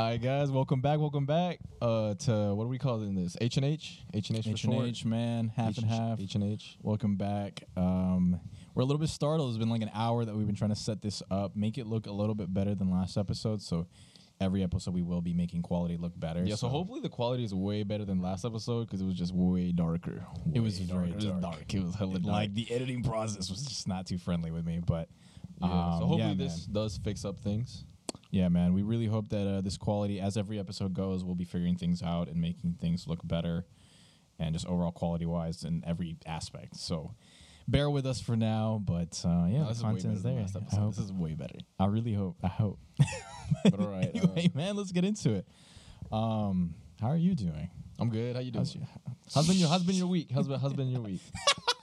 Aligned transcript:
All 0.00 0.06
right, 0.06 0.22
guys, 0.22 0.50
welcome 0.50 0.80
back. 0.80 0.98
Welcome 0.98 1.26
back 1.26 1.58
uh, 1.82 2.14
to 2.14 2.54
what 2.54 2.64
are 2.64 2.68
we 2.68 2.78
calling 2.78 3.14
this? 3.14 3.36
H 3.38 3.58
and 3.58 3.66
H, 3.66 4.00
H 4.14 4.30
and 4.30 4.38
H 4.38 4.62
for 4.62 4.72
H&H, 4.72 5.04
man, 5.04 5.52
half 5.54 5.76
and 5.76 5.86
half. 5.86 6.18
H 6.18 6.36
and 6.36 6.42
H. 6.42 6.78
Welcome 6.80 7.16
back. 7.16 7.64
Um, 7.76 8.40
we're 8.74 8.80
a 8.80 8.86
little 8.86 8.98
bit 8.98 9.10
startled. 9.10 9.50
It's 9.50 9.58
been 9.58 9.68
like 9.68 9.82
an 9.82 9.90
hour 9.92 10.24
that 10.24 10.34
we've 10.34 10.46
been 10.46 10.56
trying 10.56 10.70
to 10.70 10.74
set 10.74 11.02
this 11.02 11.22
up, 11.30 11.54
make 11.54 11.76
it 11.76 11.86
look 11.86 12.06
a 12.06 12.12
little 12.12 12.34
bit 12.34 12.52
better 12.54 12.74
than 12.74 12.90
last 12.90 13.18
episode. 13.18 13.60
So 13.60 13.88
every 14.40 14.62
episode 14.62 14.94
we 14.94 15.02
will 15.02 15.20
be 15.20 15.34
making 15.34 15.60
quality 15.60 15.98
look 15.98 16.18
better. 16.18 16.44
Yeah, 16.44 16.54
so 16.54 16.68
hopefully 16.68 17.02
the 17.02 17.10
quality 17.10 17.44
is 17.44 17.54
way 17.54 17.82
better 17.82 18.06
than 18.06 18.22
last 18.22 18.46
episode 18.46 18.86
because 18.86 19.02
it 19.02 19.04
was 19.04 19.16
just 19.16 19.34
way 19.34 19.70
darker. 19.70 20.24
It 20.54 20.60
was 20.60 20.80
Way 20.80 20.86
very 20.86 21.10
darker. 21.10 21.12
It 21.12 21.14
was 21.16 21.24
dark. 21.26 21.40
dark. 21.42 21.74
It 21.74 21.82
was 21.82 21.94
hella 21.94 22.12
dark. 22.20 22.24
like 22.24 22.54
the 22.54 22.72
editing 22.72 23.02
process 23.02 23.50
was 23.50 23.66
just 23.66 23.86
not 23.86 24.06
too 24.06 24.16
friendly 24.16 24.50
with 24.50 24.64
me, 24.64 24.80
but 24.82 25.10
yeah, 25.60 25.68
so 25.68 25.74
um, 25.74 26.02
hopefully 26.08 26.22
yeah, 26.22 26.34
this 26.38 26.64
does 26.64 26.98
fix 27.04 27.26
up 27.26 27.38
things. 27.38 27.84
Yeah, 28.30 28.48
man. 28.48 28.74
We 28.74 28.82
really 28.82 29.06
hope 29.06 29.28
that 29.30 29.46
uh, 29.46 29.60
this 29.60 29.76
quality, 29.76 30.20
as 30.20 30.36
every 30.36 30.58
episode 30.58 30.94
goes, 30.94 31.24
we'll 31.24 31.34
be 31.34 31.44
figuring 31.44 31.76
things 31.76 32.02
out 32.02 32.28
and 32.28 32.40
making 32.40 32.78
things 32.80 33.06
look 33.08 33.26
better, 33.26 33.66
and 34.38 34.54
just 34.54 34.66
overall 34.66 34.92
quality 34.92 35.26
wise 35.26 35.64
in 35.64 35.82
every 35.86 36.16
aspect. 36.26 36.76
So, 36.76 37.14
bear 37.66 37.90
with 37.90 38.06
us 38.06 38.20
for 38.20 38.36
now, 38.36 38.80
but 38.84 39.20
uh, 39.24 39.46
yeah, 39.48 39.58
No, 39.58 39.62
the 39.64 39.68
this 39.68 39.76
is 39.78 39.82
way 39.82 39.90
content's 39.90 40.22
better 40.22 40.34
there. 40.36 40.62
I, 40.72 40.76
hope, 40.76 40.94
This 40.94 41.04
is 41.04 41.12
way 41.12 41.34
better. 41.34 41.58
I 41.78 41.86
really 41.86 42.14
hope. 42.14 42.36
I 42.42 42.48
hope. 42.48 42.78
But 43.64 43.80
all 43.80 43.88
right, 43.88 44.12
uh, 44.14 44.28
man, 44.54 44.76
let's 44.76 44.92
get 44.92 45.04
into 45.04 45.30
it. 45.34 45.44
Um, 46.12 46.74
how 47.00 47.08
are 47.08 47.16
you 47.16 47.34
doing? 47.34 47.68
I'm 47.98 48.08
good. 48.08 48.36
How 48.36 48.42
you 48.42 48.52
doing? 48.52 48.64
How's 48.64 48.76
your, 48.76 48.84
How's 49.34 49.48
been 49.48 49.56
your 49.56 49.68
How's 49.68 49.82
been 49.82 49.96
your 49.96 50.06
week? 50.06 50.30
How's 50.32 50.46
been 50.46 50.60
How's 50.60 50.72
been 50.72 50.88
your 50.88 51.00
week? 51.00 51.20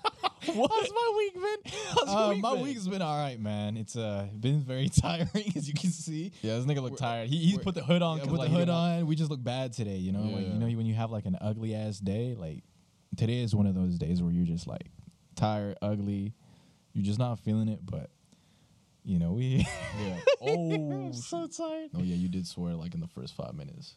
what? 0.55 0.71
How's 0.73 0.89
my 0.91 1.13
week 1.17 1.33
been? 1.33 1.71
How's 1.89 2.07
Uh, 2.09 2.29
week 2.33 2.41
my 2.41 2.53
been? 2.53 2.63
week's 2.63 2.87
been 2.87 3.01
all 3.01 3.17
right, 3.17 3.39
man. 3.39 3.77
It's 3.77 3.95
uh 3.95 4.27
been 4.39 4.61
very 4.61 4.89
tiring, 5.01 5.53
as 5.55 5.67
you 5.67 5.73
can 5.73 5.89
see. 5.91 6.31
Yeah, 6.41 6.57
this 6.57 6.65
nigga 6.65 6.75
look 6.81 6.91
We're- 6.91 6.97
tired. 6.97 7.29
He 7.29 7.37
he's 7.37 7.57
put 7.59 7.75
the 7.75 7.83
hood 7.83 8.01
on. 8.01 8.17
Yeah, 8.17 8.23
'cause, 8.23 8.29
put 8.31 8.39
like, 8.39 8.49
the 8.49 8.55
hood 8.55 8.65
didn't 8.67 8.75
on. 8.75 9.07
We 9.07 9.15
just 9.15 9.29
look 9.31 9.43
bad 9.43 9.73
today, 9.73 9.97
you 9.97 10.11
know. 10.11 10.21
Like 10.21 10.47
you 10.47 10.53
know 10.59 10.65
when 10.67 10.85
you 10.85 10.93
have 10.95 11.11
like 11.11 11.25
an 11.25 11.37
ugly 11.41 11.75
ass 11.75 11.99
day. 11.99 12.35
Like 12.37 12.63
today 13.15 13.41
is 13.41 13.53
one 13.55 13.65
of 13.67 13.75
those 13.75 13.97
days 13.97 14.21
where 14.21 14.31
you're 14.31 14.45
just 14.45 14.67
like 14.67 14.89
tired, 15.35 15.77
ugly. 15.81 16.33
You're 16.93 17.05
just 17.05 17.19
not 17.19 17.39
feeling 17.39 17.67
it, 17.67 17.79
but 17.85 18.09
you 19.03 19.19
know 19.19 19.33
we. 19.33 19.65
Yeah. 19.99 20.17
Oh. 20.39 20.71
I'm 20.71 21.13
so 21.13 21.47
tired. 21.47 21.89
Oh 21.95 22.01
yeah, 22.03 22.15
you 22.15 22.27
did 22.29 22.45
swear 22.45 22.75
like 22.75 22.93
in 22.93 22.99
the 23.01 23.07
first 23.07 23.33
five 23.35 23.55
minutes. 23.55 23.95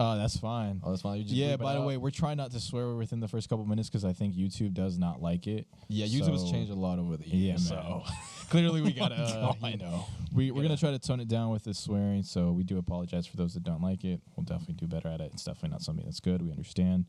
Oh, 0.00 0.16
that's 0.16 0.36
fine. 0.36 0.80
Oh, 0.84 0.90
that's 0.90 1.02
fine. 1.02 1.18
You 1.18 1.24
just 1.24 1.34
Yeah. 1.34 1.56
By 1.56 1.74
the 1.74 1.80
way, 1.82 1.96
we're 1.96 2.10
trying 2.10 2.36
not 2.36 2.52
to 2.52 2.60
swear 2.60 2.94
within 2.94 3.18
the 3.18 3.26
first 3.26 3.48
couple 3.48 3.64
minutes 3.66 3.88
because 3.88 4.04
I 4.04 4.12
think 4.12 4.34
YouTube 4.34 4.72
does 4.72 4.96
not 4.96 5.20
like 5.20 5.46
it. 5.48 5.66
yeah, 5.88 6.06
YouTube 6.06 6.30
has 6.32 6.48
changed 6.50 6.70
a 6.70 6.74
lot 6.76 7.00
over 7.00 7.16
the 7.16 7.26
Yeah, 7.26 7.34
years. 7.56 7.68
man. 7.70 7.82
so 7.82 8.02
clearly 8.50 8.80
we 8.80 8.92
gotta, 8.92 9.16
uh, 9.62 9.66
you 9.68 9.76
know, 9.78 10.04
We, 10.32 10.50
we're 10.52 10.62
Yeah. 10.62 10.68
gonna 10.68 10.76
try 10.78 10.92
to 10.92 11.00
tone 11.00 11.18
it 11.18 11.26
down 11.26 11.50
with 11.50 11.64
the 11.64 11.74
swearing, 11.74 12.22
so 12.22 12.52
we 12.52 12.62
do 12.62 12.78
apologize 12.78 13.26
for 13.26 13.36
those 13.36 13.54
that 13.54 13.64
don't 13.64 13.82
like 13.82 14.04
it. 14.04 14.20
We'll 14.36 14.44
definitely 14.44 14.74
do 14.74 14.86
better 14.86 15.08
at 15.08 15.20
it. 15.20 15.32
It's 15.34 15.42
definitely 15.44 15.70
not 15.70 15.82
something 15.82 16.04
that's 16.04 16.20
good. 16.20 16.42
We 16.42 16.50
understand, 16.52 17.06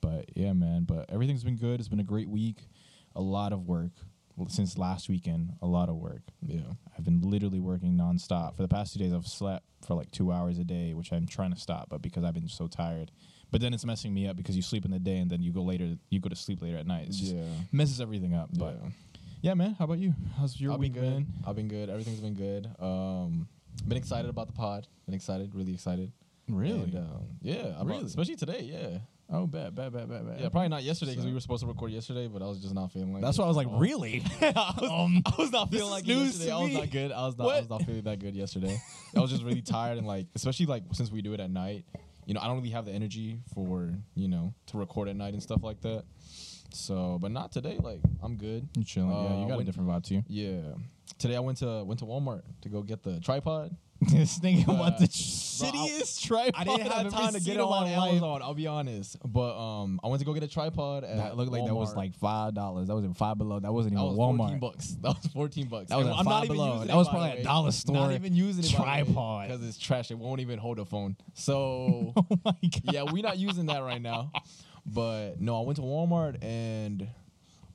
but 0.00 0.24
yeah, 0.34 0.52
man. 0.52 0.82
But 0.82 1.08
everything's 1.10 1.44
been 1.44 1.56
good. 1.56 1.78
It's 1.78 1.88
been 1.88 2.00
a 2.00 2.04
great 2.04 2.28
week. 2.28 2.58
A 3.14 3.20
lot 3.20 3.52
of 3.52 3.66
work 3.66 3.92
since 4.48 4.76
last 4.78 5.08
weekend. 5.08 5.52
A 5.62 5.66
lot 5.66 5.88
of 5.88 5.96
work. 5.96 6.22
yeah. 6.42 6.60
I've 6.96 7.04
been 7.04 7.20
literally 7.20 7.60
working 7.60 7.96
nonstop 7.96 8.56
for 8.56 8.62
the 8.62 8.68
past 8.68 8.92
two 8.92 8.98
days. 8.98 9.12
I've 9.12 9.26
slept 9.26 9.64
for 9.86 9.94
like 9.94 10.10
two 10.10 10.32
hours 10.32 10.58
a 10.58 10.64
day, 10.64 10.94
which 10.94 11.12
I'm 11.12 11.26
trying 11.26 11.52
to 11.52 11.60
stop, 11.60 11.88
but 11.88 12.02
because 12.02 12.24
I've 12.24 12.34
been 12.34 12.48
so 12.48 12.66
tired. 12.66 13.10
But 13.50 13.60
then 13.60 13.72
it's 13.74 13.84
messing 13.84 14.12
me 14.12 14.26
up 14.26 14.36
because 14.36 14.56
you 14.56 14.62
sleep 14.62 14.84
in 14.84 14.90
the 14.90 14.98
day 14.98 15.18
and 15.18 15.30
then 15.30 15.42
you 15.42 15.52
go 15.52 15.62
later. 15.62 15.96
You 16.10 16.20
go 16.20 16.28
to 16.28 16.36
sleep 16.36 16.62
later 16.62 16.78
at 16.78 16.86
night. 16.86 17.06
It's 17.08 17.18
just 17.18 17.34
yeah. 17.34 17.44
messes 17.72 18.00
everything 18.00 18.34
up. 18.34 18.50
But 18.52 18.80
yeah, 19.40 19.54
man. 19.54 19.76
How 19.78 19.84
about 19.84 19.98
you? 19.98 20.14
How's 20.36 20.60
your 20.60 20.72
I've 20.72 20.80
week 20.80 20.94
been 20.94 21.02
good. 21.02 21.14
been? 21.14 21.26
I've 21.46 21.56
been 21.56 21.68
good. 21.68 21.88
Everything's 21.88 22.20
been 22.20 22.34
good. 22.34 22.68
Um, 22.80 23.48
been 23.86 23.98
excited 23.98 24.28
about 24.28 24.48
the 24.48 24.52
pod. 24.52 24.88
Been 25.06 25.14
excited. 25.14 25.54
Really 25.54 25.74
excited. 25.74 26.12
Really? 26.48 26.80
And, 26.82 26.96
um, 26.96 27.26
yeah. 27.40 27.82
Really? 27.84 28.04
Especially 28.04 28.36
today. 28.36 28.62
Yeah. 28.62 28.98
Oh, 29.28 29.46
bad, 29.46 29.74
bad, 29.74 29.92
bad, 29.92 30.08
bad, 30.08 30.24
bad. 30.26 30.40
Yeah. 30.40 30.48
Probably 30.50 30.68
not 30.68 30.84
yesterday 30.84 31.10
because 31.12 31.24
So- 31.24 31.28
we 31.28 31.34
were 31.34 31.40
supposed 31.40 31.62
to 31.62 31.66
record 31.66 31.90
yesterday, 31.90 32.28
but 32.28 32.42
I 32.42 32.46
was 32.46 32.60
just 32.60 32.74
not 32.74 32.92
feeling 32.92 33.12
like. 33.12 33.22
That's 33.22 33.36
it. 33.38 33.40
why 33.40 33.46
I 33.46 33.48
was 33.48 33.56
like, 33.56 33.66
Oh. 33.68 33.78
really? 33.78 34.22
I, 34.40 34.74
was, 34.80 34.90
Um, 34.90 35.22
I 35.26 35.32
was 35.36 35.50
not 35.50 35.70
feeling 35.70 35.90
like 35.90 36.06
yesterday. 36.06 36.52
I 36.52 36.60
was 36.62 36.72
not 36.72 36.90
good. 36.90 37.10
I 37.12 37.26
was 37.26 37.36
not. 37.36 37.48
I 37.52 37.58
was 37.60 37.68
not 37.70 37.82
feeling 37.84 38.02
that 38.02 38.18
good 38.20 38.36
yesterday. 38.36 38.80
I 39.16 39.20
was 39.20 39.30
just 39.30 39.42
really 39.42 39.62
tired 39.62 39.98
and 39.98 40.06
like, 40.06 40.26
especially 40.36 40.66
like 40.66 40.84
since 40.92 41.10
we 41.10 41.22
do 41.22 41.32
it 41.32 41.40
at 41.40 41.50
night. 41.50 41.84
You 42.24 42.34
know, 42.34 42.40
I 42.40 42.46
don't 42.46 42.56
really 42.56 42.70
have 42.70 42.84
the 42.86 42.92
energy 42.92 43.38
for 43.54 43.92
you 44.14 44.28
know 44.28 44.52
to 44.66 44.78
record 44.78 45.08
at 45.08 45.16
night 45.16 45.32
and 45.34 45.42
stuff 45.42 45.62
like 45.62 45.80
that. 45.82 46.04
So, 46.72 47.18
but 47.20 47.30
not 47.30 47.52
today. 47.52 47.78
Like, 47.82 48.00
I'm 48.22 48.36
good. 48.36 48.68
You're 48.76 48.84
chilling? 48.84 49.10
yeah, 49.10 49.16
Uh, 49.16 49.22
you 49.40 49.46
got 49.48 49.56
when- 49.56 49.60
a 49.60 49.64
different 49.64 49.88
vibe 49.88 50.04
to 50.04 50.14
you. 50.14 50.24
Yeah. 50.28 50.60
Today 51.18 51.36
I 51.36 51.40
went 51.40 51.58
to 51.58 51.82
went 51.84 51.98
to 52.00 52.04
Walmart 52.06 52.42
to 52.62 52.68
go 52.68 52.82
get 52.82 53.02
the 53.02 53.18
tripod. 53.20 53.76
this 54.00 54.38
nigga 54.40 54.68
Uh, 54.68 54.74
want 54.74 54.98
bro, 55.58 55.68
I- 55.68 55.72
shittiest 55.72 56.22
tripod. 56.26 56.54
I 56.56 56.64
didn't 56.64 56.92
I've 56.92 57.10
time 57.12 57.32
to 57.34 57.40
get 57.40 57.56
it 57.56 57.60
on. 57.60 57.86
Amazon. 57.86 58.42
I'll 58.42 58.54
be 58.54 58.66
honest, 58.66 59.16
but 59.24 59.56
um, 59.58 60.00
I 60.04 60.08
went 60.08 60.20
to 60.20 60.26
go 60.26 60.32
get 60.34 60.42
a 60.42 60.48
tripod. 60.48 61.04
At 61.04 61.16
That 61.16 61.36
looked 61.36 61.52
like 61.52 61.64
that 61.66 61.74
was 61.74 61.94
like 61.94 62.14
five 62.14 62.54
dollars. 62.54 62.88
That 62.88 62.94
was 62.94 63.04
in 63.04 63.14
five 63.14 63.38
below. 63.38 63.58
That 63.60 63.72
wasn't 63.72 63.94
that 63.96 64.02
even 64.02 64.16
was 64.16 64.36
Walmart. 64.38 64.60
bucks. 64.60 64.96
That 65.02 65.08
was 65.22 65.26
fourteen 65.32 65.68
bucks. 65.68 65.88
That 65.90 65.98
was 65.98 66.06
I'm 66.08 66.16
Five 66.16 66.24
not 66.26 66.44
even 66.44 66.56
Below. 66.56 66.72
using 66.74 66.88
That 66.88 66.96
was 66.96 67.08
probably 67.08 67.30
a 67.40 67.44
dollar 67.44 67.72
store 67.72 67.96
Not 67.96 68.12
even 68.12 68.34
using 68.34 68.64
it 68.64 68.70
tripod. 68.70 69.48
because 69.48 69.66
it's 69.66 69.78
trash. 69.78 70.10
It 70.10 70.18
won't 70.18 70.40
even 70.40 70.58
hold 70.58 70.78
a 70.78 70.84
phone. 70.84 71.16
So 71.34 72.12
Oh 72.16 72.24
my 72.44 72.52
god. 72.62 72.80
yeah, 72.84 73.02
we're 73.04 73.22
not 73.22 73.38
using 73.38 73.66
that 73.66 73.82
right 73.82 74.00
now. 74.02 74.30
But 74.84 75.40
no, 75.40 75.60
I 75.60 75.64
went 75.64 75.76
to 75.76 75.82
Walmart 75.82 76.42
and. 76.42 77.08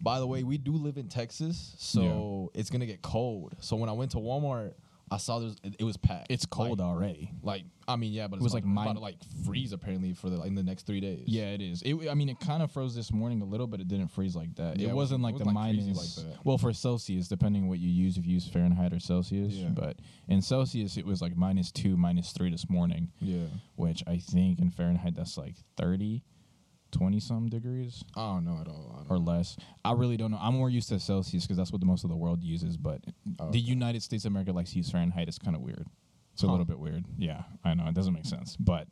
By 0.04 0.18
the 0.18 0.26
way, 0.26 0.42
we 0.42 0.58
do 0.58 0.72
live 0.72 0.98
in 0.98 1.10
Texas, 1.10 1.76
so 1.78 2.50
it's 2.56 2.72
gonna 2.72 2.88
get 2.88 3.04
cold. 3.04 3.54
So 3.60 3.76
when 3.76 3.88
I 3.88 3.92
went 3.92 4.10
to 4.14 4.18
Walmart, 4.18 4.74
I 5.12 5.18
saw 5.18 5.40
there's 5.40 5.58
it, 5.64 5.76
it 5.80 5.84
was 5.84 5.98
packed. 5.98 6.28
It's 6.30 6.46
cold 6.46 6.80
Like, 6.80 6.88
already. 6.88 7.32
Like 7.44 7.64
I 7.88 7.98
mean, 7.98 8.14
yeah, 8.14 8.28
but 8.28 8.38
it's 8.38 8.44
was 8.44 8.54
like 8.54 8.64
it's 8.64 8.72
about 8.72 8.94
to 8.94 9.00
like 9.00 9.18
freeze 9.46 9.74
apparently 9.74 10.14
for 10.14 10.30
the 10.30 10.38
like, 10.38 10.48
in 10.48 10.56
the 10.56 10.64
next 10.64 10.88
three 10.88 11.02
days. 11.02 11.26
Yeah, 11.28 11.52
it 11.52 11.62
is. 11.62 11.82
It, 11.82 12.10
I 12.10 12.14
mean, 12.14 12.30
it 12.30 12.40
kind 12.40 12.64
of 12.64 12.72
froze 12.72 12.96
this 12.96 13.12
morning 13.12 13.42
a 13.42 13.46
little, 13.46 13.68
but 13.68 13.82
it 13.82 13.90
didn't 13.90 14.08
freeze 14.08 14.36
like 14.36 14.56
that. 14.56 14.80
Yeah, 14.80 14.88
it 14.88 14.92
it 14.92 14.96
wasn't 14.96 15.22
like 15.22 15.36
it 15.36 15.40
the 15.40 15.46
like, 15.46 15.54
minus. 15.54 16.18
like 16.18 16.28
that. 16.28 16.46
well, 16.46 16.58
for 16.58 16.72
Celsius, 16.72 17.28
depending 17.28 17.68
what 17.68 17.80
you 17.80 17.90
use, 17.90 18.18
if 18.18 18.26
you 18.26 18.36
use 18.36 18.48
Fahrenheit 18.48 18.94
or 18.94 19.00
Celsius. 19.00 19.54
Yeah. 19.54 19.70
But 19.70 19.98
in 20.30 20.42
Celsius, 20.42 20.96
it 20.96 21.06
was 21.06 21.22
like 21.22 21.36
minus 21.36 21.72
two, 21.72 21.98
minus 21.98 22.32
three 22.32 22.50
this 22.50 22.70
morning, 22.70 23.12
yeah. 23.20 23.48
which 23.76 24.04
I 24.08 24.18
think 24.18 24.60
in 24.60 24.72
Fahrenheit 24.72 25.16
that's 25.16 25.38
like 25.38 25.56
30, 25.76 26.24
20 26.92 27.20
some 27.20 27.50
degrees 27.50 28.04
I 28.16 28.34
don't 28.34 28.46
know 28.46 28.58
at 28.62 28.68
all. 28.68 29.06
Or 29.10 29.18
know. 29.18 29.24
less. 29.24 29.58
I 29.84 29.94
really 29.94 30.18
don't 30.18 30.32
know. 30.32 30.40
I'm 30.42 30.54
more 30.56 30.70
used 30.70 30.90
to 30.90 31.00
Celsius 31.00 31.44
because 31.44 31.58
that's 31.58 31.72
what 31.72 31.80
the 31.80 31.88
most 31.88 32.04
of 32.04 32.10
the 32.10 32.16
world 32.16 32.44
uses. 32.44 32.78
But 32.78 33.02
Oh, 33.40 33.52
the. 33.52 33.60
United 33.60 34.04
States 34.04 34.26
of 34.26 34.32
America 34.32 34.52
likes 34.52 34.72
to 34.72 34.78
use 34.78 34.90
Fahrenheit. 34.92 35.28
It's 35.28 35.38
kind 35.40 35.56
of 35.56 35.62
weird. 35.62 35.88
It's 36.34 36.44
a 36.44 36.46
Huh. 36.48 36.52
little 36.54 36.66
bit 36.66 36.80
weird. 36.80 37.06
Yeah, 37.18 37.44
I 37.64 37.74
know 37.74 37.86
it 37.88 37.94
doesn't 37.96 38.14
make 38.14 38.26
sense, 38.26 38.56
but 38.58 38.88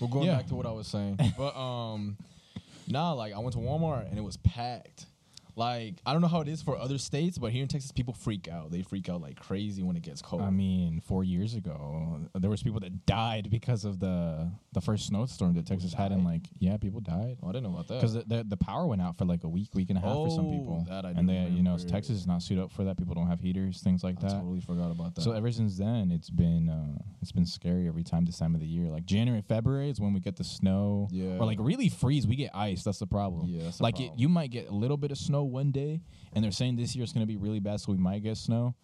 Well, 0.00 0.08
going 0.08 0.26
Yeah. 0.26 0.36
back 0.36 0.46
to 0.48 0.54
what 0.54 0.66
I 0.66 0.72
was 0.72 0.86
saying, 0.88 1.18
but 1.38 1.56
um, 1.56 2.16
nah, 2.88 3.12
like 3.12 3.32
I 3.34 3.38
went 3.38 3.52
to 3.54 3.58
Walmart 3.58 4.08
and 4.08 4.18
it 4.18 4.22
was 4.22 4.36
packed. 4.38 5.06
Like 5.56 6.00
I 6.04 6.12
don't 6.12 6.20
know 6.20 6.28
how 6.28 6.42
it 6.42 6.48
is 6.48 6.60
for 6.62 6.76
other 6.76 6.98
states, 6.98 7.38
but 7.38 7.50
here 7.50 7.62
in 7.62 7.68
Texas, 7.68 7.90
people 7.90 8.12
freak 8.12 8.46
out. 8.46 8.70
They 8.70 8.82
freak 8.82 9.08
out 9.08 9.22
like 9.22 9.40
crazy 9.40 9.82
when 9.82 9.96
it 9.96 10.02
gets 10.02 10.20
cold. 10.20 10.42
I 10.42 10.50
mean, 10.50 11.00
four 11.00 11.24
years 11.24 11.54
ago, 11.54 12.20
there 12.34 12.50
was 12.50 12.62
people 12.62 12.80
that 12.80 13.06
died 13.06 13.48
because 13.50 13.86
of 13.86 13.98
the 13.98 14.50
the 14.72 14.80
first 14.82 15.06
snowstorm 15.06 15.54
that 15.54 15.66
Texas 15.66 15.94
had, 15.94 16.12
and 16.12 16.24
like, 16.26 16.42
yeah, 16.58 16.76
people 16.76 17.00
died 17.00 17.38
oh, 17.42 17.48
I 17.48 17.52
didn't 17.52 17.64
know 17.64 17.70
about 17.70 17.88
that. 17.88 17.94
because 17.94 18.12
the, 18.12 18.24
the 18.26 18.44
the 18.44 18.56
power 18.58 18.86
went 18.86 19.00
out 19.00 19.16
for 19.16 19.24
like 19.24 19.44
a 19.44 19.48
week, 19.48 19.74
week 19.74 19.88
and 19.88 19.98
a 19.98 20.02
half 20.02 20.12
for 20.12 20.30
some 20.30 20.46
Oh, 20.46 20.50
people, 20.50 20.86
that 20.90 21.06
I 21.06 21.10
and 21.10 21.26
they, 21.26 21.46
you 21.48 21.62
know. 21.62 21.78
Texas 21.78 22.16
is 22.18 22.26
not 22.26 22.42
suited 22.42 22.62
up 22.62 22.72
for 22.72 22.84
that. 22.84 22.98
People 22.98 23.14
don't 23.14 23.26
have 23.28 23.40
heaters, 23.40 23.80
things 23.80 24.04
like 24.04 24.16
I 24.18 24.28
that. 24.28 24.32
totally 24.34 24.60
forgot 24.60 24.90
about 24.90 25.14
that. 25.14 25.22
So 25.22 25.32
ever 25.32 25.50
since 25.50 25.78
then, 25.78 26.12
it's 26.12 26.28
been 26.28 26.68
uh, 26.68 26.98
it's 27.22 27.32
been 27.32 27.46
scary 27.46 27.88
every 27.88 28.04
time 28.04 28.26
this 28.26 28.38
time 28.38 28.54
of 28.54 28.60
the 28.60 28.66
year. 28.66 28.88
Like 28.90 29.06
January, 29.06 29.40
February 29.40 29.88
is 29.88 30.00
when 30.00 30.12
we 30.12 30.20
get 30.20 30.36
the 30.36 30.44
snow, 30.44 31.08
Yeah. 31.10 31.38
or 31.38 31.46
like 31.46 31.58
really 31.60 31.88
freeze. 31.88 32.26
We 32.26 32.36
get 32.36 32.50
ice. 32.54 32.82
That's 32.84 32.98
the 32.98 33.06
problem. 33.06 33.46
Yeah, 33.48 33.62
that's 33.64 33.80
like 33.80 34.00
it, 34.00 34.12
you 34.16 34.28
might 34.28 34.50
get 34.50 34.68
a 34.68 34.74
little 34.74 34.98
bit 34.98 35.10
of 35.12 35.16
snow 35.18 35.44
one 35.46 35.70
day, 35.70 36.00
and 36.32 36.44
they're 36.44 36.52
saying 36.52 36.76
this 36.76 36.94
year 36.94 37.02
it's 37.04 37.12
going 37.12 37.26
to 37.26 37.32
be 37.32 37.36
really 37.36 37.60
bad, 37.60 37.80
so 37.80 37.92
we 37.92 37.98
might 37.98 38.22
get 38.22 38.36
snow. 38.36 38.74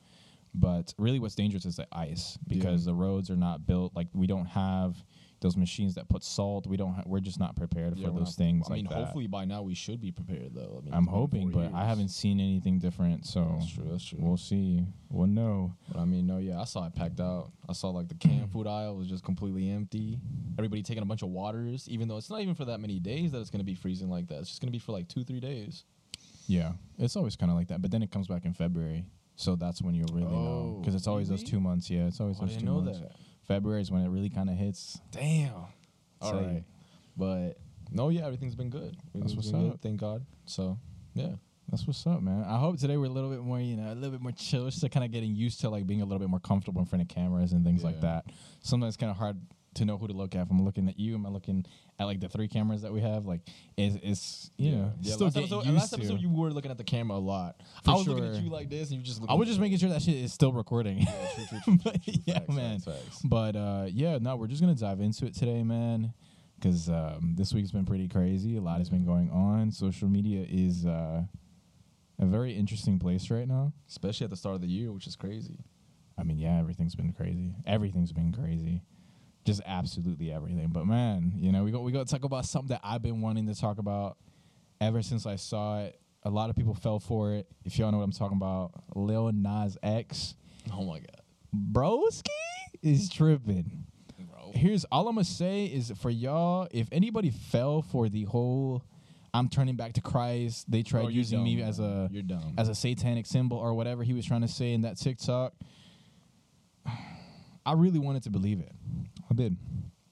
But 0.54 0.92
really, 0.98 1.18
what's 1.18 1.34
dangerous 1.34 1.64
is 1.64 1.76
the 1.76 1.86
ice 1.92 2.38
because 2.46 2.84
the 2.84 2.94
roads 2.94 3.30
are 3.30 3.36
not 3.36 3.66
built. 3.66 3.94
Like 3.96 4.08
we 4.12 4.26
don't 4.26 4.44
have 4.46 5.02
those 5.40 5.56
machines 5.56 5.94
that 5.96 6.08
put 6.10 6.22
salt. 6.22 6.66
We 6.66 6.76
don't. 6.76 6.92
Ha- 6.92 7.02
we're 7.06 7.20
just 7.20 7.40
not 7.40 7.56
prepared 7.56 7.96
Yeah, 7.96 8.08
for 8.08 8.12
those 8.12 8.26
not- 8.28 8.34
things. 8.34 8.66
I 8.70 8.74
mean, 8.74 8.84
like 8.84 8.94
hopefully 8.94 9.26
by 9.26 9.46
now 9.46 9.62
we 9.62 9.74
should 9.74 9.98
be 9.98 10.12
prepared 10.12 10.54
though. 10.54 10.80
I 10.82 10.84
mean, 10.84 10.92
I'm 10.94 11.06
hoping, 11.06 11.48
but 11.50 11.72
I 11.72 11.86
haven't 11.86 12.10
seen 12.10 12.38
anything 12.38 12.78
different. 12.78 13.24
So 13.26 13.56
That's 13.58 13.72
true. 13.72 13.86
That's 13.90 14.04
true. 14.04 14.18
we'll 14.20 14.36
see. 14.36 14.84
We'll 15.08 15.26
know. 15.26 15.74
But 15.90 16.00
I 16.00 16.04
mean, 16.04 16.26
no, 16.26 16.36
yeah, 16.36 16.60
I 16.60 16.64
saw 16.64 16.86
it 16.86 16.94
packed 16.94 17.18
out. 17.18 17.50
I 17.66 17.72
saw 17.72 17.88
like 17.88 18.08
the 18.08 18.14
canned 18.14 18.52
food 18.52 18.66
aisle 18.66 18.96
was 18.96 19.08
just 19.08 19.24
completely 19.24 19.70
empty. 19.70 20.20
Everybody 20.58 20.82
taking 20.82 21.02
a 21.02 21.06
bunch 21.06 21.22
of 21.22 21.30
waters, 21.30 21.88
even 21.88 22.08
though 22.08 22.18
it's 22.18 22.28
not 22.28 22.42
even 22.42 22.54
for 22.54 22.66
that 22.66 22.78
many 22.78 23.00
days 23.00 23.32
that 23.32 23.40
it's 23.40 23.48
gonna 23.50 23.64
be 23.64 23.74
freezing 23.74 24.10
like 24.10 24.28
that. 24.28 24.40
It's 24.40 24.50
just 24.50 24.60
gonna 24.60 24.70
be 24.70 24.78
for 24.78 24.92
like 24.92 25.08
two, 25.08 25.24
three 25.24 25.40
days. 25.40 25.84
Yeah, 26.46 26.72
it's 26.98 27.16
always 27.16 27.36
kind 27.36 27.50
of 27.50 27.56
like 27.56 27.68
that. 27.68 27.80
But 27.82 27.90
then 27.90 28.02
it 28.02 28.10
comes 28.10 28.26
back 28.28 28.44
in 28.44 28.52
February, 28.52 29.04
so 29.36 29.56
that's 29.56 29.80
when 29.82 29.94
you'll 29.94 30.08
really 30.12 30.26
know 30.26 30.74
Oh, 30.76 30.78
because 30.80 30.94
it's 30.94 31.06
always 31.06 31.28
those 31.28 31.42
two 31.42 31.60
months. 31.60 31.88
Yeah, 31.90 32.06
it's 32.06 32.20
always 32.20 32.36
Oh, 32.38 32.42
I 32.42 32.46
those 32.46 32.54
didn't 32.56 32.66
two 32.68 32.72
know 32.74 32.80
months. 32.80 33.00
that. 33.00 33.12
February 33.46 33.80
is 33.82 33.90
when 33.90 34.02
it 34.02 34.08
really 34.08 34.30
kind 34.30 34.48
of 34.50 34.56
hits. 34.56 35.00
Damn. 35.10 35.52
All 36.20 36.34
right. 36.34 36.64
But 37.16 37.58
no, 37.90 38.08
yeah, 38.08 38.24
everything's 38.26 38.54
been 38.54 38.70
good. 38.70 38.96
Everything's 39.14 39.34
what's 39.36 39.50
been 39.50 39.70
up. 39.70 39.80
Thank 39.82 40.00
God. 40.00 40.24
So 40.46 40.78
yeah. 41.14 41.32
That's 41.70 41.86
what's 41.86 42.06
up, 42.06 42.20
man. 42.22 42.44
I 42.44 42.58
hope 42.58 42.78
today 42.78 42.96
we're 42.98 43.06
a 43.06 43.10
little 43.10 43.30
bit 43.30 43.40
more, 43.40 43.58
you 43.60 43.76
know, 43.76 43.90
a 43.92 43.94
little 43.94 44.10
bit 44.10 44.20
more 44.20 44.32
chill, 44.32 44.66
just 44.66 44.80
to 44.82 44.88
kind 44.90 45.04
of 45.04 45.10
getting 45.12 45.34
used 45.34 45.60
to 45.60 45.70
like 45.70 45.86
being 45.86 46.02
a 46.02 46.04
little 46.04 46.18
bit 46.18 46.28
more 46.28 46.40
comfortable 46.40 46.80
in 46.80 46.86
front 46.86 47.00
of 47.02 47.08
cameras 47.08 47.52
and 47.52 47.64
things 47.64 47.82
like 47.82 47.94
Yeah. 47.96 48.00
that. 48.00 48.24
Sometimes 48.60 48.94
it's 48.94 48.96
kind 49.00 49.10
of 49.10 49.16
hard 49.16 49.38
to 49.74 49.84
know 49.84 49.96
who 49.96 50.06
to 50.08 50.12
look 50.12 50.34
at. 50.34 50.42
If 50.42 50.50
I'm 50.50 50.64
looking 50.64 50.88
at 50.88 50.98
you, 50.98 51.14
am 51.14 51.26
I 51.26 51.28
looking 51.28 51.64
at 51.98 52.04
like 52.04 52.20
the 52.20 52.28
three 52.28 52.48
cameras 52.48 52.82
that 52.82 52.92
we 52.92 53.00
have? 53.00 53.26
Like, 53.26 53.40
it's, 53.76 53.96
it's 54.02 54.50
you 54.56 54.72
know, 54.72 54.92
yeah. 55.00 55.14
still 55.14 55.26
last 55.26 55.34
getting 55.34 55.52
episode, 55.52 55.74
last 55.74 55.92
episode 55.92 56.20
you 56.20 56.30
were 56.30 56.50
looking 56.50 56.70
at 56.70 56.78
the 56.78 56.84
camera 56.84 57.16
a 57.16 57.18
lot. 57.18 57.56
For 57.84 57.90
I 57.90 57.94
was 57.94 58.08
looking 58.08 58.26
at 58.26 58.42
you 58.42 58.50
like 58.50 58.68
this, 58.70 58.90
and 58.90 58.98
you 58.98 59.04
just. 59.04 59.22
I 59.28 59.34
was 59.34 59.48
just 59.48 59.60
making 59.60 59.78
sure 59.78 59.88
that 59.90 60.02
shit 60.02 60.16
is 60.16 60.32
still 60.32 60.52
recording. 60.52 60.98
Yeah, 60.98 61.28
true, 61.34 61.44
true, 61.48 61.58
true, 61.64 61.78
But 61.84 61.96
yeah, 62.04 62.34
Facts, 62.34 62.48
man. 62.48 62.80
facts. 62.80 63.20
But 63.24 63.56
uh, 63.56 63.86
yeah, 63.88 64.18
no, 64.20 64.36
we're 64.36 64.48
just 64.48 64.60
gonna 64.60 64.74
dive 64.74 65.00
into 65.00 65.26
it 65.26 65.34
today, 65.34 65.62
man. 65.62 66.12
Because 66.56 66.88
um, 66.88 67.34
this 67.36 67.52
week's 67.52 67.72
been 67.72 67.84
pretty 67.84 68.06
crazy. 68.06 68.56
A 68.56 68.60
lot 68.60 68.78
has 68.78 68.88
been 68.88 69.04
going 69.04 69.30
on. 69.30 69.72
Social 69.72 70.08
media 70.08 70.46
is 70.48 70.86
uh, 70.86 71.22
a 72.20 72.24
very 72.24 72.52
interesting 72.52 73.00
place 73.00 73.30
right 73.30 73.48
now. 73.48 73.72
Especially 73.88 74.24
at 74.24 74.30
the 74.30 74.36
start 74.36 74.54
of 74.54 74.60
the 74.60 74.68
year, 74.68 74.92
which 74.92 75.08
is 75.08 75.16
crazy. 75.16 75.64
I 76.18 76.22
mean, 76.22 76.38
yeah, 76.38 76.58
everything's 76.58 76.94
been 76.94 77.12
crazy. 77.12 77.54
Everything's 77.66 78.12
been 78.12 78.32
crazy. 78.32 78.82
Just 79.44 79.60
absolutely 79.66 80.32
everything. 80.32 80.68
But 80.68 80.86
man, 80.86 81.32
you 81.36 81.50
know, 81.52 81.64
we 81.64 81.72
got 81.72 81.82
we 81.82 81.90
got 81.92 82.06
to 82.06 82.12
talk 82.12 82.24
about 82.24 82.44
something 82.46 82.68
that 82.68 82.80
I've 82.84 83.02
been 83.02 83.20
wanting 83.20 83.46
to 83.46 83.54
talk 83.54 83.78
about 83.78 84.16
ever 84.80 85.02
since 85.02 85.26
I 85.26 85.36
saw 85.36 85.80
it. 85.80 85.98
A 86.24 86.30
lot 86.30 86.48
of 86.50 86.54
people 86.56 86.74
fell 86.74 87.00
for 87.00 87.32
it. 87.34 87.48
If 87.64 87.78
y'all 87.78 87.90
know 87.90 87.98
what 87.98 88.04
I'm 88.04 88.12
talking 88.12 88.36
about, 88.36 88.70
Lil 88.94 89.32
Nas 89.32 89.76
X, 89.82 90.34
Oh 90.72 90.84
my 90.84 91.00
god, 91.00 91.20
broski 91.72 92.28
is 92.82 93.08
tripping. 93.08 93.84
bro. 94.30 94.52
Here's 94.54 94.84
all 94.92 95.08
I'm 95.08 95.16
gonna 95.16 95.24
say 95.24 95.64
is 95.66 95.92
for 96.00 96.10
y'all, 96.10 96.68
if 96.70 96.86
anybody 96.92 97.30
fell 97.30 97.82
for 97.82 98.08
the 98.08 98.22
whole 98.24 98.84
I'm 99.34 99.48
turning 99.48 99.74
back 99.74 99.94
to 99.94 100.00
Christ, 100.00 100.70
they 100.70 100.82
tried 100.84 101.00
Bro, 101.02 101.08
using 101.08 101.42
me 101.42 101.56
dumb, 101.56 101.68
as 101.68 101.80
a 101.80 102.08
You're 102.12 102.22
dumb. 102.22 102.54
as 102.58 102.68
a 102.68 102.74
satanic 102.76 103.26
symbol 103.26 103.56
or 103.56 103.74
whatever 103.74 104.04
he 104.04 104.12
was 104.12 104.24
trying 104.24 104.42
to 104.42 104.48
say 104.48 104.72
in 104.74 104.82
that 104.82 104.98
TikTok. 104.98 105.54
I 107.66 107.72
really 107.74 107.98
wanted 107.98 108.24
to 108.24 108.30
believe 108.30 108.60
it. 108.60 108.72
I 109.30 109.34
did. 109.34 109.56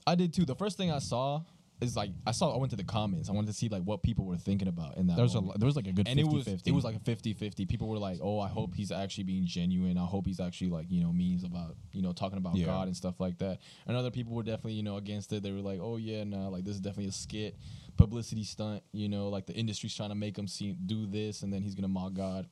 I 0.07 0.15
did 0.15 0.33
too. 0.33 0.45
The 0.45 0.55
first 0.55 0.77
thing 0.77 0.91
I 0.91 0.99
saw 0.99 1.43
is 1.81 1.97
like 1.97 2.11
I 2.27 2.33
saw 2.33 2.55
I 2.55 2.59
went 2.59 2.71
to 2.71 2.77
the 2.77 2.85
comments. 2.85 3.29
I 3.31 3.33
wanted 3.33 3.47
to 3.49 3.53
see 3.55 3.69
like 3.69 3.83
what 3.83 4.03
people 4.03 4.27
were 4.27 4.37
thinking 4.37 4.69
about 4.69 4.97
in 4.99 5.07
that. 5.07 5.17
There 5.17 5.23
was 5.23 5.35
a 5.35 5.41
there 5.57 5.67
was 5.67 5.77
like 5.77 5.87
a 5.87 5.93
good 5.93 6.07
and 6.09 6.19
50 6.19 6.21
it 6.21 6.35
was 6.35 6.45
50. 6.45 6.71
it 6.71 6.75
was 6.75 6.85
like 6.85 6.97
a 6.97 7.01
50-50. 7.01 7.69
People 7.69 7.89
were 7.89 7.99
like, 7.99 8.19
"Oh, 8.23 8.39
I 8.39 8.49
hope 8.49 8.75
he's 8.75 8.93
actually 8.93 9.25
being 9.25 9.47
genuine. 9.47 9.97
I 9.97 10.05
hope 10.05 10.27
he's 10.27 10.41
actually 10.41 10.71
like 10.71 10.91
you 10.91 11.03
know 11.03 11.13
means 11.13 11.43
about 11.45 11.77
you 11.93 12.03
know 12.03 12.13
talking 12.13 12.39
about 12.39 12.57
Yeah. 12.57 12.67
God 12.67 12.87
and 12.89 12.97
stuff 12.97 13.19
like 13.19 13.39
that." 13.39 13.61
And 13.87 13.97
other 13.97 14.11
people 14.11 14.35
were 14.35 14.43
definitely 14.43 14.75
you 14.75 14.83
know 14.83 14.97
against 14.97 15.33
it. 15.33 15.43
They 15.43 15.53
were 15.53 15.61
like, 15.61 15.81
"Oh 15.81 15.97
yeah, 15.97 16.25
no, 16.25 16.51
like 16.51 16.65
this 16.65 16.75
is 16.75 16.81
definitely 16.81 17.09
a 17.09 17.13
skit, 17.13 17.57
publicity 17.97 18.45
stunt. 18.45 18.83
You 18.93 19.09
know, 19.09 19.29
like 19.29 19.47
the 19.47 19.55
industry's 19.55 19.95
trying 19.95 20.11
to 20.11 20.15
make 20.15 20.37
him 20.37 20.49
see 20.49 20.73
do 20.73 21.07
this, 21.07 21.43
and 21.43 21.53
then 21.53 21.63
he's 21.63 21.75
gonna 21.75 21.89
mock 21.89 22.13
God." 22.13 22.47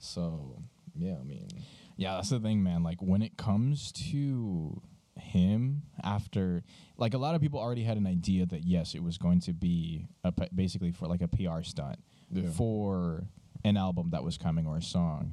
So 0.00 0.56
yeah, 0.96 1.16
I 1.20 1.22
mean, 1.22 1.46
Yeah, 1.96 2.16
that's 2.16 2.30
the 2.30 2.40
thing, 2.40 2.62
man. 2.62 2.82
Like 2.82 3.00
when 3.00 3.22
it 3.22 3.36
comes 3.36 3.92
to 4.10 4.82
him 5.22 5.82
after 6.02 6.62
like 6.96 7.14
a 7.14 7.18
lot 7.18 7.34
of 7.34 7.40
people 7.40 7.58
already 7.60 7.82
had 7.84 7.96
an 7.96 8.06
idea 8.06 8.44
that 8.46 8.64
yes, 8.64 8.94
it 8.94 9.02
was 9.02 9.18
going 9.18 9.40
to 9.40 9.52
be 9.52 10.06
a, 10.24 10.32
p- 10.32 10.48
basically 10.54 10.90
for 10.92 11.06
like 11.06 11.22
a 11.22 11.28
PR 11.28 11.62
stunt 11.62 11.98
Yeah. 12.30 12.48
for 12.50 13.24
an 13.64 13.76
album 13.76 14.10
that 14.10 14.22
was 14.24 14.36
coming 14.38 14.66
or 14.66 14.76
a 14.76 14.82
song. 14.82 15.32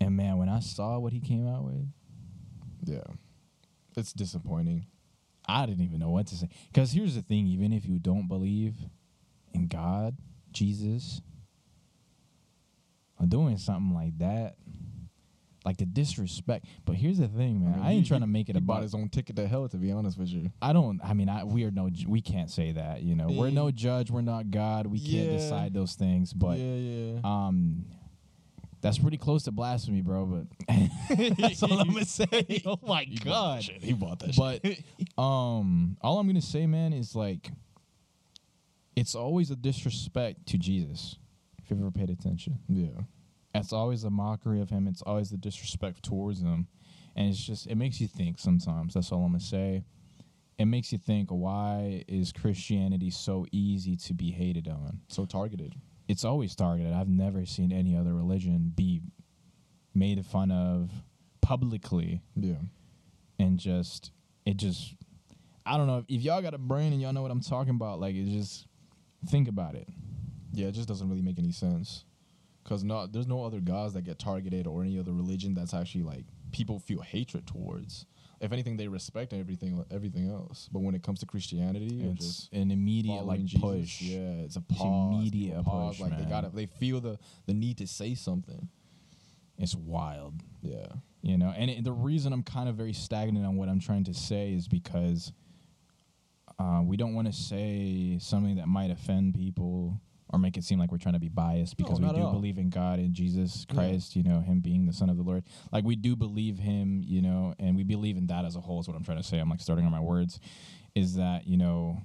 And 0.00 0.16
man, 0.16 0.38
when 0.38 0.48
I 0.48 0.60
saw 0.60 0.98
what 0.98 1.12
he 1.12 1.20
came 1.20 1.46
out 1.48 1.64
with, 1.64 1.86
yeah, 2.84 3.02
it's 3.96 4.12
disappointing. 4.12 4.86
I 5.46 5.66
didn't 5.66 5.84
even 5.84 5.98
know 5.98 6.10
what 6.10 6.26
to 6.28 6.36
say. 6.36 6.48
Because 6.72 6.92
here's 6.92 7.14
the 7.14 7.22
thing: 7.22 7.46
even 7.46 7.72
if 7.72 7.84
you 7.86 7.98
don't 7.98 8.28
believe 8.28 8.74
in 9.52 9.66
God, 9.66 10.16
Jesus, 10.52 11.20
doing 13.28 13.58
something 13.58 13.94
like 13.94 14.16
that, 14.18 14.56
like 15.64 15.76
the 15.76 15.84
disrespect. 15.86 16.64
But 16.84 16.96
here's 16.96 17.18
the 17.18 17.28
thing, 17.28 17.60
man: 17.64 17.74
I, 17.74 17.76
mean, 17.76 17.86
ain't 17.86 18.02
he- 18.04 18.08
trying 18.08 18.20
to 18.22 18.26
make 18.26 18.48
it 18.48 18.56
he 18.56 18.58
about 18.58 18.74
bought 18.74 18.82
his 18.82 18.94
own 18.94 19.08
ticket 19.08 19.36
to 19.36 19.46
hell. 19.46 19.68
To 19.68 19.76
be 19.76 19.92
honest 19.92 20.18
with 20.18 20.28
you, 20.28 20.50
I 20.62 20.72
don't. 20.72 21.00
I 21.04 21.12
mean, 21.14 21.28
I, 21.28 21.44
we 21.44 21.64
are 21.64 21.70
no. 21.70 21.90
We 22.06 22.20
can't 22.20 22.50
say 22.50 22.72
that. 22.72 23.02
You 23.02 23.14
know, 23.14 23.28
we're 23.28 23.50
no 23.50 23.70
judge. 23.70 24.10
We're 24.10 24.22
not 24.22 24.50
God. 24.50 24.86
We 24.86 24.98
can't 24.98 25.30
Yeah. 25.32 25.36
decide 25.38 25.74
those 25.74 25.94
things. 25.94 26.32
But 26.32 26.58
yeah, 26.58 26.74
yeah. 26.74 27.20
um, 27.24 27.84
that's 28.80 28.96
pretty 28.98 29.18
close 29.18 29.42
to 29.42 29.50
blasphemy, 29.52 30.00
bro. 30.00 30.24
But 30.24 30.76
that's 31.38 31.62
all 31.62 31.78
I'm 31.80 31.88
gonna 31.92 32.04
say. 32.06 32.62
oh 32.64 32.78
my 32.86 33.02
He 33.02 33.16
bought 33.18 33.24
god! 33.24 33.62
shit. 33.64 33.82
He 33.84 33.92
bought 33.92 34.18
that 34.20 34.34
But 34.36 34.64
shit. 34.64 34.82
um, 35.18 35.98
all 36.00 36.18
I'm 36.18 36.26
gonna 36.26 36.40
say, 36.40 36.66
man, 36.66 36.94
is 36.94 37.14
like, 37.14 37.50
it's 38.96 39.14
always 39.14 39.50
a 39.50 39.56
disrespect 39.56 40.46
to 40.46 40.58
Jesus. 40.58 41.16
If 41.58 41.70
you've 41.70 41.80
ever 41.80 41.90
paid 41.90 42.08
attention, 42.10 42.58
yeah. 42.68 42.88
It's 43.54 43.72
always 43.72 44.04
a 44.04 44.10
mockery 44.10 44.60
of 44.60 44.70
him. 44.70 44.86
It's 44.86 45.02
always 45.02 45.30
the 45.30 45.36
disrespect 45.36 46.02
towards 46.02 46.40
him, 46.40 46.68
and 47.16 47.28
it's 47.28 47.42
just 47.44 47.66
it 47.66 47.74
makes 47.76 48.00
you 48.00 48.06
think. 48.08 48.38
Sometimes 48.38 48.94
that's 48.94 49.10
all 49.12 49.24
I'm 49.24 49.32
gonna 49.32 49.40
say. 49.40 49.84
It 50.58 50.66
makes 50.66 50.92
you 50.92 50.98
think. 50.98 51.30
Why 51.30 52.04
is 52.06 52.32
Christianity 52.32 53.10
so 53.10 53.46
easy 53.50 53.96
to 53.96 54.14
be 54.14 54.30
hated 54.30 54.68
on? 54.68 55.00
So 55.08 55.24
targeted. 55.24 55.74
It's 56.06 56.24
always 56.24 56.54
targeted. 56.54 56.92
I've 56.92 57.08
never 57.08 57.46
seen 57.46 57.72
any 57.72 57.96
other 57.96 58.14
religion 58.14 58.72
be 58.74 59.00
made 59.94 60.24
fun 60.26 60.50
of 60.50 60.90
publicly 61.40 62.20
Yeah. 62.36 62.54
and 63.38 63.58
just 63.58 64.12
it 64.46 64.56
just 64.56 64.94
I 65.66 65.76
don't 65.76 65.86
know 65.86 65.98
if, 65.98 66.04
if 66.08 66.22
y'all 66.22 66.42
got 66.42 66.54
a 66.54 66.58
brain 66.58 66.92
and 66.92 67.00
y'all 67.02 67.12
know 67.12 67.22
what 67.22 67.30
I'm 67.30 67.40
talking 67.40 67.74
about. 67.74 68.00
Like 68.00 68.14
it 68.14 68.26
just 68.26 68.66
think 69.28 69.48
about 69.48 69.74
it. 69.74 69.88
Yeah, 70.52 70.66
it 70.68 70.72
just 70.72 70.88
doesn't 70.88 71.08
really 71.08 71.22
make 71.22 71.38
any 71.38 71.52
sense. 71.52 72.04
Cause 72.64 72.84
no, 72.84 73.06
there's 73.06 73.26
no 73.26 73.44
other 73.44 73.58
gods 73.60 73.94
that 73.94 74.02
get 74.02 74.18
targeted 74.18 74.66
or 74.66 74.82
any 74.82 74.98
other 74.98 75.12
religion 75.12 75.54
that's 75.54 75.72
actually 75.74 76.02
like 76.04 76.24
people 76.52 76.78
feel 76.78 77.00
hatred 77.00 77.46
towards. 77.46 78.06
If 78.40 78.52
anything, 78.52 78.76
they 78.76 78.88
respect 78.88 79.32
everything, 79.32 79.84
everything 79.90 80.30
else. 80.30 80.68
But 80.72 80.80
when 80.80 80.94
it 80.94 81.02
comes 81.02 81.20
to 81.20 81.26
Christianity, 81.26 82.02
It's 82.02 82.48
an 82.52 82.70
immediate 82.70 83.26
like 83.26 83.44
Jesus, 83.44 83.60
push. 83.60 84.02
yeah, 84.02 84.18
it's 84.44 84.56
a 84.56 84.62
It's 84.68 84.78
pause. 84.78 85.14
immediate 85.14 85.62
pause, 85.64 85.96
push, 85.98 86.00
like 86.00 86.18
they 86.18 86.24
got 86.24 86.54
They 86.54 86.66
feel 86.66 87.00
the 87.00 87.18
the 87.46 87.54
need 87.54 87.78
to 87.78 87.86
say 87.86 88.14
something. 88.14 88.68
It's 89.58 89.74
wild. 89.74 90.34
Yeah, 90.62 90.86
You 91.22 91.36
know, 91.38 91.52
and 91.56 91.70
it, 91.70 91.84
the 91.84 91.92
reason 91.92 92.32
I'm 92.32 92.42
kind 92.42 92.68
of 92.68 92.76
very 92.76 92.92
stagnant 92.94 93.44
on 93.44 93.56
what 93.56 93.68
I'm 93.68 93.80
trying 93.80 94.04
to 94.04 94.14
say 94.14 94.52
is 94.54 94.68
because 94.68 95.32
uh, 96.58 96.82
we 96.84 96.96
don't 96.96 97.14
want 97.14 97.26
to 97.26 97.32
say 97.32 98.18
something 98.20 98.56
that 98.56 98.68
might 98.68 98.90
offend 98.90 99.34
people 99.34 100.00
or 100.32 100.38
make 100.38 100.56
it 100.56 100.64
seem 100.64 100.78
like 100.78 100.92
we're 100.92 100.98
trying 100.98 101.14
to 101.14 101.20
be 101.20 101.28
biased 101.28 101.78
No, 101.78 101.84
because 101.84 102.00
we 102.00 102.06
do 102.06 102.22
believe 102.30 102.56
in 102.58 102.70
God 102.70 102.98
and 102.98 103.12
Jesus 103.14 103.66
Yeah. 103.68 103.74
Christ, 103.74 104.14
you 104.16 104.22
know, 104.22 104.40
him 104.40 104.60
being 104.60 104.86
the 104.86 104.92
son 104.92 105.10
of 105.10 105.16
the 105.16 105.22
Lord. 105.22 105.44
Like 105.72 105.84
we 105.84 105.96
do 105.96 106.14
believe 106.16 106.58
him, 106.58 107.02
you 107.04 107.20
know, 107.20 107.54
and 107.58 107.74
we 107.76 107.82
believe 107.82 108.16
in 108.16 108.26
that 108.28 108.44
as 108.44 108.54
a 108.56 108.60
whole 108.60 108.80
is 108.80 108.86
what 108.88 108.96
I'm 108.96 109.04
trying 109.04 109.18
to 109.18 109.24
say. 109.24 109.38
I'm 109.38 109.50
like 109.50 109.60
starting 109.60 109.84
on 109.84 109.90
my 109.92 110.00
words 110.00 110.38
is 110.94 111.14
that, 111.16 111.46
you 111.46 111.56
know, 111.56 112.00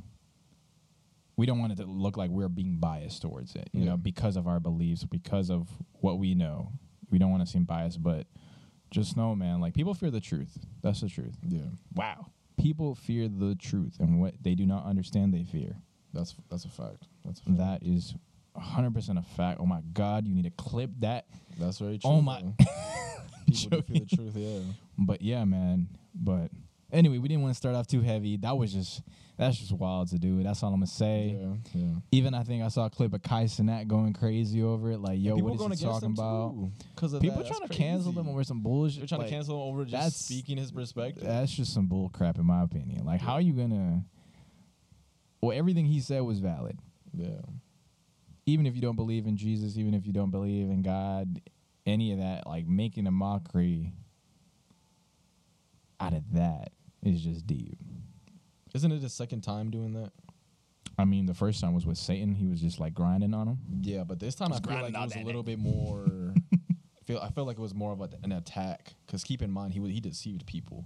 we 1.38 1.46
don't 1.46 1.60
want 1.60 1.74
it 1.74 1.76
to 1.78 1.86
look 1.86 2.18
like 2.18 2.30
we're 2.30 2.48
being 2.50 2.78
biased 2.78 3.22
towards 3.22 3.56
it, 3.56 3.70
you 3.74 3.82
Yeah. 3.82 3.92
know, 3.92 3.98
because 3.98 4.38
of 4.38 4.48
our 4.48 4.60
beliefs, 4.60 5.04
because 5.04 5.50
of 5.50 5.70
what 6.02 6.18
we 6.18 6.34
know. 6.34 6.72
We 7.12 7.20
don't 7.20 7.30
want 7.30 7.46
to 7.46 7.52
seem 7.52 7.66
biased, 7.66 8.02
but 8.02 8.26
just 8.90 9.16
know, 9.18 9.36
man, 9.36 9.60
like 9.62 9.74
people 9.74 9.94
fear 9.94 10.10
the 10.12 10.22
truth. 10.22 10.58
That's 10.82 11.02
the 11.02 11.10
truth. 11.10 11.38
yeah, 11.48 11.62
Wow. 11.94 12.28
People 12.58 12.96
fear 12.96 13.28
the 13.28 13.54
truth, 13.56 13.98
and 14.00 14.20
what 14.22 14.36
they 14.42 14.56
do 14.56 14.66
not 14.66 14.86
understand, 14.86 15.34
they 15.34 15.44
fear. 15.44 15.76
that's 16.14 16.34
that's 16.50 16.64
a 16.66 16.70
fact. 16.70 17.08
That's 17.26 17.42
a. 17.46 17.52
That 17.52 17.84
is 17.84 18.16
100% 18.58 19.18
a 19.18 19.22
fact. 19.36 19.60
Oh 19.60 19.66
my 19.66 19.82
God, 19.94 20.28
you 20.28 20.34
need 20.36 20.46
to 20.46 20.52
clip 20.52 20.92
that. 21.00 21.26
that's 21.60 21.80
very 21.80 21.96
oh 22.04 22.10
true. 22.10 22.12
Oh 22.12 22.22
my- 22.22 22.42
people 23.48 23.82
feel 23.82 24.00
the 24.00 24.16
truth. 24.16 24.36
Yeah, 24.36 24.60
But 24.98 25.22
yeah, 25.22 25.44
man. 25.46 25.88
But 26.14 26.52
anyway, 26.92 27.18
we 27.18 27.28
didn't 27.28 27.44
want 27.44 27.54
to 27.54 27.58
start 27.58 27.76
off 27.76 27.88
too 27.88 28.02
heavy. 28.02 28.38
That 28.38 28.58
was 28.58 28.72
just, 28.74 29.02
that's 29.38 29.58
just 29.58 29.72
wild 29.74 30.08
to 30.10 30.18
do. 30.18 30.42
That's 30.42 30.64
all 30.64 30.70
I'm 30.74 30.80
going 30.80 30.88
to 30.88 30.94
say. 30.94 31.38
yeah, 31.40 31.82
yeah. 31.82 31.96
Even 32.12 32.34
I 32.34 32.44
think 32.44 32.64
I 32.64 32.70
saw 32.70 32.86
a 32.86 32.90
clip 32.90 33.14
of 33.14 33.22
Kai 33.22 33.44
Cenat 33.46 33.88
going 33.88 34.14
crazy 34.14 34.64
over 34.64 34.92
it. 34.92 35.00
Like, 35.00 35.20
yo, 35.20 35.36
what 35.36 35.72
is 35.74 35.80
he 35.80 35.86
talking 35.86 36.12
about? 36.12 36.52
too, 36.52 36.72
'cause 36.96 37.14
of 37.14 37.22
People 37.22 37.40
that. 37.40 37.48
trying 37.48 37.60
to 37.62 37.68
That's 37.68 37.78
cancel 37.78 38.14
him 38.14 38.30
over 38.30 38.44
some 38.46 38.62
bullshit. 38.62 39.00
They're 39.02 39.08
trying 39.08 39.22
like, 39.22 39.30
to 39.30 39.36
cancel 39.36 39.56
him 39.58 39.74
over 39.74 39.84
just 39.86 40.26
speaking 40.26 40.58
his 40.58 40.72
perspective. 40.72 41.24
That's 41.24 41.52
just 41.52 41.74
some 41.74 41.88
bull 41.88 42.10
crap, 42.10 42.38
in 42.38 42.46
my 42.46 42.64
opinion. 42.64 43.06
Like, 43.06 43.20
how 43.22 43.34
are 43.34 43.42
you 43.42 43.54
gonna? 43.54 44.06
Well, 45.42 45.56
everything 45.56 45.86
he 45.86 46.00
said 46.00 46.22
was 46.22 46.40
valid. 46.40 46.80
Yeah, 47.18 47.42
Even 48.46 48.66
if 48.66 48.76
you 48.76 48.82
don't 48.82 48.96
believe 48.96 49.26
in 49.28 49.38
Jesus, 49.38 49.78
even 49.78 49.94
if 49.94 50.06
you 50.06 50.14
don't 50.14 50.32
believe 50.32 50.70
in 50.70 50.82
God, 50.82 51.42
any 51.86 52.12
of 52.12 52.20
that, 52.20 52.48
like 52.48 52.68
making 52.68 53.08
a 53.08 53.12
mockery 53.12 53.94
out 56.00 56.14
of 56.14 56.34
that 56.34 56.72
is 57.04 57.22
just 57.22 57.48
deep. 57.48 57.78
isn't 58.74 58.92
it 58.92 59.02
his 59.02 59.14
second 59.14 59.42
time 59.42 59.70
doing 59.70 59.94
that? 59.94 60.12
I 60.98 61.06
mean, 61.06 61.26
the 61.26 61.34
first 61.34 61.60
time 61.62 61.74
was 61.74 61.86
with 61.86 61.98
Satan. 61.98 62.34
He 62.36 62.48
was 62.48 62.62
just 62.62 62.80
like 62.80 62.94
grinding 62.94 63.34
on 63.34 63.48
him. 63.48 63.58
Yeah, 63.82 64.04
but 64.04 64.20
this 64.20 64.36
time 64.36 64.54
I 64.54 64.60
feel 64.60 64.82
like 64.82 64.94
it 64.94 65.00
was 65.00 65.12
a 65.12 65.20
that 65.20 65.26
little 65.26 65.44
bit 65.44 65.60
more. 65.60 66.34
feel 67.06 67.20
I 67.20 67.30
felt 67.30 67.48
like 67.48 67.58
it 67.58 67.62
was 67.62 67.74
more 67.76 67.92
of 67.94 68.02
a, 68.02 68.10
an 68.24 68.32
attack 68.32 68.94
because 69.06 69.24
keep 69.24 69.42
in 69.42 69.52
mind 69.52 69.74
he 69.74 69.80
was, 69.80 69.92
he 69.92 70.00
deceived 70.00 70.46
people. 70.46 70.86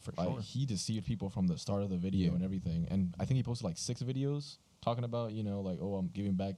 For 0.00 0.12
Like 0.16 0.40
he 0.42 0.66
deceived 0.66 1.06
people 1.06 1.30
from 1.30 1.46
the 1.46 1.56
start 1.58 1.82
of 1.82 1.90
the 1.90 1.96
video 1.96 2.28
Yeah. 2.28 2.34
and 2.34 2.44
everything. 2.44 2.86
And 2.90 3.14
I 3.18 3.24
think 3.24 3.36
he 3.36 3.42
posted 3.42 3.64
like 3.64 3.78
six 3.78 4.02
videos 4.02 4.58
talking 4.84 5.04
about 5.04 5.32
you 5.32 5.42
know 5.42 5.60
like 5.60 5.78
oh 5.80 5.94
I'm 5.94 6.08
giving 6.08 6.32
back 6.34 6.54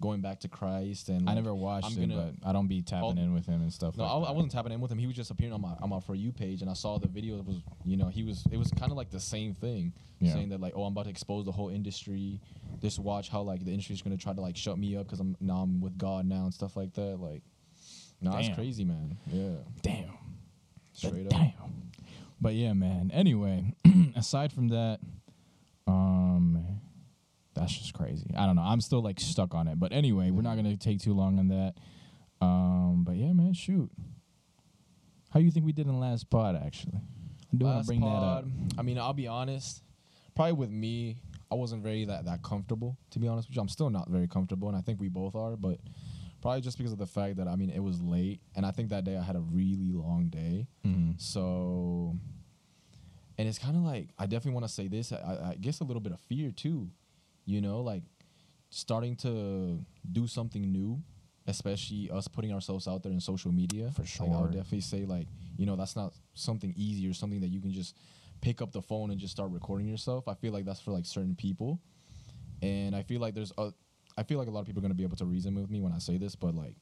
going 0.00 0.20
back 0.20 0.38
to 0.40 0.48
Christ 0.48 1.08
and 1.08 1.28
I 1.28 1.34
never 1.34 1.52
watched 1.52 1.86
I'm 1.86 2.02
it, 2.02 2.08
gonna- 2.08 2.32
but 2.40 2.48
I 2.48 2.52
don't 2.52 2.68
be 2.68 2.82
tapping 2.82 3.02
all- 3.04 3.18
in 3.18 3.34
with 3.34 3.46
him 3.46 3.62
and 3.62 3.72
stuff. 3.72 3.96
No, 3.96 4.04
like 4.04 4.28
I. 4.28 4.30
I 4.30 4.32
wasn't 4.32 4.52
tapping 4.52 4.70
in 4.72 4.80
with 4.80 4.92
him. 4.92 4.98
He 4.98 5.06
was 5.08 5.16
just 5.16 5.30
appearing 5.30 5.52
on 5.54 5.60
my 5.60 5.74
on 5.82 5.88
my 5.90 5.98
for 6.00 6.14
you 6.14 6.30
page, 6.32 6.60
and 6.62 6.70
I 6.70 6.74
saw 6.74 6.98
the 6.98 7.08
video. 7.08 7.38
It 7.38 7.44
was 7.46 7.56
you 7.84 7.96
know 7.96 8.06
he 8.08 8.22
was 8.22 8.44
it 8.52 8.56
was 8.58 8.70
kind 8.72 8.90
of 8.92 8.96
like 8.96 9.10
the 9.10 9.18
same 9.20 9.54
thing, 9.54 9.92
Yeah. 10.20 10.34
saying 10.34 10.50
that 10.50 10.60
like 10.60 10.74
oh 10.76 10.84
I'm 10.84 10.92
about 10.92 11.04
to 11.04 11.10
expose 11.10 11.44
the 11.46 11.52
whole 11.52 11.68
industry. 11.68 12.40
Just 12.80 12.98
watch 13.00 13.28
how 13.28 13.42
like 13.42 13.64
the 13.64 13.70
industry's 13.72 14.02
gonna 14.02 14.16
try 14.16 14.32
to 14.32 14.40
like 14.40 14.56
shut 14.56 14.78
me 14.78 14.96
up 14.96 15.06
because 15.06 15.20
I'm 15.20 15.36
now 15.40 15.58
I'm 15.62 15.80
with 15.80 15.96
God 15.98 16.26
now 16.26 16.44
and 16.44 16.54
stuff 16.54 16.76
like 16.76 16.92
that. 16.94 17.18
Like, 17.20 17.42
no, 18.20 18.30
that's 18.32 18.50
crazy, 18.54 18.84
man. 18.84 19.16
Yeah, 19.32 19.56
Damn. 19.82 20.10
straight 20.92 21.26
up. 21.26 21.30
Damn. 21.30 21.52
But 22.40 22.54
yeah, 22.54 22.72
man. 22.72 23.10
Anyway, 23.12 23.74
aside 24.14 24.52
from 24.52 24.68
that, 24.68 25.00
um, 25.88 26.64
that's 27.58 27.76
just 27.76 27.94
crazy. 27.94 28.30
I 28.36 28.46
don't 28.46 28.56
know. 28.56 28.62
I'm 28.62 28.80
still 28.80 29.02
like 29.02 29.20
stuck 29.20 29.54
on 29.54 29.68
it. 29.68 29.78
But 29.78 29.92
anyway, 29.92 30.30
we're 30.30 30.42
not 30.42 30.56
gonna 30.56 30.76
take 30.76 31.00
too 31.00 31.14
long 31.14 31.38
on 31.38 31.48
that. 31.48 31.74
Um, 32.40 33.04
but 33.04 33.16
yeah, 33.16 33.32
man. 33.32 33.52
Shoot. 33.52 33.90
How 35.30 35.40
do 35.40 35.44
you 35.44 35.50
think 35.50 35.66
we 35.66 35.72
did 35.72 35.86
in 35.86 35.92
the 35.92 35.98
last 35.98 36.30
pod? 36.30 36.56
Actually, 36.56 37.00
I 37.52 37.56
do 37.56 37.64
want 37.66 37.74
to 37.74 37.78
Last 37.78 37.86
bring 37.86 38.00
that 38.00 38.06
up. 38.06 38.44
I 38.78 38.82
mean, 38.82 38.98
I'll 38.98 39.12
be 39.12 39.26
honest. 39.26 39.82
Probably 40.34 40.52
with 40.52 40.70
me, 40.70 41.16
I 41.50 41.54
wasn't 41.56 41.82
very 41.82 42.04
that 42.06 42.24
that 42.26 42.42
comfortable. 42.42 42.96
To 43.10 43.18
be 43.18 43.28
honest 43.28 43.48
with 43.48 43.56
you, 43.56 43.62
I'm 43.62 43.68
still 43.68 43.90
not 43.90 44.08
very 44.08 44.28
comfortable, 44.28 44.68
and 44.68 44.76
I 44.76 44.80
think 44.80 45.00
we 45.00 45.08
both 45.08 45.34
are. 45.34 45.56
But 45.56 45.78
probably 46.40 46.60
just 46.60 46.78
because 46.78 46.92
of 46.92 46.98
the 46.98 47.06
fact 47.06 47.36
that 47.36 47.48
I 47.48 47.56
mean, 47.56 47.70
it 47.70 47.80
was 47.82 48.00
late, 48.00 48.40
and 48.54 48.64
I 48.64 48.70
think 48.70 48.90
that 48.90 49.04
day 49.04 49.16
I 49.16 49.22
had 49.22 49.36
a 49.36 49.40
really 49.40 49.90
long 49.92 50.28
day. 50.28 50.66
Mhm. 50.86 51.20
So, 51.20 52.16
and 53.36 53.48
it's 53.48 53.58
kind 53.58 53.76
of 53.76 53.82
like 53.82 54.10
I 54.18 54.26
definitely 54.26 54.52
want 54.54 54.66
to 54.66 54.72
say 54.72 54.88
this. 54.88 55.12
I, 55.12 55.50
I 55.50 55.56
guess 55.60 55.80
a 55.80 55.84
little 55.84 56.00
bit 56.00 56.12
of 56.12 56.20
fear 56.20 56.52
too, 56.52 56.88
you 57.48 57.62
know, 57.62 57.80
like 57.80 58.02
starting 58.68 59.16
to 59.16 59.82
do 60.12 60.26
something 60.26 60.70
new, 60.70 61.02
especially 61.46 62.10
us 62.10 62.28
putting 62.28 62.52
ourselves 62.52 62.86
out 62.86 63.02
there 63.02 63.10
in 63.10 63.20
social 63.20 63.50
media. 63.50 63.90
For 63.90 64.02
Like, 64.02 64.38
I 64.38 64.40
would 64.42 64.52
definitely 64.52 64.82
say 64.82 65.06
like 65.06 65.26
you 65.56 65.64
know 65.64 65.74
that's 65.74 65.96
not 65.96 66.12
something 66.34 66.74
easy 66.76 67.08
or 67.08 67.14
something 67.14 67.40
that 67.40 67.48
you 67.48 67.60
can 67.60 67.72
just 67.72 67.96
pick 68.42 68.60
up 68.60 68.70
the 68.70 68.82
phone 68.82 69.10
and 69.10 69.18
just 69.18 69.32
start 69.32 69.50
recording 69.50 69.88
yourself. 69.88 70.28
I 70.28 70.34
feel 70.34 70.52
like 70.52 70.66
that's 70.66 70.80
for 70.80 70.90
like 70.90 71.06
certain 71.06 71.34
people, 71.34 71.80
and 72.60 72.94
I 72.94 73.02
feel 73.02 73.18
like 73.18 73.34
there's 73.34 73.52
a, 73.56 73.72
I 74.18 74.24
feel 74.24 74.38
like 74.38 74.48
a 74.48 74.50
lot 74.50 74.60
of 74.60 74.66
people 74.66 74.80
are 74.80 74.82
gonna 74.82 74.92
be 74.92 75.04
able 75.04 75.16
to 75.16 75.24
reason 75.24 75.54
with 75.54 75.70
me 75.70 75.80
when 75.80 75.92
I 75.92 75.98
say 75.98 76.18
this, 76.18 76.36
but 76.36 76.54
like 76.54 76.76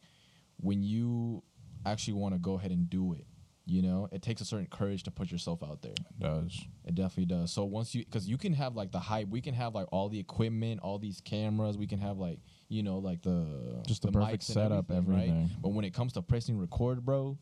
when 0.56 0.82
you 0.82 1.44
actually 1.84 2.14
want 2.14 2.34
to 2.34 2.40
go 2.40 2.54
ahead 2.54 2.72
and 2.72 2.90
do 2.90 3.12
it, 3.12 3.26
you 3.68 3.82
know, 3.82 4.08
it 4.12 4.22
takes 4.22 4.40
a 4.40 4.44
certain 4.44 4.66
courage 4.66 5.02
to 5.02 5.10
put 5.10 5.30
yourself 5.32 5.60
out 5.62 5.82
there. 5.82 5.90
It 5.92 6.20
does. 6.20 6.64
It 6.84 6.94
definitely 6.94 7.24
does. 7.26 7.52
So 7.52 7.64
once 7.64 7.94
you, 7.96 8.04
because 8.04 8.28
you 8.28 8.38
can 8.38 8.52
have 8.52 8.76
like 8.76 8.92
the 8.92 9.00
hype, 9.00 9.28
we 9.28 9.40
can 9.40 9.54
have 9.54 9.74
like 9.74 9.88
all 9.90 10.08
the 10.08 10.20
equipment, 10.20 10.80
all 10.82 10.98
these 10.98 11.20
cameras, 11.20 11.76
we 11.76 11.88
can 11.88 11.98
have 11.98 12.16
like 12.18 12.38
you 12.68 12.82
know 12.84 12.98
like 12.98 13.22
the 13.22 13.82
Just 13.86 14.02
the 14.02 14.12
perfect 14.12 14.42
mics 14.42 14.52
setup, 14.52 14.90
everything. 14.90 15.42
right? 15.42 15.48
But 15.60 15.70
when 15.70 15.84
it 15.84 15.92
comes 15.92 16.12
to 16.12 16.22
pressing 16.22 16.56
record, 16.58 17.04
bro, 17.04 17.36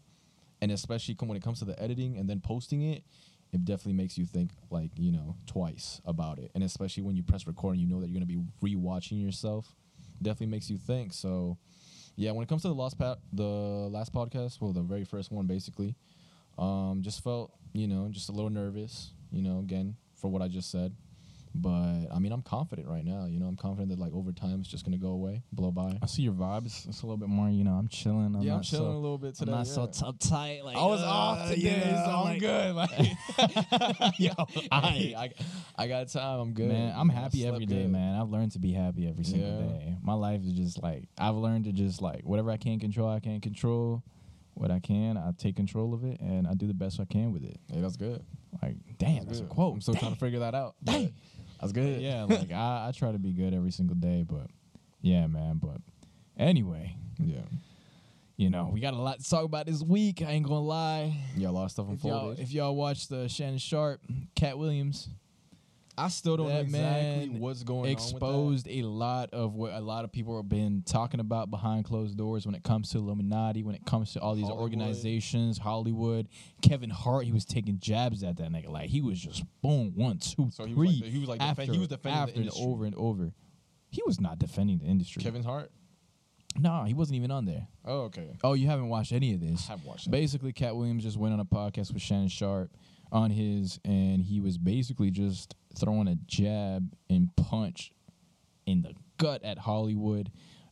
and 0.62 0.72
especially 0.72 1.14
when 1.20 1.36
it 1.36 1.42
comes 1.42 1.58
to 1.58 1.66
the 1.66 1.80
editing 1.82 2.16
and 2.16 2.28
then 2.28 2.40
posting 2.40 2.80
it, 2.82 3.04
it 3.52 3.64
definitely 3.66 3.92
makes 3.92 4.16
you 4.16 4.24
think 4.24 4.50
like 4.70 4.92
you 4.96 5.12
know 5.12 5.36
twice 5.46 6.00
about 6.06 6.38
it. 6.38 6.50
And 6.54 6.64
especially 6.64 7.02
when 7.02 7.16
you 7.16 7.22
press 7.22 7.46
record 7.46 7.74
and 7.76 7.82
you 7.82 7.86
know 7.86 8.00
that 8.00 8.08
you're 8.08 8.14
gonna 8.18 8.24
be 8.24 8.40
rewatching 8.62 9.22
yourself, 9.22 9.76
definitely 10.22 10.46
makes 10.46 10.70
you 10.70 10.78
think. 10.78 11.12
So 11.12 11.58
yeah, 12.16 12.30
when 12.30 12.44
it 12.44 12.48
comes 12.48 12.62
to 12.62 12.68
the 12.68 12.74
last 12.74 12.96
pa- 12.98 13.16
the 13.32 13.44
last 13.44 14.12
podcast, 14.14 14.60
well, 14.62 14.72
the 14.72 14.80
very 14.82 15.04
first 15.04 15.30
one 15.32 15.46
basically, 15.46 15.94
um, 16.58 17.02
just 17.02 17.23
felt 17.23 17.52
you 17.73 17.88
know 17.88 18.08
just 18.11 18.28
a 18.28 18.32
little 18.32 18.50
nervous, 18.50 19.11
you 19.30 19.42
know, 19.42 19.58
again 19.58 19.96
for 20.14 20.30
what 20.30 20.42
I 20.42 20.49
just 20.49 20.70
said. 20.70 20.94
But 21.56 22.08
I 22.12 22.18
mean, 22.18 22.32
I'm 22.32 22.42
confident 22.42 22.88
right 22.88 23.04
now. 23.04 23.26
You 23.26 23.38
know, 23.38 23.46
I'm 23.46 23.54
confident 23.56 23.90
that 23.90 23.99
like 24.00 24.12
over 24.12 24.32
time 24.32 24.58
it's 24.58 24.68
just 24.68 24.84
gonna 24.84 24.99
go 24.99 25.11
away, 25.11 25.40
blow 25.52 25.70
by. 25.70 25.96
I 26.02 26.06
see 26.06 26.23
your 26.23 26.32
vibes. 26.32 26.88
It's 26.88 27.02
a 27.02 27.06
little 27.06 27.16
bit 27.16 27.28
more. 27.28 27.49
You 27.49 27.62
know, 27.62 27.75
I'm 27.75 27.87
chilling. 27.87 28.34
I'm 28.34 28.42
yeah, 28.42 28.56
I'm 28.56 28.62
chilling 28.62 28.90
so, 28.90 28.96
a 28.96 28.99
little 28.99 29.18
bit 29.18 29.37
today. 29.37 29.52
I'm 29.52 29.58
not 29.58 29.68
so 29.68 29.82
yeah. 29.82 30.11
uptight. 30.11 30.64
Like 30.64 30.76
I 30.76 30.84
was 30.84 31.00
uh, 31.00 31.04
off 31.06 31.50
today, 31.50 31.80
yeah, 31.87 32.04
so 32.04 32.11
I'm 32.11 32.25
like- 32.25 32.40
good. 32.40 32.75
Like, 32.75 34.18
yo, 34.18 34.32
I, 34.73 35.14
I, 35.16 35.30
I 35.78 35.87
got 35.87 36.08
time. 36.08 36.40
I'm 36.40 36.52
good. 36.54 36.68
Man, 36.68 36.92
I'm 36.96 37.08
happy 37.08 37.46
every 37.46 37.66
day, 37.66 37.82
good. 37.82 37.92
man. 37.92 38.20
I've 38.20 38.30
learned 38.30 38.52
to 38.52 38.58
be 38.58 38.73
happy 38.73 39.06
every 39.06 39.25
single 39.25 39.49
Yeah. 39.49 39.66
day. 39.78 39.96
My 40.02 40.14
life 40.14 40.40
is 40.44 40.54
just 40.54 40.82
like 40.82 41.04
I've 41.18 41.37
learned 41.37 41.64
to 41.66 41.73
just 41.73 42.02
like 42.02 42.23
whatever 42.25 42.50
I 42.50 42.56
can't 42.56 42.80
control, 42.80 43.08
I 43.08 43.20
can't 43.20 43.42
control. 43.42 44.02
What 44.54 44.70
I 44.70 44.78
can, 44.78 45.16
I 45.16 45.32
take 45.37 45.56
control 45.56 45.92
of 45.94 46.04
it, 46.04 46.20
and 46.20 46.46
I 46.46 46.54
do 46.54 46.66
the 46.66 46.75
best 46.75 47.00
I 47.00 47.04
can 47.04 47.32
with 47.32 47.42
it. 47.44 47.58
Hey, 47.73 47.80
that's 47.80 47.96
good. 47.96 48.23
Like, 48.62 48.76
damn, 48.99 49.26
that's, 49.26 49.40
a 49.40 49.44
quote. 49.44 49.75
I'm 49.75 49.80
still 49.80 49.94
trying 49.94 50.12
to 50.14 50.18
figure 50.18 50.38
that 50.40 50.54
out. 50.54 50.76
Dang. 50.82 51.12
That's 51.61 51.73
good. 51.73 52.00
yeah, 52.00 52.25
like 52.25 52.52
I, 52.52 52.88
I 52.88 52.92
try 52.94 53.11
to 53.12 53.18
be 53.18 53.32
good 53.32 53.52
every 53.54 53.70
single 53.73 53.96
day, 53.96 54.25
but 54.28 54.46
yeah, 55.00 55.26
man. 55.26 55.58
But 55.62 55.78
anyway, 56.37 56.94
Yeah. 57.18 57.40
you 58.37 58.50
know, 58.50 58.70
we 58.73 58.80
got 58.80 58.94
a 58.94 58.99
lot 58.99 59.18
to 59.20 59.28
talk 59.28 59.44
about 59.44 59.66
this 59.66 59.82
week. 59.82 60.23
I 60.23 60.30
ain't 60.32 60.46
gonna 60.46 60.61
lie. 60.61 61.16
Yeah, 61.37 61.49
a 61.49 61.50
lot 61.50 61.64
of 61.64 61.70
stuff 61.73 61.87
If 61.90 62.04
y'all, 62.04 62.14
unfolded. 62.18 62.40
if 62.40 62.52
y'all 62.52 62.76
watched 62.76 63.08
the 63.08 63.28
Shannon 63.28 63.58
Sharpe, 63.58 64.00
Katt 64.37 64.56
Williams, 64.58 65.08
I 65.96 66.08
still 66.08 66.36
don't 66.36 66.48
know 66.48 66.58
exactly 66.60 67.28
man 67.28 67.38
what's 67.40 67.62
going 67.62 67.86
on. 67.86 67.92
exposed 67.92 68.66
a 68.68 68.82
lot 68.82 69.30
of 69.32 69.54
what 69.54 69.72
a 69.72 69.80
lot 69.80 70.04
of 70.04 70.10
people 70.10 70.36
have 70.36 70.48
been 70.48 70.82
talking 70.84 71.20
about 71.20 71.50
behind 71.50 71.84
closed 71.84 72.16
doors 72.18 72.46
when 72.46 72.54
it 72.56 72.64
comes 72.64 72.90
to 72.90 72.98
Illuminati, 72.98 73.62
when 73.62 73.74
it 73.76 73.84
comes 73.86 74.12
to 74.14 74.20
all 74.20 74.34
these 74.34 74.44
Hollywood. 74.46 74.62
organizations, 74.62 75.58
Hollywood. 75.58 76.28
Kevin 76.62 76.90
Hart, 76.90 77.24
he 77.26 77.32
was 77.32 77.44
taking 77.44 77.78
jabs 77.78 78.22
at 78.24 78.36
that 78.38 78.50
nigga. 78.50 78.68
Like 78.70 78.90
he 78.90 79.00
was 79.00 79.20
just 79.20 79.44
boom, 79.62 79.92
one, 79.94 80.18
two, 80.18 80.50
So 80.52 80.64
he 80.64 80.74
was 80.74 81.00
like- 81.00 81.10
he 81.10 81.18
was 81.18 81.28
like 81.28 81.40
defen- 81.40 81.50
after, 81.50 81.62
he 81.72 81.78
was 81.78 81.88
defending 81.88 82.16
the 82.16 82.22
after 82.22 82.40
industry. 82.40 82.64
over 82.66 82.84
and 82.86 82.94
over. 82.96 83.32
He 83.90 84.02
was 84.04 84.20
not 84.20 84.38
defending 84.40 84.78
the 84.78 84.86
industry. 84.86 85.22
Kevin 85.22 85.44
Hart. 85.44 85.70
no, 86.58 86.84
he 86.84 86.94
wasn't 86.94 87.16
even 87.16 87.30
on 87.30 87.44
there. 87.44 87.68
Oh, 87.84 88.02
okay. 88.02 88.36
Oh, 88.42 88.54
you 88.54 88.66
haven't 88.66 88.88
watched 88.88 89.12
any 89.12 89.34
of 89.34 89.40
this? 89.40 89.68
I 89.68 89.72
have 89.72 89.84
watched 89.84 90.06
it. 90.06 90.10
Basically, 90.10 90.52
Katt 90.52 90.74
Williams 90.76 91.02
just 91.04 91.16
went 91.16 91.32
on 91.34 91.40
a 91.40 91.44
podcast 91.44 91.92
with 91.92 92.02
Shannon 92.02 92.28
Sharpe 92.28 92.70
on 93.14 93.30
his, 93.30 93.78
and 93.85 94.23
he 94.23 94.40
was 94.40 94.59
basically 94.59 95.11
just 95.11 95.54
throwing 95.75 96.09
a 96.09 96.16
jab 96.26 96.94
and 97.09 97.35
punch 97.37 97.92
in 98.66 98.83
the 98.83 98.94
gut 99.18 99.42
at 99.44 99.59
Hollywood, 99.59 100.30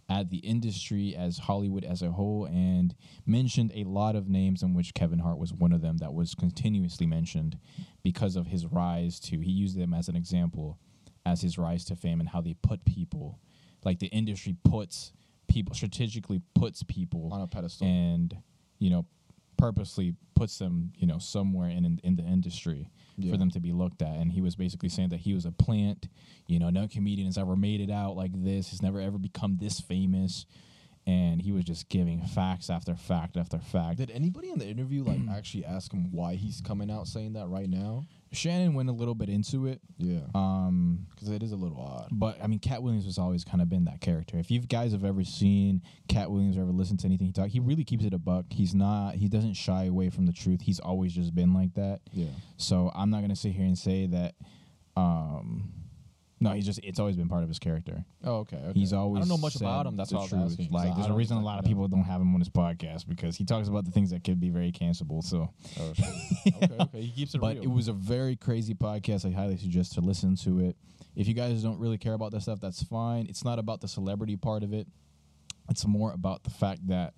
at 0.08 0.28
the 0.30 0.38
industry 0.38 1.14
as 1.16 1.38
Hollywood 1.38 1.84
as 1.84 2.02
a 2.02 2.10
whole, 2.10 2.44
and 2.46 2.94
mentioned 3.24 3.72
a 3.74 3.84
lot 3.84 4.16
of 4.16 4.28
names, 4.28 4.62
in 4.62 4.74
which 4.74 4.92
Kevin 4.92 5.20
Hart 5.20 5.38
was 5.38 5.54
one 5.54 5.72
of 5.72 5.80
them 5.80 5.98
that 5.98 6.12
was 6.12 6.34
continuously 6.34 7.06
mentioned 7.06 7.58
because 8.02 8.36
of 8.36 8.48
his 8.48 8.66
rise 8.66 9.20
to. 9.20 9.38
He 9.38 9.52
used 9.52 9.78
them 9.78 9.94
as 9.94 10.08
an 10.08 10.16
example, 10.16 10.78
as 11.24 11.40
his 11.40 11.56
rise 11.56 11.84
to 11.86 11.96
fame 11.96 12.20
and 12.20 12.28
how 12.28 12.40
they 12.40 12.54
put 12.54 12.84
people, 12.84 13.38
like 13.84 14.00
the 14.00 14.08
industry 14.08 14.56
puts 14.64 15.12
people 15.48 15.74
strategically 15.74 16.40
puts 16.54 16.82
people 16.82 17.28
On 17.30 17.42
a 17.42 17.46
pedestal. 17.46 17.86
and 17.86 18.34
you 18.78 18.88
know 18.88 19.04
purposely 19.62 20.14
puts 20.34 20.58
them 20.58 20.92
you 20.96 21.06
know 21.06 21.18
somewhere 21.18 21.68
in 21.68 21.84
in, 21.84 22.00
in 22.02 22.16
the 22.16 22.22
industry 22.24 22.90
Yeah. 23.16 23.30
for 23.32 23.36
them 23.38 23.50
to 23.50 23.60
be 23.60 23.70
looked 23.72 24.02
at 24.02 24.16
and 24.16 24.32
he 24.32 24.40
was 24.40 24.56
basically 24.56 24.88
saying 24.88 25.10
that 25.10 25.20
he 25.20 25.34
was 25.34 25.44
a 25.46 25.52
plant 25.52 26.08
you 26.48 26.58
know 26.58 26.70
no 26.70 26.88
comedian 26.88 27.26
has 27.26 27.38
ever 27.38 27.54
made 27.54 27.80
it 27.80 27.90
out 27.90 28.16
like 28.16 28.32
this 28.34 28.68
he's 28.70 28.82
never 28.82 29.00
ever 29.00 29.18
become 29.18 29.58
this 29.60 29.78
famous 29.80 30.46
and 31.06 31.42
he 31.42 31.52
was 31.52 31.64
just 31.64 31.88
giving 31.88 32.20
facts 32.22 32.70
after 32.70 32.94
fact 32.96 33.36
after 33.36 33.58
fact 33.58 33.98
Did 33.98 34.10
anybody 34.10 34.50
in 34.50 34.58
the 34.58 34.66
interview 34.66 35.04
like 35.04 35.20
actually 35.38 35.64
ask 35.64 35.92
him 35.92 36.10
why 36.12 36.34
he's 36.34 36.60
coming 36.60 36.90
out 36.90 37.06
saying 37.06 37.32
that 37.34 37.46
right 37.48 37.68
now? 37.68 38.06
Shannon 38.32 38.74
went 38.74 38.88
a 38.88 38.92
little 38.92 39.14
bit 39.14 39.28
into 39.28 39.66
it 39.66 39.80
Yeah. 39.98 40.20
um 40.34 41.06
Because 41.10 41.28
it 41.28 41.42
is 41.42 41.52
a 41.52 41.56
little 41.56 41.80
odd. 41.80 42.08
But 42.10 42.42
I 42.42 42.46
mean, 42.46 42.58
Katt 42.58 42.82
Williams 42.82 43.04
has 43.04 43.18
always 43.18 43.44
kind 43.44 43.60
of 43.62 43.68
been 43.68 43.84
that 43.84 44.00
character. 44.00 44.38
If 44.38 44.50
you 44.50 44.60
guys 44.60 44.92
have 44.92 45.04
ever 45.04 45.22
seen 45.24 45.82
Katt 46.08 46.30
Williams 46.30 46.56
or 46.56 46.62
ever 46.62 46.72
listened 46.72 47.00
to 47.00 47.06
anything 47.06 47.26
he 47.28 47.32
talk, 47.32 47.48
he 47.48 47.60
really 47.60 47.84
keeps 47.84 48.04
it 48.04 48.14
a 48.14 48.18
buck. 48.18 48.46
He's 48.50 48.74
not. 48.74 49.14
He 49.16 49.28
doesn't 49.28 49.54
shy 49.54 49.84
away 49.84 50.10
from 50.10 50.26
the 50.26 50.32
truth. 50.32 50.62
He's 50.62 50.80
always 50.80 51.12
just 51.14 51.34
been 51.34 51.52
like 51.54 51.74
that. 51.74 52.00
Yeah. 52.12 52.26
So 52.56 52.90
I'm 52.94 53.10
not 53.10 53.20
gonna 53.20 53.36
sit 53.36 53.52
here 53.52 53.66
and 53.66 53.78
say 53.78 54.06
that. 54.06 54.34
Um, 54.96 55.72
no, 56.42 56.50
he's 56.50 56.66
just. 56.66 56.80
It's 56.82 56.98
always 56.98 57.16
been 57.16 57.28
part 57.28 57.42
of 57.42 57.48
his 57.48 57.58
character. 57.58 58.04
Oh, 58.24 58.38
okay. 58.38 58.56
okay. 58.56 58.78
He's 58.78 58.92
always. 58.92 59.18
I 59.18 59.20
don't 59.20 59.28
know 59.28 59.38
much 59.38 59.56
about 59.56 59.86
him. 59.86 59.96
That's 59.96 60.10
the 60.10 60.16
why 60.16 60.20
I 60.20 60.22
was 60.24 60.30
truth. 60.30 60.42
asking. 60.50 60.70
Like, 60.70 60.90
I 60.90 60.94
there's 60.94 61.06
a 61.06 61.08
don't 61.10 61.18
reason 61.18 61.36
a 61.36 61.42
lot 61.42 61.58
of 61.58 61.64
know. 61.64 61.68
people 61.68 61.88
don't 61.88 62.04
have 62.04 62.20
him 62.20 62.34
on 62.34 62.40
his 62.40 62.48
podcast 62.48 63.08
because 63.08 63.36
he 63.36 63.44
talks 63.44 63.68
about 63.68 63.84
the 63.84 63.90
things 63.92 64.10
that 64.10 64.24
could 64.24 64.40
be 64.40 64.50
very 64.50 64.72
cancelable. 64.72 65.22
So. 65.22 65.50
Oh, 65.80 65.90
okay. 65.90 66.04
Okay. 66.82 67.00
He 67.00 67.12
keeps 67.12 67.34
it 67.34 67.38
but 67.40 67.54
real. 67.54 67.62
it 67.64 67.70
was 67.70 67.88
a 67.88 67.92
very 67.92 68.36
crazy 68.36 68.74
podcast. 68.74 69.24
I 69.24 69.30
highly 69.34 69.56
suggest 69.56 69.92
to 69.94 70.00
listen 70.00 70.36
to 70.36 70.60
it. 70.60 70.76
If 71.14 71.28
you 71.28 71.34
guys 71.34 71.62
don't 71.62 71.78
really 71.78 71.98
care 71.98 72.14
about 72.14 72.32
that 72.32 72.40
stuff, 72.42 72.60
that's 72.60 72.82
fine. 72.82 73.26
It's 73.28 73.44
not 73.44 73.58
about 73.58 73.80
the 73.80 73.88
celebrity 73.88 74.36
part 74.36 74.62
of 74.62 74.72
it. 74.72 74.86
It's 75.68 75.86
more 75.86 76.12
about 76.12 76.42
the 76.42 76.50
fact 76.50 76.88
that 76.88 77.14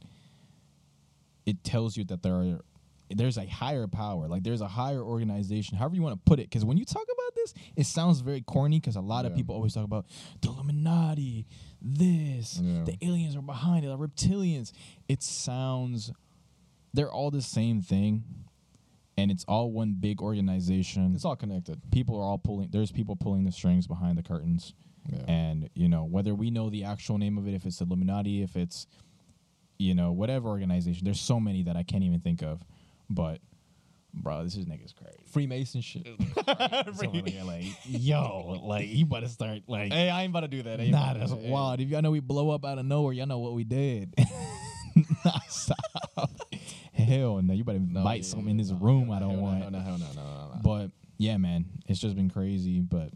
it 1.47 1.65
tells 1.65 1.97
you 1.97 2.05
that 2.05 2.23
there 2.23 2.35
are 2.35 2.61
there's 3.17 3.37
a 3.39 3.47
higher 3.47 3.87
power, 3.87 4.29
like 4.29 4.43
there's 4.43 4.61
a 4.61 4.69
higher 4.69 5.03
organization, 5.03 5.77
however 5.77 5.95
you 5.97 6.03
want 6.03 6.15
to 6.15 6.23
put 6.25 6.39
it. 6.39 6.45
Because 6.51 6.65
when 6.65 6.77
you 6.77 6.85
talk 6.85 7.03
about 7.05 7.35
this, 7.35 7.55
it 7.77 7.87
sounds 7.87 8.21
very 8.21 8.41
corny. 8.43 8.81
Because 8.81 8.97
a 8.97 9.01
lot 9.01 9.25
of 9.27 9.35
people 9.35 9.55
always 9.55 9.75
talk 9.75 9.85
about 9.85 10.07
the 10.41 10.49
Illuminati, 10.49 11.47
this, 11.81 12.59
Yeah. 12.63 12.85
the 12.85 12.97
aliens 13.03 13.37
are 13.37 13.43
behind 13.43 13.85
it, 13.85 13.89
the 13.89 13.99
reptilians. 13.99 14.73
It 15.09 15.23
sounds 15.23 16.13
they're 16.93 17.11
all 17.13 17.31
the 17.33 17.43
same 17.43 17.81
thing, 17.81 18.23
and 19.17 19.31
it's 19.31 19.45
all 19.47 19.73
one 19.73 19.95
big 19.99 20.21
organization. 20.23 21.15
It's 21.15 21.25
all 21.25 21.35
connected. 21.37 21.81
people 21.91 22.17
are 22.17 22.23
all 22.23 22.39
pulling. 22.39 22.69
There's 22.71 22.93
people 22.93 23.17
pulling 23.17 23.45
the 23.45 23.53
strings 23.53 23.87
behind 23.87 24.17
the 24.19 24.23
curtains, 24.23 24.75
Yeah. 25.13 25.25
And 25.29 25.69
you 25.75 25.89
know 25.89 26.05
whether 26.05 26.35
we 26.35 26.51
know 26.51 26.71
the 26.71 26.85
actual 26.85 27.19
name 27.19 27.37
of 27.37 27.47
it, 27.49 27.55
if 27.55 27.67
it's 27.67 27.81
Illuminati, 27.81 28.43
if 28.43 28.57
it's 28.57 28.87
you 29.79 29.93
know 29.93 30.13
whatever 30.13 30.49
organization. 30.49 31.05
There's 31.05 31.21
so 31.21 31.41
many 31.41 31.63
that 31.65 31.77
I 31.77 31.83
can't 31.83 32.05
even 32.05 32.21
think 32.21 32.43
of, 32.43 32.65
but. 33.11 33.41
Bro, 34.17 34.45
this 34.45 34.55
is 34.55 34.65
niggas 34.67 34.95
crazy. 34.95 35.19
Freemason 35.27 35.81
shit. 35.81 36.07
Someone 36.95 37.25
like, 37.25 37.45
like, 37.45 37.65
yo, 37.85 38.61
like 38.63 38.87
you 38.87 39.07
better 39.07 39.27
start 39.27 39.63
like 39.67 39.93
hey, 39.93 40.09
I 40.09 40.23
ain't 40.23 40.31
about 40.31 40.43
to 40.43 40.49
do 40.49 40.63
that. 40.63 40.79
Ain't 40.79 40.93
Nah, 40.93 41.15
that's 41.15 41.33
that. 41.33 41.41
Hey. 41.41 41.51
wild. 41.51 41.81
If 41.81 41.89
y'all 41.89 42.01
know 42.01 42.13
we 42.13 42.21
blow 42.21 42.51
up 42.51 42.65
out 42.65 42.79
of 42.79 42.87
nowhere, 42.87 43.13
y'all 43.13 43.27
know 43.27 43.41
what 43.41 43.55
we 43.55 43.65
did. 43.65 44.15
nah, 45.25 45.33
stop. 45.49 46.31
Hell 46.93 47.43
no, 47.43 47.55
you 47.55 47.65
better 47.65 47.81
No, 47.81 48.05
bite 48.05 48.19
yeah, 48.19 48.23
something 48.23 48.47
yeah, 48.47 48.51
in 48.53 48.57
this 48.59 48.71
no, 48.71 48.77
room. 48.77 49.07
hell 49.07 49.15
I 49.15 49.19
don't 49.19 49.41
want. 49.41 49.59
No, 49.59 49.69
no, 49.71 49.79
hell 49.81 49.99
no, 49.99 50.07
no, 50.15 50.23
no, 50.23 50.51
no. 50.55 50.61
But 50.63 50.91
yeah, 51.19 51.37
man, 51.37 51.65
it's 51.89 51.99
just 51.99 52.15
been 52.15 52.31
crazy. 52.31 52.81
But 52.83 53.11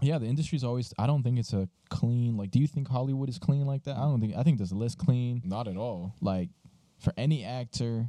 yeah, 0.00 0.18
the 0.18 0.26
industry's 0.26 0.62
always. 0.62 0.94
I 0.96 1.08
don't 1.08 1.24
think 1.24 1.40
it's 1.40 1.52
a 1.52 1.68
clean. 1.90 2.36
Like, 2.36 2.52
do 2.52 2.60
you 2.60 2.68
think 2.68 2.86
Hollywood 2.88 3.28
is 3.28 3.40
clean 3.40 3.66
like 3.66 3.82
that? 3.82 3.96
I 3.96 4.02
don't 4.02 4.20
think. 4.20 4.36
I 4.36 4.44
think 4.44 4.58
there's 4.58 4.72
less 4.72 4.94
clean. 4.94 5.42
not 5.44 5.66
at 5.66 5.76
all. 5.76 6.14
Like 6.20 6.50
for 7.00 7.12
any 7.16 7.42
actor. 7.44 8.08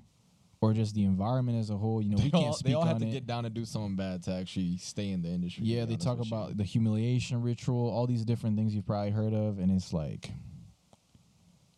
Or 0.62 0.74
just 0.74 0.96
the 0.96 1.04
environment 1.04 1.60
as 1.60 1.70
a 1.70 1.78
whole, 1.78 2.02
you 2.02 2.10
know, 2.12 2.18
we 2.24 2.30
They 2.30 2.38
all, 2.38 2.44
can't 2.44 2.56
speak 2.56 2.68
they 2.68 2.74
all 2.74 2.86
have 2.86 2.98
to 3.00 3.08
it. 3.08 3.12
get 3.12 3.28
down 3.28 3.46
and 3.46 3.54
do 3.54 3.66
something 3.66 3.96
bad 3.96 4.24
to 4.24 4.32
actually 4.34 4.78
stay 4.78 5.12
in 5.12 5.22
the 5.22 5.30
industry. 5.30 5.64
Yeah, 5.66 5.86
they 5.86 5.96
talk 5.96 6.18
with 6.18 6.30
you. 6.32 6.36
about 6.36 6.58
the 6.58 6.64
humiliation 6.64 7.42
ritual, 7.42 7.90
all 7.90 8.08
these 8.08 8.24
different 8.26 8.56
things 8.58 8.74
you've 8.74 8.86
probably 8.86 9.12
heard 9.12 9.34
of, 9.34 9.60
and 9.60 9.70
it's 9.72 9.94
like, 9.94 10.32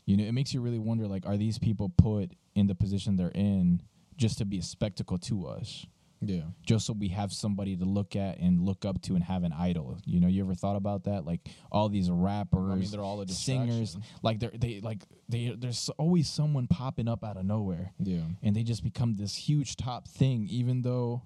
you 0.05 0.15
know, 0.15 0.24
it 0.24 0.31
makes 0.31 0.53
you 0.53 0.62
really 0.62 0.79
wonder, 0.79 1.05
like, 1.07 1.25
are 1.25 1.36
these 1.38 1.57
people 1.57 1.89
put 1.98 2.31
in 2.55 2.67
the 2.67 2.75
position 2.75 3.17
they're 3.17 3.29
in 3.36 3.81
just 4.15 4.38
to 4.38 4.46
be 4.46 4.57
a 4.60 4.63
spectacle 4.63 5.17
to 5.17 5.48
us, 5.48 5.86
Yeah. 6.21 6.41
just 6.65 6.86
so 6.88 6.93
we 6.93 7.09
have 7.09 7.31
somebody 7.31 7.75
to 7.77 7.86
look 7.86 8.15
at 8.15 8.39
and 8.39 8.59
look 8.62 8.86
up 8.86 9.01
to 9.03 9.15
and 9.15 9.24
have 9.24 9.43
an 9.43 9.53
idol? 9.53 9.97
You 10.05 10.19
know, 10.19 10.27
you 10.27 10.43
ever 10.43 10.55
thought 10.55 10.75
about 10.75 11.03
that? 11.03 11.25
Like 11.25 11.41
all 11.71 11.89
these 11.89 12.09
rappers, 12.09 12.71
I 12.71 12.75
mean, 12.75 12.89
they're 12.91 13.01
all 13.01 13.21
a 13.21 13.27
singers, 13.27 13.95
like 14.24 14.39
they're 14.39 14.51
they 14.53 14.79
like 14.81 15.03
they 15.29 15.55
there's 15.57 15.89
always 15.97 16.27
someone 16.29 16.67
popping 16.67 17.07
up 17.07 17.24
out 17.24 17.38
of 17.38 17.45
nowhere 17.45 17.91
Yeah. 18.00 18.21
and 18.41 18.55
they 18.55 18.63
just 18.63 18.83
become 18.83 19.15
this 19.15 19.36
huge 19.36 19.75
top 19.75 20.07
thing 20.07 20.47
even 20.50 20.81
though 20.81 21.21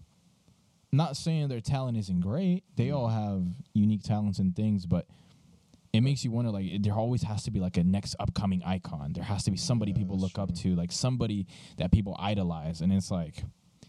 not 0.91 1.15
saying 1.15 1.48
their 1.48 1.62
talent 1.62 1.98
isn't 1.98 2.19
great 2.19 2.63
they 2.75 2.91
all 2.91 3.07
have 3.07 3.45
unique 3.74 4.03
talents 4.03 4.39
and 4.39 4.53
things 4.55 4.86
but 4.86 5.05
it 5.93 6.01
makes 6.01 6.25
you 6.25 6.31
wonder 6.31 6.51
like 6.51 6.65
there 6.81 6.93
always 6.93 7.24
has 7.24 7.43
to 7.43 7.51
be 7.51 7.60
like 7.62 7.77
a 7.77 7.83
next 7.83 8.15
upcoming 8.19 8.62
icon 8.65 9.13
there 9.13 9.24
has 9.24 9.43
to 9.43 9.51
be 9.51 9.57
somebody 9.57 9.91
Yeah, 9.91 10.00
people 10.00 10.17
look 10.17 10.38
up 10.38 10.53
to 10.55 10.75
like 10.75 10.91
somebody 10.91 11.48
that 11.77 11.91
people 11.91 12.15
idolize 12.19 12.81
and 12.81 12.91
it's 12.91 13.10
like 13.12 13.43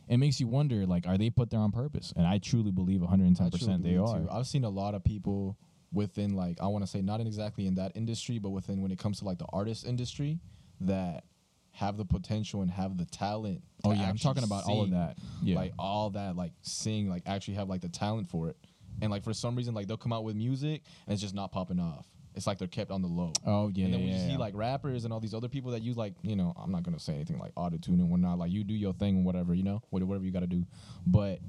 it 0.08 0.16
makes 0.18 0.40
you 0.40 0.46
wonder 0.48 0.86
like 0.86 1.06
are 1.06 1.16
they 1.18 1.30
put 1.30 1.50
there 1.50 1.60
on 1.60 1.70
purpose 1.72 2.12
and 2.16 2.26
i 2.26 2.38
truly 2.38 2.70
believe 2.70 3.00
110% 3.00 3.40
I 3.40 3.48
truly 3.50 3.76
they 3.78 3.94
believe 3.94 4.00
are 4.02 4.20
too. 4.20 4.28
I've 4.30 4.46
seen 4.46 4.64
a 4.64 4.68
lot 4.70 4.94
of 4.94 5.02
people 5.04 5.56
within 5.92 6.34
like 6.34 6.58
I 6.60 6.66
want 6.68 6.84
to 6.84 6.90
say 6.90 7.02
not 7.02 7.20
in 7.20 7.26
exactly 7.26 7.66
in 7.66 7.74
that 7.74 7.92
industry, 7.94 8.38
but 8.38 8.50
within 8.50 8.80
when 8.80 8.90
it 8.90 8.98
comes 8.98 9.18
to 9.18 9.24
like 9.24 9.38
the 9.38 9.46
artist 9.52 9.86
industry 9.86 10.38
that 10.80 11.24
have 11.72 11.96
the 11.96 12.04
potential 12.04 12.62
and 12.62 12.70
have 12.70 12.96
the 12.98 13.04
talent. 13.06 13.62
oh 13.84 13.92
yeah 13.92 14.08
i'm 14.08 14.16
talking 14.18 14.44
about 14.44 14.64
all 14.64 14.82
of 14.82 14.90
that 14.90 15.16
yeah 15.42 15.56
Like 15.56 15.72
all 15.78 16.10
that, 16.10 16.36
like 16.36 16.52
sing, 16.62 17.08
like 17.08 17.22
actually 17.26 17.54
have 17.54 17.68
like 17.68 17.80
the 17.80 17.88
talent 17.88 18.28
for 18.28 18.48
it. 18.48 18.56
And 19.00 19.10
like 19.10 19.24
for 19.24 19.32
some 19.32 19.56
reason, 19.56 19.74
like 19.74 19.86
they'll 19.86 19.96
come 19.96 20.12
out 20.12 20.22
with 20.24 20.36
music 20.36 20.82
and 21.06 21.12
it's 21.14 21.22
just 21.22 21.34
not 21.34 21.50
popping 21.50 21.80
off. 21.80 22.06
It's 22.34 22.46
like 22.46 22.58
they're 22.58 22.68
kept 22.68 22.90
on 22.90 23.02
the 23.02 23.08
low. 23.08 23.32
oh 23.46 23.70
yeah 23.74 23.84
and 23.84 23.94
then 23.94 24.00
when 24.00 24.10
yeah, 24.10 24.26
see 24.26 24.36
like 24.36 24.54
rappers 24.56 25.04
and 25.04 25.12
all 25.12 25.20
these 25.20 25.34
other 25.34 25.48
people 25.48 25.70
that 25.72 25.82
use 25.82 25.96
like 25.96 26.14
you 26.22 26.34
know 26.36 26.54
I'm 26.56 26.70
not 26.72 26.82
gonna 26.82 26.98
say 26.98 27.14
anything 27.14 27.38
like 27.38 27.52
auto 27.56 27.76
tune 27.76 28.00
and 28.00 28.08
whatnot 28.10 28.38
like 28.38 28.50
you 28.50 28.64
do 28.64 28.74
your 28.74 28.94
thing 28.94 29.16
and 29.16 29.24
whatever 29.24 29.54
you 29.54 29.62
know 29.62 29.82
whatever 29.90 30.24
you 30.24 30.30
gotta 30.30 30.46
do, 30.46 30.64
but 31.06 31.40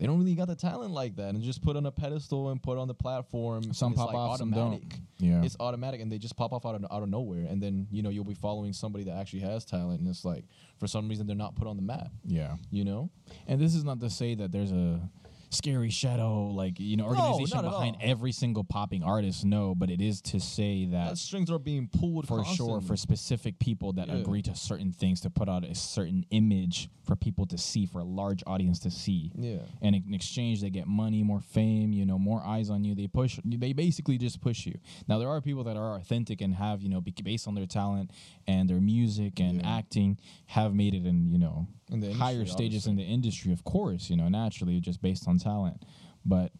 they 0.00 0.06
don't 0.06 0.18
really 0.18 0.34
got 0.34 0.48
the 0.48 0.56
talent 0.56 0.90
like 0.90 1.14
that 1.16 1.28
and 1.34 1.42
just 1.42 1.62
put 1.62 1.76
on 1.76 1.86
a 1.86 1.90
pedestal 1.92 2.50
and 2.50 2.60
put 2.60 2.78
on 2.78 2.88
the 2.88 2.94
platform. 2.94 3.72
some 3.72 3.94
pop 3.94 4.08
like, 4.08 4.16
off 4.16 4.38
some 4.38 4.50
don't 4.50 4.74
automatic. 4.74 4.98
yeah 5.18 5.42
It's 5.44 5.56
automatic 5.60 6.00
and 6.00 6.10
they 6.10 6.18
just 6.18 6.36
pop 6.36 6.52
off 6.52 6.66
out 6.66 6.74
of 6.74 6.84
out 6.90 7.02
of 7.04 7.08
nowhere 7.08 7.46
and 7.48 7.62
then 7.62 7.86
you 7.92 8.02
know 8.02 8.10
you'll 8.10 8.24
be 8.24 8.34
following 8.34 8.72
somebody 8.72 9.04
that 9.04 9.12
actually 9.16 9.40
has 9.40 9.64
talent 9.64 10.00
and 10.00 10.08
it's 10.08 10.24
like 10.24 10.44
for 10.80 10.88
some 10.88 11.08
reason 11.08 11.28
they're 11.28 11.36
not 11.36 11.54
put 11.54 11.68
on 11.68 11.76
the 11.76 11.82
map. 11.82 12.08
yeah 12.24 12.56
You 12.72 12.84
know. 12.84 13.10
And 13.46 13.60
this 13.60 13.74
is 13.76 13.84
not 13.84 14.00
to 14.00 14.10
say 14.10 14.34
that 14.34 14.50
there's 14.50 14.72
a 14.72 15.00
scary 15.54 15.90
shadow, 15.90 16.46
like 16.48 16.78
you 16.78 16.96
know, 16.96 17.04
organization 17.04 17.58
at 17.58 17.64
behind 17.64 17.96
every 18.00 18.32
single 18.32 18.64
popping 18.64 19.02
artist. 19.02 19.44
No, 19.44 19.74
but 19.74 19.90
it 19.90 20.00
is 20.00 20.20
to 20.22 20.40
say 20.40 20.84
that 20.86 21.10
That 21.10 21.18
strings 21.18 21.50
are 21.50 21.58
being 21.58 21.88
pulled 21.88 22.26
for 22.28 22.44
sure 22.44 22.80
for 22.80 22.96
specific 22.96 23.58
people 23.58 23.92
that 23.94 24.08
Yeah. 24.08 24.16
agree 24.16 24.42
to 24.42 24.54
certain 24.54 24.92
things 24.92 25.20
to 25.22 25.30
put 25.30 25.48
out 25.48 25.64
a 25.64 25.74
certain 25.74 26.24
image 26.30 26.88
for 27.04 27.16
people 27.16 27.46
to 27.46 27.58
see, 27.58 27.84
for 27.86 28.00
a 28.00 28.04
large 28.04 28.42
audience 28.46 28.78
to 28.80 28.90
see. 28.90 29.30
yeah. 29.38 29.58
And 29.82 29.94
in 29.94 30.14
exchange, 30.14 30.60
they 30.62 30.70
get 30.70 30.86
money, 30.86 31.22
more 31.22 31.40
fame, 31.40 31.92
you 31.92 32.06
know, 32.06 32.18
more 32.18 32.42
eyes 32.42 32.70
on 32.70 32.82
you. 32.84 32.94
They 32.94 33.06
push, 33.06 33.38
they 33.44 33.72
basically 33.74 34.16
just 34.18 34.40
push 34.40 34.64
you. 34.66 34.78
Now, 35.06 35.18
there 35.18 35.28
are 35.28 35.40
people 35.40 35.64
that 35.64 35.76
are 35.76 35.96
authentic 35.96 36.40
and 36.40 36.54
have, 36.54 36.82
you 36.82 36.88
know, 36.88 37.00
based 37.00 37.46
on 37.46 37.54
their 37.54 37.66
talent 37.66 38.10
and 38.46 38.68
their 38.68 38.80
music 38.80 39.38
and 39.40 39.60
Yeah. 39.60 39.76
acting, 39.76 40.18
have 40.46 40.74
made 40.74 40.94
it 40.94 41.02
and 41.04 41.30
you 41.30 41.38
know, 41.38 41.66
In 41.92 42.00
the 42.00 42.12
higher 42.14 42.46
stages 42.46 42.86
obviously. 42.86 42.90
in 42.90 42.96
the 42.96 43.02
industry, 43.04 43.52
of 43.52 43.62
course, 43.64 44.08
you 44.10 44.16
know, 44.16 44.28
naturally, 44.28 44.80
just 44.80 45.02
based 45.02 45.28
on 45.28 45.38
talent. 45.38 45.82
But 46.24 46.50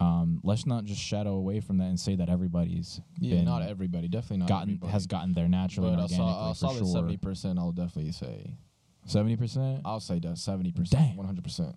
um, 0.00 0.40
let's 0.42 0.66
not 0.66 0.84
just 0.84 1.00
shadow 1.00 1.34
away 1.34 1.60
from 1.60 1.78
that 1.78 1.84
and 1.84 2.00
say 2.00 2.16
that 2.16 2.28
everybody's 2.28 3.00
Yeah, 3.20 3.42
not 3.42 3.62
everybody. 3.62 4.08
Definitely 4.08 4.38
not 4.38 4.48
gotten 4.48 4.70
everybody. 4.70 4.92
has 4.92 5.06
gotten 5.06 5.32
there 5.34 5.46
naturally 5.48 5.90
but 5.90 6.00
and 6.00 6.00
a, 6.00 6.04
organically 6.04 6.54
sol- 6.54 6.72
a 6.74 6.78
solid 6.80 6.86
seventy 6.92 7.16
percent. 7.18 7.58
I'll 7.58 7.72
definitely 7.72 8.12
say. 8.12 8.56
Seventy 9.04 9.36
percent. 9.36 9.82
I'll 9.84 10.00
say 10.00 10.18
that 10.20 10.38
seventy 10.38 10.72
percent, 10.72 11.16
one 11.16 11.26
hundred 11.26 11.44
percent, 11.44 11.76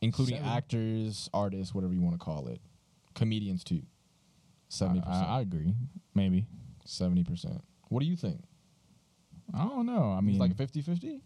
including 0.00 0.36
Seven- 0.36 0.48
actors, 0.50 1.30
artists, 1.32 1.74
whatever 1.74 1.94
you 1.94 2.02
want 2.02 2.14
to 2.14 2.24
call 2.24 2.48
it, 2.48 2.60
comedians 3.14 3.64
too. 3.64 3.82
Seventy 4.68 5.00
I, 5.06 5.38
I 5.38 5.40
agree. 5.40 5.74
Maybe. 6.14 6.46
seventy 6.84 7.24
percent. 7.24 7.62
What 7.88 8.00
do 8.00 8.06
you 8.06 8.16
think? 8.16 8.42
I 9.54 9.64
don't 9.64 9.86
know. 9.86 10.10
I 10.12 10.20
mean, 10.20 10.34
It's 10.34 10.40
like 10.40 10.50
a 10.50 10.54
50-50? 10.54 11.20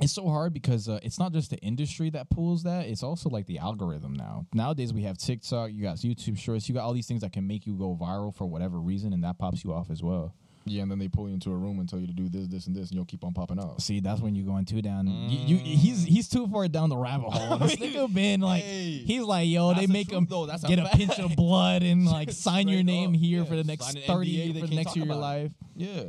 It's 0.00 0.12
so 0.12 0.28
hard 0.28 0.52
because 0.52 0.88
uh, 0.88 0.98
it's 1.02 1.18
not 1.18 1.32
just 1.32 1.50
the 1.50 1.58
industry 1.58 2.10
that 2.10 2.30
pulls 2.30 2.62
that; 2.64 2.86
it's 2.86 3.02
also 3.02 3.28
like 3.28 3.46
the 3.46 3.58
algorithm 3.58 4.14
now. 4.14 4.46
Nowadays, 4.54 4.92
we 4.92 5.02
have 5.02 5.18
TikTok, 5.18 5.72
you 5.72 5.82
got 5.82 5.96
YouTube 5.96 6.38
Shorts, 6.38 6.68
you 6.68 6.74
got 6.74 6.84
all 6.84 6.92
these 6.92 7.06
things 7.06 7.20
that 7.22 7.32
can 7.32 7.46
make 7.46 7.66
you 7.66 7.74
go 7.74 7.96
viral 8.00 8.34
for 8.34 8.46
whatever 8.46 8.78
reason, 8.80 9.12
and 9.12 9.22
that 9.24 9.38
pops 9.38 9.64
you 9.64 9.72
off 9.72 9.90
as 9.90 10.02
well. 10.02 10.34
Yeah, 10.66 10.82
and 10.82 10.90
then 10.90 10.98
they 10.98 11.08
pull 11.08 11.26
you 11.26 11.32
into 11.34 11.50
a 11.50 11.56
room 11.56 11.80
and 11.80 11.88
tell 11.88 11.98
you 11.98 12.06
to 12.06 12.12
do 12.12 12.28
this, 12.28 12.46
this, 12.46 12.66
and 12.66 12.76
this, 12.76 12.90
and 12.90 12.96
you'll 12.96 13.06
keep 13.06 13.24
on 13.24 13.32
popping 13.32 13.58
up. 13.58 13.80
See, 13.80 13.98
that's 14.00 14.20
when 14.20 14.34
you're 14.34 14.46
going 14.46 14.66
too 14.66 14.82
down. 14.82 15.06
You, 15.06 15.56
you, 15.56 15.56
he's 15.56 16.04
he's 16.04 16.28
too 16.28 16.46
far 16.48 16.68
down 16.68 16.90
the 16.90 16.98
rabbit 16.98 17.30
hole. 17.30 17.58
This 17.66 17.76
nigga 17.76 18.12
been 18.12 18.40
like, 18.42 18.62
Hey, 18.62 18.98
he's 18.98 19.22
like, 19.22 19.48
yo, 19.48 19.72
they 19.72 19.86
make 19.86 20.12
him 20.12 20.26
though. 20.28 20.44
A 20.44 20.58
get 20.58 20.78
a 20.78 20.82
fact. 20.82 20.96
pinch 20.96 21.18
of 21.18 21.34
blood 21.34 21.82
and 21.82 22.04
like 22.06 22.30
sign 22.46 22.68
your 22.68 22.82
name 22.82 23.10
up. 23.10 23.16
here 23.16 23.38
Yeah, 23.40 23.44
for 23.46 23.56
the 23.56 23.64
next 23.64 23.98
thirty 24.00 24.52
for 24.60 24.66
the 24.66 24.74
next 24.76 24.94
year 24.96 25.04
of 25.04 25.08
your 25.08 25.16
it. 25.16 25.20
life. 25.20 25.52
Yeah. 25.76 26.02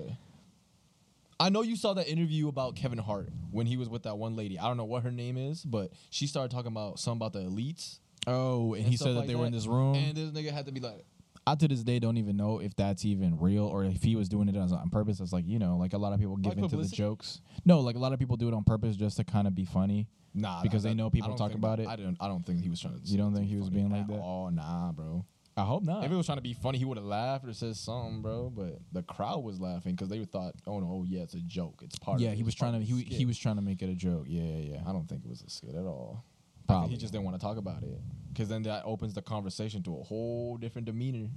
I 1.41 1.49
know 1.49 1.61
you 1.63 1.75
saw 1.75 1.93
that 1.95 2.07
interview 2.07 2.47
about 2.47 2.75
Kevin 2.75 2.99
Hart 2.99 3.29
when 3.49 3.65
he 3.65 3.75
was 3.77 3.89
with 3.89 4.03
that 4.03 4.17
one 4.17 4.35
lady. 4.35 4.59
I 4.59 4.67
don't 4.67 4.77
know 4.77 4.85
what 4.85 5.03
her 5.03 5.11
name 5.11 5.37
is, 5.37 5.63
but 5.63 5.91
she 6.09 6.27
started 6.27 6.51
talking 6.51 6.71
about 6.71 6.99
something 6.99 7.17
about 7.17 7.33
the 7.33 7.39
elites. 7.39 7.99
Oh, 8.27 8.73
and, 8.73 8.83
and 8.83 8.91
he 8.91 8.97
said 8.97 9.15
that 9.15 9.21
like 9.21 9.27
they 9.27 9.35
were 9.35 9.47
in 9.47 9.51
this 9.51 9.65
room. 9.65 9.95
And 9.95 10.15
this 10.15 10.29
nigga 10.29 10.51
had 10.51 10.67
to 10.67 10.71
be 10.71 10.79
like, 10.79 11.03
I 11.47 11.55
to 11.55 11.67
this 11.67 11.83
day 11.83 11.97
don't 11.97 12.17
even 12.17 12.37
know 12.37 12.59
if 12.59 12.75
that's 12.75 13.03
even 13.03 13.39
real 13.39 13.65
or 13.65 13.83
if 13.83 14.03
he 14.03 14.15
was 14.15 14.29
doing 14.29 14.47
it 14.47 14.55
on 14.55 14.89
purpose. 14.91 15.19
It's 15.19 15.33
like 15.33 15.47
you 15.47 15.57
know, 15.57 15.77
like 15.77 15.93
a 15.93 15.97
lot 15.97 16.13
of 16.13 16.19
people 16.19 16.37
give 16.37 16.55
Like 16.55 16.63
into 16.63 16.77
the 16.77 16.87
jokes. 16.87 17.41
No, 17.65 17.79
like 17.79 17.95
a 17.95 17.99
lot 17.99 18.13
of 18.13 18.19
people 18.19 18.37
do 18.37 18.47
it 18.47 18.53
on 18.53 18.63
purpose 18.63 18.95
just 18.95 19.17
to 19.17 19.23
kind 19.23 19.47
of 19.47 19.55
be 19.55 19.65
funny. 19.65 20.07
nah. 20.35 20.61
Because 20.61 20.83
they 20.83 20.93
know 20.93 21.09
people 21.09 21.33
talk 21.35 21.55
about 21.55 21.77
that- 21.77 21.83
it? 21.83 21.89
I 21.89 21.95
don't. 21.95 22.17
I 22.19 22.27
don't 22.27 22.45
think 22.45 22.61
he 22.61 22.69
was 22.69 22.79
trying 22.79 22.99
to. 22.99 23.05
You 23.05 23.17
don't 23.17 23.33
think 23.33 23.47
he 23.47 23.55
was 23.55 23.69
being 23.71 23.89
like 23.89 24.07
that? 24.07 24.19
Oh 24.19 24.49
nah, 24.49 24.91
bro. 24.91 25.25
I 25.61 25.65
hope 25.65 25.83
not. 25.83 26.03
If 26.03 26.09
he 26.09 26.17
was 26.17 26.25
trying 26.25 26.39
to 26.39 26.41
be 26.41 26.53
funny, 26.53 26.79
he 26.79 26.85
would 26.85 26.97
have 26.97 27.05
laughed 27.05 27.45
or 27.45 27.53
said 27.53 27.75
something, 27.75 28.21
bro. 28.21 28.49
But 28.49 28.79
the 28.91 29.03
crowd 29.03 29.43
was 29.43 29.59
laughing 29.59 29.93
because 29.93 30.09
they 30.09 30.23
thought, 30.25 30.55
oh 30.65 30.79
no, 30.79 30.87
oh 30.87 31.05
yeah, 31.07 31.21
it's 31.21 31.35
a 31.35 31.39
joke. 31.39 31.81
It's 31.83 31.99
part. 31.99 32.19
yeah, 32.19 32.29
of 32.29 32.33
it. 32.33 32.37
he 32.37 32.43
was 32.43 32.55
trying 32.55 32.73
to. 32.73 32.79
He 32.79 33.03
he 33.03 33.25
was 33.25 33.37
trying 33.37 33.57
to 33.57 33.61
make 33.61 33.81
it 33.81 33.89
a 33.89 33.95
joke. 33.95 34.25
Yeah, 34.27 34.41
yeah, 34.41 34.73
yeah. 34.73 34.81
I 34.87 34.91
don't 34.91 35.07
think 35.07 35.23
it 35.23 35.29
was 35.29 35.43
a 35.43 35.49
skit 35.49 35.75
at 35.75 35.85
all. 35.85 36.25
Probably. 36.67 36.89
he 36.89 36.97
just 36.97 37.11
didn't 37.11 37.25
want 37.25 37.39
to 37.39 37.45
talk 37.45 37.57
about 37.57 37.83
it 37.83 37.99
because 38.31 38.49
then 38.49 38.63
that 38.63 38.83
opens 38.85 39.13
the 39.13 39.21
conversation 39.21 39.83
to 39.83 39.97
a 39.97 40.03
whole 40.03 40.57
different 40.57 40.85
demeanor. 40.85 41.29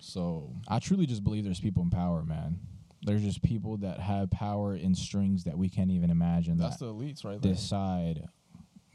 So 0.00 0.54
I 0.68 0.78
truly 0.78 1.06
just 1.06 1.24
believe 1.24 1.44
there's 1.44 1.60
people 1.60 1.82
in 1.82 1.90
power, 1.90 2.22
man. 2.22 2.60
There's 3.02 3.22
just 3.22 3.42
people 3.42 3.76
that 3.78 4.00
have 4.00 4.30
power 4.30 4.74
in 4.74 4.94
strings 4.94 5.44
that 5.44 5.56
we 5.56 5.68
can't 5.68 5.90
even 5.90 6.10
imagine 6.10 6.56
that's 6.56 6.78
that 6.78 6.86
the 6.86 6.92
elites 6.92 7.24
right 7.24 7.40
there. 7.40 7.52
decide 7.52 8.28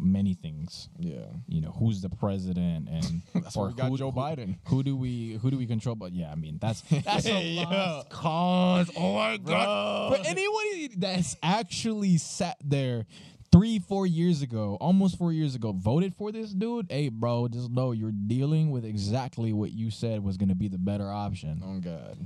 many 0.02 0.34
things. 0.34 0.90
yeah, 1.00 1.26
You 1.48 1.62
know, 1.62 1.72
who's 1.72 2.02
the 2.02 2.10
president 2.10 2.90
and 2.90 3.22
that's 3.44 3.56
or 3.56 3.68
we 3.68 3.74
got 3.74 3.90
who- 3.90 3.98
Joe 3.98 4.12
who- 4.12 4.20
Biden. 4.20 4.58
Who 4.66 4.84
do 4.84 4.96
we 4.98 5.34
who 5.42 5.52
do 5.52 5.58
we 5.58 5.66
control? 5.68 5.96
But 5.96 6.14
yeah, 6.14 6.32
I 6.32 6.36
mean 6.36 6.58
that's 6.60 6.82
that's 7.06 7.26
a 7.28 7.42
yeah. 7.44 7.64
lost 7.70 8.10
cause. 8.10 8.92
Oh 8.98 9.14
my 9.14 9.38
god! 9.38 10.16
For 10.18 10.28
anybody 10.28 10.90
that's 10.98 11.36
actually 11.44 12.18
sat 12.18 12.58
there 12.64 13.06
three, 13.52 13.80
four 13.80 14.08
years 14.08 14.42
ago, 14.42 14.78
almost 14.80 15.18
four 15.18 15.34
years 15.34 15.56
ago, 15.56 15.74
voted 15.74 16.16
for 16.16 16.32
this 16.32 16.52
dude, 16.52 16.88
hey 16.90 17.10
bro, 17.10 17.48
just 17.48 17.70
know 17.70 17.92
you're 17.92 18.12
dealing 18.12 18.72
with 18.72 18.86
exactly 18.86 19.52
what 19.54 19.72
you 19.72 19.92
said 19.92 20.24
was 20.24 20.38
gonna 20.38 20.56
be 20.56 20.68
the 20.68 20.78
better 20.78 21.10
option. 21.12 21.62
Oh 21.66 21.80
God. 21.80 22.18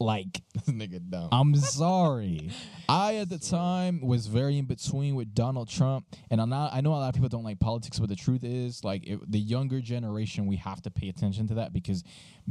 Like, 0.00 0.42
this 0.54 0.64
nigga 0.74 1.00
dumb. 1.08 1.28
I'm 1.30 1.54
sorry. 1.56 2.50
I 2.88 3.16
at 3.16 3.28
the 3.28 3.38
time 3.38 4.00
was 4.00 4.26
very 4.26 4.58
in 4.58 4.66
between 4.66 5.14
with 5.14 5.34
Donald 5.34 5.68
Trump, 5.68 6.06
and 6.30 6.40
I'm 6.40 6.50
not. 6.50 6.72
I 6.74 6.80
know 6.80 6.90
a 6.90 6.96
lot 6.96 7.08
of 7.08 7.14
people 7.14 7.28
don't 7.28 7.44
like 7.44 7.60
politics, 7.60 7.98
but 7.98 8.08
the 8.08 8.16
truth 8.16 8.42
is, 8.42 8.82
like 8.84 9.06
it, 9.06 9.20
the 9.30 9.38
younger 9.38 9.80
generation, 9.80 10.46
we 10.46 10.56
have 10.56 10.82
to 10.82 10.90
pay 10.90 11.08
attention 11.08 11.46
to 11.48 11.54
that 11.54 11.72
because, 11.72 12.02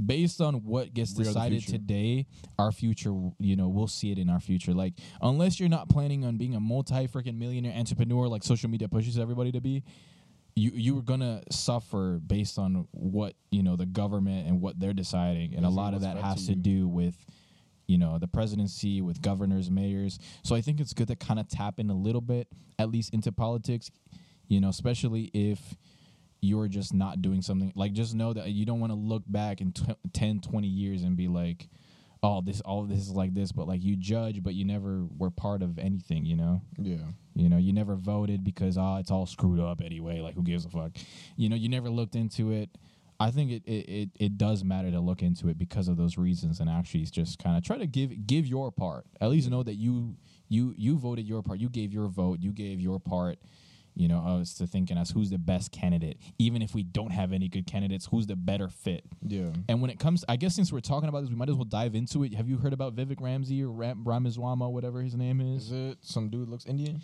based 0.05 0.41
on 0.41 0.63
what 0.63 0.93
gets 0.93 1.13
decided 1.13 1.63
future. 1.63 1.77
today, 1.77 2.27
our 2.57 2.71
future, 2.71 3.13
you 3.39 3.55
know, 3.55 3.67
we'll 3.67 3.87
see 3.87 4.11
it 4.11 4.17
in 4.17 4.29
our 4.29 4.39
future. 4.39 4.73
Like 4.73 4.93
unless 5.21 5.59
you're 5.59 5.69
not 5.69 5.89
planning 5.89 6.25
on 6.25 6.37
being 6.37 6.55
a 6.55 6.59
multi 6.59 7.07
freaking 7.07 7.37
millionaire 7.37 7.73
entrepreneur, 7.77 8.27
like 8.27 8.43
social 8.43 8.69
media 8.69 8.87
pushes 8.87 9.19
everybody 9.19 9.51
to 9.51 9.61
be. 9.61 9.83
You 10.55 10.71
you 10.73 10.95
were 10.95 11.01
gonna 11.01 11.41
suffer 11.51 12.19
based 12.25 12.59
on 12.59 12.87
what 12.91 13.33
you 13.51 13.63
know 13.63 13.75
the 13.75 13.85
government 13.85 14.47
and 14.47 14.61
what 14.61 14.79
they're 14.79 14.93
deciding, 14.93 15.55
and 15.55 15.65
a 15.65 15.69
lot 15.69 15.93
of 15.93 16.01
that 16.01 16.17
has 16.17 16.45
to 16.45 16.53
to 16.53 16.55
do 16.55 16.87
with 16.87 17.15
you 17.87 17.97
know 17.97 18.19
the 18.19 18.27
presidency 18.27 19.01
with 19.01 19.21
governors 19.21 19.69
mayors. 19.69 20.19
So 20.43 20.55
i 20.55 20.61
think 20.61 20.79
it's 20.79 20.93
good 20.93 21.07
to 21.07 21.15
kind 21.15 21.39
of 21.39 21.47
tap 21.47 21.79
in 21.79 21.89
a 21.89 21.95
little 21.95 22.21
bit 22.21 22.47
at 22.79 22.89
least 22.89 23.13
into 23.13 23.31
politics 23.31 23.91
you 24.47 24.61
know 24.61 24.69
especially 24.69 25.29
if 25.33 25.75
you're 26.43 26.67
just 26.67 26.93
not 26.93 27.21
doing 27.21 27.41
something. 27.41 27.71
Like 27.73 27.93
just 27.93 28.13
know 28.13 28.33
that 28.33 28.49
you 28.49 28.65
don't 28.65 28.79
want 28.79 28.91
to 28.91 28.97
look 28.97 29.23
back 29.25 29.61
in 29.61 29.71
tw 29.71 29.95
10 30.11 30.41
20 30.41 30.67
years 30.67 31.03
and 31.03 31.15
be 31.15 31.27
like 31.27 31.69
oh 32.23 32.41
this 32.41 32.61
all 32.61 32.83
this 32.83 32.99
is 32.99 33.11
like 33.11 33.33
this 33.33 33.51
but 33.51 33.67
like 33.67 33.83
you 33.83 33.95
judge 33.95 34.41
but 34.41 34.53
you 34.53 34.65
never 34.65 35.05
were 35.17 35.29
part 35.29 35.61
of 35.61 35.77
anything 35.77 36.25
you 36.25 36.35
know 36.35 36.61
yeah. 36.77 36.95
you 37.35 37.49
know, 37.49 37.57
you 37.57 37.73
never 37.73 37.95
voted 37.95 38.43
because 38.43 38.77
ah, 38.77 38.97
it's 38.97 39.11
all 39.11 39.25
screwed 39.25 39.59
up 39.59 39.81
anyway. 39.81 40.19
Like, 40.19 40.35
who 40.35 40.43
gives 40.43 40.65
a 40.65 40.69
fuck? 40.69 40.91
You 41.35 41.49
know, 41.49 41.55
you 41.55 41.69
never 41.69 41.89
looked 41.89 42.15
into 42.15 42.51
it. 42.51 42.69
I 43.19 43.31
think 43.31 43.51
it 43.51 43.63
it, 43.65 43.89
it, 43.89 44.09
it 44.19 44.37
does 44.37 44.63
matter 44.63 44.91
to 44.91 44.99
look 44.99 45.21
into 45.21 45.47
it 45.47 45.57
because 45.57 45.87
of 45.87 45.97
those 45.97 46.17
reasons 46.17 46.59
and 46.59 46.69
actually 46.69 47.03
just 47.05 47.39
kind 47.39 47.57
of 47.57 47.63
try 47.63 47.77
to 47.77 47.87
give 47.87 48.27
give 48.27 48.45
your 48.47 48.71
part. 48.71 49.05
At 49.21 49.29
least 49.29 49.49
know 49.49 49.63
that 49.63 49.75
you 49.75 50.15
you 50.49 50.73
you 50.77 50.97
voted 50.97 51.25
your 51.25 51.41
part. 51.41 51.59
You 51.59 51.69
gave 51.69 51.93
your 51.93 52.07
vote. 52.07 52.39
You 52.41 52.51
gave 52.51 52.79
your 52.79 52.99
part. 52.99 53.37
You 53.95 54.07
know, 54.07 54.39
as 54.41 54.55
to 54.55 54.65
thinking 54.65 54.97
as 54.97 55.11
who's 55.11 55.29
the 55.29 55.37
best 55.37 55.71
candidate. 55.71 56.17
Even 56.39 56.61
if 56.61 56.73
we 56.73 56.81
don't 56.83 57.11
have 57.11 57.31
any 57.31 57.47
good 57.47 57.67
candidates, 57.67 58.07
who's 58.09 58.25
the 58.25 58.35
better 58.35 58.67
fit? 58.67 59.05
Yeah. 59.21 59.51
And 59.69 59.81
when 59.81 59.91
it 59.91 59.99
comes, 59.99 60.25
I 60.27 60.35
guess 60.35 60.55
since 60.55 60.71
we're 60.71 60.79
talking 60.79 61.09
about 61.09 61.21
this, 61.21 61.29
we 61.29 61.35
might 61.35 61.49
as 61.49 61.55
well 61.55 61.63
dive 61.65 61.93
into 61.93 62.23
it. 62.23 62.33
Have 62.33 62.49
you 62.49 62.57
heard 62.57 62.73
about 62.73 62.95
Vivek 62.95 63.21
Ramsey 63.21 63.63
or 63.63 63.69
Ram- 63.69 64.03
Ramaswamy, 64.03 64.65
whatever 64.65 65.01
his 65.01 65.15
name 65.15 65.39
is? 65.41 65.65
Is 65.67 65.71
it 65.91 65.97
some 66.01 66.29
dude 66.29 66.49
looks 66.49 66.65
Indian? 66.65 67.01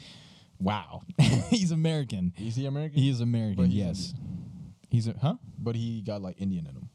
Wow, 0.59 1.03
he's 1.49 1.71
American. 1.71 2.33
Is 2.37 2.55
he 2.55 2.65
American? 2.65 2.99
He 2.99 3.09
is 3.09 3.21
American. 3.21 3.65
He's 3.65 3.73
yes, 3.75 4.13
he's 4.89 5.07
a 5.07 5.13
huh. 5.21 5.35
but 5.57 5.75
he 5.75 6.01
got 6.01 6.21
like 6.21 6.41
Indian 6.41 6.65
in 6.67 6.73
him. 6.75 6.89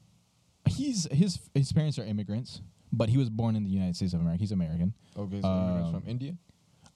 He's 0.66 1.06
his 1.10 1.38
his 1.54 1.72
parents 1.72 1.98
are 1.98 2.04
immigrants, 2.04 2.60
but 2.92 3.08
he 3.08 3.16
was 3.16 3.30
born 3.30 3.56
in 3.56 3.64
the 3.64 3.70
United 3.70 3.96
States 3.96 4.12
of 4.12 4.20
America. 4.20 4.40
He's 4.40 4.52
American. 4.52 4.92
Okay, 5.16 5.40
so 5.40 5.48
immigrants 5.48 5.88
Um, 5.94 6.00
from 6.00 6.10
India. 6.10 6.34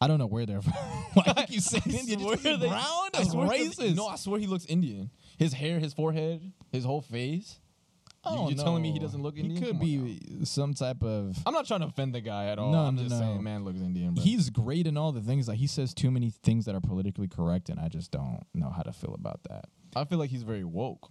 I 0.00 0.06
don't 0.06 0.18
know 0.18 0.26
where 0.26 0.46
they're 0.46 0.62
from. 0.62 0.72
Why 1.14 1.46
you 1.48 1.61
say 1.61 1.80
Indian? 1.87 2.20
'cause 2.20 2.40
he's 2.42 2.58
they- 2.58 2.68
brown? 2.68 3.08
That's 3.12 3.34
racist. 3.34 3.96
No, 3.96 4.06
I 4.06 4.16
swear 4.16 4.38
he 4.38 4.46
looks 4.46 4.64
Indian. 4.66 5.11
His 5.38 5.52
hair, 5.52 5.78
his 5.80 5.92
forehead, 5.94 6.52
his 6.72 6.84
whole 6.84 7.00
face. 7.00 7.58
You- 8.26 8.34
don't 8.37 8.48
you're 8.54 8.62
telling 8.64 8.82
me 8.82 8.92
he 8.92 8.98
doesn't 8.98 9.22
look 9.22 9.37
Indian? 9.37 9.56
He 9.56 9.61
could 9.62 9.78
Come 9.78 9.80
on 9.80 9.84
be 9.87 10.44
some 10.44 10.74
type 10.74 11.02
of. 11.02 11.37
I'm 11.46 11.54
not 11.54 11.66
trying 11.66 11.80
to 11.80 11.87
offend 11.87 12.14
the 12.14 12.20
guy 12.20 12.46
at 12.46 12.58
all. 12.58 12.70
No, 12.72 12.80
I'm 12.80 12.94
no, 12.96 13.02
just 13.02 13.14
no. 13.14 13.20
saying, 13.20 13.42
man 13.42 13.64
looks 13.64 13.80
Indian. 13.80 14.14
Bro. 14.14 14.22
He's 14.24 14.50
great 14.50 14.87
in 14.87 14.96
all 14.98 15.12
the 15.12 15.20
things. 15.22 15.48
Like 15.48 15.58
he 15.58 15.66
says 15.66 15.94
too 15.94 16.11
many 16.11 16.30
things 16.42 16.66
that 16.66 16.74
are 16.74 16.80
politically 16.80 17.28
correct, 17.28 17.68
and 17.70 17.80
I 17.80 17.88
just 17.88 18.11
don't 18.11 18.42
know 18.54 18.70
how 18.70 18.82
to 18.82 18.92
feel 18.92 19.14
about 19.14 19.40
that. 19.48 19.64
I 19.96 20.04
feel 20.04 20.18
like 20.18 20.30
he's 20.30 20.42
very 20.42 20.64
woke. 20.64 21.11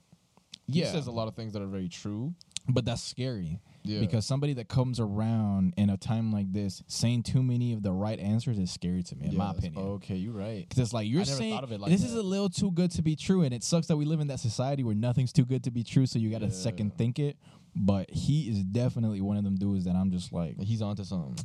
Yeah. 0.67 0.85
He 0.85 0.91
says 0.91 1.07
a 1.07 1.11
lot 1.11 1.27
of 1.27 1.35
things 1.35 1.53
that 1.53 1.61
are 1.61 1.67
very 1.67 1.89
true. 1.89 2.33
But 2.69 2.85
that's 2.85 3.01
scary. 3.01 3.61
Yeah. 3.87 3.99
Because 3.99 4.25
somebody 4.25 4.53
that 4.53 4.67
comes 4.67 4.99
around 4.99 5.73
in 5.77 5.89
a 5.89 5.97
time 5.97 6.31
like 6.31 6.51
this 6.51 6.83
saying 6.87 7.23
too 7.23 7.41
many 7.41 7.73
of 7.73 7.81
the 7.83 7.91
right 7.91 8.19
answers 8.19 8.59
is 8.59 8.69
scary 8.71 9.01
to 9.03 9.15
me, 9.15 9.27
in 9.27 9.37
my 9.37 9.51
opinion. 9.51 9.81
Okay, 9.83 10.15
you're 10.15 10.33
right. 10.33 10.67
Because 10.67 10.83
it's 10.83 10.93
like 10.93 11.07
you're 11.07 11.25
saying 11.25 11.53
like 11.55 11.89
this 11.91 12.01
that. 12.01 12.07
is 12.07 12.13
a 12.13 12.21
little 12.21 12.49
too 12.49 12.71
good 12.71 12.91
to 12.91 13.01
be 13.01 13.15
true, 13.15 13.41
and 13.43 13.53
it 13.53 13.63
sucks 13.63 13.87
that 13.87 13.97
we 13.97 14.05
live 14.05 14.19
in 14.19 14.27
that 14.27 14.39
society 14.39 14.83
where 14.83 14.95
nothing's 14.95 15.31
too 15.33 15.45
good 15.45 15.63
to 15.63 15.71
be 15.71 15.83
true. 15.83 16.05
So 16.05 16.19
you 16.19 16.29
got 16.29 16.39
to 16.39 16.47
Yeah. 16.47 16.51
second 16.51 16.97
think 16.97 17.19
it. 17.19 17.37
But 17.79 18.09
he 18.09 18.49
is 18.49 18.63
definitely 18.63 19.21
one 19.21 19.37
of 19.37 19.43
them 19.43 19.55
dudes 19.55 19.85
that 19.85 19.95
I'm 19.95 20.09
just 20.11 20.33
like, 20.33 20.59
He's 20.63 20.81
onto 20.81 21.03
something. 21.03 21.35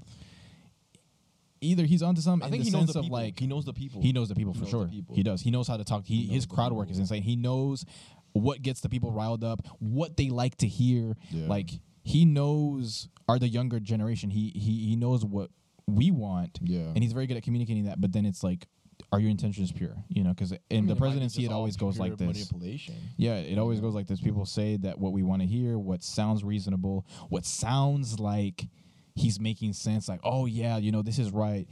either 1.61 1.85
he's 1.85 2.03
onto 2.03 2.21
something 2.21 2.45
I 2.45 2.47
in 2.49 2.53
think 2.53 2.65
the 2.65 2.71
he 2.71 2.77
knows 2.77 2.81
sense 2.87 2.93
the 2.95 2.99
of 3.01 3.05
people. 3.05 3.17
like 3.19 3.39
he 3.39 3.47
knows 3.47 3.65
the 3.65 3.73
people. 3.73 4.01
he 4.03 4.13
knows 4.13 4.29
the 4.29 4.35
people 4.35 4.53
He 4.53 4.61
for 4.61 4.67
sure. 4.67 4.87
people. 4.89 5.15
He 5.15 5.23
does. 5.23 5.43
He 5.43 5.51
knows 5.51 5.69
how 5.69 5.77
to 5.77 5.85
talk. 5.85 6.05
He, 6.07 6.23
He 6.27 6.35
his 6.35 6.47
crowd 6.47 6.73
work 6.73 6.91
is 6.91 6.99
insane. 6.99 7.23
He 7.23 7.37
knows 7.37 7.85
what 8.33 8.63
gets 8.63 8.81
the 8.81 8.89
people 8.89 9.13
riled 9.13 9.45
up, 9.45 9.67
what 9.79 10.17
they 10.17 10.31
like 10.31 10.57
to 10.57 10.67
hear. 10.67 11.17
Yeah. 11.31 11.49
Like 11.49 11.71
he 12.03 12.25
knows 12.25 13.09
are 13.29 13.39
the 13.39 13.49
younger 13.49 13.81
generation. 13.81 14.31
He 14.31 14.51
he 14.55 14.89
he 14.89 14.97
knows 14.97 15.25
what 15.25 15.51
we 15.87 16.11
want. 16.11 16.59
Yeah. 16.63 16.81
and 16.81 16.99
he's 16.99 17.13
very 17.13 17.27
good 17.27 17.37
at 17.37 17.43
communicating 17.43 17.85
that. 17.85 18.01
But 18.01 18.13
then 18.13 18.25
it's 18.25 18.43
like, 18.45 18.67
are 19.13 19.19
your 19.21 19.31
intentions 19.31 19.73
pure? 19.73 19.97
You 20.09 20.23
know, 20.25 20.31
because 20.31 20.53
in 20.53 20.59
I 20.71 20.75
mean, 20.77 20.87
the 20.87 20.93
it 20.95 20.99
presidency, 20.99 21.45
it 21.45 21.53
always 21.53 21.77
goes 21.77 21.99
like 21.99 22.17
this. 22.17 22.27
Manipulation. 22.53 22.95
Yeah, 23.17 23.35
it 23.37 23.59
always 23.59 23.81
goes 23.81 23.95
like 23.95 24.07
this. 24.07 24.21
People 24.21 24.47
say 24.47 24.77
that 24.79 24.99
what 24.99 25.13
we 25.13 25.23
want 25.23 25.43
to 25.43 25.47
hear, 25.49 25.79
what 25.79 26.03
sounds 26.03 26.45
reasonable, 26.45 27.07
what 27.29 27.45
sounds 27.45 28.19
like 28.21 28.67
he's 29.15 29.39
making 29.41 29.73
sense, 29.75 30.09
like, 30.09 30.21
oh 30.25 30.47
yeah, 30.47 30.79
you 30.79 30.93
know, 30.93 31.03
this 31.03 31.19
is 31.19 31.31
right. 31.31 31.67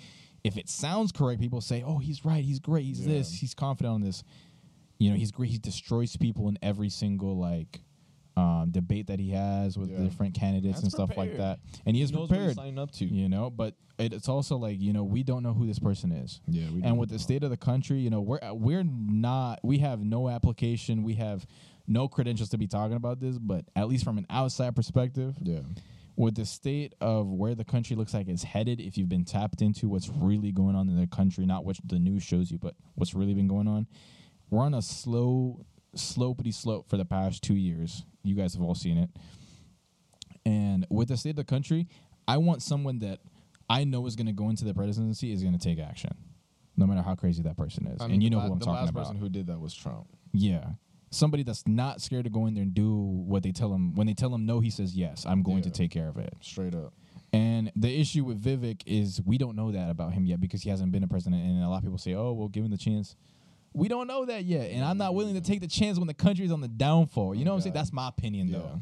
If 0.44 0.56
it 0.56 0.68
sounds 0.68 1.12
correct, 1.12 1.40
people 1.40 1.60
say, 1.60 1.82
oh, 1.86 1.98
he's 1.98 2.24
right, 2.24 2.42
he's 2.44 2.58
great, 2.58 2.84
he's 2.84 3.00
Yeah. 3.00 3.14
this, 3.18 3.32
he's 3.32 3.54
confident 3.54 3.94
on 3.94 4.00
this. 4.00 4.22
You 4.98 5.10
know, 5.10 5.16
he's 5.16 5.30
great. 5.32 5.50
He 5.50 5.56
destroys 5.58 6.16
people 6.16 6.48
in 6.48 6.58
every 6.62 6.90
single 6.90 7.38
like 7.38 7.80
um, 8.40 8.70
debate 8.70 9.06
that 9.08 9.18
he 9.20 9.30
has 9.30 9.76
with 9.78 9.90
Yeah. 9.90 9.98
different 10.04 10.34
candidates 10.34 10.74
That's 10.80 10.82
and 10.84 10.92
stuff 10.92 11.16
like 11.16 11.36
that. 11.36 11.60
And 11.86 11.96
he 11.96 12.02
is 12.02 12.10
knows 12.12 12.28
what 12.30 12.36
he's 12.38 12.38
prepared, 12.38 12.56
signing 12.56 12.78
up 12.78 12.90
to. 12.92 13.04
you 13.04 13.28
know. 13.28 13.50
But 13.50 13.74
it, 13.98 14.12
it's 14.12 14.28
also 14.28 14.56
like 14.56 14.80
you 14.80 14.92
know 14.92 15.04
we 15.04 15.22
don't 15.22 15.42
know 15.42 15.52
who 15.52 15.66
this 15.66 15.78
person 15.78 16.10
is 16.12 16.40
Yeah, 16.48 16.70
we 16.70 16.82
and 16.82 16.98
with 16.98 17.10
the 17.10 17.18
state 17.18 17.42
of 17.42 17.50
the 17.50 17.56
country, 17.56 17.98
you 17.98 18.10
know, 18.10 18.20
we're 18.20 18.40
we're 18.52 18.84
not 18.84 19.60
we 19.62 19.78
have 19.78 20.00
no 20.04 20.28
application, 20.28 21.02
we 21.02 21.14
have 21.14 21.46
no 21.86 22.08
credentials 22.08 22.48
to 22.50 22.58
be 22.58 22.66
talking 22.68 22.96
about 22.96 23.20
this, 23.20 23.36
but 23.38 23.64
at 23.76 23.88
least 23.88 24.04
from 24.04 24.16
an 24.18 24.26
outside 24.30 24.74
perspective, 24.76 25.34
Yeah. 25.42 25.60
with 26.16 26.36
the 26.36 26.46
state 26.46 26.94
of 27.00 27.26
where 27.26 27.54
the 27.56 27.64
country 27.64 27.96
looks 27.96 28.14
like 28.14 28.28
it's 28.28 28.44
headed, 28.44 28.80
if 28.80 28.96
you've 28.96 29.08
been 29.08 29.24
tapped 29.24 29.60
into 29.60 29.88
what's 29.88 30.08
really 30.08 30.52
going 30.52 30.76
on 30.76 30.88
in 30.88 30.96
the 30.96 31.06
country, 31.08 31.44
not 31.46 31.64
what 31.64 31.78
the 31.84 31.98
news 31.98 32.22
shows 32.22 32.50
you, 32.50 32.58
but 32.58 32.74
what's 32.94 33.12
really 33.14 33.34
been 33.34 33.48
going 33.48 33.66
on, 33.66 33.86
we're 34.50 34.62
on 34.62 34.72
a 34.74 34.82
slow 34.82 35.64
slopety 35.96 36.54
slope 36.54 36.88
for 36.88 36.96
the 36.96 37.04
past 37.04 37.42
two 37.42 37.56
years. 37.56 38.04
You 38.22 38.34
guys 38.34 38.54
have 38.54 38.62
all 38.62 38.74
seen 38.74 38.98
it. 38.98 39.10
And 40.46 40.86
with 40.90 41.08
the 41.08 41.16
state 41.16 41.30
of 41.30 41.36
the 41.36 41.44
country, 41.44 41.88
I 42.26 42.38
want 42.38 42.62
someone 42.62 42.98
that 43.00 43.20
I 43.68 43.84
know 43.84 44.06
is 44.06 44.16
going 44.16 44.26
to 44.26 44.32
go 44.32 44.48
into 44.48 44.64
the 44.64 44.74
presidency 44.74 45.32
is 45.32 45.42
going 45.42 45.56
to 45.56 45.62
take 45.62 45.78
action, 45.78 46.12
no 46.76 46.86
matter 46.86 47.02
how 47.02 47.14
crazy 47.14 47.42
that 47.42 47.56
person 47.56 47.86
is. 47.86 48.00
I 48.00 48.06
and 48.06 48.22
you 48.22 48.30
know 48.30 48.38
la- 48.38 48.46
who 48.46 48.52
I'm 48.54 48.58
talking 48.60 48.72
about. 48.72 48.92
the 48.92 48.98
last 48.98 49.08
person 49.08 49.16
who 49.20 49.28
did 49.28 49.46
that 49.48 49.60
was 49.60 49.74
Trump. 49.74 50.06
yeah, 50.32 50.64
somebody 51.10 51.42
that's 51.42 51.66
not 51.66 52.00
scared 52.00 52.24
to 52.24 52.30
go 52.30 52.46
in 52.46 52.54
there 52.54 52.62
and 52.62 52.74
do 52.74 52.94
what 52.94 53.42
they 53.42 53.52
tell 53.52 53.72
him. 53.72 53.94
When 53.94 54.06
they 54.06 54.14
tell 54.14 54.34
him 54.34 54.46
no, 54.46 54.60
he 54.60 54.70
says 54.70 54.96
yes. 54.96 55.24
I'm 55.26 55.42
going 55.42 55.62
to 55.62 55.70
take 55.70 55.90
care 55.90 56.08
of 56.08 56.16
it. 56.16 56.34
Straight 56.40 56.74
up. 56.74 56.94
And 57.32 57.70
the 57.76 58.00
issue 58.00 58.24
with 58.24 58.42
Vivek 58.42 58.82
is 58.86 59.20
we 59.24 59.38
don't 59.38 59.54
know 59.54 59.70
that 59.70 59.88
about 59.88 60.12
him 60.14 60.26
yet 60.26 60.40
because 60.40 60.62
he 60.62 60.70
hasn't 60.70 60.90
been 60.90 61.04
a 61.04 61.08
president. 61.08 61.42
And 61.44 61.62
a 61.62 61.68
lot 61.68 61.78
of 61.78 61.82
people 61.84 61.98
say, 61.98 62.14
"Oh, 62.14 62.32
well, 62.32 62.48
give 62.48 62.64
him 62.64 62.70
the 62.72 62.78
chance." 62.78 63.14
We 63.72 63.88
don't 63.88 64.06
know 64.08 64.24
that 64.24 64.44
yet, 64.44 64.70
and 64.70 64.84
I'm 64.84 64.98
not 64.98 65.14
willing 65.14 65.34
to 65.34 65.40
mm. 65.40 65.44
take 65.44 65.60
the 65.60 65.68
chance 65.68 65.98
when 65.98 66.08
the 66.08 66.14
country's 66.14 66.50
on 66.50 66.60
the 66.60 66.68
downfall. 66.68 67.34
You 67.34 67.44
know 67.44 67.52
what 67.52 67.56
I'm 67.58 67.62
saying? 67.62 67.74
That's 67.74 67.92
my 67.92 68.08
opinion, 68.08 68.48
Yeah. 68.48 68.58
though. 68.58 68.80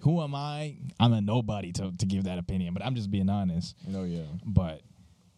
Who 0.00 0.22
am 0.22 0.34
I? 0.34 0.76
I'm 1.00 1.12
a 1.14 1.20
nobody 1.22 1.72
to 1.72 1.90
to 1.90 2.06
give 2.06 2.24
that 2.24 2.38
opinion, 2.38 2.74
but 2.74 2.84
I'm 2.84 2.94
just 2.94 3.10
being 3.10 3.30
honest. 3.30 3.74
No, 3.88 4.04
yeah. 4.04 4.22
But 4.44 4.82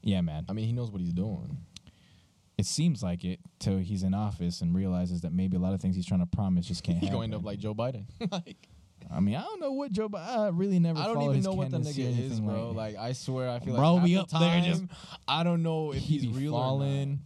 yeah, 0.02 0.20
man, 0.20 0.44
I 0.48 0.52
mean, 0.52 0.66
he 0.66 0.72
knows 0.72 0.90
what 0.90 1.00
he's 1.00 1.12
doing. 1.12 1.58
it 2.58 2.66
seems 2.66 3.04
like 3.04 3.24
it 3.24 3.38
till 3.61 3.78
he's 3.78 4.02
in 4.02 4.14
office 4.14 4.61
and 4.62 4.74
realizes 4.74 5.20
that 5.20 5.32
maybe 5.32 5.56
a 5.56 5.61
lot 5.61 5.74
of 5.74 5.80
things 5.80 5.94
he's 5.94 6.04
trying 6.06 6.20
to 6.20 6.26
promise 6.26 6.66
just 6.66 6.82
can't. 6.82 6.96
Happen. 6.98 7.06
He's 7.06 7.14
going 7.14 7.30
to 7.30 7.37
end 7.37 7.40
up 7.40 7.46
like 7.46 7.61
Joe 7.61 7.72
Biden. 7.72 8.04
like, 8.32 8.56
I 9.14 9.20
mean, 9.20 9.37
I 9.37 9.42
don't 9.42 9.61
know 9.61 9.72
what 9.72 9.92
Joe. 9.92 10.08
But 10.08 10.22
I 10.22 10.48
really 10.48 10.80
never. 10.80 10.98
I 10.98 11.06
don't 11.06 11.22
even 11.22 11.42
know 11.42 11.52
what 11.52 11.70
the 11.70 11.78
nigga 11.78 12.30
is, 12.30 12.40
bro. 12.40 12.70
Like, 12.72 12.96
Like, 12.96 12.96
I 12.96 13.12
swear, 13.12 13.48
I 13.48 13.61
feel 13.61 13.76
Bro, 13.76 13.94
like 13.94 14.04
be 14.04 14.11
we 14.14 14.18
up 14.18 14.28
the 14.28 14.38
there 14.40 14.61
time, 14.61 14.64
just- 14.64 14.84
I 15.28 15.44
don't 15.44 15.62
know 15.62 15.92
if 15.92 16.02
he 16.02 16.18
he's 16.18 16.37
real 16.37 16.52
falling. 16.52 17.20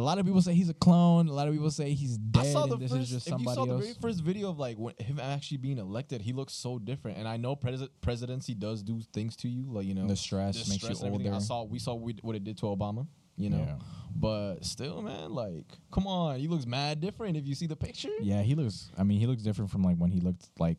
A 0.00 0.02
lot 0.02 0.18
of 0.18 0.24
people 0.24 0.40
say 0.40 0.54
he's 0.54 0.70
a 0.70 0.74
clone. 0.74 1.28
A 1.28 1.32
lot 1.32 1.46
of 1.46 1.52
people 1.52 1.70
say 1.70 1.92
he's 1.92 2.16
dead. 2.16 2.46
I 2.46 2.52
saw 2.52 2.66
the 2.66 2.76
this 2.76 2.90
first. 2.90 3.02
is 3.02 3.10
just 3.10 3.26
somebody 3.26 3.50
if 3.50 3.58
you 3.58 3.66
saw 3.66 3.76
the 3.76 3.82
very 3.82 3.94
first 4.00 4.22
video 4.22 4.48
of 4.48 4.58
like 4.58 4.78
him 5.00 5.20
actually 5.20 5.58
being 5.58 5.78
elected, 5.78 6.22
he 6.22 6.32
looks 6.32 6.54
so 6.54 6.78
different. 6.78 7.18
And 7.18 7.28
I 7.28 7.36
know 7.36 7.54
pres- 7.54 7.88
presidency 8.00 8.54
does 8.54 8.82
do 8.82 9.00
things 9.12 9.36
to 9.36 9.48
you, 9.48 9.64
like 9.70 9.86
you 9.86 9.94
know, 9.94 10.06
the 10.06 10.16
stress 10.16 10.64
the 10.64 10.70
makes 10.70 10.82
stress 10.82 11.02
you 11.02 11.10
older. 11.10 11.34
I 11.34 11.38
saw 11.38 11.64
we 11.64 11.78
saw 11.78 11.94
we- 11.94 12.16
what 12.22 12.34
it 12.34 12.44
did 12.44 12.56
to 12.58 12.66
Obama, 12.66 13.06
you 13.36 13.50
know. 13.50 13.58
Yeah. 13.58 13.74
But 14.16 14.64
still, 14.64 15.02
man, 15.02 15.32
like, 15.32 15.66
come 15.92 16.06
on, 16.06 16.38
he 16.40 16.48
looks 16.48 16.66
mad 16.66 17.00
different. 17.00 17.36
If 17.36 17.46
you 17.46 17.54
see 17.54 17.66
the 17.66 17.76
picture, 17.76 18.10
Yeah, 18.20 18.42
he 18.42 18.54
looks. 18.54 18.90
I 18.98 19.02
mean, 19.04 19.20
he 19.20 19.26
looks 19.26 19.42
different 19.42 19.70
from 19.70 19.82
like 19.82 19.96
when 19.98 20.10
he 20.10 20.20
looked 20.20 20.48
like 20.58 20.78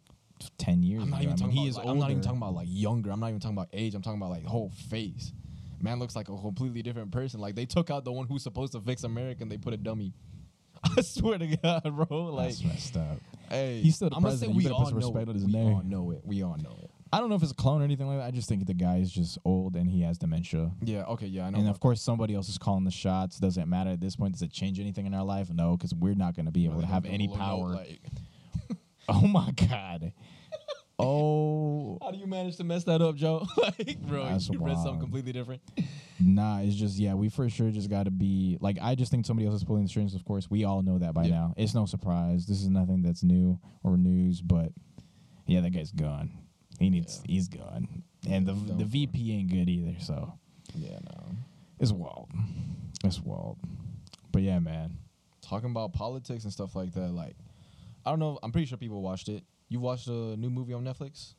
ten 0.58 0.82
years 0.82 1.04
I'm 1.04 1.12
not 1.12 1.22
ago. 1.22 1.24
even 1.24 1.30
I 1.30 1.36
mean, 1.36 1.38
talking 1.38 1.52
he 1.52 1.60
about. 1.60 1.70
is 1.70 1.78
like, 1.78 1.88
I'm 1.88 2.00
not 2.00 2.10
even 2.10 2.24
talking 2.24 2.38
about 2.40 2.56
like 2.56 2.68
younger. 2.70 3.12
I'm 3.12 3.20
not 3.20 3.28
even 3.30 3.40
talking 3.40 3.56
about 3.58 3.70
age. 3.72 3.94
I'm 3.94 4.02
talking 4.02 4.20
about 4.20 4.32
like 4.32 4.46
whole 4.46 4.72
face. 4.90 5.32
Man 5.84 6.00
looks 6.00 6.16
like 6.16 6.30
a 6.30 6.38
completely 6.38 6.82
different 6.82 7.12
person. 7.12 7.40
Like 7.40 7.56
they 7.56 7.66
took 7.66 7.90
out 7.90 8.04
the 8.06 8.12
one 8.12 8.28
who's 8.28 8.44
supposed 8.44 8.74
to 8.74 8.82
fix 8.82 9.04
America 9.04 9.42
and 9.44 9.52
they 9.52 9.58
put 9.58 9.74
a 9.74 9.78
dummy. 9.78 10.14
I 10.98 11.02
swear 11.02 11.38
to 11.38 11.58
God, 11.58 11.84
bro. 11.84 12.26
Like, 12.26 12.50
That's 12.50 12.64
messed 12.64 12.98
up. 12.98 13.18
hey, 13.50 13.82
He's 13.82 13.96
still 13.96 14.10
the 14.10 14.16
say 14.16 14.22
president. 14.22 14.52
You 14.54 14.58
we 14.58 14.64
put 14.64 14.72
all 14.74 14.86
some 14.86 15.00
know 15.00 15.08
respect 15.08 15.28
it. 15.28 15.30
on 15.30 15.36
his 15.36 15.46
we 15.46 15.52
name. 15.52 15.74
all 15.74 15.84
know 15.84 16.12
it. 16.12 16.22
We 16.26 16.42
all 16.44 16.58
know 16.58 16.76
it. 16.84 16.90
I 17.14 17.20
don't 17.20 17.30
know 17.30 17.36
if 17.36 17.44
it's 17.44 17.52
a 17.52 17.56
clone 17.56 17.82
or 17.82 17.84
anything 17.84 18.08
like 18.08 18.20
that. 18.20 18.26
I 18.26 18.32
just 18.32 18.48
think 18.48 18.66
the 18.66 18.74
guy 18.74 18.98
is 18.98 19.12
just 19.12 19.38
old 19.44 19.76
and 19.76 19.90
he 19.90 20.02
has 20.02 20.18
dementia. 20.18 20.72
Yeah. 20.82 21.04
Okay. 21.04 21.28
Yeah. 21.28 21.46
I 21.46 21.50
know. 21.50 21.60
And 21.60 21.68
of 21.70 21.80
course, 21.82 22.02
somebody 22.02 22.34
else 22.34 22.48
is 22.48 22.58
calling 22.58 22.86
the 22.86 22.92
shots. 22.92 23.38
Doesn't 23.38 23.70
matter 23.70 23.92
at 23.92 24.00
this 24.02 24.16
point. 24.16 24.32
Does 24.34 24.42
it 24.42 24.52
change 24.52 24.80
anything 24.80 25.06
in 25.06 25.14
our 25.14 25.26
life? 25.26 25.50
No, 25.52 25.76
because 25.76 25.94
we're 25.94 26.16
not 26.16 26.36
going 26.36 26.46
to 26.46 26.52
be 26.52 26.66
able 26.66 26.80
to 26.80 26.88
have 26.88 27.06
any 27.06 27.28
power. 27.28 27.76
like- 27.76 28.00
oh 29.10 29.28
my 29.28 29.52
god. 29.52 30.14
Oh 31.02 31.98
How 32.02 32.12
do 32.12 32.18
you 32.18 32.28
manage 32.28 32.58
to 32.58 32.64
mess 32.64 32.84
that 32.86 33.02
up, 33.02 33.16
Joe? 33.16 33.46
like, 33.58 34.00
bro, 34.02 34.26
That's 34.26 34.50
you 34.50 34.60
read 34.60 34.78
something 34.78 35.00
completely 35.00 35.32
different. 35.34 35.62
nah, 36.20 36.60
it's 36.62 36.76
just 36.76 36.98
yeah. 36.98 37.14
We 37.14 37.30
for 37.30 37.50
sure 37.50 37.70
just 37.72 37.90
got 37.90 38.04
to 38.04 38.12
be 38.12 38.58
like. 38.62 38.78
I 38.82 38.96
just 38.96 39.12
think 39.12 39.26
somebody 39.26 39.48
else 39.48 39.56
is 39.58 39.64
pulling 39.64 39.84
the 39.84 39.90
strings. 39.90 40.16
Of 40.16 40.26
course, 40.26 40.50
we 40.50 40.64
all 40.64 40.82
know 40.82 40.98
that 41.00 41.14
by 41.14 41.24
Yeah. 41.26 41.32
now. 41.32 41.54
It's 41.58 41.74
no 41.74 41.86
surprise. 41.86 42.46
This 42.46 42.62
is 42.62 42.70
nothing 42.70 43.02
that's 43.02 43.24
new 43.24 43.60
or 43.84 43.98
news. 43.98 44.42
But 44.42 44.72
yeah, 45.48 45.62
that 45.62 45.72
guy's 45.72 45.92
gone. 45.92 46.32
He 46.80 46.90
needs. 46.90 47.22
He's 47.28 47.48
gone. 47.48 48.04
And 48.30 48.46
the 48.46 48.54
the. 48.54 48.86
VP 48.86 49.32
ain't 49.34 49.50
good 49.50 49.70
either. 49.70 50.00
So 50.00 50.34
Yeah. 50.76 51.00
No. 51.04 51.36
it's 51.80 51.92
wild. 51.92 52.30
It's 53.04 53.20
wild. 53.20 53.58
But 54.32 54.44
yeah, 54.44 54.60
man. 54.60 54.98
Talking 55.42 55.72
about 55.72 55.92
politics 55.94 56.44
and 56.46 56.54
stuff 56.54 56.76
like 56.76 56.94
that. 56.94 57.12
Like, 57.12 57.36
I 58.06 58.10
don't 58.12 58.20
know. 58.20 58.40
I'm 58.42 58.52
pretty 58.52 58.68
sure 58.68 58.78
people 58.78 59.02
watched 59.02 59.28
it. 59.28 59.44
You 59.72 59.80
watched 59.80 60.10
a 60.10 60.36
new 60.36 60.50
movie 60.50 60.74
on 60.74 60.84
Netflix, 60.84 61.36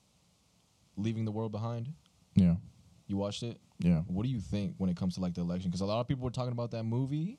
Leaving 0.96 1.26
the 1.26 1.30
World 1.30 1.52
Behind. 1.52 1.92
Yeah. 2.34 2.54
You 3.06 3.18
watched 3.18 3.42
it. 3.42 3.60
Yeah. 3.78 3.98
What 4.06 4.22
do 4.22 4.30
you 4.30 4.40
think 4.40 4.74
when 4.78 4.88
it 4.88 4.96
comes 4.96 5.16
to 5.16 5.20
like 5.20 5.34
the 5.34 5.42
election? 5.42 5.70
Because 5.70 5.82
a 5.82 5.84
lot 5.84 6.00
of 6.00 6.08
people 6.08 6.24
were 6.24 6.30
talking 6.30 6.52
about 6.52 6.70
that 6.70 6.84
movie, 6.84 7.38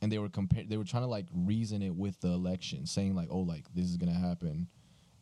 and 0.00 0.10
they 0.10 0.18
were 0.18 0.28
compare. 0.28 0.64
They 0.66 0.76
were 0.76 0.84
trying 0.84 1.04
to 1.04 1.08
like 1.08 1.26
reason 1.32 1.80
it 1.80 1.94
with 1.94 2.18
the 2.20 2.26
election, 2.26 2.86
saying 2.86 3.14
like, 3.14 3.28
"Oh, 3.30 3.38
like 3.38 3.72
this 3.72 3.84
is 3.84 3.96
gonna 3.96 4.18
happen, 4.18 4.66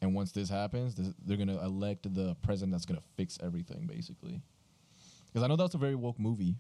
and 0.01 0.15
once 0.15 0.33
this 0.33 0.49
happens, 0.49 0.95
this, 0.95 1.13
they're 1.27 1.37
gonna 1.37 1.63
elect 1.63 2.15
the 2.15 2.35
president 2.37 2.73
that's 2.73 2.87
gonna 2.87 3.03
fix 3.19 3.39
everything, 3.43 3.87
basically." 3.87 4.41
Because 5.27 5.45
I 5.45 5.49
know 5.49 5.57
that's 5.57 5.75
a 5.75 5.79
very 5.79 5.97
woke 5.97 6.19
movie. 6.19 6.57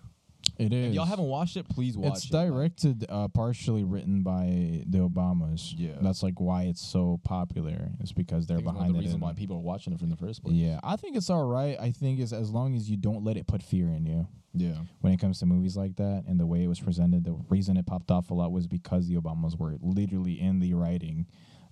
It 0.58 0.74
is. 0.74 0.88
If 0.88 0.94
y'all 0.94 1.06
haven't 1.06 1.26
watched 1.26 1.56
it, 1.56 1.68
please 1.68 1.96
watch 1.96 2.16
it's 2.16 2.24
it. 2.26 2.32
Directed, 2.32 3.06
uh, 3.08 3.28
partially 3.28 3.82
written 3.82 4.22
by 4.22 4.84
the 4.86 4.98
Obamas. 4.98 5.74
Yeah. 5.76 5.92
that's 6.02 6.22
like 6.22 6.38
why 6.38 6.64
it's 6.64 6.86
so 6.86 7.18
popular. 7.24 7.90
It's 8.00 8.12
because 8.12 8.46
they're 8.46 8.58
think 8.58 8.68
it's 8.68 8.74
behind 8.74 8.94
the 8.94 8.98
it. 8.98 9.02
reason 9.02 9.20
why 9.20 9.32
people 9.32 9.56
are 9.56 9.60
watching 9.60 9.92
it 9.94 9.98
from 9.98 10.10
the 10.10 10.16
first 10.16 10.42
place. 10.42 10.54
yeah, 10.54 10.78
I 10.84 10.96
think 10.96 11.16
it's 11.16 11.30
all 11.30 11.44
right. 11.44 11.78
I 11.80 11.92
think 11.92 12.20
it's 12.20 12.32
as 12.32 12.50
long 12.50 12.74
as 12.76 12.90
you 12.90 12.98
don't 12.98 13.24
let 13.24 13.36
it 13.38 13.46
put 13.46 13.62
fear 13.62 13.86
in 13.86 14.04
you 14.04 14.26
yeah, 14.52 14.76
when 15.00 15.12
it 15.12 15.20
comes 15.20 15.38
to 15.40 15.46
movies 15.46 15.76
like 15.76 15.96
that 15.96 16.24
and 16.26 16.38
the 16.38 16.46
way 16.46 16.62
it 16.62 16.68
was 16.68 16.80
presented. 16.80 17.24
The 17.24 17.36
reason 17.48 17.76
it 17.76 17.86
popped 17.86 18.10
off 18.10 18.30
a 18.30 18.34
lot 18.34 18.52
was 18.52 18.66
because 18.66 19.08
the 19.08 19.16
Obamas 19.16 19.58
were 19.58 19.76
literally 19.80 20.40
in 20.40 20.60
the 20.60 20.74
writing 20.74 21.26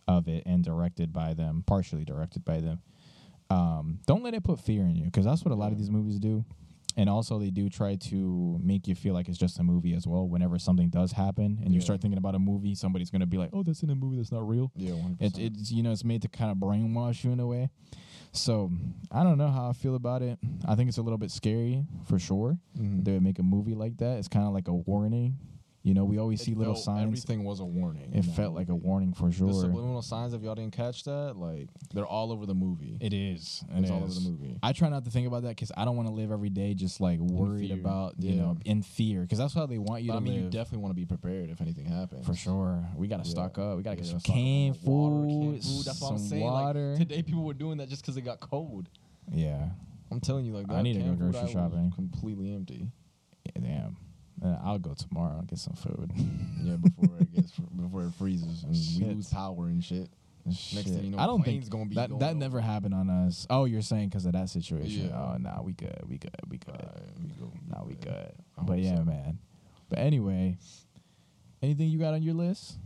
of 0.06 0.28
it 0.28 0.44
and 0.46 0.64
directed 0.64 1.12
by 1.12 1.34
them, 1.34 1.64
partially 1.66 2.04
directed 2.04 2.44
by 2.44 2.60
them. 2.60 2.80
Um, 3.50 4.00
don't 4.06 4.22
let 4.22 4.34
it 4.34 4.44
put 4.44 4.60
fear 4.60 4.82
in 4.82 4.94
you 4.94 5.04
because 5.04 5.24
that's 5.24 5.44
what 5.44 5.52
a 5.52 5.56
lot 5.56 5.72
of 5.72 5.78
these 5.78 5.90
movies 5.90 6.18
do. 6.18 6.44
And 6.98 7.08
also, 7.08 7.38
they 7.38 7.50
do 7.50 7.70
try 7.70 7.94
to 7.94 8.58
make 8.60 8.88
you 8.88 8.96
feel 8.96 9.14
like 9.14 9.28
it's 9.28 9.38
just 9.38 9.60
a 9.60 9.62
movie 9.62 9.94
as 9.94 10.04
well. 10.04 10.28
Whenever 10.28 10.58
something 10.58 10.88
does 10.88 11.12
happen, 11.12 11.60
and 11.64 11.72
you 11.72 11.80
start 11.80 12.00
thinking 12.00 12.18
about 12.18 12.34
a 12.34 12.40
movie, 12.40 12.74
somebody's 12.74 13.08
gonna 13.08 13.24
be 13.24 13.38
like, 13.38 13.50
"Oh, 13.52 13.62
that's 13.62 13.84
in 13.84 13.90
a 13.90 13.94
movie. 13.94 14.16
That's 14.16 14.32
not 14.32 14.46
real." 14.48 14.72
yeah, 14.74 14.94
100%. 14.94 15.38
It, 15.38 15.38
it's 15.38 15.70
you 15.70 15.84
know 15.84 15.92
it's 15.92 16.02
made 16.02 16.22
to 16.22 16.28
kind 16.28 16.50
of 16.50 16.56
brainwash 16.58 17.22
you 17.22 17.30
in 17.30 17.38
a 17.38 17.46
way. 17.46 17.70
So 18.32 18.72
I 19.12 19.22
don't 19.22 19.38
know 19.38 19.46
how 19.48 19.70
I 19.70 19.74
feel 19.74 19.94
about 19.94 20.22
it. 20.22 20.40
I 20.66 20.74
think 20.74 20.88
it's 20.88 20.98
a 20.98 21.02
little 21.02 21.18
bit 21.18 21.30
scary 21.30 21.86
for 22.04 22.18
sure. 22.18 22.58
Mhm. 22.76 23.04
They 23.04 23.12
would 23.12 23.22
make 23.22 23.38
a 23.38 23.44
movie 23.44 23.76
like 23.76 23.96
that. 23.98 24.18
It's 24.18 24.28
kind 24.28 24.46
of 24.46 24.52
like 24.52 24.66
a 24.66 24.74
warning. 24.74 25.36
You 25.84 25.94
know, 25.94 26.04
we 26.04 26.18
always 26.18 26.40
It 26.40 26.44
see 26.44 26.54
little 26.54 26.74
signs. 26.74 27.04
Everything 27.04 27.44
was 27.44 27.60
a 27.60 27.64
warning. 27.64 28.12
It 28.12 28.22
felt 28.24 28.52
like 28.54 28.68
a 28.68 28.74
warning 28.74 29.14
for 29.14 29.30
sure. 29.30 29.46
The 29.46 29.54
subliminal 29.54 30.02
signs, 30.02 30.34
if 30.34 30.42
y'all 30.42 30.56
didn't 30.56 30.74
catch 30.76 31.04
that, 31.04 31.36
like 31.36 31.68
they're 31.94 32.04
all 32.06 32.32
over 32.32 32.46
the 32.46 32.54
movie. 32.54 32.98
It 33.00 33.12
is. 33.14 33.64
It 33.74 33.82
it's 33.82 33.90
all 33.90 34.02
over 34.02 34.12
the 34.12 34.20
movie. 34.20 34.58
I 34.62 34.72
try 34.72 34.88
not 34.88 35.04
to 35.04 35.10
think 35.10 35.26
about 35.28 35.42
that 35.44 35.50
because 35.50 35.70
I 35.76 35.84
don't 35.84 35.96
want 35.96 36.08
to 36.08 36.14
live 36.14 36.32
every 36.32 36.50
day 36.50 36.74
just 36.74 37.00
like 37.00 37.20
worried 37.20 37.70
about 37.70 38.16
you 38.18 38.32
Yeah. 38.32 38.40
know 38.42 38.56
in 38.64 38.82
fear 38.82 39.22
because 39.22 39.38
that's 39.38 39.54
how 39.54 39.66
they 39.66 39.78
want 39.78 40.02
you 40.02 40.08
But 40.08 40.14
to 40.14 40.18
I 40.18 40.22
mean, 40.24 40.34
you 40.34 40.42
live. 40.42 40.50
definitely 40.50 40.78
want 40.82 40.90
to 40.90 40.96
be 41.00 41.06
prepared 41.06 41.48
if 41.48 41.60
anything 41.60 41.86
happens. 41.86 42.26
for 42.26 42.34
sure. 42.34 42.84
We 42.96 43.06
gotta 43.06 43.22
Yeah. 43.24 43.30
stock 43.30 43.56
up. 43.58 43.76
We 43.76 43.82
gotta 43.84 43.96
Yeah, 43.96 44.02
get 44.02 44.10
some 44.10 44.18
stock 44.20 44.30
up 44.30 44.36
on 44.36 44.42
canned 44.44 44.76
water, 44.82 45.14
food, 45.28 45.40
canned 45.40 45.64
food. 45.64 45.84
That's 45.86 46.00
what 46.02 46.10
I'm 46.10 46.18
saying. 46.18 46.42
water. 46.42 46.88
Like, 46.90 46.98
today, 46.98 47.22
people 47.22 47.44
were 47.44 47.54
doing 47.54 47.78
that 47.78 47.88
just 47.88 48.02
because 48.02 48.16
it 48.16 48.22
got 48.22 48.40
cold. 48.40 48.88
yeah. 49.32 49.70
I'm 50.10 50.20
telling 50.20 50.44
you, 50.44 50.54
like 50.54 50.70
I 50.70 50.82
need 50.82 50.94
to 50.94 51.00
go 51.00 51.14
grocery 51.14 51.52
shopping. 51.52 51.92
completely 51.94 52.52
empty. 52.52 52.90
Yeah, 53.44 53.62
Damn. 53.62 53.96
Uh, 54.44 54.56
I'll 54.62 54.78
go 54.78 54.94
tomorrow. 54.94 55.36
I'll 55.38 55.42
get 55.44 55.58
some 55.58 55.74
food. 55.74 56.12
Yeah, 56.62 56.76
before 56.76 57.16
it 57.20 57.32
gets 57.34 57.52
before 57.52 58.04
it 58.04 58.12
freezes 58.18 58.62
and 58.64 58.72
we 58.72 58.78
Shit. 58.78 59.16
lose 59.16 59.28
power 59.32 59.66
and 59.68 59.82
shit. 59.82 60.08
Shit. 60.52 60.84
thing 60.84 61.04
you 61.04 61.10
know, 61.10 61.18
I 61.18 61.26
don't 61.26 61.42
plane's 61.42 61.64
think 61.64 61.72
gonna 61.72 61.84
be 61.86 61.94
that 61.96 62.08
going 62.08 62.18
that 62.20 62.30
over. 62.30 62.38
never 62.38 62.60
happened 62.60 62.94
on 62.94 63.08
us. 63.10 63.46
Oh, 63.50 63.64
you're 63.66 63.82
saying 63.82 64.08
because 64.08 64.24
of 64.26 64.32
that 64.32 64.48
situation? 64.48 65.08
Yeah. 65.08 65.32
Oh, 65.34 65.36
nah, 65.38 65.60
we 65.62 65.72
good. 65.72 65.98
We 66.08 66.18
good. 66.18 66.30
We 66.48 66.58
good. 66.58 66.74
Alright, 66.74 67.02
we 67.22 67.28
go. 67.38 67.52
Nah, 67.68 67.84
we 67.84 67.94
good. 67.94 68.32
I 68.58 68.62
But 68.62 68.76
hope 68.76 68.84
yeah, 68.84 68.96
so. 68.96 69.04
man. 69.04 69.38
But 69.88 69.98
anyway, 70.00 70.56
anything 71.62 71.88
you 71.88 71.98
got 71.98 72.14
on 72.14 72.22
your 72.22 72.34
list? 72.34 72.78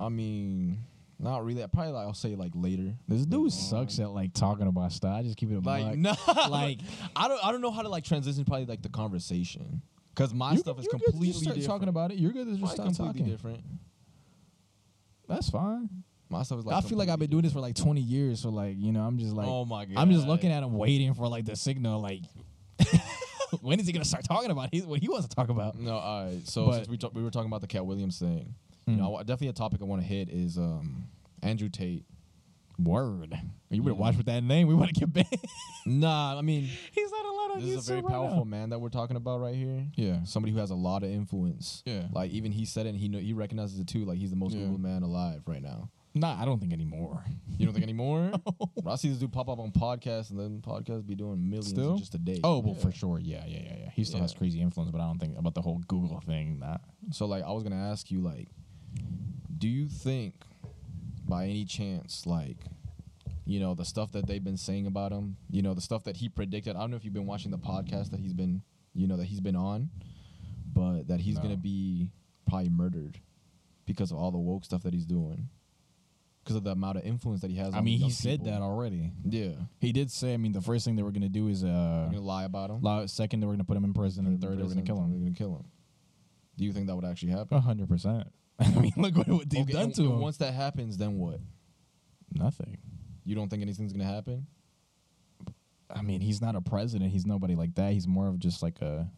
I 0.00 0.08
mean, 0.10 0.78
not 1.18 1.44
really. 1.44 1.62
I 1.62 1.66
probably 1.66 1.92
like 1.92 2.06
I'll 2.06 2.14
say 2.14 2.34
like 2.36 2.52
later. 2.54 2.94
This 3.08 3.20
Later 3.20 3.30
dude 3.30 3.52
sucks 3.52 3.98
on. 3.98 4.04
at 4.06 4.10
like 4.12 4.32
talking 4.32 4.66
about 4.66 4.92
stuff. 4.92 5.14
I 5.14 5.22
just 5.22 5.36
keep 5.36 5.50
it 5.50 5.54
a 5.56 5.60
like 5.60 5.84
buck. 5.84 5.96
no, 5.96 6.14
Like- 6.34 6.50
like 6.50 6.78
I 7.16 7.28
don't 7.28 7.44
I 7.44 7.52
don't 7.52 7.60
know 7.60 7.70
how 7.72 7.82
to 7.82 7.88
like 7.88 8.04
transition 8.04 8.44
probably 8.44 8.66
like 8.66 8.82
the 8.82 8.88
conversation 8.90 9.82
because 10.18 10.34
my 10.34 10.52
You- 10.52 10.58
stuff 10.58 10.78
is 10.80 10.84
you're 10.84 10.92
good 10.92 10.98
to 10.98 11.10
completely 11.12 11.32
start 11.40 11.54
different. 11.56 11.66
talking 11.66 11.88
about 11.88 12.10
it. 12.12 12.18
You're 12.18 12.32
good 12.32 12.46
to 12.46 12.50
just 12.52 12.60
Mine's 12.62 12.74
start 12.74 12.88
completely 12.88 13.20
talking. 13.20 13.26
different. 13.32 13.64
That's 15.28 15.48
fine. 15.50 15.88
My 16.30 16.42
stuff 16.42 16.58
is 16.60 16.66
like 16.66 16.76
I 16.84 16.86
feel 16.86 16.98
like 16.98 17.08
I've 17.08 17.18
been 17.18 17.30
doing 17.30 17.42
this 17.44 17.52
for 17.52 17.60
like 17.60 17.74
20 17.74 18.00
years, 18.00 18.40
so 18.40 18.50
like 18.50 18.76
you 18.78 18.92
know, 18.92 19.00
I'm 19.02 19.18
just 19.18 19.32
like, 19.34 19.46
oh 19.48 19.64
my 19.64 19.84
god, 19.86 19.96
I'm 19.96 20.10
just 20.10 20.26
looking 20.26 20.50
at 20.50 20.62
him, 20.62 20.74
waiting 20.74 21.14
for 21.14 21.28
like 21.28 21.44
the 21.46 21.56
signal, 21.56 22.00
like. 22.00 22.22
when 23.62 23.80
is 23.80 23.86
he 23.86 23.92
gonna 23.94 24.04
start 24.04 24.24
talking 24.24 24.50
about 24.50 24.68
his, 24.72 24.84
what 24.84 25.00
he 25.00 25.08
wants 25.08 25.26
to 25.26 25.34
talk 25.34 25.48
about? 25.48 25.78
No, 25.78 25.96
all 25.96 26.26
right. 26.26 26.46
So 26.46 26.66
But- 26.66 26.74
since 26.76 26.88
we 26.88 26.98
talk, 26.98 27.14
we 27.14 27.22
were 27.22 27.30
talking 27.30 27.48
about 27.48 27.62
the 27.62 27.66
Katt 27.66 27.86
Williams 27.86 28.18
thing, 28.18 28.54
you 28.86 28.94
Mm. 28.94 28.98
know, 28.98 29.16
definitely 29.20 29.48
a 29.48 29.52
topic 29.54 29.80
I 29.80 29.84
want 29.84 30.02
to 30.02 30.06
hit 30.06 30.28
is 30.28 30.58
um 30.58 31.06
Andrew 31.42 31.68
Tate. 31.70 32.04
Word. 32.78 33.38
You 33.70 33.82
better 33.82 33.92
Yeah. 33.94 33.98
watch 34.00 34.14
mm. 34.14 34.18
with 34.18 34.26
that 34.26 34.42
name. 34.42 34.68
We 34.68 34.74
want 34.74 34.94
to 34.94 35.00
get 35.00 35.12
banned. 35.12 35.26
Nah, 35.86 36.38
I 36.38 36.42
mean 36.42 36.68
He's 36.92 37.10
not 37.10 37.24
allowed 37.24 37.50
on 37.56 37.60
this 37.60 37.70
is 37.70 37.88
a 37.88 37.92
very 37.92 38.02
YouTube 38.02 38.04
right 38.04 38.12
now. 38.12 38.18
powerful 38.26 38.44
man 38.44 38.70
that 38.70 38.78
we're 38.78 38.88
talking 38.90 39.16
about 39.16 39.40
right 39.40 39.54
here. 39.54 39.86
Yeah. 39.96 40.22
Somebody 40.24 40.52
who 40.52 40.58
has 40.60 40.70
a 40.70 40.74
lot 40.74 41.02
of 41.02 41.10
influence. 41.10 41.82
Yeah. 41.86 42.04
Like 42.12 42.30
even 42.30 42.52
he 42.52 42.64
said 42.64 42.86
it, 42.86 42.90
and 42.90 42.98
he 42.98 43.08
know, 43.08 43.18
he 43.18 43.32
recognizes 43.32 43.78
it 43.78 43.86
too. 43.88 44.04
Like 44.04 44.18
he's 44.18 44.30
the 44.30 44.36
most 44.36 44.54
Yeah. 44.54 44.66
Googled 44.66 44.80
man 44.80 45.02
alive 45.02 45.42
right 45.46 45.62
now. 45.62 45.90
Nah, 46.14 46.40
I 46.40 46.44
don't 46.46 46.58
think 46.58 46.72
anymore. 46.72 47.22
You 47.58 47.66
don't 47.66 47.74
think 47.74 47.84
anymore? 47.84 48.32
I 48.86 48.96
see 48.96 49.08
this 49.08 49.18
dude 49.18 49.32
pop 49.32 49.48
up 49.48 49.58
on 49.58 49.70
podcasts, 49.70 50.30
and 50.30 50.38
then 50.40 50.60
podcasts 50.62 51.06
be 51.06 51.14
doing 51.14 51.48
millions 51.48 51.68
Still? 51.68 51.92
in 51.92 51.98
just 51.98 52.14
a 52.14 52.18
day. 52.18 52.40
Oh, 52.42 52.58
well, 52.60 52.74
for 52.74 52.90
sure. 52.90 53.18
Yeah, 53.20 53.44
yeah, 53.46 53.58
yeah, 53.62 53.76
yeah. 53.84 53.90
He 53.94 54.04
still 54.04 54.20
has 54.20 54.32
Yeah. 54.32 54.38
crazy 54.38 54.60
influence, 54.60 54.90
but 54.90 55.00
I 55.00 55.06
don't 55.06 55.18
think 55.18 55.38
about 55.38 55.54
the 55.54 55.62
whole 55.62 55.78
Google 55.86 56.20
thing. 56.20 56.58
Nah. 56.60 56.78
So 57.12 57.26
like 57.26 57.44
I 57.44 57.50
was 57.52 57.62
gonna 57.62 57.76
ask 57.90 58.10
you 58.10 58.20
like, 58.20 58.48
do 59.56 59.68
you 59.68 59.86
think 59.88 60.34
by 61.28 61.44
any 61.44 61.64
chance 61.64 62.26
like, 62.26 62.58
you 63.44 63.60
know, 63.60 63.74
the 63.74 63.84
stuff 63.84 64.12
that 64.12 64.26
they've 64.26 64.42
been 64.44 64.56
saying 64.56 64.86
about 64.86 65.12
him, 65.12 65.36
you 65.50 65.62
know, 65.62 65.74
the 65.74 65.80
stuff 65.80 66.04
that 66.04 66.16
he 66.16 66.28
predicted. 66.28 66.76
I 66.76 66.80
don't 66.80 66.90
know 66.90 66.96
if 66.96 67.04
you've 67.04 67.14
been 67.14 67.26
watching 67.26 67.50
the 67.50 67.58
podcast 67.58 68.10
that 68.10 68.20
he's 68.20 68.32
been, 68.34 68.62
you 68.94 69.06
know, 69.06 69.16
that 69.16 69.24
he's 69.26 69.40
been 69.40 69.56
on, 69.56 69.90
but 70.72 71.08
that 71.08 71.20
he's 71.20 71.36
No. 71.36 71.42
gonna 71.42 71.56
be 71.56 72.10
probably 72.46 72.70
murdered 72.70 73.20
because 73.86 74.10
of 74.10 74.18
all 74.18 74.30
the 74.30 74.38
woke 74.38 74.64
stuff 74.64 74.82
that 74.82 74.92
he's 74.94 75.06
doing. 75.06 75.48
Because 76.44 76.56
of 76.56 76.64
the 76.64 76.70
amount 76.70 76.96
of 76.96 77.04
influence 77.04 77.42
that 77.42 77.50
he 77.50 77.56
has. 77.58 77.74
I 77.74 77.82
mean, 77.82 77.98
he 77.98 78.08
said 78.08 78.40
people. 78.40 78.52
that 78.52 78.62
already. 78.62 79.12
Yeah, 79.22 79.50
He 79.80 79.92
did 79.92 80.10
say. 80.10 80.32
I 80.32 80.38
mean, 80.38 80.52
the 80.52 80.62
first 80.62 80.82
thing 80.86 80.96
they 80.96 81.02
were 81.02 81.12
gonna 81.12 81.28
do 81.28 81.48
is 81.48 81.62
uh, 81.62 82.10
lie 82.14 82.44
about 82.44 82.70
him. 82.70 82.76
allow- 82.82 83.04
second 83.04 83.40
they 83.40 83.46
were 83.46 83.52
gonna 83.52 83.64
put 83.64 83.76
him 83.76 83.84
in 83.84 83.92
prison, 83.92 84.26
and 84.26 84.40
third 84.40 84.56
they 84.58 84.62
were 84.62 84.68
gonna 84.70 84.80
kill 84.82 84.98
him. 85.02 85.10
They're 85.10 85.18
gonna 85.20 85.32
kill 85.32 85.56
him. 85.56 85.64
Do 86.56 86.64
you 86.64 86.72
think 86.72 86.86
that 86.86 86.96
would 86.96 87.04
actually 87.04 87.32
happen? 87.32 87.56
A 87.56 87.60
hundred 87.60 87.88
percent. 87.88 88.28
I 88.60 88.70
mean, 88.70 88.92
look 88.96 89.16
what, 89.16 89.28
what 89.28 89.50
they've 89.50 89.62
Okay, 89.62 89.72
done 89.72 89.82
and- 89.84 89.94
to 89.96 90.02
and 90.02 90.12
him. 90.14 90.20
Once 90.20 90.36
that 90.38 90.54
happens, 90.54 90.96
then 90.96 91.18
what? 91.18 91.40
Nothing. 92.34 92.78
You 93.24 93.34
don't 93.34 93.48
think 93.48 93.62
anything's 93.62 93.92
gonna 93.92 94.04
happen? 94.04 94.46
I 95.90 96.02
mean, 96.02 96.20
he's 96.20 96.40
not 96.40 96.54
a 96.54 96.60
president. 96.60 97.10
He's 97.12 97.24
nobody 97.26 97.54
like 97.54 97.74
that. 97.76 97.92
He's 97.92 98.06
more 98.06 98.28
of 98.28 98.38
just 98.38 98.62
like 98.62 98.80
a, 98.82 99.08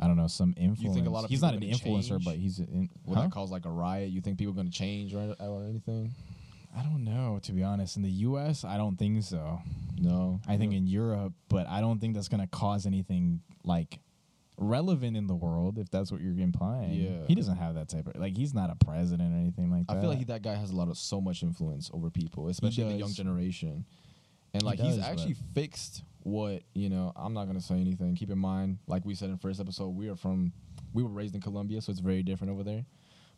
I 0.00 0.06
don't 0.06 0.16
know, 0.16 0.26
some 0.26 0.54
influence. 0.56 0.94
think 0.94 1.06
a 1.06 1.10
lot 1.10 1.24
of 1.24 1.30
he's 1.30 1.42
not 1.42 1.54
an 1.54 1.60
influencer, 1.60 2.08
change? 2.10 2.24
but 2.24 2.36
he's. 2.36 2.58
In, 2.58 2.88
huh? 3.06 3.22
that 3.22 3.30
cause 3.30 3.50
like 3.50 3.66
a 3.66 3.70
riot? 3.70 4.10
You 4.10 4.20
think 4.20 4.38
people 4.38 4.52
are 4.54 4.56
gonna 4.56 4.70
change 4.70 5.14
or, 5.14 5.34
or 5.40 5.64
anything? 5.64 6.12
I 6.76 6.82
don't 6.82 7.04
know. 7.04 7.38
To 7.42 7.52
be 7.52 7.62
honest, 7.62 7.96
in 7.96 8.02
the 8.02 8.10
U.S., 8.10 8.64
I 8.64 8.76
don't 8.76 8.96
think 8.96 9.22
so. 9.24 9.60
No. 9.98 10.40
I 10.46 10.56
think 10.56 10.72
in 10.74 10.86
Europe, 10.86 11.32
but 11.48 11.66
I 11.68 11.80
don't 11.80 11.98
think 11.98 12.14
that's 12.14 12.28
gonna 12.28 12.46
cause 12.46 12.86
anything 12.86 13.40
like 13.64 13.98
relevant 14.58 15.16
in 15.16 15.26
the 15.26 15.34
world. 15.34 15.78
If 15.78 15.90
that's 15.90 16.10
what 16.12 16.20
you're 16.20 16.38
implying, 16.38 16.92
Yeah. 16.92 17.24
he 17.26 17.34
doesn't 17.34 17.56
have 17.56 17.74
that 17.76 17.88
type 17.88 18.06
of 18.08 18.16
like. 18.16 18.36
He's 18.36 18.52
not 18.54 18.70
a 18.70 18.76
president 18.76 19.32
or 19.32 19.36
anything 19.38 19.70
like 19.70 19.86
that. 19.86 19.96
I 19.96 20.00
feel 20.00 20.08
like 20.10 20.18
he, 20.18 20.24
that 20.24 20.42
guy 20.42 20.54
has 20.54 20.70
a 20.70 20.76
lot 20.76 20.88
of 20.88 20.98
so 20.98 21.20
much 21.20 21.42
influence 21.42 21.90
over 21.94 22.10
people, 22.10 22.48
especially 22.48 22.84
the 22.84 22.98
young 22.98 23.12
generation. 23.12 23.84
And 24.54 24.62
like 24.62 24.78
he's 24.78 24.96
does, 24.96 25.04
but- 25.04 25.10
actually 25.12 25.36
fixed 25.54 26.02
what 26.22 26.62
you 26.74 26.88
know. 26.88 27.12
I'm 27.16 27.32
not 27.34 27.46
gonna 27.46 27.60
say 27.60 27.76
anything. 27.80 28.14
Keep 28.16 28.30
in 28.30 28.38
mind, 28.38 28.78
like 28.86 29.04
we 29.04 29.14
said 29.14 29.30
in 29.30 29.38
first 29.38 29.60
episode, 29.60 29.90
we 29.90 30.08
are 30.08 30.16
from, 30.16 30.52
we 30.92 31.02
were 31.02 31.10
raised 31.10 31.34
in 31.34 31.40
Colombia, 31.40 31.80
so 31.80 31.90
it's 31.90 32.00
very 32.00 32.22
different 32.22 32.52
over 32.52 32.64
there. 32.64 32.84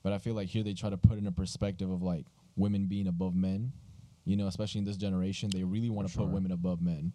But 0.02 0.12
I 0.12 0.18
feel 0.18 0.35
like 0.35 0.48
here 0.48 0.62
they 0.62 0.72
try 0.72 0.88
to 0.88 0.96
put 0.96 1.18
in 1.18 1.26
a 1.26 1.33
perspective 1.33 1.90
of 1.90 2.02
like 2.02 2.26
women 2.56 2.87
being 2.87 3.06
above 3.06 3.35
men, 3.35 3.72
You 4.24 4.37
know, 4.37 4.46
especially 4.46 4.78
in 4.78 4.85
this 4.85 4.96
generation, 4.96 5.50
they 5.52 5.64
really 5.64 5.90
want 5.90 6.06
to 6.09 6.12
For 6.14 6.20
put 6.20 6.28
women 6.33 6.52
above 6.52 6.80
men, 6.80 7.12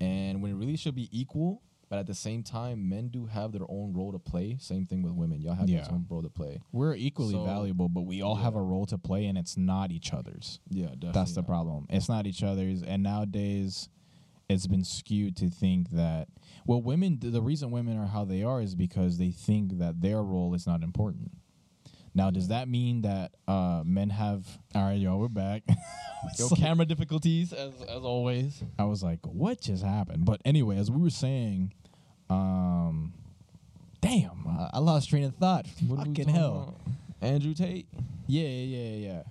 and 0.00 0.42
when 0.42 0.50
it 0.52 0.54
really 0.54 0.76
should 0.76 0.94
be 0.94 1.08
equal. 1.12 1.62
But 1.88 1.98
at 1.98 2.06
the 2.06 2.14
same 2.14 2.42
time, 2.42 2.88
men 2.88 3.08
do 3.08 3.26
have 3.26 3.52
their 3.52 3.66
own 3.68 3.92
role 3.92 4.12
to 4.12 4.18
play. 4.18 4.56
Same 4.60 4.86
thing 4.86 5.02
with 5.02 5.12
women. 5.12 5.40
Y'all 5.40 5.54
have 5.54 5.68
your 5.68 5.82
own 5.90 6.06
role 6.08 6.22
to 6.22 6.30
play. 6.30 6.60
We're 6.72 6.94
equally 6.94 7.34
So- 7.34 7.44
valuable, 7.44 7.88
but 7.88 8.02
we 8.02 8.22
all 8.22 8.36
have 8.36 8.54
a 8.54 8.62
role 8.62 8.86
to 8.86 8.98
play, 8.98 9.26
and 9.26 9.36
it's 9.36 9.56
not 9.56 9.90
each 9.92 10.12
other's. 10.12 10.60
Yeah, 10.70 10.86
definitely. 10.86 11.12
That's 11.12 11.34
the 11.34 11.42
problem. 11.42 11.86
It's 11.90 12.08
not 12.08 12.26
each 12.26 12.42
other's, 12.42 12.82
and 12.82 13.02
nowadays, 13.02 13.88
it's 14.48 14.66
been 14.66 14.84
skewed 14.84 15.36
to 15.36 15.48
think 15.48 15.90
that 15.90 16.28
well, 16.66 16.80
women. 16.80 17.18
The 17.20 17.42
reason 17.42 17.70
women 17.70 17.98
are 17.98 18.06
how 18.06 18.24
they 18.24 18.42
are 18.42 18.60
is 18.60 18.74
because 18.74 19.18
they 19.18 19.30
think 19.30 19.78
that 19.78 20.00
their 20.00 20.22
role 20.22 20.54
is 20.54 20.66
not 20.66 20.82
important. 20.82 21.32
Now, 22.14 22.30
does 22.30 22.48
that 22.48 22.68
mean 22.68 23.02
that 23.02 23.32
uh, 23.48 23.82
men 23.84 24.10
have? 24.10 24.46
All 24.74 24.82
right, 24.84 24.98
y'all, 24.98 25.18
we're 25.18 25.28
back. 25.28 25.62
Yo, 26.38 26.48
camera 26.50 26.86
difficulties 26.86 27.52
as 27.52 27.72
as 27.82 28.02
always. 28.04 28.62
I 28.78 28.84
was 28.84 29.02
like, 29.02 29.18
what 29.26 29.60
just 29.60 29.82
happened? 29.84 30.24
But 30.24 30.40
anyway, 30.44 30.76
as 30.78 30.90
we 30.90 31.02
were 31.02 31.10
saying, 31.10 31.74
um, 32.30 33.12
damn, 34.00 34.46
I, 34.48 34.70
I 34.74 34.78
lost 34.78 35.10
train 35.10 35.24
of 35.24 35.34
thought. 35.34 35.66
What 35.88 35.96
are 35.96 36.08
we 36.08 36.14
Fucking 36.14 36.14
talking 36.26 36.34
hell. 36.34 36.76
about? 37.20 37.30
Andrew 37.30 37.52
Tate. 37.54 37.88
Yeah, 38.26 38.46
yeah, 38.48 38.78
yeah, 38.78 39.08
yeah. 39.08 39.22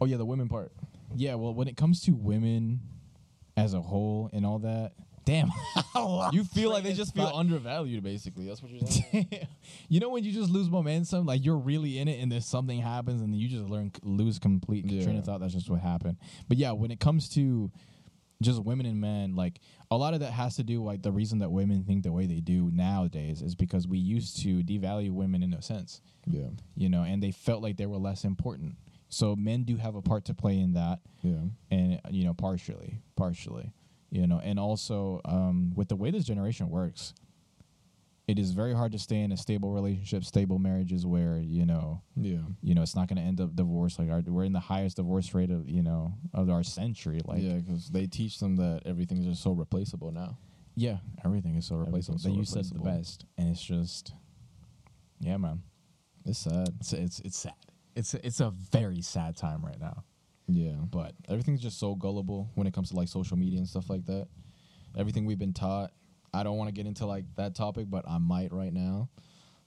Oh 0.00 0.04
yeah, 0.04 0.18
the 0.18 0.24
women 0.26 0.48
part. 0.48 0.72
Yeah, 1.14 1.34
well, 1.36 1.54
when 1.54 1.68
it 1.68 1.76
comes 1.76 2.02
to 2.02 2.12
women 2.12 2.80
as 3.56 3.72
a 3.72 3.80
whole 3.80 4.28
and 4.34 4.44
all 4.44 4.58
that, 4.58 4.92
damn. 5.26 5.50
You 6.32 6.44
feel 6.44 6.70
like 6.70 6.84
they 6.84 6.92
just 6.92 7.14
feel 7.14 7.32
undervalued, 7.34 8.02
basically. 8.02 8.46
That's 8.46 8.62
what 8.62 8.70
you're 8.70 8.86
saying. 8.86 9.48
you 9.88 9.98
know 9.98 10.10
when 10.10 10.24
you 10.24 10.32
just 10.32 10.50
lose 10.50 10.68
momentum, 10.68 11.24
like 11.24 11.42
you're 11.42 11.56
really 11.56 11.98
in 11.98 12.06
it, 12.06 12.20
and 12.20 12.30
then 12.30 12.42
something 12.42 12.80
happens, 12.80 13.22
and 13.22 13.32
then 13.32 13.40
you 13.40 13.48
just 13.48 13.64
learn 13.64 13.90
lose 14.02 14.38
complete 14.38 14.86
train 14.86 15.16
of 15.16 15.24
thought. 15.24 15.40
That's 15.40 15.54
just 15.54 15.70
what 15.70 15.80
happened. 15.80 16.18
But 16.48 16.58
yeah, 16.58 16.72
when 16.72 16.90
it 16.90 17.00
comes 17.00 17.30
to 17.30 17.70
just 18.42 18.62
women 18.62 18.84
and 18.84 19.00
men, 19.00 19.34
like 19.34 19.60
a 19.90 19.96
lot 19.96 20.12
of 20.12 20.20
that 20.20 20.32
has 20.32 20.56
to 20.56 20.62
do 20.62 20.82
like 20.82 21.02
the 21.02 21.12
reason 21.12 21.38
that 21.38 21.50
women 21.50 21.84
think 21.84 22.02
the 22.02 22.12
way 22.12 22.26
they 22.26 22.40
do 22.40 22.70
nowadays 22.70 23.40
is 23.40 23.54
because 23.54 23.88
we 23.88 23.98
used 23.98 24.42
to 24.42 24.62
devalue 24.62 25.10
women 25.12 25.42
in 25.42 25.54
a 25.54 25.62
sense, 25.62 26.02
yeah, 26.26 26.48
you 26.74 26.90
know, 26.90 27.02
and 27.02 27.22
they 27.22 27.30
felt 27.30 27.62
like 27.62 27.76
they 27.78 27.86
were 27.86 27.98
less 27.98 28.24
important. 28.24 28.76
So 29.08 29.34
men 29.34 29.62
do 29.62 29.76
have 29.76 29.94
a 29.94 30.02
part 30.02 30.26
to 30.26 30.34
play 30.34 30.58
in 30.58 30.74
that 30.74 31.00
yeah, 31.22 31.40
and 31.70 32.00
you 32.10 32.24
know 32.24 32.34
partially 32.34 33.00
partially 33.16 33.72
you 34.10 34.26
know 34.26 34.40
and 34.42 34.58
also 34.58 35.20
um, 35.24 35.72
with 35.74 35.88
the 35.88 35.96
way 35.96 36.10
this 36.10 36.24
generation 36.24 36.68
works 36.70 37.14
it 38.28 38.40
is 38.40 38.50
very 38.50 38.74
hard 38.74 38.90
to 38.92 38.98
stay 38.98 39.20
in 39.20 39.30
a 39.30 39.36
stable 39.36 39.70
relationship 39.70 40.24
stable 40.24 40.58
marriages 40.58 41.06
where 41.06 41.38
you 41.38 41.64
know 41.64 42.02
yeah. 42.16 42.38
you 42.60 42.74
know 42.74 42.82
it's 42.82 42.96
not 42.96 43.08
going 43.08 43.18
to 43.18 43.22
end 43.22 43.40
up 43.40 43.54
divorce. 43.54 43.98
Like 43.98 44.10
our, 44.10 44.22
we're 44.26 44.44
in 44.44 44.52
the 44.52 44.60
highest 44.60 44.96
divorce 44.96 45.32
rate 45.32 45.50
of 45.50 45.68
you 45.68 45.82
know 45.82 46.14
of 46.34 46.50
our 46.50 46.62
century. 46.64 47.20
Like 47.24 47.42
yeah, 47.42 47.54
because 47.54 47.88
they 47.90 48.06
teach 48.06 48.38
them 48.38 48.56
that 48.56 48.82
everything's 48.84 49.26
just 49.26 49.42
so 49.42 49.52
replaceable 49.52 50.10
now. 50.10 50.38
yeah 50.74 50.98
everything 51.24 51.54
is 51.54 51.66
so 51.66 51.76
replaceable. 51.76 52.18
that 52.18 52.24
so 52.24 52.34
you 52.34 52.44
said 52.44 52.64
the 52.64 52.80
best 52.80 53.24
and 53.38 53.48
it's 53.48 53.62
just 53.62 54.12
yeah 55.20 55.36
man. 55.36 55.62
It's 56.24 56.40
sad. 56.40 56.68
it's 56.80 56.92
it's, 56.92 57.20
it's 57.20 57.38
sad. 57.38 57.54
It's 57.94 58.14
it's 58.14 58.40
a 58.40 58.50
very 58.50 59.02
sad 59.02 59.36
time 59.36 59.64
right 59.64 59.80
now 59.80 60.02
Yeah, 60.48 60.76
but 60.90 61.12
everything's 61.28 61.60
just 61.60 61.78
so 61.78 61.94
gullible 61.94 62.50
when 62.54 62.66
it 62.66 62.74
comes 62.74 62.90
to 62.90 62.96
like 62.96 63.08
social 63.08 63.36
media 63.36 63.58
and 63.58 63.68
stuff 63.68 63.90
like 63.90 64.06
that. 64.06 64.28
Everything 64.96 65.26
we've 65.26 65.38
been 65.38 65.52
taught. 65.52 65.92
I 66.32 66.42
don't 66.42 66.56
want 66.56 66.68
to 66.68 66.72
get 66.72 66.86
into 66.86 67.06
like 67.06 67.24
that 67.36 67.54
topic, 67.54 67.86
but 67.88 68.08
I 68.08 68.18
might 68.18 68.52
right 68.52 68.72
now. 68.72 69.08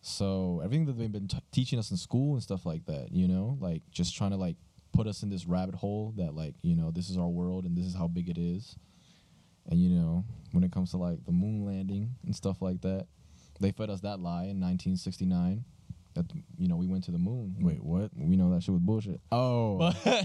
So 0.02 0.62
everything 0.64 0.86
that 0.86 0.98
they've 0.98 1.12
been 1.12 1.28
t- 1.28 1.38
teaching 1.52 1.80
us 1.80 1.92
in 1.92 1.98
school 1.98 2.34
and 2.34 2.44
stuff 2.44 2.66
like 2.66 2.86
that, 2.86 3.12
you 3.12 3.28
know, 3.28 3.58
like 3.60 3.82
just 3.92 4.16
trying 4.16 4.32
to 4.32 4.38
like 4.38 4.56
put 4.94 5.08
us 5.08 5.24
in 5.24 5.30
this 5.30 5.46
rabbit 5.46 5.76
hole 5.76 6.14
that 6.18 6.34
like 6.34 6.56
you 6.62 6.76
know 6.76 6.92
this 6.92 7.10
is 7.10 7.18
our 7.18 7.28
world 7.28 7.66
and 7.66 7.78
this 7.78 7.86
is 7.86 7.96
how 7.96 8.08
big 8.08 8.30
it 8.30 8.38
is. 8.38 8.76
And 9.68 9.80
you 9.82 9.90
know 9.90 10.24
when 10.52 10.64
it 10.64 10.72
comes 10.72 10.92
to 10.92 10.98
like 10.98 11.26
the 11.26 11.32
moon 11.32 11.66
landing 11.66 12.16
and 12.26 12.36
stuff 12.36 12.62
like 12.62 12.82
that, 12.82 13.08
they 13.60 13.72
fed 13.72 13.90
us 13.90 14.02
that 14.02 14.20
lie 14.20 14.44
in 14.44 14.60
1969 14.60 15.66
that 16.28 16.32
you 16.58 16.68
know 16.68 16.76
we 16.76 16.88
went 16.88 17.04
to 17.06 17.12
the 17.12 17.18
moon. 17.18 17.56
Wait, 17.60 17.84
what? 17.84 18.12
We 18.16 18.36
know 18.36 18.52
that 18.54 18.64
shit 18.64 18.74
was 18.74 18.82
bullshit. 18.82 19.22
oh 19.32 19.94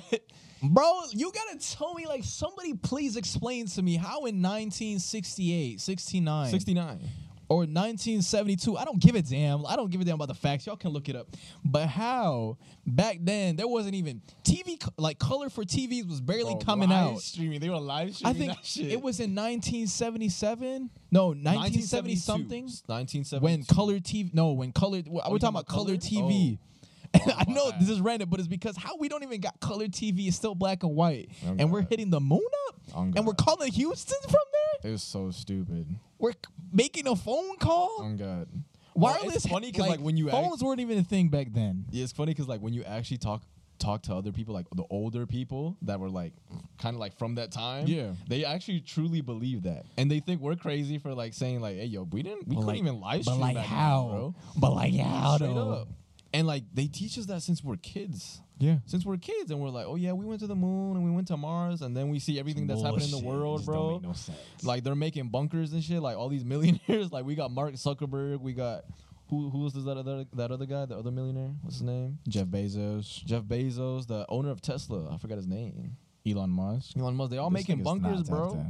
Bro, 0.62 1.00
you 1.10 1.30
gotta 1.30 1.58
tell 1.58 1.92
me, 1.94 2.06
like, 2.06 2.24
somebody 2.24 2.72
please 2.74 3.16
explain 3.16 3.66
to 3.66 3.82
me 3.82 3.96
how 3.96 4.24
in 4.24 4.40
1968, 4.40 5.80
69, 5.80 6.50
69. 6.50 7.00
Or 7.48 7.58
1972, 7.58 8.76
I 8.76 8.84
don't 8.84 9.00
give 9.00 9.14
a 9.14 9.22
damn. 9.22 9.66
I 9.66 9.76
don't 9.76 9.90
give 9.90 10.00
a 10.00 10.04
damn 10.04 10.14
about 10.14 10.28
the 10.28 10.34
facts. 10.34 10.66
Y'all 10.66 10.76
can 10.76 10.90
look 10.90 11.08
it 11.08 11.16
up. 11.16 11.28
But 11.64 11.88
how 11.88 12.56
back 12.86 13.18
then 13.20 13.56
there 13.56 13.68
wasn't 13.68 13.94
even 13.94 14.22
TV, 14.44 14.82
like, 14.96 15.18
color 15.18 15.50
for 15.50 15.64
TVs 15.64 16.08
was 16.08 16.20
barely 16.20 16.54
oh, 16.54 16.58
coming 16.58 16.90
out. 16.92 17.20
Streaming. 17.20 17.60
They 17.60 17.70
were 17.70 17.78
live 17.78 18.16
I 18.24 18.32
think 18.32 18.54
that 18.54 18.64
shit. 18.64 18.86
it 18.86 19.02
was 19.02 19.20
in 19.20 19.34
1977. 19.34 20.90
No, 21.10 21.28
1970 21.28 22.16
something. 22.16 22.64
1970. 22.64 23.42
When 23.44 23.64
color 23.64 23.98
TV, 23.98 24.32
no, 24.34 24.52
when 24.52 24.72
color, 24.72 25.02
we're 25.06 25.22
Oh, 25.24 25.32
you 25.32 25.38
talking 25.38 25.48
about 25.56 25.66
color 25.66 25.96
TV. 25.96 26.58
Oh. 26.58 26.64
Oh, 27.16 27.32
I 27.38 27.44
know 27.48 27.70
this 27.78 27.88
is 27.88 28.00
random, 28.00 28.28
but 28.28 28.40
it's 28.40 28.48
because 28.48 28.76
how 28.76 28.96
we 28.96 29.08
don't 29.08 29.22
even 29.22 29.40
got 29.40 29.60
color 29.60 29.86
TV. 29.86 30.26
It's 30.26 30.36
still 30.36 30.56
black 30.56 30.82
and 30.82 30.96
white, 30.96 31.28
Oh, 31.46 31.54
and 31.56 31.70
we're 31.70 31.82
hitting 31.82 32.10
the 32.10 32.18
moon 32.18 32.40
up, 32.66 32.80
Oh, 32.92 33.02
and 33.02 33.24
we're 33.24 33.34
calling 33.34 33.70
Houston 33.70 34.18
from. 34.22 34.40
It 34.84 34.90
was 34.90 35.02
so 35.02 35.30
stupid. 35.30 35.86
We're 36.18 36.34
making 36.72 37.08
a 37.08 37.16
phone 37.16 37.56
call. 37.56 37.96
Oh 38.00 38.14
god. 38.16 38.46
Wireless. 38.94 39.36
it's 39.36 39.46
funny 39.48 39.72
'cause, 39.72 39.88
like, 39.88 39.98
when 39.98 40.16
you 40.16 40.28
phones 40.30 40.62
weren't 40.62 40.78
even 40.78 40.98
a 40.98 41.02
thing 41.02 41.28
back 41.28 41.48
then. 41.52 41.86
Yeah, 41.90 42.04
it's 42.04 42.12
funny 42.12 42.30
because 42.32 42.46
like 42.46 42.60
when 42.60 42.72
you 42.74 42.84
actually 42.84 43.16
talk 43.18 43.42
talk 43.80 44.02
to 44.02 44.14
other 44.14 44.30
people, 44.30 44.54
like 44.54 44.66
the 44.76 44.84
older 44.88 45.26
people 45.26 45.76
that 45.82 45.98
were 45.98 46.08
like 46.08 46.32
kind 46.78 46.94
of 46.94 47.00
like 47.00 47.18
from 47.18 47.34
that 47.34 47.50
time. 47.50 47.86
Yeah. 47.88 48.12
They 48.28 48.44
actually 48.44 48.80
truly 48.80 49.20
believe 49.20 49.64
that, 49.64 49.84
and 49.96 50.08
they 50.10 50.20
think 50.20 50.40
we're 50.40 50.54
crazy 50.54 50.98
for 50.98 51.12
like 51.12 51.34
saying 51.34 51.60
like, 51.60 51.76
"Hey, 51.76 51.86
yo, 51.86 52.04
we 52.04 52.22
didn't, 52.22 52.46
we 52.46 52.54
But, 52.54 52.60
couldn't 52.60 52.66
like- 52.66 52.78
even 52.78 53.00
live 53.00 53.22
stream." 53.22 53.38
But 53.38 53.42
like 53.42 53.54
back 53.56 53.64
then, 53.68 53.76
how, 53.76 54.08
bro." 54.08 54.34
But 54.58 54.72
like 54.74 54.94
how 54.94 55.36
Straight 55.36 55.54
though? 55.54 55.70
up. 55.72 55.88
And 56.34 56.46
like 56.46 56.64
they 56.74 56.86
teach 56.86 57.16
us 57.16 57.26
that 57.26 57.42
since 57.42 57.62
we're 57.64 57.76
kids. 57.76 58.40
Yeah. 58.58 58.76
Since 58.86 59.04
we're 59.06 59.16
kids, 59.16 59.50
and 59.50 59.60
we're 59.60 59.68
like, 59.70 59.86
oh 59.86 59.96
yeah, 59.96 60.12
we 60.12 60.24
went 60.24 60.40
to 60.40 60.46
the 60.46 60.54
moon 60.54 60.96
and 60.96 61.04
we 61.04 61.10
went 61.10 61.28
to 61.28 61.36
Mars, 61.36 61.80
and 61.82 61.96
then 61.96 62.08
we 62.10 62.18
see 62.18 62.38
everything 62.38 62.66
that's 62.66 62.82
happening 62.82 63.06
in 63.06 63.10
the 63.10 63.18
world, 63.24 63.64
bro. 63.64 64.02
Like 64.62 64.84
they're 64.84 64.94
making 64.94 65.28
bunkers 65.28 65.72
and 65.72 65.82
shit. 65.82 66.00
Like 66.02 66.16
all 66.16 66.28
these 66.28 66.44
millionaires. 66.54 67.10
Like 67.12 67.24
we 67.24 67.34
got 67.34 67.50
Mark 67.50 67.74
Zuckerberg. 67.74 68.40
We 68.40 68.52
got 68.52 68.84
who 69.28 69.48
who 69.50 69.60
was 69.60 69.72
that 69.74 69.96
other 69.96 70.24
that 70.34 70.50
other 70.50 70.66
guy? 70.66 70.86
The 70.86 70.96
other 70.96 71.10
millionaire. 71.10 71.50
What's 71.62 71.76
his 71.76 71.82
name? 71.82 72.18
Jeff 72.28 72.46
Bezos, 72.46 73.24
Jeff 73.24 73.42
Bezos, 73.44 74.06
the 74.06 74.26
owner 74.28 74.50
of 74.50 74.60
Tesla. 74.60 75.12
I 75.14 75.18
forgot 75.18 75.36
his 75.36 75.46
name. 75.46 75.96
Elon 76.26 76.50
Musk. 76.50 76.96
Elon 76.96 77.14
Musk. 77.16 77.30
They 77.32 77.36
all 77.38 77.50
This 77.50 77.68
making 77.68 77.82
bunkers, 77.84 78.22
bro. 78.22 78.66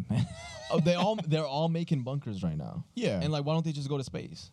oh, 0.71 0.81
they 0.81 0.95
all 0.95 1.17
they're 1.29 1.47
all 1.47 1.69
making 1.69 2.03
bunkers 2.03 2.43
right 2.43 2.57
now. 2.57 2.85
yeah, 2.95 3.21
And 3.23 3.33
like, 3.33 3.45
why 3.45 3.55
don't 3.55 3.65
they 3.65 3.73
just 3.73 3.89
go 3.89 3.97
to 3.97 4.03
space? 4.05 4.51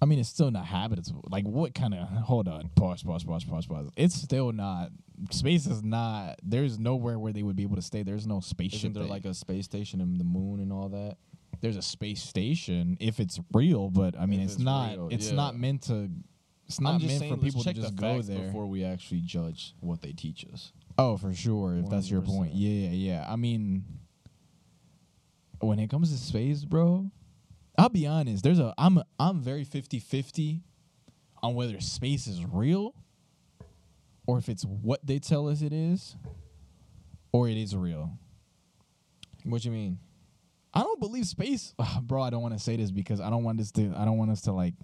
I 0.00 0.04
mean, 0.04 0.18
it's 0.18 0.28
still 0.28 0.50
not 0.50 0.66
habitable. 0.66 1.24
Like, 1.30 1.46
what 1.46 1.74
kind 1.74 1.94
of? 1.94 2.06
Hold 2.08 2.48
on. 2.48 2.70
Pause. 2.74 3.02
Pause. 3.04 3.24
Pause. 3.24 3.44
Pause. 3.44 3.66
Pause. 3.66 3.90
It's 3.96 4.14
still 4.14 4.52
not. 4.52 4.90
Space 5.30 5.66
is 5.66 5.82
not. 5.82 6.38
There's 6.42 6.78
nowhere 6.78 7.18
where 7.18 7.32
they 7.32 7.42
would 7.42 7.56
be 7.56 7.62
able 7.62 7.76
to 7.76 7.82
stay. 7.82 8.02
There's 8.02 8.26
no 8.26 8.40
spaceship. 8.40 8.80
Isn't 8.80 8.92
there 8.92 9.04
there. 9.04 9.10
like 9.10 9.24
a 9.24 9.32
space 9.32 9.64
station 9.64 10.02
and 10.02 10.20
the 10.20 10.24
moon 10.24 10.60
and 10.60 10.72
all 10.72 10.90
that? 10.90 11.16
there's 11.60 11.76
a 11.76 11.82
space 11.82 12.22
station 12.22 12.96
if 13.00 13.20
it's 13.20 13.40
real, 13.52 13.90
but 13.90 14.18
I 14.18 14.26
mean, 14.26 14.40
it's, 14.40 14.54
it's 14.54 14.62
not. 14.62 14.90
real, 14.90 15.08
it's 15.10 15.28
yeah. 15.30 15.36
not 15.36 15.56
meant 15.56 15.82
to. 15.82 16.10
It's 16.66 16.80
not 16.80 17.00
meant 17.00 17.20
saying, 17.20 17.34
for 17.34 17.40
people 17.40 17.62
to 17.62 17.72
just 17.72 17.96
the 17.96 18.02
go 18.02 18.22
there. 18.22 18.46
before 18.46 18.66
we 18.66 18.84
actually 18.84 19.20
judge 19.20 19.74
what 19.80 20.02
they 20.02 20.12
teach 20.12 20.44
us. 20.52 20.72
Oh, 20.98 21.16
for 21.16 21.32
sure. 21.32 21.76
If 21.76 21.88
that's 21.88 22.10
your 22.10 22.22
point. 22.22 22.54
Yeah, 22.54 22.88
yeah, 22.88 23.12
yeah. 23.20 23.26
I 23.28 23.36
mean, 23.36 23.84
when 25.60 25.78
it 25.78 25.88
comes 25.90 26.10
to 26.10 26.18
space, 26.18 26.64
bro, 26.64 27.10
I'll 27.78 27.88
be 27.88 28.06
honest. 28.06 28.42
There's 28.42 28.58
a 28.58 28.74
I'm 28.78 29.02
I'm 29.18 29.40
very 29.40 29.64
50-50 29.64 30.60
on 31.42 31.54
whether 31.54 31.80
space 31.80 32.26
is 32.26 32.44
real 32.44 32.94
or 34.26 34.38
if 34.38 34.48
it's 34.48 34.64
what 34.64 35.06
they 35.06 35.18
tell 35.18 35.48
us 35.48 35.62
it 35.62 35.72
is 35.72 36.16
or 37.32 37.48
it 37.48 37.56
is 37.56 37.76
real. 37.76 38.18
What 39.44 39.64
you 39.64 39.70
mean? 39.70 39.98
I 40.74 40.80
don't 40.80 41.00
believe 41.00 41.26
space, 41.26 41.74
bro. 42.02 42.22
I 42.22 42.30
don't 42.30 42.42
want 42.42 42.54
to 42.54 42.60
say 42.60 42.76
this 42.76 42.90
because 42.90 43.20
I 43.20 43.30
don't 43.30 43.44
want 43.44 43.58
this 43.58 43.70
to. 43.72 43.92
I 43.96 44.04
don't 44.04 44.18
want 44.18 44.30
us 44.30 44.42
to 44.42 44.52
like. 44.52 44.74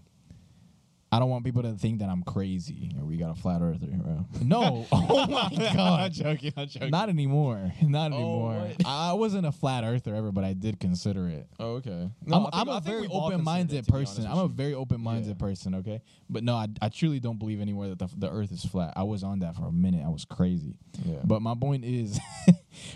I 1.15 1.19
don't 1.19 1.29
want 1.29 1.45
people 1.45 1.63
to 1.63 1.75
think 1.75 1.99
that 1.99 2.09
I'm 2.09 2.23
crazy. 2.23 2.91
Yeah, 2.95 3.03
we 3.03 3.19
got 3.19 3.31
a 3.31 3.35
flat 3.35 3.61
earther, 3.61 3.87
bro. 3.87 4.25
No. 4.43 4.87
oh 4.93 5.27
my 5.27 5.51
god. 5.75 6.11
joking. 6.15 6.55
I'm 6.57 6.67
joking. 6.67 6.91
Not 6.91 7.11
anymore. 7.11 7.71
Not 7.83 8.13
Oh, 8.13 8.17
anymore. 8.17 8.55
what? 8.79 8.87
I 8.87 9.13
wasn't 9.13 9.45
a 9.47 9.53
flat 9.53 9.85
earther 9.85 10.15
ever, 10.15 10.33
but 10.33 10.43
I 10.45 10.55
did 10.55 10.81
consider 10.81 11.29
it. 11.29 11.47
Oh, 11.61 11.73
okay. 11.75 12.09
I'm, 12.33 12.47
I'm 12.53 12.69
a 12.69 12.81
very 12.81 13.07
open 13.11 13.45
minded 13.45 13.87
person. 13.87 14.27
I'm 14.27 14.39
a 14.39 14.49
very 14.49 14.63
very 14.71 14.75
open 14.75 15.01
minded 15.03 15.27
Yeah. 15.29 15.35
person, 15.47 15.75
okay? 15.77 16.01
But 16.31 16.45
no, 16.45 16.55
I, 16.55 16.69
I 16.81 16.89
truly 16.89 17.19
don't 17.21 17.39
believe 17.39 17.61
anywhere 17.61 17.89
that 17.89 17.99
the, 17.99 18.09
the 18.17 18.31
earth 18.31 18.53
is 18.53 18.65
flat. 18.65 18.93
I 18.97 19.03
was 19.03 19.23
on 19.25 19.41
that 19.41 19.57
for 19.57 19.67
a 19.67 19.73
minute. 19.73 20.03
I 20.07 20.09
was 20.09 20.25
crazy. 20.25 20.79
yeah. 21.05 21.19
But 21.25 21.43
my 21.43 21.55
point 21.55 21.85
is, 21.85 22.19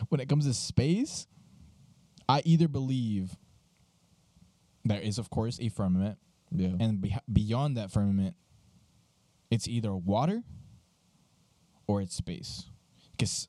when 0.08 0.20
it 0.20 0.28
comes 0.28 0.46
to 0.46 0.54
space, 0.54 1.26
I 2.28 2.40
either 2.44 2.68
believe 2.68 3.36
there 4.84 5.00
is, 5.00 5.18
of 5.18 5.28
course, 5.28 5.58
a 5.60 5.68
firmament, 5.68 6.18
yeah. 6.51 6.74
and 6.80 7.01
be- 7.01 7.16
beyond 7.32 7.76
that 7.76 7.90
firmament, 7.90 8.34
it's 9.51 9.68
either 9.68 9.94
water 9.94 10.42
or 11.86 12.01
it's 12.03 12.14
space. 12.14 12.64
Because 13.12 13.49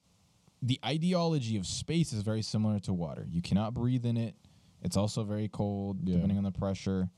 the 0.61 0.79
ideology 0.85 1.57
of 1.57 1.65
space 1.65 2.13
is 2.13 2.21
very 2.21 2.41
similar 2.41 2.79
to 2.79 2.93
water. 2.93 3.25
You 3.29 3.41
cannot 3.41 3.73
breathe 3.73 4.05
in 4.05 4.17
it. 4.17 4.35
It's 4.81 4.95
also 4.97 5.23
very 5.23 5.47
cold 5.49 5.97
Yeah. 6.07 6.15
depending 6.15 6.37
on 6.37 6.43
the 6.43 6.51
pressure. 6.51 7.09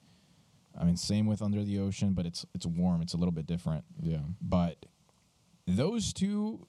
I 0.77 0.85
mean, 0.85 0.97
same 0.97 1.25
with 1.25 1.41
under 1.41 1.63
the 1.63 1.79
ocean, 1.79 2.13
but 2.13 2.25
it's 2.25 2.45
it's 2.53 2.65
warm. 2.65 3.01
It's 3.01 3.13
a 3.13 3.17
little 3.17 3.31
bit 3.31 3.45
different. 3.47 3.83
Yeah. 4.01 4.19
But 4.41 4.85
those 5.67 6.13
two 6.13 6.67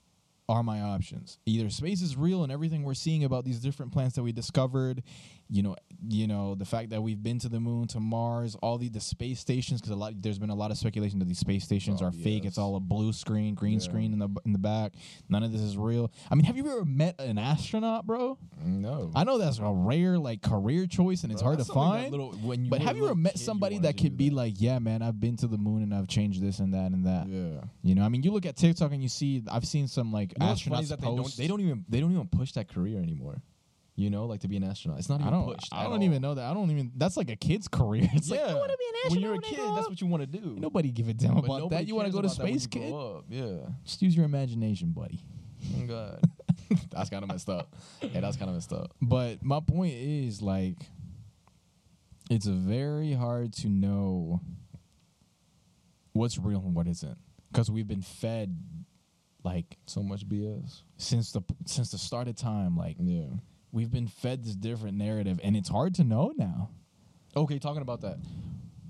are 0.51 0.63
my 0.63 0.81
options. 0.81 1.39
Either 1.47 1.71
space 1.71 2.03
is 2.03 2.17
real 2.17 2.43
and 2.43 2.51
everything 2.53 2.83
we're 2.83 2.95
seeing 2.95 3.25
about 3.25 3.45
these 3.45 3.61
different 3.61 3.93
planets 3.93 4.17
that 4.17 4.23
we 4.25 4.33
discovered, 4.33 5.03
you 5.49 5.63
know, 5.63 5.77
you 6.09 6.27
know, 6.27 6.55
the 6.55 6.65
fact 6.65 6.91
that 6.91 7.03
we've 7.03 7.23
been 7.23 7.39
to 7.41 7.49
the 7.49 7.61
moon, 7.61 7.87
to 7.89 8.01
Mars, 8.01 8.57
all 8.63 8.79
the, 8.79 8.89
the 8.89 9.01
space 9.01 9.39
stations 9.41 9.81
because 9.81 9.91
a 9.93 9.97
lot 9.97 10.13
there's 10.23 10.39
been 10.39 10.51
a 10.51 10.55
lot 10.55 10.71
of 10.71 10.79
speculation 10.79 11.19
that 11.19 11.27
these 11.29 11.39
space 11.39 11.65
stations 11.65 12.01
Oh, 12.03 12.07
are 12.07 12.13
fake. 12.13 12.45
It's 12.45 12.57
all 12.59 12.77
a 12.77 12.81
blue 12.81 13.13
screen, 13.13 13.55
green 13.55 13.75
Yeah. 13.75 13.79
screen 13.81 14.13
in 14.13 14.19
the 14.19 14.29
in 14.45 14.53
the 14.53 14.59
back. 14.59 14.93
None 15.29 15.43
of 15.43 15.53
this 15.53 15.61
is 15.61 15.77
real. 15.77 16.11
I 16.31 16.35
mean, 16.37 16.45
have 16.47 16.57
you 16.57 16.67
ever 16.71 16.85
met 16.85 17.21
an 17.21 17.39
astronaut, 17.39 18.07
bro? 18.07 18.39
No. 18.65 19.11
I 19.15 19.25
know 19.25 19.39
that's 19.39 19.59
a 19.59 19.71
rare 19.71 20.19
like 20.19 20.41
career 20.43 20.87
choice 20.87 21.23
and 21.25 21.33
it's 21.33 21.43
hard 21.43 21.59
to 21.59 21.65
find. 21.65 22.13
when 22.43 22.69
but 22.69 22.81
have 22.81 22.97
you 22.97 23.05
ever 23.07 23.15
met 23.15 23.39
somebody 23.39 23.79
that 23.79 23.97
could 23.97 24.17
be 24.17 24.29
that. 24.31 24.35
like, 24.35 24.55
yeah, 24.59 24.79
man, 24.79 25.03
I've 25.03 25.21
been 25.21 25.37
to 25.39 25.47
the 25.47 25.59
moon 25.59 25.83
and 25.83 25.95
I've 25.95 26.09
changed 26.09 26.41
this 26.43 26.61
and 26.61 26.73
that 26.75 26.93
and 26.93 27.07
that. 27.07 27.27
Yeah. 27.29 27.61
You 27.83 27.95
know, 27.95 28.03
I 28.05 28.09
mean, 28.09 28.23
you 28.23 28.31
look 28.33 28.47
at 28.47 28.57
TikTok 28.57 28.93
and 28.93 29.03
you 29.03 29.09
see, 29.09 29.43
I've 29.51 29.67
seen 29.67 29.87
some 29.89 30.13
like 30.13 30.33
You 30.41 30.47
know 30.47 30.55
funny 30.55 30.82
astronauts 30.84 30.88
that 30.88 31.01
they 31.01 31.07
don't, 31.07 31.16
post. 31.18 31.38
they 31.38 31.47
don't 31.47 31.61
even 31.61 31.84
they 31.88 32.01
don't 32.01 32.12
even 32.12 32.28
push 32.28 32.53
that 32.53 32.68
career 32.68 32.99
anymore. 32.99 33.43
You 33.97 34.09
know, 34.09 34.24
like 34.24 34.41
to 34.41 34.49
be 34.49 34.57
an 34.57 34.64
astronaut. 34.64 34.99
It's 34.99 35.11
not 35.11 35.20
I 35.20 35.24
even 35.24 35.34
don't. 35.34 35.55
pushed. 35.55 35.72
I 35.74 35.80
at 35.80 35.84
don't 35.84 35.93
all. 35.95 36.03
even 36.03 36.22
know 36.22 36.34
that. 36.34 36.45
I 36.45 36.55
don't 36.55 36.70
even. 36.70 36.93
That's 36.97 37.16
like 37.18 37.28
a 37.30 37.36
kid's 37.36 37.68
career. 37.68 38.09
It's 38.14 38.30
like 38.30 38.41
yeah. 38.41 38.47
I 38.47 38.55
want 38.55 38.70
to 38.72 38.78
be 38.78 38.84
an 38.88 38.95
astronaut 39.05 39.12
when 39.12 39.20
you're 39.20 39.34
a 39.34 39.38
kid, 39.43 39.76
that's 39.76 39.88
what 39.88 40.01
you 40.01 40.07
want 40.07 40.22
to 40.22 40.26
do. 40.26 40.57
Nobody 40.59 40.91
give 40.91 41.09
a 41.09 41.14
damn 41.14 41.34
But 41.34 41.45
about 41.45 41.59
nobody 41.59 41.84
that. 41.84 41.88
You 41.88 41.95
want 41.97 42.07
to 42.07 42.12
cares 42.12 42.22
go 42.22 42.22
to 42.22 42.26
about 42.28 42.36
that 42.38 42.45
when 42.45 42.59
space, 42.59 42.74
you 42.74 42.80
kid? 42.80 42.91
grow 42.91 43.16
up. 43.18 43.24
Yeah. 43.28 43.72
Just 43.84 44.01
use 44.01 44.16
your 44.16 44.24
imagination, 44.24 44.93
buddy. 44.93 45.20
Oh 45.76 45.86
God. 45.86 46.20
that's 46.91 47.11
kind 47.11 47.22
of 47.22 47.28
messed 47.28 47.51
up. 47.51 47.76
Yeah, 48.01 48.20
that's 48.20 48.36
kind 48.38 48.49
of 48.49 48.55
messed 48.55 48.72
up. 48.72 48.95
But 49.03 49.43
my 49.43 49.61
point 49.61 49.95
is 49.95 50.41
like, 50.41 50.76
it's 52.30 52.47
very 52.47 53.12
hard 53.12 53.53
to 53.55 53.68
know 53.68 54.41
what's 56.12 56.38
real 56.38 56.61
and 56.61 56.74
what 56.74 56.86
isn't 56.86 57.18
because 57.53 57.70
we've 57.70 57.88
been 57.88 58.03
fed 58.03 58.57
like 59.43 59.76
So 59.86 60.03
much 60.03 60.28
BS. 60.28 60.82
since 60.97 61.32
the 61.32 61.43
since 61.66 61.91
the 61.91 61.99
start 61.99 62.28
of 62.28 62.36
time. 62.36 62.76
Like 62.76 62.97
Yeah. 62.99 63.26
we've 63.72 63.91
been 63.91 64.07
fed 64.09 64.45
this 64.45 64.55
different 64.57 64.97
narrative, 64.99 65.41
and 65.43 65.57
it's 65.57 65.68
hard 65.68 65.95
to 65.97 66.05
know 66.05 66.32
now. 66.36 66.70
Okay, 67.36 67.59
talking 67.59 67.82
about 67.82 68.01
that. 68.03 68.18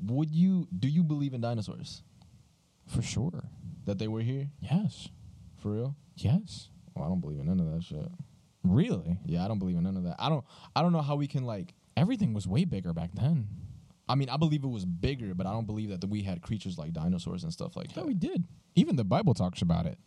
Would 0.06 0.30
you 0.34 0.66
do 0.76 0.88
you 0.88 1.02
believe 1.04 1.34
in 1.34 1.40
dinosaurs? 1.40 2.02
For 2.86 3.02
sure. 3.02 3.44
That 3.84 3.98
they 3.98 4.08
were 4.08 4.20
here? 4.22 4.50
Yes. 4.60 5.08
For 5.58 5.72
real? 5.72 5.96
Yes. 6.16 6.68
Well, 6.94 7.04
I 7.04 7.08
don't 7.08 7.20
believe 7.20 7.38
in 7.38 7.46
none 7.46 7.60
of 7.60 7.70
that 7.72 7.82
shit. 7.84 8.08
Really? 8.62 9.18
Yeah, 9.24 9.44
I 9.44 9.48
don't 9.48 9.58
believe 9.58 9.76
in 9.76 9.82
none 9.84 9.96
of 9.96 10.04
that. 10.04 10.16
I 10.18 10.28
don't 10.28 10.44
I 10.74 10.82
don't 10.82 10.92
know 10.92 11.02
how 11.02 11.16
we 11.16 11.26
can 11.26 11.44
like 11.44 11.74
Everything 11.96 12.32
was 12.32 12.46
way 12.46 12.64
bigger 12.64 12.92
back 12.94 13.10
then. 13.14 13.48
I 14.08 14.14
mean, 14.14 14.28
I 14.30 14.36
believe 14.38 14.64
it 14.64 14.68
was 14.68 14.84
bigger, 14.86 15.34
but 15.34 15.46
I 15.46 15.52
don't 15.52 15.66
believe 15.66 15.90
that 15.90 16.08
we 16.08 16.22
had 16.22 16.40
creatures 16.40 16.78
like 16.78 16.92
dinosaurs 16.92 17.44
and 17.44 17.52
stuff 17.52 17.76
like 17.76 17.90
Yeah, 17.90 17.96
that. 18.02 18.06
we 18.06 18.14
did. 18.14 18.44
Even 18.74 18.96
the 18.96 19.04
Bible 19.04 19.34
talks 19.34 19.60
about 19.60 19.86
it. 19.86 19.98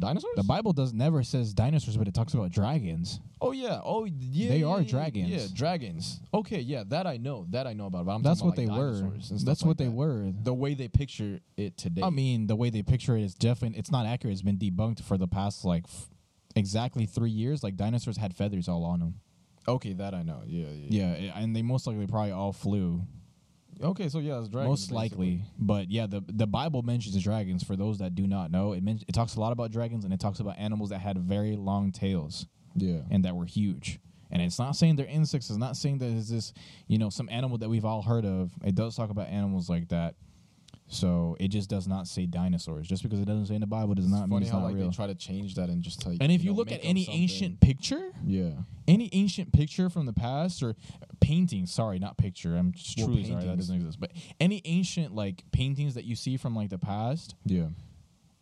Dinosaurs? 0.00 0.32
The 0.36 0.42
Bible 0.42 0.72
does 0.72 0.92
never 0.92 1.22
says 1.22 1.52
dinosaurs, 1.54 1.96
but 1.96 2.08
it 2.08 2.14
talks 2.14 2.34
about 2.34 2.50
dragons. 2.50 3.20
Oh 3.40 3.52
yeah. 3.52 3.80
Oh 3.84 4.04
yeah. 4.06 4.48
They 4.48 4.58
yeah, 4.58 4.66
are 4.66 4.80
yeah, 4.80 4.88
dragons. 4.88 5.28
Yeah, 5.28 5.46
dragons. 5.54 6.20
Okay, 6.34 6.60
yeah, 6.60 6.82
that 6.88 7.06
I 7.06 7.16
know. 7.18 7.46
That 7.50 7.66
I 7.66 7.72
know 7.74 7.86
about. 7.86 8.06
But 8.06 8.12
I'm 8.12 8.22
That's 8.22 8.42
what 8.42 8.54
about, 8.54 8.56
they 8.56 8.66
were. 8.66 9.12
That's 9.30 9.46
like 9.62 9.64
what 9.66 9.78
they 9.78 9.84
that. 9.84 9.90
were. 9.92 10.32
The 10.42 10.54
way 10.54 10.74
they 10.74 10.88
picture 10.88 11.40
it 11.56 11.76
today. 11.76 12.02
I 12.02 12.10
mean, 12.10 12.46
the 12.48 12.56
way 12.56 12.70
they 12.70 12.82
picture 12.82 13.16
it 13.16 13.22
is 13.22 13.34
definitely 13.34 13.78
it's 13.78 13.90
not 13.90 14.06
accurate. 14.06 14.32
It's 14.32 14.42
been 14.42 14.58
debunked 14.58 15.02
for 15.02 15.16
the 15.16 15.28
past 15.28 15.64
like 15.64 15.84
f- 15.84 16.08
exactly 16.56 17.06
three 17.06 17.30
years. 17.30 17.62
Like 17.62 17.76
dinosaurs 17.76 18.16
had 18.16 18.34
feathers 18.34 18.68
all 18.68 18.84
on 18.84 19.00
them. 19.00 19.14
okay, 19.68 19.92
that 19.92 20.14
I 20.14 20.22
know. 20.22 20.42
Yeah, 20.46 20.66
yeah. 20.88 21.14
Yeah, 21.14 21.38
and 21.38 21.54
they 21.54 21.62
most 21.62 21.86
likely 21.86 22.06
probably 22.06 22.32
all 22.32 22.52
flew. 22.52 23.02
Okay, 23.82 24.08
so 24.08 24.18
yeah, 24.18 24.38
it's 24.38 24.48
dragons. 24.48 24.68
most 24.70 24.90
likely, 24.92 25.36
basically. 25.36 25.52
but 25.58 25.90
yeah, 25.90 26.06
the 26.06 26.22
the 26.28 26.46
Bible 26.46 26.82
mentions 26.82 27.14
the 27.14 27.20
dragons. 27.20 27.62
For 27.62 27.76
those 27.76 27.98
that 27.98 28.14
do 28.14 28.26
not 28.26 28.50
know, 28.50 28.72
it 28.72 28.82
men- 28.82 29.00
it 29.08 29.12
talks 29.12 29.36
a 29.36 29.40
lot 29.40 29.52
about 29.52 29.70
dragons 29.72 30.04
and 30.04 30.12
it 30.12 30.20
talks 30.20 30.40
about 30.40 30.58
animals 30.58 30.90
that 30.90 30.98
had 30.98 31.18
very 31.18 31.56
long 31.56 31.92
tails. 31.92 32.46
Yeah. 32.76 33.00
and 33.10 33.24
that 33.24 33.34
were 33.34 33.46
huge. 33.46 33.98
And 34.30 34.40
it's 34.40 34.58
not 34.58 34.76
saying 34.76 34.94
they're 34.94 35.06
insects. 35.06 35.50
It's 35.50 35.58
not 35.58 35.76
saying 35.76 35.98
that 35.98 36.06
it's 36.12 36.30
this, 36.30 36.52
you 36.86 36.98
know, 36.98 37.10
some 37.10 37.28
animal 37.28 37.58
that 37.58 37.68
we've 37.68 37.84
all 37.84 38.00
heard 38.00 38.24
of. 38.24 38.52
It 38.64 38.76
does 38.76 38.94
talk 38.94 39.10
about 39.10 39.26
animals 39.26 39.68
like 39.68 39.88
that. 39.88 40.14
So 40.92 41.36
it 41.38 41.48
just 41.48 41.70
does 41.70 41.86
not 41.86 42.08
say 42.08 42.26
dinosaurs. 42.26 42.88
Just 42.88 43.04
because 43.04 43.20
it 43.20 43.24
doesn't 43.24 43.46
say 43.46 43.54
in 43.54 43.60
the 43.60 43.66
Bible 43.68 43.94
does 43.94 44.06
It's 44.06 44.12
not 44.12 44.28
mean 44.28 44.42
it's 44.42 44.50
how 44.50 44.58
not 44.58 44.66
like 44.66 44.74
real. 44.74 44.90
they 44.90 44.94
try 44.96 45.06
to 45.06 45.14
change 45.14 45.54
that 45.54 45.68
and 45.68 45.82
just 45.82 46.04
like. 46.04 46.18
and 46.20 46.32
if 46.32 46.42
you, 46.42 46.50
know, 46.50 46.56
look 46.56 46.72
at 46.72 46.80
any 46.82 47.06
ancient 47.08 47.60
picture, 47.60 48.10
Yeah. 48.26 48.50
any 48.88 49.08
ancient 49.12 49.52
picture 49.52 49.88
from 49.88 50.06
the 50.06 50.12
past 50.12 50.64
or 50.64 50.74
painting, 51.20 51.66
sorry, 51.66 52.00
not 52.00 52.18
picture. 52.18 52.56
I'm 52.56 52.72
just 52.72 52.98
Well, 52.98 53.06
truly 53.06 53.24
sorry 53.24 53.44
that 53.44 53.56
doesn't 53.56 53.76
exist. 53.76 54.00
But 54.00 54.10
any 54.40 54.62
ancient 54.64 55.14
like 55.14 55.44
paintings 55.52 55.94
that 55.94 56.04
you 56.06 56.16
see 56.16 56.36
from 56.36 56.56
like 56.56 56.70
the 56.70 56.78
past, 56.78 57.36
Yeah. 57.46 57.68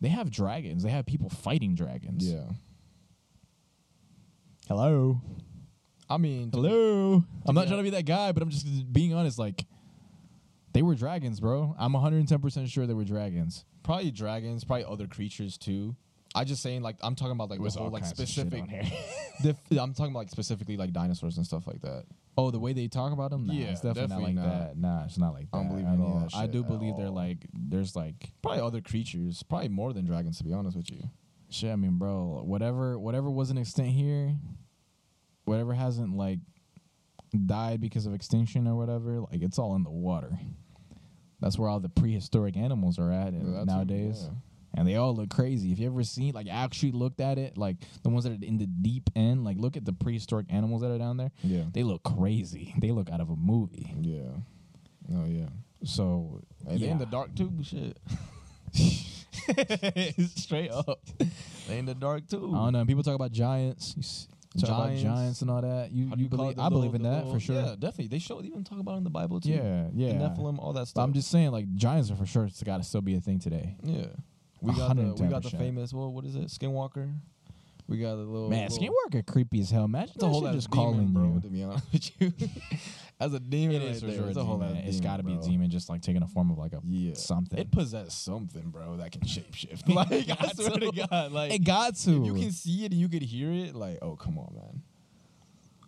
they 0.01 0.09
have 0.09 0.31
dragons. 0.31 0.81
They 0.81 0.89
have 0.89 1.05
people 1.05 1.29
fighting 1.29 1.75
dragons. 1.75 2.27
Yeah. 2.27 2.45
Hello. 4.67 5.21
I 6.09 6.17
mean, 6.17 6.49
Hello. 6.51 7.23
I'm 7.45 7.53
not 7.55 7.67
trying 7.67 7.77
to 7.77 7.83
be 7.83 7.91
that 7.91 8.05
guy, 8.05 8.31
but 8.31 8.41
I'm 8.41 8.49
just 8.49 8.91
being 8.91 9.13
honest. 9.13 9.37
Like, 9.37 9.65
they 10.73 10.81
were 10.81 10.95
dragons, 10.95 11.39
bro. 11.39 11.75
I'm 11.79 11.93
110 11.93 12.39
percent 12.39 12.69
sure 12.69 12.85
they 12.87 12.93
were 12.93 13.03
dragons. 13.05 13.65
probably 13.83 14.11
dragons, 14.11 14.63
probably 14.63 14.85
other 14.85 15.07
creatures 15.07 15.57
too. 15.57 15.95
I 16.35 16.43
just 16.43 16.61
saying 16.61 16.83
like 16.83 16.97
I'm 17.01 17.15
talking 17.15 17.31
about 17.31 17.49
like 17.49 17.61
the 17.61 17.69
whole 17.79 17.89
like 17.89 18.05
specific. 18.05 18.63
dif- 19.41 19.57
I'm 19.71 19.93
talking 19.93 20.11
about 20.11 20.19
like 20.19 20.29
specifically 20.29 20.77
like 20.77 20.91
dinosaurs 20.93 21.37
and 21.37 21.45
stuff 21.45 21.65
like 21.65 21.81
that. 21.81 22.03
oh, 22.37 22.51
the 22.51 22.59
way 22.59 22.71
they 22.71 22.87
talk 22.87 23.11
about 23.13 23.31
them, 23.31 23.47
nah, 23.47 23.53
Yeah, 23.53 23.71
it's 23.71 23.81
definitely, 23.81 24.33
definitely 24.33 24.33
not 24.33 24.45
like 24.45 24.53
not. 24.53 24.59
that. 24.67 24.77
Nah, 24.77 25.03
it's 25.05 25.17
not 25.17 25.33
like 25.33 25.49
that. 25.51 25.57
I 25.57 25.61
don't 25.61 25.69
believe 25.69 25.85
at 25.87 25.93
any 25.93 26.03
of 26.03 26.07
all. 26.07 26.29
I 26.35 26.45
do 26.47 26.63
believe 26.63 26.95
they're 26.97 27.09
like, 27.09 27.47
there's 27.53 27.95
like, 27.95 28.31
Probably 28.43 28.61
other 28.61 28.79
creatures, 28.81 29.41
probably 29.43 29.69
more 29.69 29.91
than 29.91 30.05
dragons 30.05 30.37
to 30.37 30.43
be 30.43 30.53
honest 30.53 30.77
with 30.77 30.91
you. 30.91 31.01
shit. 31.49 31.71
I 31.71 31.75
mean, 31.75 31.97
bro, 31.97 32.43
whatever, 32.45 32.97
whatever 32.99 33.29
was 33.31 33.49
an 33.49 33.57
extent 33.57 33.89
here, 33.89 34.35
whatever 35.45 35.73
hasn't 35.73 36.15
like 36.15 36.39
died 37.45 37.81
because 37.81 38.05
of 38.05 38.13
extinction 38.13 38.67
or 38.67 38.75
whatever, 38.75 39.19
like 39.21 39.41
it's 39.41 39.57
all 39.59 39.75
in 39.75 39.83
the 39.83 39.89
water. 39.89 40.37
That's 41.41 41.57
where 41.57 41.69
all 41.69 41.79
the 41.79 41.89
prehistoric 41.89 42.57
animals 42.57 42.99
are 42.99 43.11
at 43.11 43.33
Yeah, 43.33 43.63
nowadays. 43.63 44.23
yeah. 44.25 44.35
and 44.75 44.87
they 44.87 44.95
all 44.97 45.15
look 45.15 45.29
crazy. 45.29 45.71
If 45.71 45.79
you 45.79 45.87
ever 45.87 46.03
seen, 46.03 46.33
like, 46.33 46.47
actually 46.49 46.91
looked 46.91 47.19
at 47.21 47.37
it, 47.37 47.57
like 47.57 47.77
the 48.03 48.09
ones 48.09 48.23
that 48.25 48.31
are 48.33 48.45
in 48.45 48.57
the 48.57 48.67
deep 48.67 49.09
end, 49.15 49.43
like, 49.45 49.57
look 49.57 49.77
at 49.77 49.85
the 49.85 49.93
prehistoric 49.93 50.45
animals 50.49 50.81
that 50.81 50.91
are 50.91 50.97
down 50.97 51.17
there. 51.17 51.31
Yeah. 51.43 51.63
They 51.73 51.83
look 51.83 52.03
crazy. 52.03 52.73
They 52.79 52.91
look 52.91 53.09
out 53.09 53.21
of 53.21 53.29
a 53.29 53.35
movie. 53.35 53.93
Yeah. 54.01 54.31
Oh 55.15 55.25
yeah. 55.25 55.47
So, 55.85 56.41
Hey, 56.67 56.77
they 56.77 56.89
in 56.89 56.97
the 56.99 57.05
dark 57.05 57.33
too. 57.35 57.51
Shit. 57.63 57.97
straight 60.35 60.71
up. 60.71 60.99
They 61.67 61.77
in 61.79 61.85
the 61.85 61.95
dark 61.95 62.27
too. 62.27 62.51
I 62.53 62.65
don't 62.65 62.73
know. 62.73 62.85
People 62.85 63.03
talk 63.03 63.15
about 63.15 63.31
giants. 63.31 64.27
Giants. 64.57 65.03
giants 65.03 65.41
and 65.43 65.51
all 65.51 65.61
that. 65.61 65.91
You, 65.91 66.11
you, 66.17 66.27
believe? 66.27 66.57
I 66.57 66.69
believe 66.69 66.95
in 66.95 67.03
that 67.03 67.25
for 67.25 67.39
sure. 67.39 67.55
Yeah, 67.55 67.75
definitely. 67.77 68.07
They 68.07 68.17
show 68.17 68.41
they 68.41 68.47
even 68.47 68.63
talk 68.63 68.79
about 68.79 68.95
it 68.95 68.97
in 68.97 69.03
the 69.03 69.11
Bible 69.11 69.39
too. 69.39 69.51
Yeah, 69.51 69.87
yeah. 69.93 70.13
The 70.13 70.13
Nephilim, 70.15 70.57
all 70.57 70.73
that 70.73 70.81
But 70.81 70.87
stuff. 70.87 71.03
I'm 71.03 71.13
just 71.13 71.29
saying, 71.29 71.51
like, 71.51 71.71
giants 71.75 72.09
are 72.09 72.15
for 72.15 72.25
sure. 72.25 72.45
It's 72.45 72.63
got 72.63 72.77
to 72.77 72.83
still 72.83 73.01
be 73.01 73.15
a 73.15 73.21
thing 73.21 73.39
today. 73.39 73.75
Yeah. 73.83 74.07
We 74.61 74.73
got 74.73 74.95
the 74.95 75.13
we 75.13 75.27
got 75.27 75.43
the 75.43 75.51
famous 75.51 75.93
well, 75.93 76.11
what 76.11 76.25
is 76.25 76.35
it? 76.35 76.47
Skinwalker. 76.47 77.13
We 77.89 77.97
got 77.97 78.13
a 78.13 78.15
little 78.17 78.49
Man, 78.51 78.69
little, 78.69 78.93
Skinwalker 79.11 79.25
creepy 79.25 79.61
as 79.61 79.71
hell. 79.71 79.85
Imagine 79.85 80.13
It's 80.13 80.23
a 80.23 80.27
whole 80.29 80.41
just 80.41 80.69
demon, 80.69 80.85
calling 80.85 81.07
bro. 81.07 81.33
you. 81.33 81.41
To 81.41 81.49
be 81.49 81.63
honest 81.63 81.91
with 81.91 82.11
you, 82.41 82.49
as 83.19 83.33
a 83.33 83.39
demon, 83.39 83.81
It 83.81 83.85
right 83.85 83.99
for 83.99 84.11
sure 84.11 84.27
it's 84.27 84.37
a 84.37 84.43
whole 84.43 84.59
demon. 84.59 84.77
It's 84.85 84.99
got 84.99 85.17
to 85.17 85.23
be 85.23 85.33
a 85.33 85.39
demon, 85.39 85.71
just 85.71 85.89
like 85.89 86.01
taking 86.03 86.21
a 86.21 86.27
form 86.27 86.51
of 86.51 86.59
like 86.59 86.73
a 86.73 86.81
Yeah, 86.85 87.15
something. 87.15 87.57
It 87.57 87.71
possessed 87.71 88.23
something, 88.23 88.69
bro, 88.69 88.97
that 88.97 89.11
can 89.11 89.21
shapeshift. 89.21 89.87
like 89.93 90.29
I 90.29 90.51
swear 90.53 90.69
to 90.69 90.91
to. 90.91 91.07
God, 91.09 91.31
like 91.31 91.51
it 91.51 91.63
got 91.63 91.95
to. 91.95 92.11
you 92.11 92.35
can 92.35 92.51
see 92.51 92.85
it 92.85 92.91
and 92.91 93.01
you 93.01 93.09
could 93.09 93.23
hear 93.23 93.51
it, 93.51 93.73
like 93.73 93.97
oh 94.03 94.15
come 94.15 94.37
on, 94.37 94.53
man, 94.53 94.83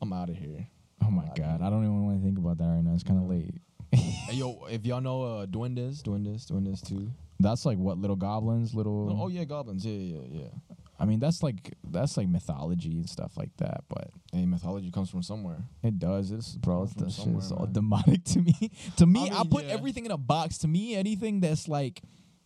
I'm 0.01 0.11
out 0.11 0.29
of 0.29 0.37
here. 0.37 0.67
oh 1.05 1.11
my 1.11 1.25
God, 1.25 1.35
god. 1.35 1.61
I 1.61 1.69
don't 1.69 1.83
even 1.83 2.03
want 2.03 2.19
to 2.19 2.25
think 2.25 2.39
about 2.39 2.57
that 2.57 2.65
right 2.65 2.83
now. 2.83 2.95
It's 2.95 3.03
kind 3.03 3.19
of 3.21 3.29
late. 3.29 3.53
Hey, 3.91 4.37
yo, 4.37 4.65
if 4.71 4.85
y'all 4.87 5.01
know 5.01 5.21
uh, 5.21 5.45
Duendes, 5.45 6.01
Duendes, 6.01 6.49
Duendes 6.51 6.81
too. 6.83 7.11
That's 7.39 7.65
like 7.65 7.77
what 7.77 7.97
little 7.97 8.15
goblins, 8.15 8.73
little. 8.73 9.15
Oh 9.21 9.27
yeah, 9.27 9.43
goblins. 9.43 9.85
Yeah, 9.85 9.93
yeah, 9.93 10.21
yeah. 10.29 10.70
I 11.01 11.05
mean, 11.05 11.19
that's 11.19 11.41
like 11.41 11.73
that's 11.83 12.15
like 12.15 12.27
mythology 12.27 12.91
and 12.91 13.09
stuff 13.09 13.35
like 13.35 13.49
that. 13.57 13.83
But 13.89 14.11
Hey, 14.31 14.45
mythology 14.45 14.91
comes 14.91 15.09
from 15.09 15.23
somewhere. 15.23 15.57
it 15.81 15.97
does. 15.97 16.31
It's 16.31 16.55
bro. 16.55 16.83
It's, 16.83 16.93
From 16.93 17.05
that 17.05 17.11
shit 17.11 17.27
is 17.27 17.47
somewhere, 17.47 17.59
all 17.59 17.65
man. 17.65 17.73
demonic 17.73 18.23
to 18.33 18.39
me. 18.39 18.71
to 18.97 19.05
me, 19.07 19.29
I, 19.31 19.37
mean, 19.41 19.49
put 19.49 19.65
yeah. 19.65 19.73
everything 19.73 20.05
in 20.05 20.11
a 20.11 20.17
box. 20.17 20.59
To 20.59 20.67
me, 20.67 20.95
anything 20.95 21.39
that's 21.39 21.67
like 21.67 22.01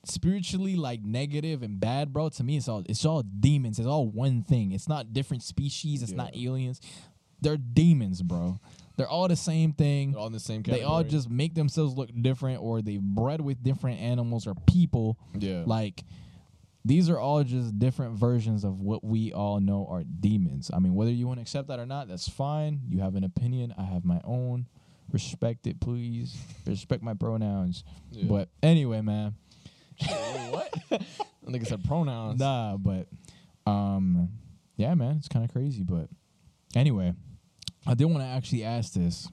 spiritually 0.05 0.75
like 0.75 1.03
negative 1.03 1.63
and 1.63 1.79
bad, 1.79 2.13
bro. 2.13 2.29
To 2.29 2.43
me, 2.43 2.57
it's 2.57 2.69
all 2.69 2.83
it's 2.87 3.05
all 3.05 3.23
demons. 3.23 3.77
It's 3.77 3.87
all 3.87 4.07
one 4.07 4.41
thing. 4.41 4.71
It's 4.71 4.87
not 4.87 5.11
different 5.13 5.43
species. 5.43 6.01
It's 6.01 6.13
not 6.13 6.35
aliens. 6.35 6.79
They're 7.41 7.57
demons, 7.57 8.21
bro. 8.21 8.59
They're 8.97 9.09
all 9.09 9.27
the 9.27 9.35
same 9.35 9.73
thing. 9.73 10.11
They're 10.11 10.21
all 10.21 10.27
in 10.27 10.33
the 10.33 10.39
same 10.39 10.61
They 10.63 10.83
all 10.83 11.03
just 11.03 11.29
make 11.29 11.53
themselves 11.53 11.95
look 11.95 12.09
different, 12.21 12.61
or 12.61 12.81
they 12.81 12.97
bred 12.97 13.41
with 13.41 13.61
different 13.61 13.99
animals 13.99 14.47
or 14.47 14.55
people. 14.67 15.19
yeah. 15.37 15.63
Like 15.65 16.03
these 16.85 17.09
are 17.09 17.19
all 17.19 17.43
just 17.43 17.77
different 17.79 18.17
versions 18.17 18.63
of 18.63 18.79
what 18.79 19.03
we 19.03 19.33
all 19.33 19.59
know 19.59 19.87
are 19.89 20.03
demons. 20.03 20.69
I 20.71 20.77
mean, 20.77 20.93
whether 20.93 21.11
you 21.11 21.27
want 21.27 21.39
to 21.39 21.41
accept 21.41 21.67
that 21.69 21.79
or 21.79 21.85
not, 21.87 22.07
that's 22.07 22.29
fine. 22.29 22.81
You 22.87 22.99
have 22.99 23.15
an 23.15 23.23
opinion. 23.23 23.73
I 23.77 23.83
have 23.83 24.05
my 24.05 24.21
own. 24.23 24.67
Respect 25.11 25.65
it, 25.65 25.79
please. 25.79 26.37
Respect 26.65 27.01
my 27.01 27.15
pronouns. 27.15 27.83
Yeah. 28.11 28.25
But 28.27 28.49
anyway, 28.61 29.01
man. 29.01 29.33
What? 30.49 30.73
I 30.91 30.97
think 31.51 31.63
it 31.63 31.67
said 31.67 31.83
pronouns. 31.83 32.39
Nah, 32.39 32.77
but 32.77 33.07
um, 33.65 34.29
yeah, 34.77 34.93
man, 34.93 35.15
it's 35.17 35.27
kind 35.27 35.43
of 35.43 35.51
crazy. 35.51 35.83
But 35.83 36.09
anyway, 36.75 37.13
I 37.87 37.93
did 37.95 38.05
want 38.05 38.19
to 38.19 38.25
actually 38.27 38.63
ask 38.63 38.93
this. 38.93 39.27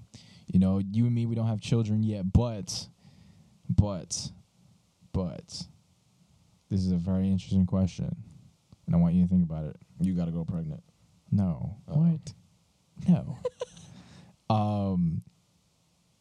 You 0.53 0.59
know, 0.59 0.81
you 0.91 1.07
and 1.07 1.15
me, 1.15 1.27
we 1.27 1.35
don't 1.35 1.47
have 1.47 1.61
children 1.61 2.03
yet, 2.03 2.31
but, 2.31 2.87
but, 3.69 4.31
but, 5.13 5.63
this 6.73 6.81
is 6.87 6.91
a 6.93 6.97
very 6.97 7.29
interesting 7.29 7.67
question, 7.67 8.17
and 8.87 8.95
I 8.97 8.99
want 8.99 9.15
you 9.15 9.23
to 9.25 9.29
think 9.29 9.43
about 9.45 9.67
it. 9.67 9.77
You 10.01 10.15
got 10.15 10.25
to 10.25 10.31
go 10.31 10.43
pregnant. 10.43 10.83
No, 11.31 11.77
Oh. 11.87 11.99
what? 11.99 12.33
No. 13.07 13.37
um, 14.55 15.23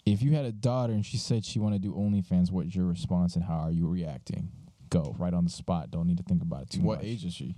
if 0.05 0.21
you 0.21 0.33
had 0.35 0.43
a 0.43 0.51
daughter 0.51 0.91
and 0.91 1.05
she 1.05 1.15
said 1.15 1.45
she 1.45 1.57
wanted 1.57 1.81
to 1.81 1.87
do 1.87 1.95
OnlyFans, 1.95 2.51
what's 2.51 2.75
your 2.75 2.85
response 2.85 3.35
and 3.35 3.45
how 3.45 3.59
are 3.59 3.71
you 3.71 3.87
reacting? 3.87 4.49
Go 4.89 5.15
right 5.17 5.33
on 5.33 5.45
the 5.45 5.49
spot. 5.49 5.89
Don't 5.89 6.05
need 6.07 6.17
to 6.17 6.23
think 6.23 6.41
about 6.41 6.63
it 6.63 6.69
too 6.71 6.81
what 6.81 6.97
much. 6.97 7.05
What 7.05 7.09
age 7.09 7.23
is 7.23 7.33
she? 7.33 7.55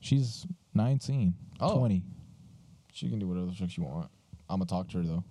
She's 0.00 0.46
19, 0.74 1.34
Oh. 1.60 1.78
20. 1.78 2.02
She 2.92 3.08
can 3.08 3.18
do 3.18 3.26
whatever 3.28 3.46
the 3.46 3.52
fuck 3.52 3.70
she 3.70 3.80
want. 3.80 4.10
I'm 4.50 4.58
gonna 4.58 4.66
talk 4.66 4.88
to 4.90 4.98
her 4.98 5.04
though. 5.04 5.24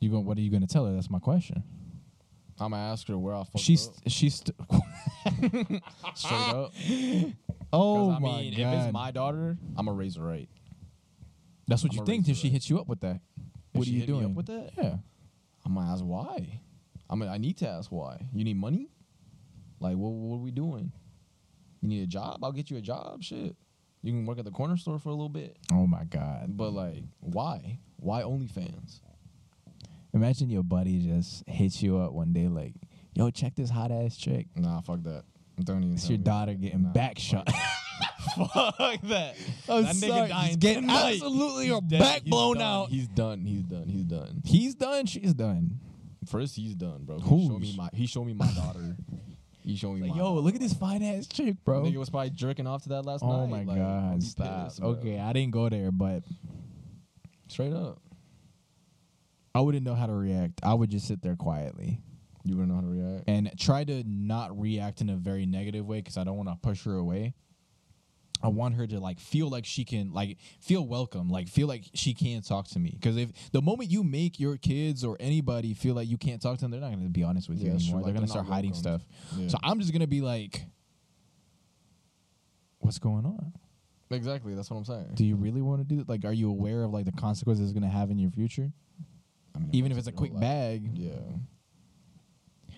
You 0.00 0.10
go, 0.10 0.18
what 0.18 0.36
are 0.36 0.40
you 0.40 0.50
going 0.50 0.62
to 0.62 0.66
tell 0.66 0.86
her? 0.86 0.92
That's 0.92 1.08
my 1.08 1.20
question. 1.20 1.62
I'm 2.62 2.70
gonna 2.70 2.90
ask 2.92 3.06
her 3.08 3.18
where 3.18 3.34
I 3.34 3.44
fucked 3.44 3.58
She's 3.60 3.88
up. 3.88 3.94
she's 4.06 4.34
st- 4.36 4.56
straight 6.14 6.32
up. 6.32 6.72
Oh 7.74 8.08
'Cause, 8.08 8.16
I 8.16 8.18
my 8.18 8.28
mean, 8.42 8.54
god. 8.58 8.74
if 8.74 8.84
it's 8.84 8.92
my 8.92 9.10
daughter, 9.10 9.56
I'm 9.76 9.86
gonna 9.86 9.96
raise 9.96 10.16
her 10.16 10.22
right. 10.22 10.48
That's 11.66 11.82
what 11.82 11.92
I'ma 11.94 12.02
you 12.02 12.06
think 12.06 12.26
till 12.26 12.34
she 12.34 12.50
hits 12.50 12.68
you 12.68 12.78
up 12.78 12.86
with 12.86 13.00
that. 13.00 13.20
What 13.72 13.86
she 13.86 13.92
are 13.92 13.94
you 13.94 14.00
hit 14.00 14.08
me 14.10 14.14
up 14.16 14.20
doing 14.20 14.34
with 14.34 14.46
that? 14.46 14.70
Yeah. 14.76 14.96
I'm 15.64 15.74
gonna 15.74 15.90
ask 15.90 16.04
why. 16.04 16.60
I 17.08 17.14
mean, 17.14 17.30
I 17.30 17.38
need 17.38 17.56
to 17.58 17.68
ask 17.68 17.90
why. 17.90 18.26
You 18.34 18.44
need 18.44 18.58
money? 18.58 18.88
Like, 19.80 19.96
what? 19.96 20.10
What 20.12 20.36
are 20.36 20.40
we 20.42 20.50
doing? 20.50 20.92
You 21.80 21.88
need 21.88 22.02
a 22.02 22.06
job? 22.06 22.44
I'll 22.44 22.52
get 22.52 22.70
you 22.70 22.76
a 22.76 22.82
job. 22.82 23.22
Shit. 23.22 23.56
You 24.02 24.12
can 24.12 24.26
work 24.26 24.38
at 24.38 24.44
the 24.44 24.50
corner 24.50 24.76
store 24.76 24.98
for 24.98 25.08
a 25.08 25.12
little 25.12 25.28
bit. 25.30 25.56
Oh 25.72 25.86
my 25.86 26.04
god. 26.04 26.54
But 26.56 26.74
like, 26.74 27.04
why? 27.20 27.78
Why 27.96 28.20
OnlyFans? 28.22 29.00
Imagine 30.14 30.50
your 30.50 30.62
buddy 30.62 30.98
just 31.00 31.48
hits 31.48 31.82
you 31.82 31.98
up 31.98 32.12
one 32.12 32.32
day 32.32 32.48
like, 32.48 32.74
"Yo, 33.14 33.30
check 33.30 33.54
this 33.54 33.70
hot 33.70 33.90
ass 33.90 34.16
chick." 34.16 34.48
Nah, 34.56 34.80
fuck 34.82 35.02
that. 35.04 35.24
Don't 35.62 35.82
even. 35.84 35.94
It's 35.94 36.08
your 36.08 36.18
daughter 36.18 36.52
that. 36.52 36.60
getting 36.60 36.82
Nah, 36.82 36.92
back 36.92 37.18
shot. 37.18 37.48
Fuck 38.36 38.76
that. 39.02 39.34
I'm 39.68 39.82
That 39.84 39.94
nigga 39.96 40.08
sorry, 40.08 40.28
dying 40.28 40.46
he's 40.48 40.56
getting 40.56 40.82
tonight. 40.82 41.12
absolutely 41.14 41.66
He's 41.68 41.80
dead. 41.80 42.00
back 42.00 42.20
He's 42.22 42.30
blown 42.30 42.54
done. 42.58 42.62
out. 42.84 42.88
He's 42.88 43.08
done. 43.08 43.44
He's 43.44 43.62
done. 43.62 43.84
He's 43.88 44.04
done. 44.04 44.40
He's 44.44 44.74
done. 44.74 45.06
She's 45.06 45.34
done. 45.34 45.80
First, 46.26 46.56
he's 46.56 46.74
done, 46.74 47.04
bro. 47.04 47.18
He 47.18 47.28
Who's? 47.28 47.46
showed 47.48 47.60
me 47.60 47.74
my. 47.76 47.88
He 47.92 48.06
showed 48.06 48.24
me 48.24 48.32
my 48.32 48.50
daughter. 48.52 48.96
he 49.64 49.76
showed 49.76 49.94
me 49.94 50.02
Like, 50.02 50.10
my. 50.12 50.16
yo, 50.18 50.34
look 50.34 50.54
at 50.54 50.60
this 50.60 50.72
fine 50.72 51.02
ass 51.02 51.26
chick, 51.26 51.56
bro. 51.64 51.82
Nigga 51.82 51.96
was 51.96 52.10
probably 52.10 52.30
jerking 52.30 52.66
off 52.66 52.84
to 52.84 52.90
that 52.90 53.02
last 53.04 53.22
oh 53.22 53.28
night. 53.28 53.42
Oh 53.42 53.46
my 53.48 53.62
Like, 53.64 53.76
god, 53.76 54.22
stop. 54.22 54.64
pissed, 54.68 54.80
okay, 54.80 55.18
I 55.18 55.32
didn't 55.32 55.52
go 55.52 55.68
there, 55.68 55.90
but 55.90 56.22
Straight 57.48 57.72
up. 57.74 58.00
I 59.54 59.60
wouldn't 59.60 59.84
know 59.84 59.94
how 59.94 60.06
to 60.06 60.14
react. 60.14 60.60
I 60.62 60.74
would 60.74 60.90
just 60.90 61.06
sit 61.06 61.20
there 61.22 61.36
quietly 61.36 62.00
You 62.44 62.56
wouldn't 62.56 62.68
know 62.70 62.76
how 62.76 62.80
to 62.80 62.86
react. 62.88 63.24
and 63.28 63.50
try 63.58 63.84
to 63.84 64.02
not 64.06 64.58
react 64.58 65.00
in 65.00 65.10
a 65.10 65.16
very 65.16 65.46
negative 65.46 65.86
way 65.86 65.98
because 65.98 66.16
I 66.16 66.24
don't 66.24 66.36
want 66.36 66.48
to 66.48 66.56
push 66.56 66.84
her 66.84 66.94
away. 66.94 67.34
I 68.44 68.48
want 68.48 68.74
her 68.74 68.88
to 68.88 68.98
like 68.98 69.20
feel 69.20 69.48
like 69.48 69.64
she 69.64 69.84
can 69.84 70.12
like 70.12 70.36
feel 70.60 70.84
welcome, 70.84 71.28
like 71.28 71.46
feel 71.48 71.68
like 71.68 71.84
she 71.94 72.12
can 72.12 72.42
talk 72.42 72.66
to 72.70 72.80
me. 72.80 72.90
Because 72.90 73.16
if 73.16 73.30
the 73.52 73.62
moment 73.62 73.90
you 73.92 74.02
make 74.02 74.40
your 74.40 74.56
kids 74.56 75.04
or 75.04 75.16
anybody 75.20 75.74
feel 75.74 75.94
like 75.94 76.08
you 76.08 76.18
can't 76.18 76.42
talk 76.42 76.56
to 76.56 76.62
them, 76.62 76.72
they're 76.72 76.80
not 76.80 76.90
going 76.90 77.04
to 77.04 77.08
be 77.08 77.22
honest 77.22 77.48
with 77.48 77.58
you 77.60 77.70
anymore. 77.70 77.78
true. 77.78 77.90
They're 77.90 77.96
Like, 77.98 78.04
going 78.04 78.14
to 78.14 78.20
they're 78.22 78.26
start 78.28 78.46
not 78.48 78.54
hiding 78.54 78.72
welcomed. 78.72 79.00
stuff. 79.00 79.06
Yeah. 79.38 79.48
So 79.48 79.58
I'm 79.62 79.78
just 79.78 79.92
going 79.92 80.00
to 80.00 80.08
be 80.08 80.22
like, 80.22 80.64
"What's 82.78 82.98
going 82.98 83.24
on? 83.26 83.52
exactly. 84.10 84.54
That's 84.54 84.70
what 84.70 84.76
I'm 84.76 84.84
saying. 84.84 85.10
Do 85.14 85.24
you 85.24 85.36
really 85.36 85.62
want 85.62 85.80
to 85.80 85.84
do 85.86 85.96
that? 85.98 86.08
Like, 86.08 86.24
are 86.26 86.32
you 86.34 86.50
aware 86.50 86.82
of 86.82 86.90
like 86.92 87.06
the 87.06 87.12
consequences 87.12 87.64
it's 87.70 87.72
going 87.78 87.88
to 87.88 87.96
have 87.96 88.10
in 88.10 88.18
your 88.18 88.30
future, 88.30 88.70
I 89.54 89.58
mean, 89.58 89.70
even 89.72 89.92
if 89.92 89.98
it's 89.98 90.06
a 90.08 90.12
quick 90.12 90.32
life- 90.32 90.40
bag? 90.40 90.90
Yeah. 90.94 91.10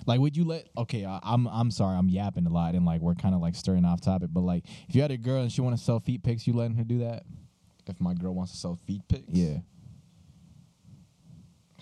Like, 0.06 0.20
would 0.20 0.36
you 0.36 0.44
let? 0.44 0.68
Okay, 0.76 1.06
I, 1.06 1.18
I'm 1.22 1.46
I'm 1.46 1.70
sorry, 1.70 1.96
I'm 1.96 2.10
yapping 2.10 2.46
a 2.46 2.50
lot, 2.50 2.74
and 2.74 2.84
like 2.84 3.00
we're 3.00 3.14
kind 3.14 3.34
of 3.34 3.40
like 3.40 3.54
stirring 3.54 3.86
off 3.86 4.02
topic. 4.02 4.28
But 4.32 4.42
like, 4.42 4.64
if 4.88 4.94
you 4.94 5.00
had 5.00 5.10
a 5.10 5.16
girl 5.16 5.40
and 5.40 5.50
she 5.50 5.62
want 5.62 5.76
to 5.78 5.82
sell 5.82 5.98
feet 5.98 6.22
pics, 6.22 6.46
you 6.46 6.52
letting 6.52 6.76
her 6.76 6.84
do 6.84 6.98
that? 6.98 7.22
If 7.86 8.00
my 8.00 8.12
girl 8.12 8.34
wants 8.34 8.52
to 8.52 8.58
sell 8.58 8.74
feet 8.86 9.00
pics. 9.08 9.24
Yeah. 9.28 9.58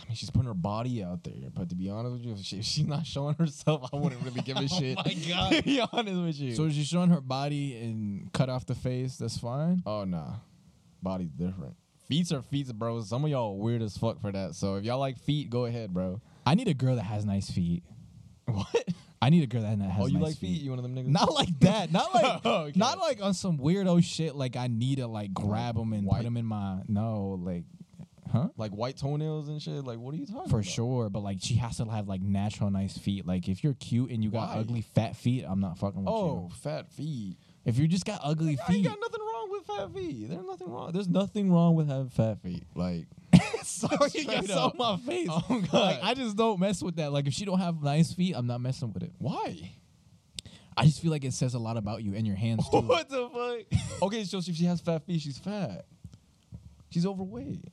I 0.00 0.04
mean, 0.08 0.14
she's 0.16 0.30
putting 0.30 0.48
her 0.48 0.54
body 0.54 1.02
out 1.02 1.22
there. 1.22 1.50
But 1.54 1.68
to 1.68 1.74
be 1.76 1.88
honest 1.88 2.12
with 2.14 2.24
you, 2.24 2.32
if, 2.32 2.40
she, 2.40 2.58
if 2.58 2.64
she's 2.64 2.86
not 2.86 3.06
showing 3.06 3.34
herself, 3.36 3.88
I 3.92 3.96
wouldn't 3.96 4.20
really 4.22 4.40
give 4.40 4.56
a 4.56 4.60
oh 4.62 4.66
shit. 4.66 4.98
oh 4.98 5.02
my 5.04 5.14
God. 5.28 5.52
to 5.52 5.62
be 5.62 5.80
honest 5.80 6.20
with 6.20 6.40
you. 6.40 6.54
So 6.56 6.68
she's 6.70 6.86
showing 6.88 7.10
her 7.10 7.20
body 7.20 7.76
and 7.78 8.32
cut 8.32 8.48
off 8.48 8.66
the 8.66 8.74
face. 8.74 9.16
That's 9.16 9.38
fine. 9.38 9.82
oh 9.86 10.04
nah, 10.04 10.34
body's 11.00 11.30
different. 11.30 11.74
Feet 12.12 12.30
are 12.32 12.42
feet, 12.42 12.68
bro. 12.74 13.00
Some 13.00 13.24
of 13.24 13.30
y'all 13.30 13.56
weird 13.56 13.80
as 13.80 13.96
fuck 13.96 14.20
for 14.20 14.30
that. 14.32 14.54
So 14.54 14.76
if 14.76 14.84
y'all 14.84 14.98
like 14.98 15.18
feet, 15.18 15.48
go 15.48 15.64
ahead, 15.64 15.94
bro. 15.94 16.20
I 16.44 16.54
need 16.54 16.68
a 16.68 16.74
girl 16.74 16.96
that 16.96 17.04
has 17.04 17.24
nice 17.24 17.50
feet. 17.50 17.82
What? 18.44 18.88
I 19.22 19.30
need 19.30 19.42
a 19.44 19.46
girl 19.46 19.62
that 19.62 19.68
has 19.68 19.78
nice 19.78 19.88
feet. 19.94 20.02
oh, 20.02 20.06
you 20.08 20.18
nice 20.18 20.22
like 20.28 20.36
feet? 20.36 20.60
You 20.60 20.70
one 20.70 20.78
of 20.78 20.82
them 20.82 20.94
niggas? 20.94 21.06
Not 21.06 21.32
like 21.32 21.58
that. 21.60 21.90
Not 21.90 22.12
like 22.14 22.40
Oh, 22.44 22.54
okay. 22.64 22.72
not 22.78 22.98
like 22.98 23.22
on 23.22 23.32
some 23.32 23.56
weirdo 23.56 24.04
shit. 24.04 24.34
Like 24.34 24.56
I 24.56 24.66
need 24.66 24.98
to 24.98 25.06
like 25.06 25.32
grab 25.32 25.76
them 25.76 25.94
and 25.94 26.06
put 26.06 26.22
them 26.22 26.36
in 26.36 26.44
my 26.44 26.80
no 26.86 27.38
like, 27.42 27.64
huh? 28.30 28.48
like 28.58 28.72
white 28.72 28.98
toenails 28.98 29.48
and 29.48 29.62
shit. 29.62 29.82
Like, 29.82 29.98
what 29.98 30.12
are 30.12 30.18
you 30.18 30.26
talking 30.26 30.50
For 30.50 30.56
about? 30.56 30.66
sure, 30.66 31.08
but 31.08 31.20
like 31.20 31.38
she 31.40 31.54
has 31.54 31.78
to 31.78 31.86
have 31.86 32.08
like 32.08 32.20
natural 32.20 32.70
nice 32.70 32.98
feet. 32.98 33.26
Like 33.26 33.48
if 33.48 33.64
you're 33.64 33.74
cute 33.74 34.10
and 34.10 34.22
you 34.22 34.30
got 34.30 34.50
Why? 34.54 34.60
ugly 34.60 34.82
fat 34.82 35.16
feet, 35.16 35.46
I'm 35.48 35.60
not 35.60 35.78
fucking 35.78 36.04
with 36.04 36.12
you. 36.12 36.14
Oh, 36.14 36.48
you. 36.50 36.56
fat 36.56 36.90
feet. 36.92 37.38
If 37.64 37.78
you 37.78 37.86
just 37.86 38.04
got 38.04 38.20
ugly 38.22 38.56
feet. 38.56 38.64
I 38.68 38.72
ain't 38.74 38.84
got 38.84 38.98
nothing 39.00 39.20
wrong 39.20 39.50
with 39.50 39.66
fat 39.66 39.94
feet. 39.94 40.28
There's 40.28 40.44
nothing 40.44 40.68
wrong. 40.68 40.92
There's 40.92 41.08
nothing 41.08 41.52
wrong 41.52 41.76
with 41.76 41.88
having 41.88 42.08
fat 42.08 42.42
feet. 42.42 42.64
Like, 42.74 43.06
sorry, 43.62 44.10
you 44.14 44.24
got 44.26 44.44
Straight 44.44 44.58
on 44.58 44.72
my 44.76 44.96
face. 44.98 45.28
Oh, 45.30 45.44
God. 45.48 45.72
Like 45.72 45.98
I 46.02 46.14
just 46.14 46.36
don't 46.36 46.58
mess 46.58 46.82
with 46.82 46.96
that. 46.96 47.12
Like 47.12 47.26
if 47.26 47.34
she 47.34 47.44
don't 47.44 47.60
have 47.60 47.82
nice 47.82 48.12
feet, 48.12 48.34
I'm 48.36 48.46
not 48.46 48.60
messing 48.60 48.92
with 48.92 49.04
it. 49.04 49.12
why? 49.18 49.72
I 50.76 50.84
just 50.86 51.02
feel 51.02 51.10
like 51.10 51.24
it 51.24 51.34
says 51.34 51.54
a 51.54 51.58
lot 51.58 51.76
about 51.76 52.02
you 52.02 52.14
and 52.14 52.26
your 52.26 52.36
hands 52.36 52.68
too. 52.70 52.78
what 52.80 53.08
the 53.08 53.28
fuck? 53.28 54.02
okay, 54.02 54.24
so 54.24 54.38
if 54.38 54.44
she 54.44 54.64
has 54.64 54.80
fat 54.80 55.04
feet, 55.06 55.20
she's 55.20 55.38
fat. 55.38 55.84
She's 56.90 57.06
overweight. 57.06 57.64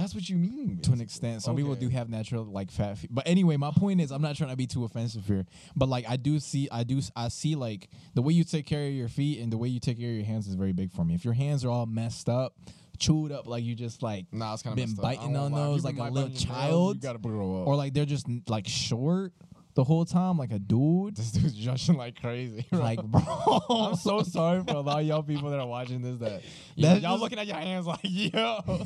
That's 0.00 0.14
what 0.14 0.28
you 0.28 0.36
mean. 0.36 0.80
to 0.82 0.92
an 0.92 1.00
extent. 1.00 1.42
Some 1.42 1.56
people 1.56 1.74
do 1.74 1.88
have 1.90 2.08
natural 2.08 2.44
like 2.44 2.70
fat 2.70 2.98
feet. 2.98 3.10
But 3.12 3.26
anyway, 3.28 3.56
my 3.56 3.70
point 3.70 4.00
is 4.00 4.10
I'm 4.10 4.22
not 4.22 4.36
trying 4.36 4.50
to 4.50 4.56
be 4.56 4.66
too 4.66 4.84
offensive 4.84 5.26
here. 5.26 5.44
But 5.76 5.88
like 5.88 6.04
I 6.08 6.16
do 6.16 6.38
see 6.40 6.68
I 6.72 6.84
do 6.84 7.00
I 7.14 7.28
see 7.28 7.54
like 7.54 7.88
the 8.14 8.22
way 8.22 8.32
you 8.32 8.44
take 8.44 8.66
care 8.66 8.86
of 8.86 8.92
your 8.92 9.08
feet 9.08 9.40
and 9.40 9.52
the 9.52 9.58
way 9.58 9.68
you 9.68 9.80
take 9.80 9.98
care 9.98 10.08
of 10.10 10.16
your 10.16 10.24
hands 10.24 10.46
is 10.48 10.54
very 10.54 10.72
big 10.72 10.90
for 10.92 11.04
me. 11.04 11.14
If 11.14 11.24
your 11.24 11.34
hands 11.34 11.64
are 11.64 11.70
all 11.70 11.86
messed 11.86 12.28
up, 12.28 12.54
chewed 12.98 13.32
up 13.32 13.46
like 13.46 13.64
you 13.64 13.74
just 13.74 14.02
like 14.02 14.26
Nah, 14.32 14.52
it's 14.54 14.62
kind 14.62 14.78
of 14.78 14.84
been 14.86 14.94
biting 14.94 15.36
on 15.36 15.52
those 15.52 15.84
like 15.84 15.98
a 15.98 16.04
little 16.04 16.30
child 16.30 16.96
You 16.96 17.00
gotta 17.02 17.18
grow 17.18 17.62
up. 17.62 17.66
or 17.68 17.76
like 17.76 17.94
they're 17.94 18.04
just 18.06 18.26
like 18.48 18.66
short 18.68 19.32
the 19.74 19.84
whole 19.84 20.04
time 20.04 20.36
like 20.36 20.50
a 20.52 20.58
dude. 20.58 21.16
this 21.16 21.30
dude's 21.30 21.54
judging 21.54 21.96
like 21.96 22.20
crazy. 22.20 22.66
bro. 22.70 22.80
Like 22.80 23.02
bro, 23.02 23.60
I'm 23.70 23.94
so 23.96 24.22
sorry 24.22 24.62
for 24.64 24.74
a 24.74 24.80
lot 24.80 25.00
of 25.00 25.06
y'all 25.06 25.22
people 25.22 25.48
that 25.50 25.60
are 25.60 25.66
watching 25.66 26.02
this. 26.02 26.18
That 26.18 26.42
y'all 26.76 26.98
just- 27.00 27.20
looking 27.22 27.38
at 27.38 27.46
your 27.46 27.56
hands 27.56 27.86
like, 27.86 28.00
yo. 28.02 28.60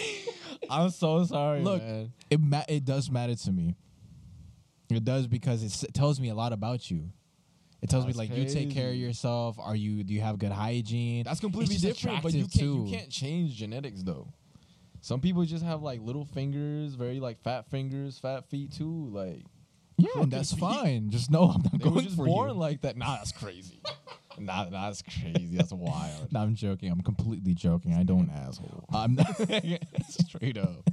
I'm 0.70 0.90
so 0.90 1.24
sorry, 1.24 1.62
Look, 1.62 1.82
man. 1.82 2.12
it 2.30 2.40
ma- 2.40 2.64
it 2.68 2.84
does 2.84 3.10
matter 3.10 3.34
to 3.34 3.52
me. 3.52 3.76
It 4.90 5.04
does 5.04 5.26
because 5.26 5.62
it 5.82 5.94
tells 5.94 6.20
me 6.20 6.28
a 6.28 6.34
lot 6.34 6.52
about 6.52 6.90
you. 6.90 7.10
It 7.82 7.90
tells 7.90 8.04
That's 8.06 8.16
me 8.16 8.28
like 8.28 8.36
you 8.36 8.44
take 8.48 8.70
care 8.70 8.86
of 8.86 8.92
crazy. 8.92 8.98
yourself. 9.04 9.58
Are 9.60 9.76
you? 9.76 10.02
Do 10.02 10.14
you 10.14 10.20
have 10.22 10.38
good 10.38 10.50
hygiene? 10.52 11.24
That's 11.24 11.40
completely 11.40 11.74
It's 11.74 11.82
just 11.84 12.00
different, 12.00 12.22
but 12.22 12.32
you 12.32 12.42
can't 12.42 12.54
attractive, 12.54 12.74
you 12.76 12.84
too. 12.86 12.90
can't 12.90 13.10
change 13.10 13.54
genetics 13.56 14.02
though. 14.02 14.32
Some 15.02 15.20
people 15.20 15.44
just 15.44 15.64
have 15.64 15.82
like 15.82 16.00
little 16.00 16.24
fingers, 16.24 16.94
very 16.94 17.20
like 17.20 17.40
fat 17.42 17.68
fingers, 17.70 18.18
fat 18.18 18.48
feet 18.48 18.72
too. 18.72 19.08
Like 19.12 19.42
Yeah, 19.98 20.08
crooked 20.12 20.30
that's 20.30 20.52
fine. 20.54 21.10
Just 21.10 21.30
know 21.30 21.44
I'm 21.50 21.62
not 21.62 21.72
they 21.78 21.84
were 21.84 21.90
going 21.90 22.04
just 22.06 22.16
for 22.16 22.24
born 22.24 22.48
you. 22.50 22.54
like 22.56 22.80
that. 22.82 22.96
Nah, 22.96 23.16
that's 23.18 23.32
crazy. 23.32 23.80
nah, 24.38 24.64
that's 24.70 25.02
crazy. 25.02 25.56
That's 25.56 25.72
wild. 25.72 26.28
no, 26.32 26.40
I'm 26.40 26.54
joking. 26.54 26.90
I'm 26.90 27.02
completely 27.02 27.54
joking. 27.54 27.94
I 27.94 28.02
don't. 28.02 28.30
asshole. 28.30 28.86
I'm 28.92 29.14
not. 29.14 29.36
Straight 30.08 30.58
up. 30.58 30.88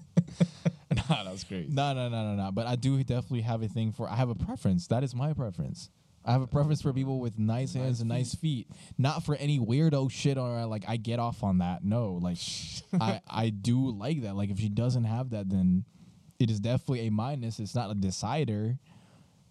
nah, 1.10 1.24
that's 1.24 1.44
crazy. 1.44 1.70
no, 1.72 1.94
no, 1.94 2.10
no, 2.10 2.36
no, 2.36 2.44
no. 2.44 2.52
But 2.52 2.68
I 2.68 2.76
do 2.76 2.98
definitely 3.04 3.42
have 3.42 3.62
a 3.62 3.68
thing 3.68 3.92
for. 3.92 4.10
I 4.10 4.16
have 4.16 4.30
a 4.30 4.36
preference. 4.36 4.88
That 4.88 5.04
is 5.04 5.14
my 5.16 5.34
preference. 5.34 5.90
I 6.26 6.32
have 6.32 6.42
a 6.42 6.48
preference 6.48 6.82
for 6.82 6.94
people 6.94 7.20
with 7.20 7.38
nice 7.38 7.74
hands 7.74 8.00
and 8.00 8.08
nice 8.08 8.34
feet. 8.34 8.70
Not 8.98 9.24
for 9.26 9.36
any 9.36 9.60
weirdo 9.60 10.10
shit 10.10 10.38
or 10.38 10.60
uh, 10.60 10.68
like 10.68 10.86
I 10.88 10.96
get 10.96 11.20
off 11.20 11.44
on 11.44 11.58
that. 11.58 11.84
No, 11.84 12.14
like 12.22 12.38
I 13.00 13.20
I 13.28 13.50
do 13.50 13.92
like 13.92 14.22
that. 14.22 14.36
Like 14.36 14.50
if 14.50 14.60
she 14.60 14.70
doesn't 14.70 15.04
have 15.04 15.32
that, 15.32 15.50
then 15.50 15.84
it 16.40 16.50
is 16.50 16.60
definitely 16.60 17.08
a 17.08 17.12
minus. 17.12 17.60
It's 17.60 17.76
not 17.76 17.92
a 17.92 17.96
decider. 17.96 18.78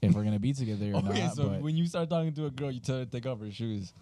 If 0.03 0.15
we're 0.15 0.25
gonna 0.25 0.39
be 0.39 0.53
together 0.53 0.93
or 0.93 0.97
okay, 1.11 1.25
not. 1.25 1.35
so 1.35 1.49
but 1.49 1.63
when 1.63 1.77
you 1.77 1.87
start 1.87 2.11
talking 2.11 2.33
to 2.35 2.47
a 2.47 2.51
girl, 2.51 2.71
you 2.71 2.81
tell 2.81 2.99
her 2.99 3.05
to 3.05 3.11
take 3.11 3.27
off 3.27 3.41
her 3.41 3.51
shoes. 3.51 3.93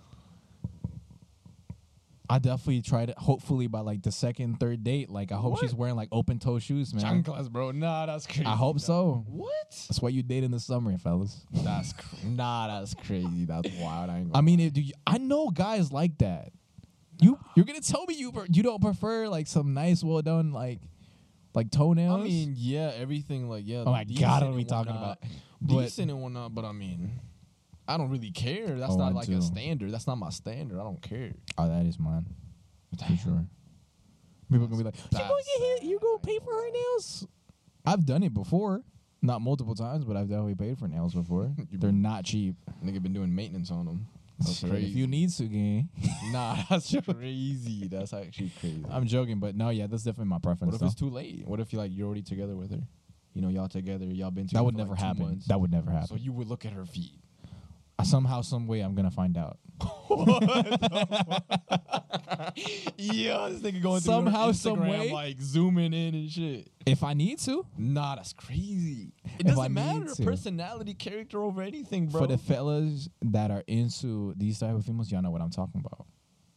I 2.31 2.39
definitely 2.39 2.83
try 2.83 3.07
to. 3.07 3.15
Hopefully, 3.19 3.67
by 3.67 3.81
like 3.81 4.03
the 4.03 4.13
second, 4.13 4.61
third 4.61 4.85
date, 4.85 5.11
like 5.11 5.33
I 5.33 5.35
hope 5.35 5.59
she's 5.59 5.75
wearing 5.75 5.97
like 5.97 6.09
open 6.13 6.39
toe 6.39 6.61
shoes, 6.61 6.95
man. 6.95 7.25
Chanclas, 7.25 7.51
bro. 7.51 7.73
Nah, 7.73 8.07
that's 8.07 8.25
crazy. 8.25 8.45
I 8.47 8.55
hope 8.55 8.79
so. 8.79 9.25
What? 9.29 9.51
That's 9.89 10.01
why 10.01 10.11
you 10.11 10.23
date 10.23 10.45
in 10.45 10.53
the 10.53 10.61
summer, 10.61 10.97
fellas. 10.97 11.45
That's 11.53 11.93
cr- 11.93 12.27
nah. 12.27 12.69
That's 12.79 12.95
crazy. 12.95 13.47
That's 13.47 13.69
wild. 13.81 14.11
I, 14.11 14.19
ain't 14.19 14.29
gonna 14.29 14.39
I 14.39 14.43
mean, 14.43 14.61
if, 14.61 14.73
do 14.73 14.81
you, 14.81 14.93
I 15.07 15.19
know 15.19 15.51
guys 15.51 15.93
like 15.93 16.19
that. 16.19 16.53
You 17.21 17.39
you're 17.57 17.67
gonna 17.67 17.81
tell 17.81 18.07
me 18.07 18.15
you 18.15 18.31
pre- 18.31 18.47
you 18.51 18.63
don't 18.63 18.81
prefer 18.81 19.29
like 19.29 19.49
some 19.49 19.75
nice, 19.75 20.03
well 20.05 20.23
done 20.23 20.53
like 20.53 20.79
like 21.55 21.71
toenails? 21.71 22.21
I 22.21 22.25
mean, 22.25 22.55
yeah, 22.57 22.93
everything 22.97 23.49
like 23.49 23.65
yeah. 23.67 23.85
Oh 23.87 23.93
my 23.93 24.05
God, 24.05 24.43
what 24.43 24.53
are 24.53 24.57
we 24.57 24.65
talking 24.65 24.93
about? 24.97 25.19
But- 25.61 25.83
Decent 25.83 26.11
and 26.11 26.23
whatnot, 26.23 26.55
but 26.55 26.65
I 26.65 26.73
mean, 26.73 27.21
I 27.87 27.97
don't 27.99 28.09
really 28.11 28.31
care. 28.31 28.79
That's 28.79 28.93
Oh, 28.93 28.97
not 28.97 29.13
I 29.13 29.15
like 29.15 29.27
do. 29.27 29.37
a 29.39 29.43
standard. 29.43 29.93
That's 29.93 30.07
not 30.07 30.17
my 30.17 30.31
standard. 30.31 30.79
I 30.81 30.85
don't 30.85 31.03
care. 31.03 31.33
oh, 31.59 31.69
that 31.69 31.85
is 31.87 31.99
mine 31.99 32.27
for 32.99 33.05
sure. 33.17 33.45
People 34.51 34.65
are 34.65 34.69
gonna 34.69 34.79
be 34.79 34.85
like, 34.85 34.97
you 35.13 35.19
gonna 35.19 35.29
get 35.29 35.61
hit? 35.69 35.83
You 35.85 35.99
gonna 36.01 36.19
pay 36.19 36.39
for 36.39 36.53
her 36.53 36.71
nails? 36.73 37.27
I've 37.87 38.05
done 38.05 38.23
it 38.23 38.35
before, 38.35 38.83
not 39.23 39.41
multiple 39.43 39.75
times, 39.75 40.05
but 40.05 40.17
I've 40.17 40.29
definitely 40.29 40.55
paid 40.57 40.79
for 40.79 40.89
nails 40.89 41.15
before. 41.15 41.53
They're 41.73 41.93
not 41.93 42.25
cheap. 42.25 42.57
Nigga 42.85 43.03
been 43.03 43.13
doing 43.13 43.35
maintenance 43.35 43.71
on 43.71 43.85
them. 43.87 44.07
That's 44.41 44.59
Shit, 44.59 44.70
crazy. 44.70 44.86
If 44.86 44.97
you 44.97 45.07
need 45.07 45.30
to, 45.30 45.45
gang. 45.45 45.88
nah, 46.32 46.57
that's 46.68 46.95
crazy. 47.05 47.88
That's 47.88 48.14
actually 48.14 48.53
crazy. 48.59 48.84
I'm 48.91 49.07
joking, 49.07 49.38
but 49.38 49.55
no, 49.55 49.68
yeah, 49.68 49.86
that's 49.86 50.03
definitely 50.03 50.30
my 50.30 50.38
preference. 50.38 50.72
what 50.72 50.74
if 50.76 50.80
though. 50.80 50.86
it's 50.86 50.95
too 50.95 51.11
late? 51.11 51.47
What 51.47 51.61
if 51.61 51.72
you 51.72 51.78
like 51.78 51.91
you're 51.95 52.07
already 52.07 52.22
together 52.22 52.57
with 52.57 52.70
her? 52.70 52.80
You 53.34 53.43
know, 53.43 53.49
y'all 53.49 53.68
together. 53.68 54.07
Y'all 54.07 54.30
been 54.30 54.47
together. 54.47 54.61
that 54.61 54.64
would 54.64 54.74
for, 54.74 54.78
never 54.78 54.91
like, 54.91 54.99
two 54.99 55.05
happen. 55.05 55.22
months. 55.22 55.47
That 55.47 55.61
would 55.61 55.70
never 55.70 55.91
happen. 55.91 56.09
So 56.09 56.16
you 56.16 56.32
would 56.32 56.49
look 56.49 56.64
at 56.64 56.72
her 56.72 56.84
feet. 56.86 57.20
Somehow, 58.03 58.41
some 58.43 58.67
way, 58.67 58.81
I'm 58.81 58.95
gonna 58.95 59.11
find 59.11 59.37
out. 59.37 59.59
yeah, 62.97 63.49
this 63.49 63.61
nigga 63.61 63.83
going 63.83 64.01
through 64.01 64.13
Somehow, 64.13 64.53
some 64.53 64.81
way? 64.87 65.13
like 65.13 65.41
zooming 65.41 65.93
in 65.93 66.15
and 66.15 66.31
shit. 66.31 66.69
If 66.87 67.03
I 67.05 67.15
need 67.15 67.39
to, 67.41 67.65
Nah, 67.77 68.17
that's 68.17 68.33
crazy. 68.33 69.13
It 69.39 69.47
If 69.47 69.55
doesn't 69.55 69.73
matter. 69.75 70.07
Personality, 70.23 70.95
character 70.95 71.43
over 71.43 71.63
anything, 71.63 72.07
bro. 72.09 72.21
for 72.23 72.27
the 72.27 72.39
fellas 72.39 73.09
that 73.23 73.51
are 73.51 73.63
into 73.67 74.35
these 74.37 74.59
type 74.59 74.75
of 74.75 74.85
females, 74.85 75.11
y'all 75.11 75.23
know 75.23 75.31
what 75.31 75.41
I'm 75.43 75.51
talking 75.51 75.83
about. 75.85 76.07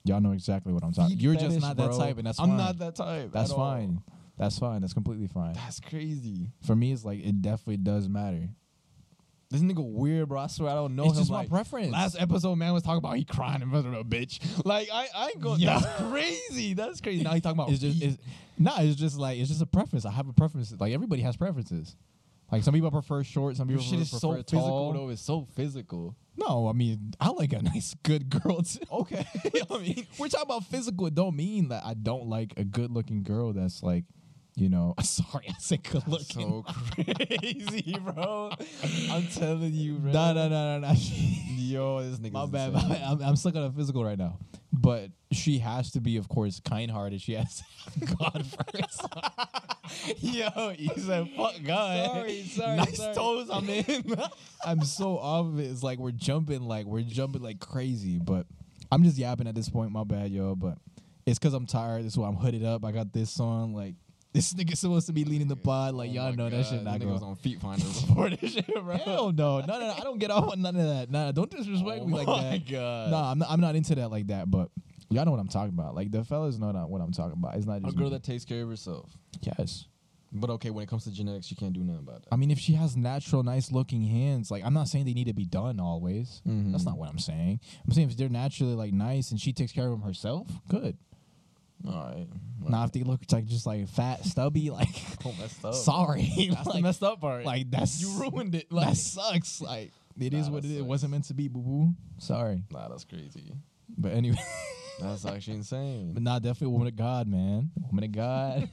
Y'all 0.06 0.20
know 0.20 0.32
exactly 0.32 0.74
what 0.74 0.84
I'm 0.84 0.92
talking. 0.92 1.18
You're 1.18 1.36
just 1.36 1.46
fetish, 1.48 1.62
not 1.62 1.78
that 1.78 1.90
bro. 1.92 1.98
type, 1.98 2.18
and 2.18 2.28
that's 2.28 2.40
I'm 2.40 2.50
fine. 2.50 2.58
not 2.58 2.78
that 2.80 2.96
type. 2.96 3.32
That's 3.32 3.52
at 3.52 3.58
all. 3.58 3.72
fine. 3.72 4.02
That's 4.38 4.60
fine. 4.60 4.82
That's 4.82 4.94
completely 4.94 5.28
fine. 5.28 5.54
That's 5.54 5.80
crazy. 5.80 6.50
For 6.66 6.76
me, 6.76 6.92
it's 6.92 7.06
like 7.06 7.20
it 7.24 7.42
definitely 7.42 7.78
does 7.78 8.10
matter. 8.10 8.50
This 9.54 9.62
nigga 9.62 9.88
weird, 9.88 10.30
bro. 10.30 10.40
I 10.42 10.48
swear 10.48 10.72
I 10.72 10.74
don't 10.74 10.96
know 10.96 11.04
It's 11.04 11.14
him. 11.14 11.20
just 11.20 11.32
my 11.32 11.46
preference. 11.46 11.92
Last 11.92 12.20
episode, 12.20 12.56
man 12.56 12.74
was 12.74 12.82
talking 12.82 12.98
about 12.98 13.18
he 13.18 13.24
crying 13.24 13.62
in 13.62 13.70
front 13.70 13.86
of 13.86 13.94
a 13.94 14.04
bitch. 14.04 14.40
Like 14.66 14.90
I, 14.92 15.08
I 15.16 15.26
ain't 15.28 15.42
going. 15.42 15.60
Yeah. 15.60 15.78
That's 15.80 16.02
crazy. 16.10 16.74
That's 16.74 17.02
crazy. 17.02 17.24
Now 17.24 17.34
he 17.34 17.40
talking 17.42 17.60
about 17.60 17.70
It's 17.70 17.80
just, 17.80 18.02
it's, 18.02 18.18
nah, 18.58 18.80
it's 18.82 18.96
just 18.96 19.16
like 19.18 19.38
it's 19.38 19.50
just 19.50 19.62
a 19.62 19.68
preference. 19.68 20.06
I 20.06 20.12
have 20.12 20.28
a 20.28 20.34
preference. 20.34 20.74
Like 20.80 20.92
everybody 20.92 21.22
has 21.22 21.38
preferences. 21.38 21.96
Like 22.52 22.64
some 22.64 22.74
people 22.74 22.90
prefer 22.90 23.24
short, 23.24 23.56
some 23.56 23.70
Your 23.70 23.78
people 23.78 23.92
shit 23.92 24.00
is 24.02 24.10
prefer 24.10 24.20
so 24.20 24.34
physical 24.44 24.60
tall. 24.60 24.94
though. 24.94 25.10
It's 25.10 25.22
so 25.22 25.46
physical. 25.56 26.16
No, 26.36 26.68
I 26.68 26.72
mean 26.74 27.14
I 27.20 27.30
like 27.30 27.54
a 27.54 27.62
nice, 27.74 27.96
good 28.02 28.30
girl 28.32 28.64
too. 28.64 28.80
Okay. 28.92 29.24
I 29.70 29.78
mean, 29.78 30.08
we're 30.18 30.30
talking 30.30 30.48
about 30.48 30.66
physical. 30.66 31.06
It 31.06 31.14
don't 31.14 31.36
mean 31.36 31.70
that 31.70 31.84
I 31.86 31.94
don't 31.94 32.26
like 32.28 32.54
a 32.58 32.64
good-looking 32.64 33.22
girl 33.22 33.54
that's 33.54 33.84
like, 33.84 34.06
you 34.56 34.70
know. 34.70 34.94
Sorry, 35.02 35.46
I 35.50 35.54
said 35.60 35.84
good-looking. 35.84 36.64
so 36.64 36.66
crazy, 36.94 37.98
bro. 38.04 38.52
I'm 39.12 39.28
telling 39.28 39.74
you, 39.74 39.96
bro. 39.96 40.12
No, 40.12 40.34
no, 40.34 40.48
no, 40.50 40.80
no, 40.80 40.88
no. 40.88 40.94
Yo, 41.56 42.04
this 42.04 42.20
nigga. 42.20 42.32
My 42.34 42.46
bad. 42.46 42.74
my- 42.74 43.02
I'm, 43.04 43.22
I'm 43.22 43.36
stuck 43.36 43.56
on 43.56 43.64
a 43.64 43.72
physical 43.72 44.04
right 44.04 44.18
now. 44.18 44.38
But 44.72 45.12
she 45.32 45.60
has 45.60 45.92
to 45.92 46.02
be, 46.02 46.18
of 46.18 46.28
course, 46.28 46.60
kind-hearted. 46.60 47.22
She 47.22 47.34
has 47.34 47.62
to 47.94 48.00
God 48.16 48.46
first. 48.46 49.06
Yo, 50.24 50.70
he 50.72 50.88
said, 51.00 51.30
"Fuck 51.38 51.56
God." 51.64 52.06
Sorry, 52.08 52.44
sorry, 52.44 52.78
Nice 52.78 52.98
sorry. 52.98 53.14
toes, 53.16 53.50
I'm 53.52 53.70
in. 53.70 54.16
I'm 54.66 54.82
so 54.84 55.18
off 55.20 55.46
of 55.48 55.60
it. 55.60 55.64
It's 55.70 55.84
like 55.84 56.00
we're 56.00 56.12
jumping, 56.12 56.62
like 56.64 56.86
we're 56.88 57.02
jumping 57.02 57.42
like 57.44 57.60
crazy. 57.60 58.18
But 58.20 58.48
I'm 58.92 59.04
just 59.04 59.18
yapping 59.18 59.48
at 59.48 59.54
this 59.56 59.70
point. 59.70 59.92
My 59.92 60.04
bad, 60.04 60.32
yo. 60.32 60.56
But 60.56 60.78
it's 61.26 61.38
because 61.38 61.54
I'm 61.54 61.68
tired. 61.68 62.04
That's 62.06 62.18
why 62.18 62.28
I'm 62.28 62.36
hooded 62.36 62.64
up. 62.66 62.84
I 62.84 62.92
got 62.92 63.14
this 63.14 63.40
on. 63.40 63.74
Like 63.74 63.94
this 64.34 64.54
nigga 64.54 64.76
supposed 64.76 65.08
to 65.08 65.14
be 65.14 65.24
leading 65.26 65.48
the 65.48 65.56
pod. 65.56 65.94
Like 65.94 66.10
Oh 66.10 66.14
y'all 66.14 66.34
know 66.34 66.50
that 66.50 66.66
shit 66.66 66.84
God, 66.84 66.86
not 66.86 67.00
nigga 67.00 67.12
was 67.14 67.22
on 67.24 67.36
Feet 67.36 67.60
Finder 67.62 67.86
before 68.08 68.30
this 68.32 68.54
shit, 68.54 68.68
bro. 68.68 68.98
Hell 68.98 69.32
no, 69.32 69.60
no, 69.60 69.66
no, 69.66 69.80
no. 69.80 69.94
I 69.98 70.02
don't 70.02 70.18
get 70.20 70.32
off 70.32 70.52
on 70.52 70.62
none 70.62 70.76
of 70.76 70.88
that. 70.88 71.12
Nah, 71.12 71.32
don't 71.32 71.50
disrespect 71.50 72.02
oh 72.02 72.08
me 72.08 72.14
like 72.14 72.28
my 72.28 72.42
that. 72.52 72.70
God. 72.70 73.12
Nah, 73.12 73.32
I'm 73.32 73.40
not. 73.40 73.50
I'm 73.52 73.62
not 73.62 73.76
into 73.76 73.96
that 73.96 74.10
like 74.10 74.28
that. 74.28 74.50
But 74.50 74.70
y'all 75.10 75.24
know 75.26 75.32
what 75.32 75.40
I'm 75.40 75.48
talking 75.48 75.74
about. 75.74 75.96
Like 75.96 76.12
the 76.12 76.24
fellas 76.24 76.58
know 76.58 76.72
not 76.72 76.90
what 76.90 77.02
I'm 77.02 77.12
talking 77.12 77.38
about. 77.38 77.56
It's 77.56 77.66
not 77.68 77.82
just. 77.84 77.94
a 77.94 77.98
girl 77.98 78.08
me. 78.10 78.14
that 78.16 78.24
takes 78.24 78.44
care 78.44 78.64
of 78.64 78.70
herself. 78.70 79.10
yes. 79.42 79.86
But 80.36 80.50
okay, 80.50 80.72
when 80.72 80.82
it 80.82 80.90
comes 80.90 81.04
to 81.04 81.12
genetics, 81.12 81.52
you 81.52 81.58
can't 81.58 81.74
do 81.74 81.84
nothing 81.84 82.00
about 82.02 82.24
that. 82.24 82.30
I 82.32 82.38
mean, 82.38 82.50
if 82.50 82.58
she 82.58 82.74
has 82.74 82.98
natural, 82.98 83.44
nice 83.44 83.72
looking 83.72 84.02
hands, 84.02 84.50
like 84.50 84.64
I'm 84.66 84.74
not 84.74 84.88
saying 84.88 85.06
they 85.06 85.14
need 85.14 85.28
to 85.28 85.34
be 85.36 85.46
done 85.46 85.80
always. 85.80 86.42
Mhm. 86.48 86.72
That's 86.72 86.86
not 86.86 86.98
what 86.98 87.08
I'm 87.08 87.20
saying. 87.20 87.60
I'm 87.86 87.94
saying 87.94 88.10
if 88.10 88.18
they're 88.18 88.30
naturally 88.30 88.74
like 88.74 88.94
nice 88.94 89.30
and 89.30 89.40
she 89.40 89.54
takes 89.54 89.72
care 89.72 89.86
of 89.86 89.92
them 89.92 90.02
herself, 90.02 90.48
good. 90.70 90.98
All 91.88 91.94
right. 91.94 92.28
Now 92.70 92.86
if 92.86 92.92
they 92.94 93.04
look 93.04 93.22
like 93.32 93.46
just 93.46 93.66
like 93.66 93.88
fat, 93.90 94.24
stubby, 94.26 94.70
like 94.72 94.90
Oh, 95.26 95.34
messed 95.40 95.66
up. 95.66 95.74
sorry, 95.76 96.48
That's 96.52 96.66
like, 96.68 96.76
the 96.76 96.82
messed 96.82 97.04
up 97.04 97.20
part. 97.22 97.44
like 97.46 97.70
that's 97.70 98.02
you 98.02 98.10
ruined 98.20 98.56
it. 98.56 98.72
Like, 98.72 98.88
that 98.90 98.96
sucks. 98.98 99.62
Like 99.62 99.92
it 100.20 100.32
Nah, 100.34 100.40
is 100.40 100.50
what 100.50 100.64
it 100.64 100.72
is. 100.72 100.78
It 100.78 100.86
wasn't 100.86 101.12
meant 101.12 101.26
to 101.26 101.34
be, 101.34 101.48
boo 101.48 101.60
boo. 101.62 101.94
Sorry, 102.20 102.64
nah, 102.72 102.88
that's 102.88 103.04
crazy. 103.04 103.54
but 103.98 104.12
anyway, 104.14 104.38
That's 105.02 105.26
actually 105.26 105.56
insane. 105.58 106.14
but 106.14 106.22
not 106.24 106.42
definitely 106.44 106.68
a 106.68 106.70
woman 106.70 106.88
of 106.88 106.96
God, 106.96 107.28
man. 107.28 107.72
A 107.84 107.88
woman 107.88 108.04
of 108.06 108.12
God, 108.14 108.70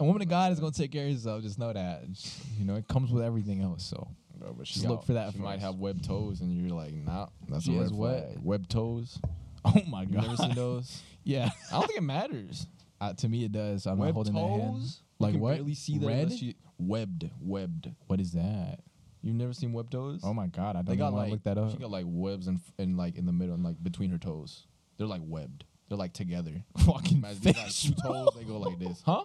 a 0.00 0.04
woman 0.04 0.22
of 0.22 0.28
God 0.28 0.52
is 0.52 0.58
gonna 0.58 0.72
take 0.72 0.90
care 0.90 1.06
of 1.06 1.12
herself. 1.12 1.42
Just 1.42 1.58
know 1.58 1.72
that. 1.72 2.10
Just, 2.12 2.38
you 2.58 2.64
know, 2.64 2.74
it 2.76 2.88
comes 2.88 3.10
with 3.12 3.22
everything 3.22 3.60
else. 3.62 3.84
So 3.84 4.08
Bro, 4.38 4.54
but 4.56 4.66
Just 4.66 4.86
look 4.86 5.04
for 5.04 5.12
that 5.14 5.32
She 5.32 5.38
might 5.38 5.58
have 5.60 5.76
web 5.76 6.00
toes, 6.02 6.40
and 6.40 6.56
you're 6.56 6.74
like, 6.76 6.94
nah, 6.94 7.26
that's 7.48 7.64
She 7.64 7.76
a 7.76 7.80
red 7.82 7.90
flag. 7.90 8.38
Web 8.42 8.68
toes. 8.68 9.18
oh 9.64 9.82
my 9.88 10.04
god. 10.04 10.22
You 10.22 10.28
never 10.28 10.36
seen 10.36 10.54
those? 10.54 11.02
Yeah. 11.28 11.50
I 11.70 11.78
don't 11.78 11.86
think 11.86 11.98
it 11.98 12.02
matters. 12.02 12.66
Uh, 13.00 13.12
to 13.14 13.28
me, 13.28 13.44
it 13.44 13.52
does. 13.52 13.86
I'm 13.86 13.98
not 13.98 14.12
holding 14.12 14.32
toes. 14.34 14.40
that 14.42 14.60
hand. 14.64 14.76
You 14.78 14.88
Like 15.20 15.32
can 15.32 15.40
what? 15.40 15.54
Barely 15.56 15.74
see 15.74 15.98
that 15.98 16.06
Red? 16.06 16.18
unless 16.24 16.42
you 16.42 16.54
webbed. 16.78 17.30
Webbed. 17.40 17.90
What 18.06 18.20
is 18.20 18.32
that? 18.32 18.80
You've 19.22 19.34
never 19.36 19.52
seen 19.52 19.72
web 19.72 19.90
toes? 19.90 20.20
Oh 20.24 20.32
my 20.32 20.46
god, 20.46 20.76
I 20.76 20.82
don't 20.82 20.96
got 20.96 21.08
even 21.08 21.12
want 21.12 21.14
like 21.16 21.26
to 21.26 21.32
look 21.32 21.42
that 21.44 21.58
up. 21.58 21.70
She 21.72 21.76
got 21.76 21.90
like 21.90 22.06
webs 22.08 22.46
and 22.46 22.60
and 22.78 22.96
like 22.96 23.16
in 23.16 23.26
the 23.26 23.32
middle 23.32 23.54
and 23.54 23.62
like 23.64 23.82
between 23.82 24.10
her 24.10 24.18
toes. 24.18 24.66
They're 24.96 25.06
like 25.06 25.22
webbed. 25.24 25.64
They're 25.88 25.98
like 25.98 26.12
together. 26.12 26.64
Fucking 26.86 27.18
Imagine 27.18 27.40
these, 27.42 27.56
like 27.56 27.66
fish, 27.66 27.82
two 27.82 27.94
toes. 28.02 28.28
They 28.36 28.44
go 28.44 28.58
like 28.58 28.78
this. 28.78 29.02
Huh? 29.04 29.24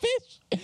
fish. 0.00 0.60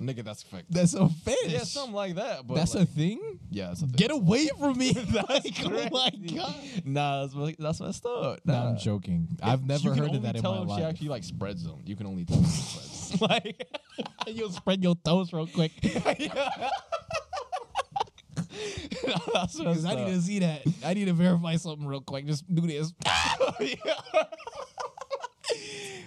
Nigga, 0.00 0.24
that's 0.24 0.42
a 0.42 0.46
fact. 0.46 0.66
That's 0.70 0.94
a 0.94 1.08
fish. 1.08 1.36
Yeah, 1.46 1.60
something 1.60 1.94
like 1.94 2.16
that. 2.16 2.46
But 2.46 2.54
That's 2.54 2.74
like, 2.74 2.84
a 2.84 2.86
thing. 2.86 3.38
yeah. 3.50 3.68
That's 3.68 3.82
a 3.82 3.86
thing. 3.86 3.94
Get 3.96 4.10
away 4.10 4.48
from 4.58 4.76
me! 4.78 4.92
like, 5.28 5.54
oh 5.64 5.88
my 5.90 6.10
god. 6.34 6.54
Nah, 6.84 7.26
that's, 7.26 7.56
that's 7.58 7.80
messed 7.80 8.06
up. 8.06 8.40
No, 8.44 8.52
Nah. 8.52 8.68
I'm 8.70 8.76
joking. 8.78 9.28
I've 9.42 9.64
never 9.66 9.94
heard 9.94 10.14
of 10.14 10.22
that 10.22 10.36
in 10.36 10.42
my 10.42 10.62
if 10.62 10.68
life. 10.68 10.78
She 10.78 10.84
actually 10.84 11.08
like 11.08 11.24
spreads 11.24 11.64
them. 11.64 11.80
You 11.84 11.96
can 11.96 12.06
only 12.06 12.24
tell 12.24 12.42
she 12.44 12.60
spreads. 12.60 13.20
like 13.20 13.66
You'll 14.26 14.50
spread 14.50 14.82
your 14.82 14.96
toes 14.96 15.32
real 15.32 15.46
quick. 15.46 15.72
that's 19.32 19.56
Because 19.58 19.84
I 19.84 19.94
need 19.94 20.06
to 20.14 20.20
see 20.20 20.40
that. 20.40 20.62
I 20.84 20.94
need 20.94 21.06
to 21.06 21.12
verify 21.12 21.56
something 21.56 21.86
real 21.86 22.00
quick. 22.00 22.26
Just 22.26 22.44
do 22.52 22.62
this. 22.62 22.92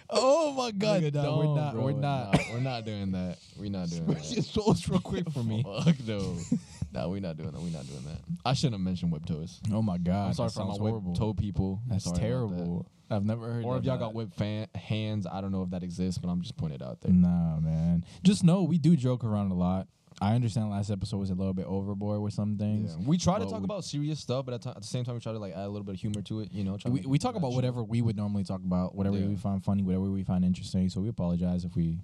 Oh 0.09 0.53
my 0.53 0.71
god! 0.71 1.01
Nigga, 1.01 1.11
don't, 1.13 1.37
we're 1.37 1.55
not. 1.55 1.73
bro. 1.73 1.83
We're 1.83 1.91
not. 1.91 2.33
Nah, 2.33 2.39
we're 2.53 2.59
not 2.59 2.85
doing 2.85 3.11
that. 3.11 3.37
We're 3.57 3.69
not 3.69 3.89
doing 3.89 4.05
your 4.07 4.15
that. 4.15 4.51
toes 4.53 4.87
real 4.89 4.99
quick 4.99 5.29
for 5.31 5.43
me. 5.43 5.63
Fuck 5.63 5.99
no. 6.05 6.37
nah, 6.93 7.07
we're 7.07 7.21
not 7.21 7.37
doing 7.37 7.51
that. 7.51 7.61
We're 7.61 7.69
not 7.69 7.87
doing 7.87 8.03
that. 8.05 8.19
I 8.45 8.53
shouldn't 8.53 8.73
have 8.73 8.81
mentioned 8.81 9.11
web 9.11 9.25
toes. 9.25 9.59
Oh 9.71 9.81
my 9.81 9.97
god! 9.97 10.27
I'm 10.27 10.33
sorry 10.33 10.49
that 10.49 10.53
for 10.53 10.65
my 10.65 10.77
sounds 10.77 10.79
web 10.79 11.15
toe 11.15 11.33
people. 11.33 11.79
I'm 11.85 11.89
That's 11.91 12.05
sorry 12.05 12.15
about 12.17 12.21
that. 12.21 12.27
terrible. 12.27 12.85
I've 13.11 13.25
never 13.25 13.51
heard. 13.51 13.65
Or 13.65 13.75
of 13.75 13.81
if 13.81 13.85
y'all 13.85 13.97
that. 13.97 14.05
got 14.05 14.13
web 14.13 14.33
fan 14.35 14.67
hands, 14.75 15.25
I 15.25 15.41
don't 15.41 15.51
know 15.51 15.63
if 15.63 15.71
that 15.71 15.83
exists, 15.83 16.19
but 16.19 16.29
I'm 16.29 16.41
just 16.41 16.57
putting 16.57 16.75
it 16.75 16.81
out 16.81 17.01
there. 17.01 17.11
Nah, 17.11 17.59
man. 17.59 18.05
Just 18.23 18.43
know 18.43 18.63
we 18.63 18.77
do 18.77 18.95
joke 18.95 19.23
around 19.23 19.51
a 19.51 19.55
lot. 19.55 19.87
I 20.21 20.35
understand 20.35 20.69
last 20.69 20.89
episode 20.91 21.17
was 21.17 21.29
a 21.29 21.33
little 21.35 21.53
bit 21.53 21.65
overboard 21.65 22.21
with 22.21 22.33
some 22.33 22.57
things. 22.57 22.95
Yeah. 22.97 23.05
We 23.07 23.17
try 23.17 23.39
to 23.39 23.45
talk 23.45 23.59
we- 23.59 23.65
about 23.65 23.85
serious 23.85 24.19
stuff, 24.19 24.45
but 24.45 24.53
at, 24.55 24.61
ti- 24.61 24.69
at 24.69 24.81
the 24.81 24.87
same 24.87 25.03
time, 25.05 25.15
we 25.15 25.21
try 25.21 25.31
to 25.31 25.39
like 25.39 25.53
add 25.53 25.59
a 25.65 25.69
little 25.69 25.83
bit 25.85 25.95
of 25.95 26.01
humor 26.01 26.21
to 26.23 26.41
it. 26.41 26.51
You 26.51 26.63
know, 26.63 26.77
try 26.77 26.91
We, 26.91 27.01
we 27.01 27.17
talk 27.17 27.35
about 27.35 27.53
whatever 27.53 27.83
we 27.83 28.01
would 28.01 28.17
normally 28.17 28.43
talk 28.43 28.61
about, 28.63 28.95
whatever 28.95 29.17
Yeah. 29.17 29.27
we 29.27 29.35
find 29.35 29.63
funny, 29.63 29.83
whatever 29.83 30.03
we 30.11 30.23
find 30.23 30.43
interesting. 30.43 30.89
So 30.89 30.99
we 31.01 31.09
apologize 31.09 31.63
if 31.65 31.75
we 31.75 31.99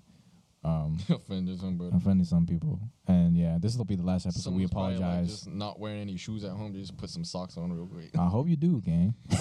um, 0.64 0.98
offended 1.10 1.60
somebody. 1.60 1.92
offended 1.96 2.26
some 2.28 2.46
people. 2.46 2.80
And 3.08 3.36
yeah, 3.38 3.58
this 3.60 3.76
will 3.78 3.86
be 3.86 3.96
the 3.96 4.04
last 4.04 4.26
episode. 4.26 4.52
we 4.54 4.66
Someone's 4.66 4.72
probably, 4.72 4.94
like, 4.96 5.02
apologize. 5.04 5.30
just 5.30 5.48
not 5.50 5.80
wearing 5.80 6.02
any 6.02 6.18
shoes 6.18 6.44
at 6.44 6.52
home. 6.52 6.74
Just 6.74 6.98
put 6.98 7.10
some 7.10 7.24
socks 7.24 7.58
on 7.58 7.72
real 7.72 7.86
quick. 7.88 8.12
I 8.18 8.26
hope 8.28 8.48
you 8.48 8.56
do, 8.56 8.82
gang. 8.82 9.14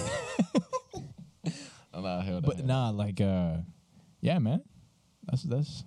hell 1.92 2.40
But 2.44 2.64
nah, 2.64 2.90
like 2.90 3.20
uh, 3.20 3.58
yeah, 4.20 4.38
man. 4.38 4.62
That's 5.26 5.42
that's 5.44 5.84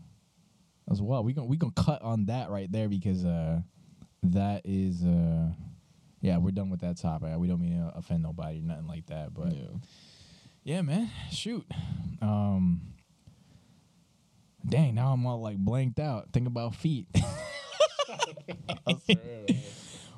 that's 0.87 1.01
well. 1.01 1.23
We 1.23 1.33
gonna 1.33 1.47
we 1.47 1.57
gonna 1.57 1.73
cut 1.75 2.01
on 2.01 2.25
that 2.25 2.49
right 2.49 2.71
there 2.71 2.87
because 2.89 3.25
uh, 3.25 3.61
that 4.23 4.61
is 4.65 5.03
uh 5.03 5.49
yeah, 6.21 6.37
we're 6.37 6.51
done 6.51 6.69
with 6.69 6.81
that 6.81 6.97
topic. 6.97 7.37
We 7.37 7.47
don't 7.47 7.61
mean 7.61 7.77
to 7.77 7.93
offend 7.95 8.23
nobody, 8.23 8.61
nothing 8.61 8.87
like 8.87 9.05
that. 9.07 9.33
But 9.33 9.53
yeah. 9.53 9.65
yeah, 10.63 10.81
man, 10.81 11.11
shoot. 11.31 11.65
Um 12.21 12.81
Dang, 14.67 14.95
now 14.95 15.13
I'm 15.13 15.25
all 15.25 15.41
like 15.41 15.57
blanked 15.57 15.99
out. 15.99 16.33
Think 16.33 16.47
about 16.47 16.75
feet. 16.75 17.07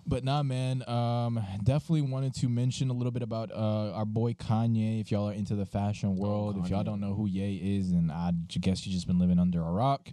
But 0.10 0.24
nah, 0.24 0.42
man. 0.42 0.84
Um, 0.90 1.40
definitely 1.64 2.02
wanted 2.02 2.34
to 2.38 2.50
mention 2.50 2.90
a 2.90 2.94
little 2.94 3.12
bit 3.12 3.22
about 3.22 3.52
uh, 3.52 3.92
our 3.92 4.06
boy 4.06 4.34
Kanye. 4.34 5.00
If 5.00 5.12
y'all 5.12 5.30
are 5.30 5.34
into 5.34 5.54
the 5.54 5.68
fashion 5.68 6.16
world, 6.16 6.58
if 6.58 6.72
y'all 6.72 6.84
don't 6.84 7.00
know 7.00 7.14
who 7.14 7.28
Ye 7.28 7.78
is, 7.78 7.92
and 7.92 8.12
I 8.12 8.32
j- 8.48 8.60
guess 8.60 8.88
you 8.88 8.92
just 8.92 9.06
been 9.06 9.20
living 9.20 9.38
under 9.38 9.62
a 9.62 9.72
rock. 9.72 10.10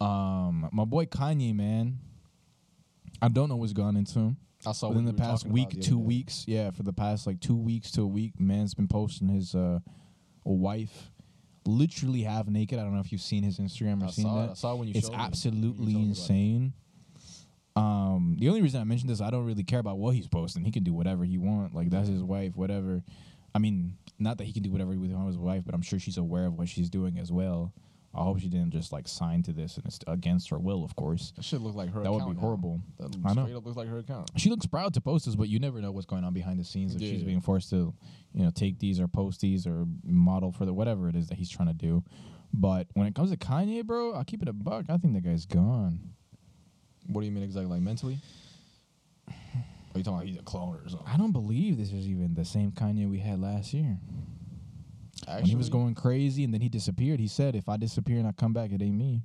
Um, 0.00 0.68
my 0.72 0.84
boy 0.84 1.06
Kanye, 1.06 1.54
man. 1.54 1.98
I 3.22 3.28
don't 3.28 3.48
know 3.48 3.56
what's 3.56 3.72
gone 3.72 3.96
into 3.96 4.18
him. 4.18 4.36
I 4.66 4.72
saw 4.72 4.88
Within 4.88 5.04
the 5.06 5.12
past 5.14 5.46
week, 5.46 5.70
the 5.70 5.80
two 5.80 5.96
day. 5.96 6.02
weeks, 6.02 6.44
yeah, 6.46 6.70
for 6.70 6.82
the 6.82 6.92
past 6.92 7.26
like 7.26 7.40
two 7.40 7.56
weeks 7.56 7.90
to 7.92 8.02
a 8.02 8.06
week, 8.06 8.38
man's 8.38 8.74
been 8.74 8.88
posting 8.88 9.28
his 9.28 9.54
uh, 9.54 9.78
wife 10.44 11.10
literally 11.66 12.22
half 12.22 12.46
naked. 12.46 12.78
I 12.78 12.82
don't 12.82 12.94
know 12.94 13.00
if 13.00 13.12
you've 13.12 13.20
seen 13.20 13.42
his 13.42 13.58
Instagram 13.58 14.02
or 14.02 14.06
I 14.06 14.10
seen 14.10 14.24
that 14.34 14.44
it. 14.44 14.50
I 14.50 14.54
saw 14.54 14.74
when 14.74 14.88
you 14.88 14.94
it's 14.96 15.10
absolutely 15.10 15.92
You 15.92 16.08
insane. 16.08 16.72
Um, 17.76 18.36
the 18.38 18.48
only 18.48 18.62
reason 18.62 18.80
I 18.80 18.84
mentioned 18.84 19.10
this, 19.10 19.20
I 19.20 19.30
don't 19.30 19.46
really 19.46 19.62
care 19.62 19.78
about 19.78 19.98
what 19.98 20.14
he's 20.14 20.28
posting. 20.28 20.64
He 20.64 20.72
can 20.72 20.82
do 20.82 20.92
whatever 20.92 21.24
he 21.24 21.38
want. 21.38 21.74
Like 21.74 21.90
that's 21.90 22.08
his 22.08 22.22
wife, 22.22 22.56
whatever. 22.56 23.02
I 23.54 23.58
mean, 23.58 23.96
not 24.18 24.38
that 24.38 24.44
he 24.44 24.52
can 24.52 24.62
do 24.62 24.70
whatever 24.70 24.92
he 24.92 24.98
wants 24.98 25.14
with 25.14 25.26
his 25.26 25.38
wife, 25.38 25.62
but 25.64 25.74
I'm 25.74 25.82
sure 25.82 25.98
she's 25.98 26.18
aware 26.18 26.46
of 26.46 26.58
what 26.58 26.68
she's 26.68 26.90
doing 26.90 27.18
as 27.18 27.32
well. 27.32 27.72
I 28.12 28.24
hope 28.24 28.40
she 28.40 28.48
didn't 28.48 28.70
just 28.72 28.90
like 28.92 29.06
sign 29.06 29.42
to 29.44 29.52
this 29.52 29.76
and 29.76 29.86
it's 29.86 30.00
against 30.08 30.50
her 30.50 30.58
will, 30.58 30.82
of 30.84 30.96
course. 30.96 31.32
That 31.36 31.44
should 31.44 31.60
look 31.60 31.76
like 31.76 31.92
her. 31.94 32.02
That 32.02 32.12
would 32.12 32.26
be 32.26 32.32
now. 32.32 32.40
horrible. 32.40 32.80
That 32.98 33.14
I 33.24 33.34
know. 33.34 33.44
straight 33.44 33.56
up 33.56 33.64
looks 33.64 33.76
like 33.76 33.88
her 33.88 33.98
account. 33.98 34.30
She 34.36 34.50
looks 34.50 34.66
proud 34.66 34.94
to 34.94 35.00
post 35.00 35.26
this, 35.26 35.36
but 35.36 35.48
you 35.48 35.60
never 35.60 35.80
know 35.80 35.92
what's 35.92 36.06
going 36.06 36.24
on 36.24 36.32
behind 36.34 36.58
the 36.58 36.64
scenes 36.64 36.94
if 36.96 37.00
she's 37.00 37.20
Yeah. 37.20 37.26
being 37.26 37.40
forced 37.40 37.70
to, 37.70 37.94
you 38.34 38.42
know, 38.42 38.50
take 38.50 38.80
these 38.80 38.98
or 38.98 39.06
post 39.06 39.40
these 39.40 39.64
or 39.66 39.86
model 40.04 40.50
for 40.50 40.64
the 40.64 40.74
whatever 40.74 41.08
it 41.08 41.14
is 41.14 41.28
that 41.28 41.38
he's 41.38 41.48
trying 41.50 41.68
to 41.68 41.74
do. 41.74 42.02
But 42.52 42.88
when 42.94 43.06
it 43.06 43.14
comes 43.14 43.30
to 43.30 43.36
Kanye, 43.36 43.84
bro, 43.86 44.12
I'll 44.14 44.24
keep 44.24 44.42
it 44.42 44.48
a 44.48 44.52
buck. 44.52 44.86
I 44.88 44.96
think 44.96 45.14
that 45.14 45.22
guy's 45.22 45.46
gone. 45.46 46.00
What 47.06 47.20
do 47.20 47.26
you 47.26 47.32
mean 47.32 47.44
exactly? 47.44 47.70
Like 47.70 47.80
mentally? 47.82 48.18
Are 49.28 49.98
you 49.98 50.02
talking 50.04 50.14
about 50.18 50.26
he's 50.26 50.38
a 50.38 50.42
clone 50.42 50.76
or 50.76 50.88
something? 50.88 51.06
I 51.08 51.16
don't 51.16 51.32
believe 51.32 51.76
this 51.76 51.92
is 51.92 52.08
even 52.08 52.34
the 52.34 52.44
same 52.44 52.72
Kanye 52.72 53.08
we 53.08 53.18
had 53.20 53.40
last 53.40 53.72
year. 53.72 53.98
When 55.36 55.44
he 55.44 55.56
was 55.56 55.68
going 55.68 55.94
crazy 55.94 56.44
and 56.44 56.52
then 56.52 56.60
he 56.60 56.68
disappeared, 56.68 57.20
he 57.20 57.28
said, 57.28 57.54
"If 57.54 57.68
I 57.68 57.76
disappear 57.76 58.18
and 58.18 58.26
I 58.26 58.32
come 58.32 58.52
back, 58.52 58.72
it 58.72 58.82
ain't 58.82 58.96
me." 58.96 59.22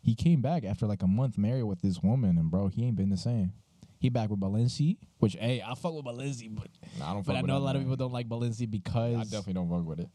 He 0.00 0.14
came 0.14 0.40
back 0.40 0.64
after 0.64 0.86
like 0.86 1.02
a 1.02 1.06
month 1.06 1.36
married 1.36 1.64
with 1.64 1.80
this 1.82 2.02
woman, 2.02 2.38
and 2.38 2.50
bro, 2.50 2.68
he 2.68 2.84
ain't 2.84 2.96
been 2.96 3.10
the 3.10 3.16
same. 3.16 3.52
He 3.98 4.08
back 4.08 4.30
with 4.30 4.40
Balenci, 4.40 4.98
which 5.18 5.36
hey, 5.40 5.62
I 5.66 5.74
fuck 5.74 5.94
with 5.94 6.04
Balenci, 6.04 6.54
but 6.54 6.68
Nah, 6.98 7.10
I 7.10 7.14
don't. 7.14 7.26
but 7.26 7.36
I 7.36 7.40
know 7.40 7.56
a 7.56 7.58
lot 7.58 7.76
of 7.76 7.82
people 7.82 7.96
don't 7.96 8.12
like 8.12 8.28
Balenci 8.28 8.70
because 8.70 9.16
I 9.16 9.22
definitely 9.24 9.54
don't 9.54 9.70
fuck 9.70 9.84
with 9.86 10.00
it. 10.00 10.08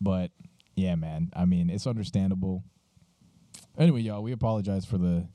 But 0.00 0.30
yeah, 0.76 0.94
man. 0.94 1.30
I 1.34 1.44
mean, 1.44 1.70
it's 1.70 1.86
understandable. 1.86 2.64
Anyway, 3.76 4.00
y'all, 4.02 4.22
we 4.22 4.32
apologize 4.32 4.84
for 4.84 4.98
the 4.98 5.26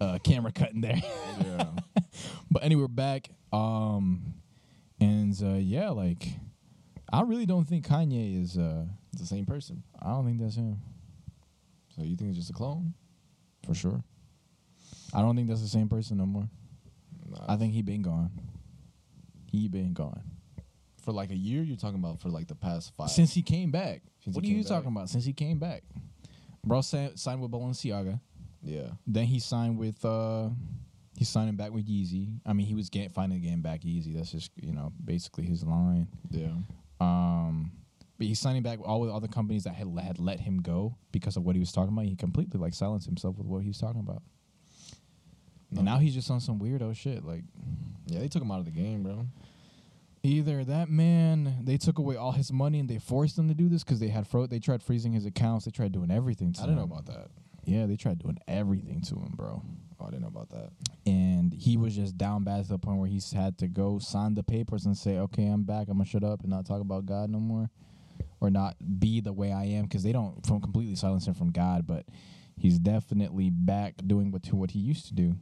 uh, 0.00 0.18
camera 0.22 0.52
cutting 0.52 0.80
there. 0.80 1.00
Yeah. 1.44 1.66
but 2.50 2.64
anyway, 2.64 2.82
we're 2.82 2.88
back. 2.88 3.30
Um, 3.52 4.34
and 5.00 5.36
uh, 5.42 5.54
yeah, 5.54 5.90
like 5.90 6.28
I 7.12 7.22
really 7.22 7.46
don't 7.46 7.64
think 7.66 7.86
Kanye 7.86 8.40
is. 8.42 8.56
Uh, 8.56 8.84
the 9.18 9.26
same 9.26 9.44
person. 9.44 9.82
I 10.00 10.10
don't 10.10 10.24
think 10.24 10.40
that's 10.40 10.54
him 10.54 10.78
So 11.96 12.02
you 12.04 12.16
think 12.16 12.30
it's 12.30 12.38
just 12.38 12.50
a 12.50 12.54
clone? 12.54 12.94
for 13.66 13.74
sure. 13.74 14.02
I 15.12 15.20
don't 15.20 15.36
think 15.36 15.48
that's 15.48 15.60
the 15.60 15.68
same 15.68 15.88
person 15.88 16.16
no 16.16 16.24
more. 16.26 16.48
Nah, 17.28 17.44
I 17.48 17.56
think 17.56 17.74
he 17.74 17.82
been 17.82 18.02
gone. 18.02 18.30
He 19.46 19.68
been 19.68 19.92
gone 19.92 20.22
for 21.02 21.12
like 21.12 21.30
a 21.30 21.36
year. 21.36 21.62
You're 21.62 21.76
talking 21.76 21.98
about 21.98 22.20
for 22.20 22.28
like 22.30 22.46
the 22.46 22.54
past 22.54 22.92
five. 22.96 23.10
since 23.10 23.34
he 23.34 23.42
came 23.42 23.70
back. 23.70 24.02
Since 24.24 24.36
what 24.36 24.44
are 24.44 24.48
you 24.48 24.54
came 24.54 24.64
talking 24.64 24.88
about? 24.90 25.08
Since 25.10 25.24
he 25.24 25.32
came 25.32 25.58
back, 25.58 25.82
bro 26.64 26.80
sa- 26.80 27.10
signed 27.16 27.42
with 27.42 27.50
Balenciaga. 27.50 28.20
yeah. 28.62 28.86
Then 29.06 29.24
he 29.26 29.40
signed 29.40 29.76
with 29.76 30.02
uh 30.04 30.48
he's 31.18 31.28
signing 31.28 31.56
back 31.56 31.72
with 31.72 31.86
Yeezy. 31.86 32.38
I 32.46 32.52
mean, 32.52 32.66
he 32.66 32.74
was 32.74 32.88
getting 32.88 33.10
finally 33.10 33.40
getting 33.40 33.60
back 33.60 33.80
Yeezy. 33.82 34.16
That's 34.16 34.30
just 34.32 34.52
you 34.56 34.72
know 34.72 34.92
basically 35.04 35.44
his 35.44 35.64
line. 35.64 36.06
Yeah. 36.30 36.52
Um, 37.00 37.72
but 38.18 38.26
he's 38.26 38.38
signing 38.38 38.62
back 38.62 38.78
with 38.78 38.86
all 38.86 39.02
the 39.04 39.12
other 39.12 39.28
companies 39.28 39.64
that 39.64 39.74
had 39.74 39.88
had 39.98 40.18
let 40.18 40.40
him 40.40 40.60
go 40.60 40.96
because 41.10 41.36
of 41.36 41.44
what 41.44 41.56
he 41.56 41.60
was 41.60 41.72
talking 41.72 41.92
about. 41.92 42.04
He 42.04 42.16
completely 42.16 42.60
like 42.60 42.74
silenced 42.74 43.06
himself 43.06 43.38
with 43.38 43.46
what 43.46 43.62
he 43.62 43.68
was 43.68 43.78
talking 43.78 44.00
about. 44.00 44.22
And 45.74 45.84
now 45.84 45.98
he's 45.98 46.14
just 46.14 46.30
on 46.30 46.40
some 46.40 46.58
weirdo 46.58 46.94
shit. 46.96 47.24
Like 47.24 47.44
Yeah, 48.06 48.18
they 48.18 48.28
took 48.28 48.42
him 48.42 48.50
out 48.50 48.58
of 48.58 48.64
the 48.66 48.72
game, 48.72 49.02
bro. 49.02 49.26
either 50.22 50.64
that 50.64 50.90
man 50.90 51.60
they 51.62 51.78
took 51.78 51.98
away 51.98 52.16
all 52.16 52.32
his 52.32 52.52
money 52.52 52.78
and 52.80 52.88
they 52.90 52.98
forced 52.98 53.38
him 53.38 53.48
to 53.48 53.54
do 53.54 53.68
this 53.68 53.82
because 53.84 54.00
they 54.00 54.08
had 54.08 54.26
fro- 54.26 54.46
they 54.46 54.58
tried 54.58 54.82
freezing 54.82 55.12
his 55.12 55.24
accounts. 55.24 55.64
They 55.64 55.70
tried 55.70 55.92
doing 55.92 56.10
everything 56.10 56.52
to 56.54 56.60
I 56.60 56.64
didn't 56.64 56.76
know 56.78 56.84
about 56.84 57.06
that. 57.06 57.28
Yeah, 57.64 57.86
they 57.86 57.96
tried 57.96 58.18
doing 58.18 58.38
everything 58.48 59.00
to 59.02 59.14
him, 59.14 59.32
bro. 59.36 59.62
Oh, 60.00 60.06
I 60.06 60.10
didn't 60.10 60.22
know 60.22 60.28
about 60.28 60.48
that. 60.50 60.70
and 61.06 61.52
he 61.52 61.76
was 61.76 61.94
just 61.94 62.16
down 62.16 62.42
bad 62.44 62.62
to 62.64 62.68
the 62.70 62.78
point 62.78 62.98
where 62.98 63.08
he's 63.08 63.32
had 63.32 63.58
to 63.58 63.68
go 63.68 63.98
sign 63.98 64.34
the 64.34 64.42
papers 64.42 64.86
and 64.86 64.96
say, 64.96 65.18
"Okay, 65.18 65.46
I'm 65.46 65.62
back. 65.64 65.88
I'm 65.88 65.98
gonna 65.98 66.04
shut 66.06 66.24
up 66.24 66.40
and 66.40 66.50
not 66.50 66.64
talk 66.66 66.80
about 66.80 67.04
God 67.06 67.28
no 67.30 67.38
more, 67.40 67.70
or 68.40 68.50
not 68.50 68.76
be 69.00 69.20
the 69.20 69.32
way 69.32 69.52
I 69.52 69.64
am," 69.64 69.84
because 69.84 70.02
they 70.02 70.12
don't 70.12 70.44
from 70.46 70.60
completely 70.60 70.94
silence 70.94 71.26
him 71.26 71.34
from 71.34 71.50
God, 71.52 71.86
but 71.86 72.06
he's 72.56 72.78
definitely 72.78 73.50
back 73.50 73.94
doing 74.06 74.30
what 74.30 74.42
to 74.44 74.56
what 74.56 74.70
he 74.70 74.78
used 74.78 75.06
to 75.08 75.14
do, 75.14 75.36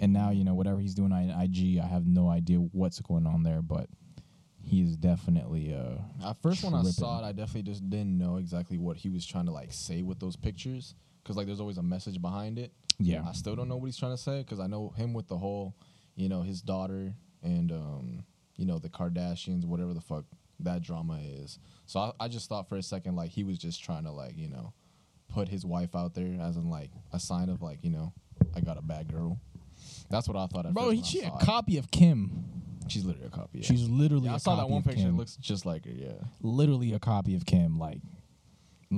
and 0.00 0.12
now 0.12 0.30
you 0.30 0.44
know 0.44 0.54
whatever 0.54 0.80
he's 0.80 0.94
doing 0.94 1.12
on 1.12 1.30
IG, 1.30 1.78
I 1.78 1.86
have 1.86 2.06
no 2.06 2.28
idea 2.28 2.58
what's 2.58 3.00
going 3.00 3.26
on 3.26 3.42
there, 3.44 3.62
but 3.62 3.88
he 4.64 4.80
is 4.80 4.96
definitely 4.96 5.74
uh 5.74 5.98
At 6.24 6.40
first, 6.42 6.62
when 6.64 6.72
I 6.74 6.82
saw 6.82 7.20
it, 7.20 7.24
I 7.28 7.32
definitely 7.32 7.70
just 7.70 7.88
didn't 7.90 8.16
know 8.16 8.36
exactly 8.36 8.78
what 8.78 8.96
he 8.96 9.08
was 9.10 9.26
trying 9.26 9.46
to 9.46 9.52
like 9.52 9.72
say 9.72 10.02
with 10.02 10.18
those 10.20 10.36
pictures, 10.36 10.94
because 11.22 11.36
like 11.36 11.46
there's 11.46 11.60
always 11.60 11.78
a 11.78 11.82
message 11.82 12.20
behind 12.22 12.58
it. 12.58 12.72
Yeah 12.98 13.24
I 13.28 13.32
still 13.32 13.56
don't 13.56 13.68
know 13.68 13.76
what 13.76 13.86
he's 13.86 13.96
trying 13.96 14.12
to 14.12 14.22
say, 14.22 14.38
because 14.38 14.60
I 14.60 14.66
know 14.66 14.90
him 14.96 15.12
with 15.14 15.28
the 15.28 15.36
whole, 15.36 15.74
you 16.14 16.28
know, 16.28 16.42
his 16.42 16.60
daughter 16.62 17.14
and 17.42 17.72
um, 17.72 18.24
you 18.56 18.66
know, 18.66 18.78
the 18.78 18.88
Kardashians, 18.88 19.64
whatever 19.64 19.94
the 19.94 20.00
fuck 20.00 20.24
that 20.60 20.82
drama 20.82 21.18
is. 21.22 21.58
So 21.86 22.00
I, 22.00 22.12
I 22.20 22.28
just 22.28 22.48
thought 22.48 22.68
for 22.68 22.76
a 22.76 22.82
second 22.82 23.16
like 23.16 23.30
he 23.30 23.44
was 23.44 23.58
just 23.58 23.82
trying 23.82 24.04
to 24.04 24.12
like 24.12 24.36
you 24.36 24.48
know, 24.48 24.72
put 25.28 25.48
his 25.48 25.64
wife 25.64 25.94
out 25.94 26.14
there 26.14 26.36
as 26.40 26.56
in 26.56 26.68
like 26.70 26.90
a 27.12 27.18
sign 27.18 27.48
of 27.48 27.62
like 27.62 27.78
you 27.82 27.90
know, 27.90 28.12
I 28.54 28.60
got 28.60 28.78
a 28.78 28.82
bad 28.82 29.12
girl. 29.12 29.38
That's 30.10 30.28
what 30.28 30.36
I 30.36 30.46
thought. 30.46 30.66
At 30.66 30.74
bro, 30.74 30.90
first 30.90 30.96
he 30.96 31.02
she 31.20 31.24
a 31.24 31.28
it. 31.28 31.40
cop 31.40 31.68
of 31.70 31.90
Kim. 31.90 32.44
She's 32.88 33.04
literally 33.04 33.26
a 33.26 33.30
copy. 33.30 33.60
Yeah. 33.60 33.66
She's 33.66 33.88
literally. 33.88 34.26
Yeah, 34.26 34.34
I 34.34 34.38
saw 34.38 34.56
that 34.56 34.68
one 34.68 34.82
picture. 34.82 35.08
It 35.08 35.14
looks 35.14 35.36
just 35.36 35.64
like 35.64 35.84
her. 35.84 35.90
Yeah. 35.90 36.12
literally 36.42 36.92
a 36.92 36.98
copy 36.98 37.34
of 37.34 37.46
Kim. 37.46 37.78
Like, 37.78 37.98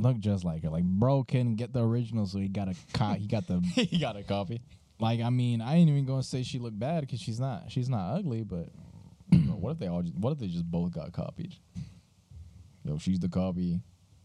look 0.03 0.19
just 0.19 0.45
like 0.45 0.63
her. 0.63 0.71
Like, 0.71 0.85
bro 0.85 1.23
can 1.25 1.55
get 1.57 1.73
the 1.73 1.83
original, 1.85 2.27
so 2.27 2.39
he 2.39 2.49
got 2.49 2.69
a 2.69 2.75
co- 2.93 3.15
He 3.15 3.27
got 3.27 3.47
the 3.47 3.61
he 3.75 3.99
got 3.99 4.17
a 4.17 4.23
copy. 4.23 4.61
like. 5.01 5.21
I 5.21 5.31
mean, 5.31 5.61
I 5.61 5.77
ain't 5.77 5.89
even 5.91 6.05
gonna 6.05 6.23
say 6.23 6.43
she 6.43 6.59
looked 6.59 6.79
bad 6.79 7.01
because 7.03 7.21
she's 7.21 7.41
not. 7.41 7.71
She's 7.71 7.89
not 7.89 8.15
ugly, 8.17 8.43
but 8.43 8.69
Bro, 9.31 9.55
what 9.57 9.71
if 9.73 9.79
they 9.79 9.87
all? 9.89 10.03
Just, 10.03 10.15
what 10.17 10.33
if 10.33 10.39
they 10.39 10.49
just 10.49 10.71
both 10.71 10.93
got 10.93 11.13
copied? 11.13 11.55
Yo, 12.85 12.99
she's 12.99 13.19
the 13.21 13.29
copy. 13.29 13.81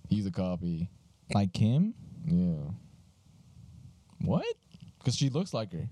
He's 0.10 0.26
a 0.26 0.32
copy. 0.32 0.90
like 1.34 1.54
Kim. 1.54 1.94
Yeah. 2.26 2.72
What? 4.22 4.46
Cause 5.06 5.16
she 5.16 5.30
looks 5.30 5.54
like 5.54 5.72
her. 5.72 5.88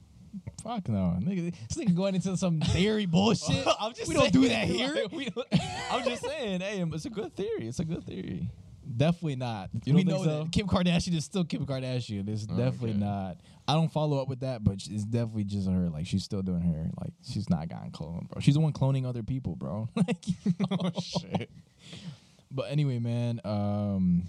Fuck 0.64 0.90
no, 0.90 1.18
nigga. 1.22 1.54
This 1.70 1.78
nigga 1.78 1.96
going 1.96 2.14
into 2.16 2.36
some 2.36 2.60
theory 2.60 3.06
bullshit. 3.08 3.66
I'm 3.80 3.94
just 3.94 4.08
we 4.10 4.16
don't 4.16 4.34
do 4.34 4.48
that 4.50 4.68
here. 4.68 4.94
like, 4.94 5.12
we 5.12 5.30
don't- 5.30 5.48
I'm 5.92 6.04
just 6.04 6.24
saying, 6.26 6.60
hey, 6.62 6.84
it's 6.94 7.06
a 7.06 7.10
good 7.10 7.34
theory. 7.36 7.68
It's 7.68 7.80
a 7.80 7.86
good 7.86 8.04
theory. 8.06 8.50
Definitely 8.96 9.36
not. 9.36 9.70
You 9.86 9.94
we 9.96 10.04
know 10.04 10.24
so? 10.24 10.44
that 10.44 10.52
Kim 10.52 10.68
Kardashian 10.68 11.14
is 11.16 11.26
still 11.26 11.44
Kim 11.44 11.66
Kardashian. 11.66 12.28
It's 12.30 12.48
Oh, 12.50 12.56
definitely 12.56 12.92
okay. 12.92 13.00
not. 13.00 13.38
I 13.68 13.74
don't 13.74 13.92
follow 13.92 14.22
up 14.22 14.30
with 14.30 14.40
that, 14.42 14.64
but 14.64 14.76
it's 14.76 15.04
definitely 15.04 15.44
just 15.44 15.68
her. 15.70 15.90
Like 15.90 16.08
she's 16.08 16.24
still 16.24 16.42
doing 16.42 16.62
her. 16.62 16.90
Like 17.02 17.12
she's 17.30 17.50
not 17.50 17.68
gotten 17.68 17.92
cloned, 17.92 18.30
bro. 18.30 18.40
She's 18.40 18.54
the 18.54 18.62
one 18.62 18.72
cloning 18.72 19.06
other 19.06 19.24
people, 19.24 19.56
bro. 19.58 19.90
like, 19.96 20.24
oh 20.72 20.92
shit. 21.02 21.50
But 22.50 22.72
anyway, 22.72 23.00
man. 23.00 23.42
Um, 23.44 24.24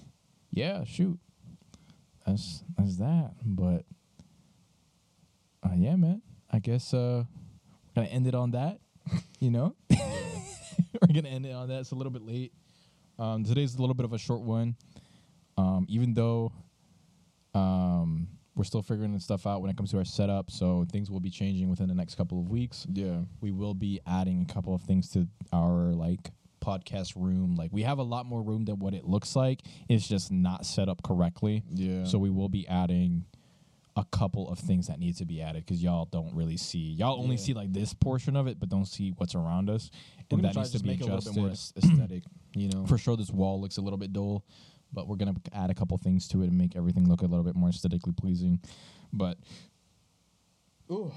yeah, 0.51 0.83
shoot. 0.85 1.19
That's 2.27 2.65
that's 2.77 2.97
that. 2.97 3.35
But 3.45 3.85
uh, 5.63 5.75
yeah, 5.77 5.97
man. 5.97 6.21
I 6.51 6.59
guess 6.59 6.93
uh, 6.93 7.25
we're 7.95 8.03
gonna 8.03 8.09
end 8.09 8.27
it 8.27 8.35
on 8.35 8.53
that. 8.53 8.79
You 9.41 9.51
know, 9.53 9.77
we're 9.89 11.15
gonna 11.15 11.29
end 11.29 11.47
it 11.47 11.53
on 11.53 11.69
that. 11.69 11.81
It's 11.81 11.93
a 11.93 11.95
little 11.95 12.11
bit 12.11 12.23
late. 12.23 12.53
Um, 13.19 13.45
today's 13.45 13.75
a 13.75 13.81
little 13.81 13.95
bit 13.95 14.05
of 14.05 14.13
a 14.13 14.19
short 14.19 14.43
one. 14.43 14.77
Um, 15.57 15.87
even 15.89 16.15
though 16.15 16.53
um, 17.55 18.29
we're 18.55 18.65
still 18.65 18.83
figuring 18.83 19.13
this 19.13 19.25
stuff 19.25 19.47
out 19.47 19.61
when 19.61 19.71
it 19.71 19.77
comes 19.77 19.91
to 19.91 19.99
our 19.99 20.05
setup, 20.05 20.51
so 20.51 20.87
things 20.91 21.11
will 21.11 21.21
be 21.21 21.31
changing 21.31 21.69
within 21.69 21.89
the 21.89 21.95
next 21.95 22.15
couple 22.15 22.39
of 22.39 22.49
weeks. 22.49 22.87
Yeah. 22.93 23.21
We 23.41 23.51
will 23.51 23.75
be 23.75 24.01
adding 24.07 24.47
a 24.49 24.53
couple 24.53 24.75
of 24.75 24.83
things 24.83 25.11
to 25.11 25.27
our 25.53 25.93
like 25.93 26.31
podcast 26.61 27.15
room. 27.17 27.57
Like 27.57 27.73
we 27.73 27.83
have 27.83 27.99
a 27.99 28.03
lot 28.03 28.27
more 28.27 28.43
room 28.43 28.65
than 28.65 28.79
what 28.79 28.95
it 28.95 29.05
looks 29.05 29.35
like. 29.35 29.63
It's 29.89 30.07
just 30.07 30.31
not 30.31 30.65
set 30.65 30.89
up 30.89 31.03
correctly. 31.03 31.65
Yeah. 31.71 32.05
So 32.05 32.19
we 32.19 32.31
will 32.31 32.49
be 32.49 32.69
adding 32.69 33.25
a 33.99 34.05
couple 34.13 34.49
of 34.49 34.59
things 34.61 34.87
that 34.87 34.99
need 34.99 35.17
to 35.17 35.27
be 35.27 35.43
added 35.43 35.67
because 35.67 35.83
y'all 35.83 36.07
don't 36.07 36.33
really 36.35 36.57
see. 36.57 36.93
Y'all 36.93 37.19
only 37.21 37.35
Yeah. 37.37 37.43
see 37.43 37.53
like 37.55 37.73
this 37.73 37.93
portion 37.93 38.35
of 38.37 38.47
it, 38.47 38.59
but 38.59 38.69
don't 38.71 38.87
see 38.87 39.11
what's 39.11 39.35
around 39.35 39.69
us, 39.69 39.91
and 40.31 40.43
that 40.45 40.55
needs 40.57 40.71
to 40.71 40.79
to 40.79 40.83
be 40.85 40.91
make 40.91 41.01
it 41.01 41.09
a 41.09 41.15
little 41.15 41.19
adjusted. 41.19 41.35
bit 41.35 41.91
more 41.91 41.97
aesthetic. 42.07 42.23
You 42.55 42.69
know, 42.71 42.87
For 42.87 42.97
sure, 42.97 43.17
this 43.17 43.31
wall 43.31 43.61
looks 43.61 43.77
a 43.77 43.81
little 43.83 43.99
bit 43.99 44.13
dull, 44.13 44.45
but 44.93 45.07
we're 45.09 45.17
gonna 45.17 45.35
add 45.53 45.71
a 45.71 45.75
couple 45.75 45.99
things 45.99 46.29
to 46.29 46.43
it 46.43 46.47
and 46.47 46.57
make 46.57 46.77
everything 46.77 47.09
look 47.09 47.23
a 47.23 47.27
little 47.27 47.45
bit 47.45 47.57
more 47.57 47.69
aesthetically 47.71 48.13
pleasing. 48.13 48.61
But 49.13 49.37
you 50.89 51.13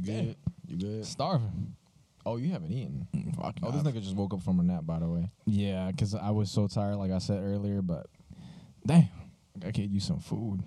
Damn. 0.00 0.24
good? 0.26 0.36
You 0.66 0.76
good? 0.78 1.04
starving. 1.06 1.74
Oh, 2.26 2.36
you 2.36 2.50
haven't 2.50 2.72
eaten. 2.72 3.06
Mm, 3.14 3.34
Fuck. 3.36 3.56
Oh, 3.62 3.70
this 3.70 3.82
nigga 3.82 4.02
just 4.02 4.14
woke 4.16 4.34
up 4.34 4.42
from 4.42 4.60
a 4.60 4.62
nap. 4.62 4.84
By 4.84 4.98
the 4.98 5.08
way. 5.08 5.30
Yeah, 5.46 5.90
because 5.90 6.14
I 6.14 6.30
was 6.30 6.50
so 6.50 6.66
tired, 6.66 6.96
like 6.96 7.10
I 7.10 7.18
said 7.18 7.42
earlier. 7.42 7.82
But 7.82 8.06
damn, 8.86 9.08
I 9.64 9.70
could 9.70 9.90
use 9.90 10.04
some 10.04 10.20
food. 10.20 10.62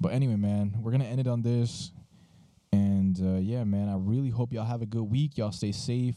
But 0.00 0.12
anyway, 0.12 0.36
man, 0.36 0.74
we're 0.80 0.92
gonna 0.92 1.04
end 1.04 1.20
it 1.20 1.26
on 1.26 1.42
this. 1.42 1.92
And 2.72 3.18
uh, 3.20 3.38
yeah, 3.38 3.64
man, 3.64 3.88
I 3.88 3.96
really 3.96 4.30
hope 4.30 4.52
y'all 4.52 4.64
have 4.64 4.82
a 4.82 4.86
good 4.86 5.02
week. 5.02 5.36
Y'all 5.36 5.52
stay 5.52 5.72
safe. 5.72 6.16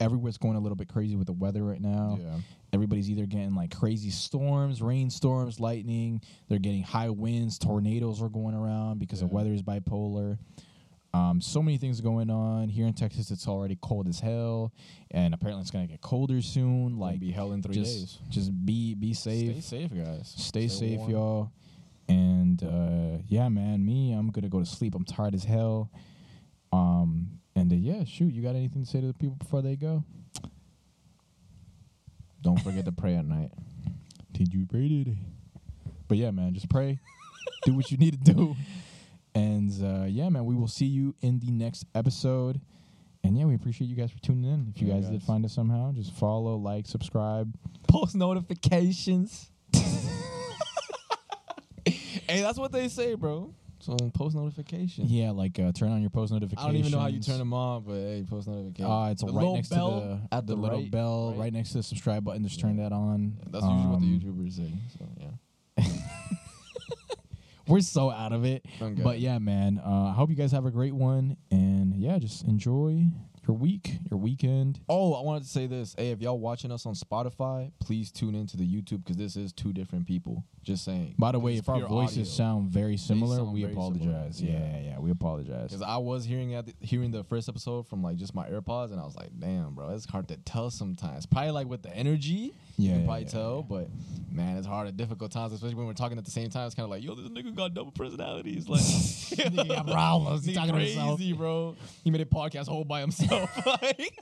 Everywhere's 0.00 0.38
going 0.38 0.56
a 0.56 0.60
little 0.60 0.76
bit 0.76 0.88
crazy 0.88 1.16
with 1.16 1.26
the 1.26 1.32
weather 1.32 1.64
right 1.64 1.80
now. 1.80 2.18
Yeah. 2.20 2.36
Everybody's 2.72 3.10
either 3.10 3.26
getting 3.26 3.54
like 3.54 3.74
crazy 3.74 4.10
storms, 4.10 4.80
rainstorms, 4.80 5.58
lightning. 5.58 6.20
They're 6.48 6.58
getting 6.58 6.82
high 6.82 7.08
winds, 7.08 7.58
tornadoes 7.58 8.22
are 8.22 8.28
going 8.28 8.54
around 8.54 9.00
because 9.00 9.20
the 9.20 9.26
weather 9.26 9.52
is 9.52 9.62
bipolar. 9.62 10.38
Um, 11.14 11.40
so 11.40 11.62
many 11.62 11.78
things 11.78 12.00
going 12.00 12.30
on 12.30 12.68
here 12.68 12.86
in 12.86 12.92
Texas. 12.92 13.30
It's 13.30 13.48
already 13.48 13.78
cold 13.80 14.06
as 14.08 14.20
hell, 14.20 14.72
and 15.10 15.32
apparently 15.32 15.62
it's 15.62 15.70
gonna 15.70 15.86
get 15.86 16.02
colder 16.02 16.42
soon. 16.42 16.98
Like 16.98 17.18
be 17.18 17.30
hell 17.30 17.52
in 17.52 17.62
three 17.62 17.76
just, 17.76 17.98
days. 17.98 18.18
Just 18.28 18.66
be 18.66 18.94
be 18.94 19.14
safe. 19.14 19.64
Stay 19.64 19.88
safe, 19.88 19.90
guys. 19.94 20.34
Stay, 20.36 20.68
safe, 20.68 20.98
warm. 20.98 21.10
y'all. 21.10 21.52
And 22.08 22.62
uh, 22.62 23.22
yeah, 23.26 23.48
man, 23.48 23.84
me, 23.84 24.12
I'm 24.12 24.30
gonna 24.30 24.48
go 24.48 24.60
to 24.60 24.66
sleep. 24.66 24.94
I'm 24.94 25.04
tired 25.04 25.34
as 25.34 25.44
hell. 25.44 25.90
Um, 26.72 27.40
and 27.54 27.72
uh, 27.72 27.76
yeah, 27.76 28.04
shoot, 28.04 28.32
you 28.32 28.42
got 28.42 28.56
anything 28.56 28.84
to 28.84 28.88
say 28.88 29.00
to 29.00 29.06
the 29.06 29.14
people 29.14 29.36
before 29.36 29.62
they 29.62 29.76
go? 29.76 30.04
Don't 32.40 32.60
forget 32.62 32.84
to 32.84 32.92
pray 32.92 33.16
at 33.16 33.24
night. 33.24 33.50
Did 34.32 34.52
you 34.54 34.66
pray 34.66 34.88
today? 34.88 35.18
But 36.06 36.18
yeah, 36.18 36.30
man, 36.30 36.54
just 36.54 36.68
pray. 36.70 36.98
do 37.64 37.74
what 37.74 37.90
you 37.90 37.98
need 37.98 38.24
to 38.24 38.32
do. 38.32 38.56
And 39.34 39.70
uh, 39.82 40.06
yeah, 40.06 40.28
man, 40.28 40.44
we 40.44 40.54
will 40.54 40.68
see 40.68 40.86
you 40.86 41.14
in 41.20 41.40
the 41.40 41.50
next 41.50 41.84
episode. 41.94 42.60
And 43.24 43.36
yeah, 43.36 43.44
we 43.44 43.54
appreciate 43.54 43.88
you 43.88 43.96
guys 43.96 44.10
for 44.10 44.20
tuning 44.20 44.44
in. 44.44 44.72
If 44.74 44.80
you 44.80 44.88
Yeah, 44.88 44.94
guys, 44.94 45.08
did 45.10 45.22
find 45.22 45.44
us 45.44 45.52
somehow, 45.52 45.92
just 45.92 46.12
follow, 46.14 46.56
like, 46.56 46.86
subscribe. 46.86 47.52
Post 47.88 48.14
notifications. 48.14 49.50
Hey, 52.28 52.42
that's 52.42 52.58
what 52.58 52.72
they 52.72 52.88
say, 52.88 53.14
bro. 53.14 53.54
So 53.80 53.96
post 54.12 54.34
notifications. 54.34 55.08
Yeah, 55.10 55.30
like 55.30 55.56
uh, 55.60 55.70
turn 55.72 55.92
on 55.92 56.00
your 56.00 56.10
post 56.10 56.32
notifications. 56.32 56.64
I 56.64 56.68
don't 56.68 56.76
even 56.80 56.90
know 56.90 56.98
how 56.98 57.06
you 57.06 57.20
turn 57.20 57.38
them 57.38 57.52
on, 57.54 57.82
but 57.84 57.94
hey, 57.94 58.24
post 58.28 58.48
notifications. 58.48 58.90
Uh, 58.90 59.08
it's 59.12 59.22
The 59.22 59.32
right 59.32 59.52
next 59.54 59.68
bell 59.68 60.00
to 60.00 60.06
the 60.06 60.20
at 60.36 60.46
the, 60.48 60.54
the 60.56 60.60
little 60.60 60.80
right, 60.80 60.90
bell 60.90 61.30
right? 61.30 61.38
right. 61.38 61.52
next 61.52 61.70
to 61.70 61.76
the 61.78 61.82
subscribe 61.84 62.24
button. 62.24 62.42
Just 62.42 62.58
turn 62.58 62.76
that 62.78 62.90
on. 62.92 63.36
That's 63.50 63.64
usually 63.64 63.86
what 63.86 64.00
the 64.00 64.06
Um, 64.06 64.20
YouTubers 64.20 64.52
say. 64.56 64.72
So 64.98 65.08
yeah. 65.20 65.84
We're 67.68 67.80
so 67.80 68.10
out 68.10 68.32
of 68.32 68.46
it, 68.46 68.64
Okay. 68.80 69.02
but 69.02 69.20
yeah, 69.20 69.38
man. 69.38 69.78
Uh, 69.84 70.06
I 70.06 70.12
hope 70.12 70.30
you 70.30 70.36
guys 70.36 70.52
have 70.52 70.64
a 70.64 70.70
great 70.70 70.94
one, 70.94 71.36
and 71.50 71.94
yeah, 71.94 72.18
just 72.18 72.44
enjoy 72.44 73.04
your 73.48 73.56
week, 73.56 73.98
your 74.10 74.18
weekend. 74.20 74.78
Oh, 74.88 75.14
I 75.14 75.22
wanted 75.22 75.42
to 75.44 75.48
say 75.48 75.66
this. 75.66 75.94
Hey, 75.96 76.10
if 76.10 76.20
y'all 76.20 76.38
watching 76.38 76.70
us 76.70 76.84
on 76.84 76.94
Spotify, 76.94 77.72
please 77.80 78.12
tune 78.12 78.34
into 78.34 78.56
the 78.58 78.64
YouTube 78.64 78.98
because 79.04 79.16
this 79.16 79.36
is 79.36 79.52
two 79.54 79.72
different 79.72 80.06
people. 80.06 80.44
Just 80.62 80.84
saying. 80.84 81.14
By 81.18 81.32
the 81.32 81.38
way, 81.38 81.56
if 81.56 81.68
our 81.68 81.80
voices 81.86 82.30
sound 82.30 82.70
very 82.70 82.98
similar, 82.98 83.36
sound 83.36 83.54
we 83.54 83.62
very 83.62 83.72
apologize. 83.72 84.40
Yeah, 84.42 84.52
Yeah. 84.52 84.58
yeah, 84.58 84.80
yeah, 84.90 84.98
we 84.98 85.10
apologize. 85.10 85.70
Because 85.70 85.80
I 85.82 85.96
was 85.96 86.26
hearing 86.26 86.54
at 86.54 86.66
the, 86.66 86.74
hearing 86.80 87.10
the 87.10 87.24
first 87.24 87.48
episode 87.48 87.86
from 87.88 88.02
like 88.02 88.16
just 88.16 88.34
my 88.34 88.46
AirPods, 88.48 88.90
and 88.92 89.00
I 89.00 89.04
was 89.04 89.16
like, 89.16 89.30
"Damn, 89.38 89.74
bro, 89.74 89.88
it's 89.90 90.04
hard 90.04 90.28
to 90.28 90.36
tell 90.36 90.70
sometimes." 90.70 91.24
Probably 91.24 91.50
like 91.52 91.68
with 91.68 91.82
the 91.82 91.96
energy, 91.96 92.52
Yeah, 92.78 92.90
you 92.90 92.92
can 92.92 93.00
yeah, 93.00 93.06
probably 93.06 93.24
yeah, 93.24 93.30
tell. 93.30 93.62
But 93.62 93.88
man, 94.32 94.56
it's 94.56 94.66
hard 94.66 94.86
at 94.86 94.96
difficult 94.96 95.32
times, 95.32 95.52
especially 95.52 95.74
when 95.74 95.86
we're 95.86 95.94
talking 95.94 96.16
at 96.16 96.24
the 96.24 96.30
same 96.30 96.48
time. 96.48 96.66
It's 96.66 96.74
kind 96.74 96.84
of 96.84 96.90
like, 96.90 97.02
"Yo, 97.02 97.14
this 97.14 97.28
nigga 97.28 97.54
got 97.54 97.74
double 97.74 97.90
personalities." 97.90 98.68
Like, 98.68 98.80
Nigga 99.38 99.68
got 99.68 99.86
problems. 99.86 100.44
He 100.44 100.54
talking 100.54 100.74
to 100.74 100.80
himself. 100.80 101.20
bro. 101.36 101.76
He 102.04 102.10
made 102.10 102.20
a 102.20 102.24
podcast 102.24 102.68
whole 102.68 102.84
by 102.84 103.00
himself. 103.00 103.50
like, 103.66 104.14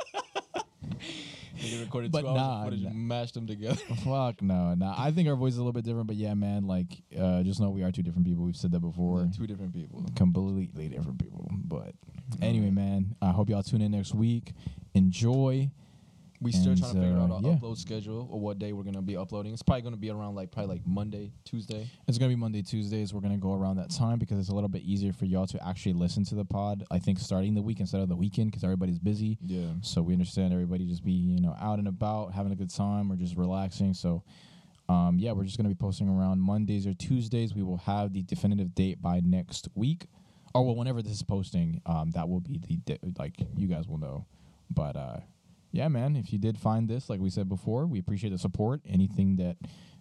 nigga 1.59 1.80
recorded 1.84 2.12
But 2.12 2.22
two 2.22 2.28
hours 2.28 2.36
nah, 2.36 2.64
footage 2.64 2.82
nah. 2.82 2.90
mashed 2.92 3.34
them 3.34 3.46
together. 3.46 3.76
Fuck 4.04 4.42
no, 4.42 4.74
no. 4.74 4.94
I 4.96 5.11
think 5.11 5.28
our 5.28 5.36
voice 5.36 5.52
is 5.52 5.59
a 5.59 5.61
little 5.61 5.72
bit 5.72 5.84
different, 5.84 6.07
but 6.07 6.16
yeah, 6.16 6.34
man. 6.34 6.66
Like, 6.66 7.02
uh, 7.18 7.42
just 7.42 7.61
know 7.61 7.70
we 7.70 7.82
are 7.82 7.92
two 7.92 8.02
different 8.02 8.26
people. 8.26 8.44
We've 8.44 8.57
said 8.57 8.72
that 8.72 8.80
before. 8.80 9.16
We're 9.16 9.30
two 9.36 9.46
different 9.46 9.74
people. 9.74 10.04
completely 10.16 10.88
different 10.88 11.18
people. 11.18 11.50
But 11.52 11.94
anyway, 12.40 12.70
man, 12.70 13.14
I 13.22 13.30
hope 13.30 13.48
y'all 13.50 13.62
tune 13.62 13.82
in 13.82 13.92
next 13.92 14.14
week. 14.14 14.52
Enjoy. 14.94 15.70
We 16.47 16.53
still 16.53 16.70
And, 16.70 16.78
trying 16.78 16.94
to 16.94 17.01
figure 17.01 17.18
out 17.18 17.30
uh, 17.32 17.34
our 17.34 17.42
yeah. 17.42 17.57
upload 17.57 17.76
schedule 17.76 18.28
or 18.30 18.38
what 18.38 18.61
day 18.61 18.72
we're 18.72 18.84
gonna 18.84 19.03
be 19.03 19.16
uploading. 19.16 19.53
It's 19.53 19.64
probably 19.64 19.82
gonna 19.82 19.97
be 19.97 20.11
around 20.11 20.36
like 20.36 20.53
probably 20.53 20.76
like 20.76 20.86
Monday, 20.86 21.32
Tuesday. 21.44 21.90
It's 22.07 22.18
gonna 22.18 22.28
be 22.28 22.36
Monday, 22.36 22.62
Tuesdays. 22.62 23.12
We're 23.12 23.20
gonna 23.20 23.36
go 23.36 23.53
around 23.53 23.78
that 23.78 23.90
time 23.90 24.20
because 24.20 24.38
it's 24.38 24.49
a 24.49 24.55
little 24.55 24.68
bit 24.68 24.82
easier 24.82 25.12
for 25.12 25.24
y'all 25.24 25.49
to 25.49 25.66
actually 25.66 25.94
listen 25.94 26.24
to 26.26 26.36
the 26.36 26.44
pod. 26.44 26.84
I 26.88 27.01
think 27.01 27.18
starting 27.18 27.55
the 27.57 27.62
week 27.62 27.80
instead 27.80 28.01
of 28.01 28.09
the 28.09 28.14
weekend 28.14 28.53
because 28.53 28.62
everybody's 28.62 29.01
busy. 29.01 29.38
Yeah. 29.42 29.70
So 29.80 30.03
we 30.03 30.12
understand 30.12 30.53
everybody 30.53 30.86
just 30.86 31.03
be 31.03 31.11
you 31.11 31.40
know 31.40 31.57
out 31.61 31.80
and 31.80 31.88
about, 31.88 32.32
having 32.32 32.53
a 32.53 32.57
good 32.57 32.70
time, 32.72 33.11
or 33.11 33.16
just 33.16 33.36
relaxing. 33.36 33.92
So. 33.92 34.22
Um, 34.88 35.18
yeah, 35.18 35.32
we're 35.32 35.42
just 35.42 35.57
gonna 35.57 35.68
be 35.68 35.74
posting 35.74 36.09
around 36.09 36.38
Mondays 36.40 36.86
or 36.86 36.94
Tuesdays. 36.94 37.57
We 37.57 37.64
will 37.64 37.78
have 37.78 38.12
the 38.12 38.22
definitive 38.22 38.72
date 38.72 39.03
by 39.03 39.18
next 39.18 39.68
week, 39.74 40.07
or 40.55 40.64
well, 40.64 40.76
whenever 40.76 41.03
this 41.03 41.14
is 41.14 41.22
posting, 41.24 41.80
um, 41.86 42.12
that 42.12 42.28
will 42.28 42.38
be 42.38 42.59
the 42.59 42.76
di- 42.76 42.99
like 43.18 43.34
you 43.57 43.66
guys 43.66 43.88
will 43.88 43.99
know. 43.99 44.26
But 44.70 44.94
uh, 44.94 45.16
yeah, 45.76 45.88
man, 45.88 46.16
if 46.16 46.32
you 46.32 46.38
did 46.38 46.58
find 46.58 46.88
this, 46.88 47.08
like 47.10 47.20
we 47.20 47.30
said 47.30 47.48
before, 47.48 47.86
we 47.86 47.98
appreciate 47.98 48.30
the 48.30 48.38
support. 48.38 48.80
Anything 48.88 49.36
that 49.36 49.56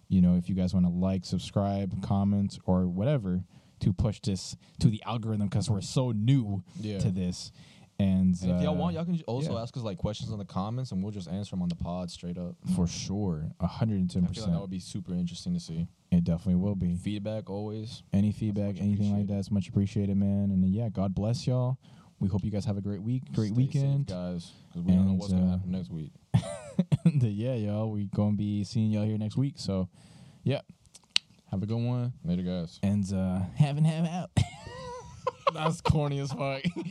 you 0.08 0.20
know, 0.20 0.36
if 0.36 0.48
you 0.48 0.54
guys 0.54 0.72
want 0.72 0.86
to 0.86 0.92
like, 0.92 1.24
subscribe, 1.24 2.00
comment, 2.02 2.58
or 2.64 2.86
whatever 2.86 3.42
to 3.80 3.92
push 3.92 4.20
this 4.20 4.56
to 4.80 4.88
the 4.88 5.02
algorithm 5.04 5.48
because 5.48 5.68
we're 5.68 5.80
so 5.80 6.12
new 6.12 6.62
Yeah. 6.80 6.98
to 7.00 7.10
this. 7.10 7.50
And, 7.98 8.36
And 8.42 8.52
if 8.52 8.62
y'all 8.62 8.68
uh, 8.68 8.72
want, 8.74 8.94
y'all 8.94 9.04
can 9.06 9.20
also 9.26 9.54
yeah. 9.54 9.62
ask 9.62 9.74
us 9.76 9.82
like 9.82 9.96
questions 9.98 10.30
in 10.30 10.38
the 10.38 10.44
comments, 10.44 10.92
and 10.92 11.02
we'll 11.02 11.12
just 11.12 11.28
answer 11.28 11.50
them 11.50 11.62
on 11.62 11.68
the 11.70 11.76
pod 11.76 12.10
straight 12.10 12.36
up. 12.38 12.54
for 12.74 12.86
sure, 12.86 13.50
hundred 13.60 13.98
and 14.00 14.10
ten 14.10 14.24
I 14.24 14.32
feel 14.32 14.44
like 14.44 14.52
that 14.52 14.60
would 14.60 14.70
be 14.70 14.80
super 14.80 15.14
interesting 15.14 15.54
to 15.54 15.60
see. 15.60 15.88
It 16.12 16.22
definitely 16.24 16.56
will 16.56 16.74
be. 16.76 16.94
Feedback 16.94 17.48
always. 17.50 18.02
Any 18.12 18.32
feedback, 18.32 18.78
anything 18.80 19.12
like 19.12 19.22
appreciated. 19.22 19.28
that 19.28 19.38
is 19.38 19.50
much 19.50 19.68
appreciated, 19.68 20.16
man. 20.16 20.50
And 20.52 20.62
uh, 20.62 20.68
yeah, 20.68 20.88
God 20.90 21.14
bless 21.14 21.46
y'all. 21.46 21.78
We 22.18 22.28
hope 22.28 22.44
you 22.44 22.50
guys 22.50 22.64
have 22.64 22.78
a 22.78 22.80
great 22.80 23.02
week, 23.02 23.24
great 23.34 23.48
Stay 23.48 23.48
safe, 23.48 23.56
weekend. 23.56 24.06
guys, 24.06 24.52
because 24.68 24.82
we 24.86 24.92
don't 24.92 25.04
know 25.04 25.10
And, 25.10 25.18
what's 25.18 25.32
gonna 25.32 25.46
uh, 25.46 25.50
happen 25.50 25.70
next 25.70 25.90
week. 25.90 26.12
and 27.04 27.22
uh, 27.22 27.26
yeah, 27.26 27.54
y'all, 27.54 27.90
we 27.90 28.06
gonna 28.14 28.36
be 28.36 28.64
seeing 28.64 28.90
y'all 28.90 29.04
here 29.04 29.18
next 29.18 29.36
week. 29.36 29.54
So, 29.56 29.88
yeah, 30.42 30.60
have 31.50 31.62
a 31.62 31.66
good 31.66 31.76
one. 31.76 32.14
Later, 32.24 32.42
guys. 32.42 32.78
And 32.82 33.04
uh, 33.12 33.40
have 33.56 33.76
and 33.76 33.86
have 33.86 34.06
out. 34.06 34.30
That's 35.54 35.80
corny 35.80 36.18
as 36.20 36.32
fuck. 36.32 36.62